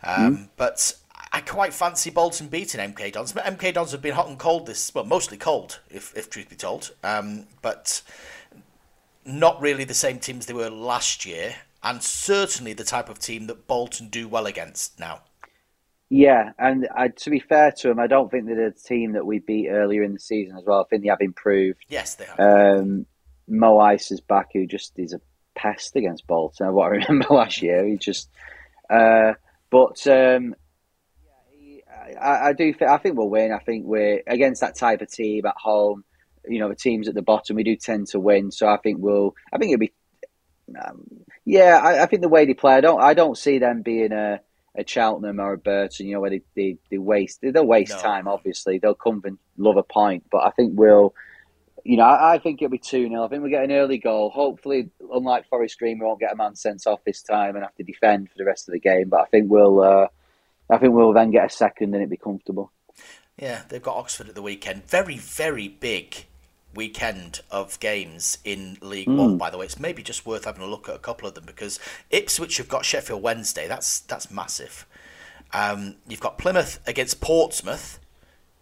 Um, 0.02 0.50
But 0.56 0.96
I 1.32 1.40
quite 1.40 1.72
fancy 1.72 2.10
Bolton 2.10 2.48
beating 2.48 2.80
MK 2.80 3.12
Dons. 3.12 3.32
MK 3.32 3.74
Dons 3.74 3.92
have 3.92 4.02
been 4.02 4.14
hot 4.14 4.28
and 4.28 4.38
cold 4.38 4.66
this, 4.66 4.92
well, 4.94 5.04
mostly 5.04 5.36
cold, 5.36 5.78
if 5.88 6.16
if 6.16 6.28
truth 6.28 6.48
be 6.48 6.56
told. 6.56 6.90
Um, 7.04 7.46
but 7.62 8.02
not 9.24 9.60
really 9.60 9.84
the 9.84 9.94
same 9.94 10.18
team 10.18 10.38
as 10.38 10.46
they 10.46 10.54
were 10.54 10.70
last 10.70 11.24
year, 11.24 11.54
and 11.82 12.02
certainly 12.02 12.72
the 12.72 12.84
type 12.84 13.08
of 13.08 13.18
team 13.18 13.46
that 13.46 13.68
Bolton 13.68 14.08
do 14.08 14.26
well 14.26 14.46
against 14.46 14.98
now. 14.98 15.20
Yeah, 16.08 16.50
and 16.58 16.88
uh, 16.96 17.08
to 17.18 17.30
be 17.30 17.38
fair 17.38 17.70
to 17.70 17.88
them, 17.88 18.00
I 18.00 18.08
don't 18.08 18.30
think 18.30 18.46
they're 18.46 18.70
the 18.70 18.76
team 18.76 19.12
that 19.12 19.24
we 19.24 19.38
beat 19.38 19.68
earlier 19.68 20.02
in 20.02 20.12
the 20.12 20.18
season 20.18 20.56
as 20.56 20.64
well. 20.66 20.80
I 20.80 20.84
think 20.88 21.02
they 21.02 21.08
have 21.08 21.20
improved. 21.20 21.84
Yes, 21.88 22.16
they 22.16 22.24
have. 22.24 22.40
Um, 22.40 23.06
Mo 23.46 23.76
Eisa 23.78 24.12
is 24.12 24.20
back, 24.20 24.48
who 24.52 24.66
just 24.66 24.98
is 24.98 25.12
a 25.12 25.20
pest 25.54 25.94
against 25.94 26.26
Bolton. 26.26 26.72
What 26.72 26.86
I 26.86 26.96
remember 26.96 27.26
last 27.30 27.62
year, 27.62 27.86
he 27.86 27.96
just. 27.96 28.28
Uh, 28.88 29.34
but 29.70 30.04
um, 30.08 30.56
I, 32.18 32.48
I 32.48 32.52
do. 32.52 32.72
Think, 32.72 32.90
I 32.90 32.98
think 32.98 33.16
we'll 33.16 33.28
win. 33.28 33.52
I 33.52 33.58
think 33.58 33.86
we're 33.86 34.22
against 34.26 34.60
that 34.62 34.76
type 34.76 35.00
of 35.02 35.10
team 35.10 35.46
at 35.46 35.56
home. 35.56 36.04
You 36.48 36.58
know, 36.60 36.68
the 36.68 36.74
teams 36.74 37.08
at 37.08 37.14
the 37.14 37.22
bottom, 37.22 37.56
we 37.56 37.64
do 37.64 37.76
tend 37.76 38.08
to 38.08 38.20
win. 38.20 38.50
So 38.50 38.66
I 38.66 38.78
think 38.78 38.98
we'll. 39.00 39.34
I 39.52 39.58
think 39.58 39.72
it'll 39.72 39.80
be. 39.80 39.92
Um, 40.80 41.04
yeah, 41.44 41.80
I, 41.82 42.02
I 42.02 42.06
think 42.06 42.22
the 42.22 42.28
way 42.28 42.46
they 42.46 42.54
play, 42.54 42.74
I 42.74 42.80
don't. 42.80 43.02
I 43.02 43.14
don't 43.14 43.36
see 43.36 43.58
them 43.58 43.82
being 43.82 44.12
a. 44.12 44.40
A 44.76 44.86
Cheltenham 44.86 45.40
or 45.40 45.54
a 45.54 45.58
Burton, 45.58 46.06
you 46.06 46.14
know, 46.14 46.20
where 46.20 46.30
they, 46.30 46.42
they, 46.54 46.76
they 46.92 46.96
waste 46.96 47.40
they'll 47.42 47.66
waste 47.66 47.90
No. 47.90 48.02
time. 48.02 48.28
Obviously, 48.28 48.78
they'll 48.78 48.94
come 48.94 49.20
and 49.24 49.36
love 49.58 49.76
a 49.76 49.82
point, 49.82 50.26
but 50.30 50.46
I 50.46 50.50
think 50.52 50.74
we'll 50.78 51.12
you 51.84 51.96
know, 51.96 52.04
I, 52.04 52.34
I 52.34 52.38
think 52.38 52.60
it'll 52.62 52.70
be 52.70 52.78
2 52.78 53.08
0. 53.08 53.24
I 53.24 53.28
think 53.28 53.42
we'll 53.42 53.50
get 53.50 53.64
an 53.64 53.72
early 53.72 53.98
goal. 53.98 54.30
Hopefully, 54.30 54.90
unlike 55.12 55.48
Forest 55.48 55.78
Green, 55.78 55.98
we 55.98 56.06
won't 56.06 56.20
get 56.20 56.32
a 56.32 56.36
man 56.36 56.54
sent 56.54 56.86
off 56.86 57.00
this 57.04 57.22
time 57.22 57.56
and 57.56 57.64
have 57.64 57.74
to 57.76 57.82
defend 57.82 58.28
for 58.28 58.34
the 58.36 58.44
rest 58.44 58.68
of 58.68 58.72
the 58.72 58.80
game. 58.80 59.08
But 59.08 59.22
I 59.22 59.24
think 59.26 59.50
we'll, 59.50 59.80
uh, 59.80 60.06
I 60.70 60.78
think 60.78 60.94
we'll 60.94 61.12
then 61.12 61.30
get 61.30 61.46
a 61.46 61.50
second 61.50 61.94
and 61.94 62.02
it'll 62.02 62.10
be 62.10 62.16
comfortable. 62.16 62.72
Yeah, 63.36 63.62
they've 63.68 63.82
got 63.82 63.96
Oxford 63.96 64.28
at 64.28 64.34
the 64.34 64.42
weekend. 64.42 64.86
Very, 64.86 65.16
very 65.16 65.68
big 65.68 66.26
weekend 66.74 67.40
of 67.50 67.80
games 67.80 68.38
in 68.44 68.76
League 68.80 69.08
One. 69.08 69.38
By 69.38 69.50
the 69.50 69.58
way, 69.58 69.64
it's 69.66 69.80
maybe 69.80 70.02
just 70.02 70.26
worth 70.26 70.44
having 70.44 70.62
a 70.62 70.66
look 70.66 70.88
at 70.88 70.94
a 70.94 70.98
couple 71.00 71.26
of 71.26 71.34
them 71.34 71.44
because 71.46 71.80
Ipswich 72.10 72.58
have 72.58 72.68
got 72.68 72.84
Sheffield 72.84 73.22
Wednesday. 73.22 73.66
That's 73.66 74.00
that's 74.00 74.30
massive. 74.30 74.86
Um, 75.52 75.96
you've 76.06 76.20
got 76.20 76.38
Plymouth 76.38 76.78
against 76.86 77.20
Portsmouth. 77.20 77.98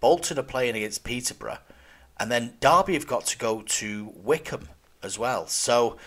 Bolton 0.01 0.39
are 0.39 0.45
playing 0.45 0.77
against 0.77 1.05
Peterborough, 1.05 1.59
and 2.19 2.31
then 2.31 2.55
Derby 2.61 2.95
have 2.95 3.07
got 3.07 3.27
to 3.27 3.39
go 3.39 3.63
to 3.63 4.13
Wycombe 4.15 4.69
as 5.03 5.19
well. 5.19 5.47
So 5.49 5.99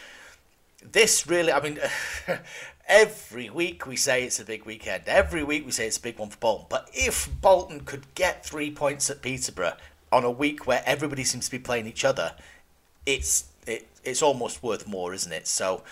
this 0.82 1.28
really, 1.28 1.52
I 1.52 1.62
mean, 1.62 1.80
every 2.92 3.50
week 3.50 3.88
we 3.88 3.96
say 3.96 4.24
it's 4.24 4.40
a 4.40 4.46
big 4.46 4.66
weekend. 4.66 5.04
Every 5.08 5.44
week 5.44 5.66
we 5.66 5.72
say 5.72 5.88
it's 5.88 5.98
a 5.98 6.02
big 6.02 6.20
one 6.20 6.30
for 6.30 6.38
Bolton. 6.38 6.66
But 6.70 6.90
if 6.94 7.30
Bolton 7.42 7.80
could 7.80 8.14
get 8.14 8.46
three 8.46 8.70
points 8.70 9.10
at 9.10 9.22
Peterborough 9.22 9.78
on 10.12 10.26
a 10.26 10.30
week 10.30 10.68
where 10.68 10.84
everybody 10.86 11.24
seems 11.24 11.46
to 11.46 11.52
be 11.52 11.58
playing 11.58 11.88
each 11.88 12.04
other, 12.04 12.36
it's 13.06 13.46
it, 13.66 13.88
it's 14.04 14.22
almost 14.22 14.62
worth 14.62 14.86
more, 14.88 15.14
isn't 15.14 15.32
it? 15.32 15.48
So, 15.48 15.84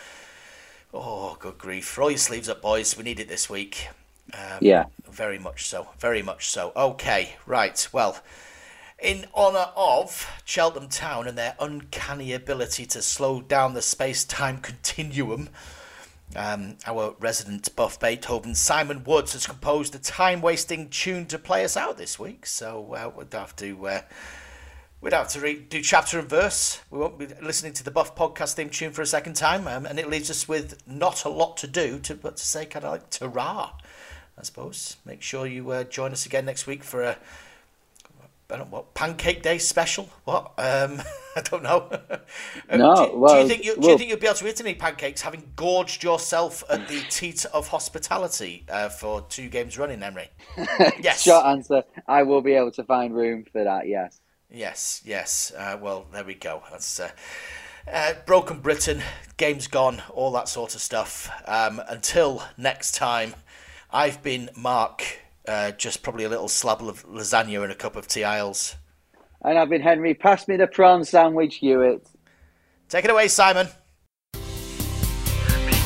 oh, 0.94 1.38
good 1.40 1.58
grief! 1.58 1.98
Roll 1.98 2.12
your 2.12 2.18
sleeves 2.18 2.50
up, 2.50 2.62
boys. 2.62 2.98
We 2.98 3.04
need 3.04 3.20
it 3.20 3.30
this 3.30 3.50
week. 3.50 3.88
Um, 4.34 4.60
Yeah. 4.62 4.86
very 5.10 5.40
much 5.40 5.68
so. 5.68 5.88
Very 6.00 6.22
much 6.22 6.50
so. 6.50 6.72
Okay, 6.76 7.36
right. 7.48 7.88
Well, 7.94 8.20
in 9.02 9.26
honour 9.34 9.70
of 9.78 10.30
Cheltenham 10.44 10.90
Town 10.90 11.28
and 11.28 11.38
their 11.38 11.56
uncanny 11.60 12.34
ability 12.34 12.86
to 12.88 13.02
slow 13.02 13.40
down 13.42 13.74
the 13.74 13.82
space 13.82 14.26
time 14.26 14.58
continuum, 14.60 15.50
um, 16.36 16.78
our 16.86 17.16
resident 17.20 17.76
buff 17.76 18.00
Beethoven, 18.00 18.56
Simon 18.56 19.04
Woods, 19.04 19.34
has 19.34 19.48
composed 19.48 19.96
a 19.96 20.00
time 20.00 20.42
wasting 20.42 20.90
tune 20.90 21.26
to 21.28 21.40
play 21.40 21.64
us 21.64 21.76
out 21.76 21.98
this 21.98 22.20
week. 22.20 22.46
So 22.46 22.94
uh, 22.94 23.12
we'd 23.16 23.34
have 23.34 23.56
to. 23.58 23.88
Uh, 23.88 24.02
We'd 25.02 25.14
have 25.14 25.30
to 25.30 25.40
read, 25.40 25.70
do 25.70 25.82
chapter 25.82 26.20
and 26.20 26.28
verse. 26.28 26.82
We 26.92 27.00
won't 27.00 27.18
be 27.18 27.28
listening 27.42 27.72
to 27.72 27.86
the 27.86 27.90
Buff 27.90 28.18
podcast 28.18 28.56
theme 28.56 28.70
tune 28.70 28.92
for 28.92 29.02
a 29.02 29.06
second 29.06 29.36
time, 29.38 29.66
um, 29.66 29.86
and 29.86 29.98
it 29.98 30.10
leaves 30.10 30.30
us 30.30 30.46
with 30.46 30.86
not 30.86 31.24
a 31.24 31.30
lot 31.30 31.56
to 31.58 31.68
do, 31.68 32.00
to, 32.00 32.16
but 32.16 32.36
to 32.36 32.46
say 32.46 32.66
kind 32.66 32.84
of 32.84 32.92
like 32.92 33.10
ta 33.10 33.74
I 34.38 34.44
suppose. 34.44 34.98
Make 35.06 35.22
sure 35.22 35.48
you 35.48 35.72
uh, 35.72 35.86
join 35.86 36.12
us 36.12 36.26
again 36.26 36.44
next 36.44 36.68
week 36.68 36.84
for 36.84 37.02
a 37.02 37.18
I 38.52 38.58
don't 38.58 38.72
know 38.72 38.78
what 38.78 38.94
Pancake 38.96 39.44
Day 39.44 39.60
special. 39.60 40.10
What? 40.26 40.54
Um, 40.58 41.02
I 41.36 41.42
don't 41.42 41.64
know. 41.64 41.90
Uh, 42.70 42.78
No, 42.78 42.96
do, 42.96 43.28
do 43.28 43.42
you 43.42 43.48
think 43.48 43.64
you, 43.66 43.74
do 43.76 43.82
you 43.82 43.88
well- 43.88 43.98
think 43.98 44.10
you'll 44.10 44.20
be 44.20 44.28
able 44.28 44.36
to 44.38 44.48
eat 44.48 44.60
any 44.62 44.76
pancakes, 44.76 45.22
having 45.22 45.52
gorged 45.56 46.04
yourself 46.04 46.64
at 46.70 46.88
the 46.88 47.00
teat 47.10 47.46
of 47.46 47.68
hospitality 47.70 48.66
uh, 48.70 48.90
for 48.90 49.22
two 49.22 49.50
games 49.50 49.78
running, 49.78 50.04
Emery? 50.04 50.30
Yes. 51.02 51.24
Short 51.24 51.46
answer 51.46 51.84
I 52.08 52.24
will 52.24 52.42
be 52.42 52.54
able 52.54 52.72
to 52.74 52.84
find 52.84 53.16
room 53.16 53.46
for 53.52 53.64
that, 53.64 53.88
yes. 53.88 54.20
Yes, 54.52 55.02
yes. 55.06 55.52
Uh, 55.58 55.78
well, 55.82 56.06
there 56.12 56.24
we 56.24 56.36
go. 56.36 56.62
That's 56.72 57.00
uh, 57.00 57.10
uh, 57.92 58.14
Broken 58.28 58.60
Britain, 58.60 59.02
game's 59.38 59.68
gone, 59.68 60.02
all 60.14 60.32
that 60.32 60.48
sort 60.50 60.76
of 60.76 60.82
stuff. 60.82 61.30
Um, 61.46 61.82
until 61.88 62.44
next 62.58 62.94
time, 62.96 63.34
I've 63.92 64.22
been 64.22 64.50
Marc, 64.56 65.19
uh, 65.50 65.72
just 65.72 66.04
probably 66.04 66.24
a 66.24 66.30
little 66.30 66.48
slab 66.48 66.82
of 66.82 67.06
lasagna 67.08 67.64
and 67.64 67.72
a 67.72 67.76
cup 67.76 67.96
of 67.96 68.08
tea 68.08 68.24
Iles. 68.24 68.76
And 69.44 69.58
I've 69.58 69.70
been 69.70 69.82
Henry. 69.82 70.14
Pass 70.14 70.48
me 70.48 70.58
the 70.58 70.68
prawn 70.68 71.04
sandwich, 71.04 71.56
Hewitt. 71.56 72.08
Take 72.88 73.06
it 73.06 73.12
away, 73.12 73.28
Simon. 73.28 73.68
The 74.34 74.40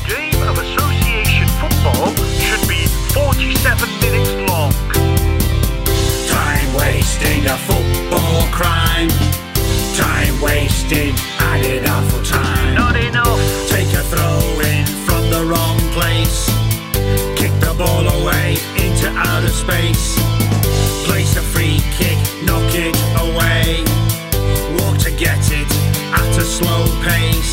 game 0.07 0.41
of 0.48 0.57
association 0.57 1.48
football 1.60 2.14
should 2.40 2.68
be 2.68 2.88
47 3.14 3.90
minutes 4.02 4.34
long. 4.49 4.72
Time 6.27 6.73
wasting 6.76 7.45
a 7.45 7.57
football 7.57 8.48
crime. 8.52 9.10
Time 9.95 10.41
wasting 10.41 11.14
added 11.40 11.85
awful 11.88 12.23
time. 12.23 12.76
Not 12.76 12.95
enough. 12.98 13.69
Take 13.69 13.94
a 13.94 14.03
throw 14.03 14.62
space. 19.53 20.15
Place 21.05 21.38
a 21.38 21.41
free 21.41 21.80
kick, 21.91 22.17
knock 22.43 22.69
it 22.73 22.95
away. 23.21 23.84
Walk 24.80 24.97
to 24.99 25.11
get 25.11 25.39
it 25.51 25.69
at 26.11 26.38
a 26.38 26.41
slow 26.41 26.85
pace. 27.03 27.52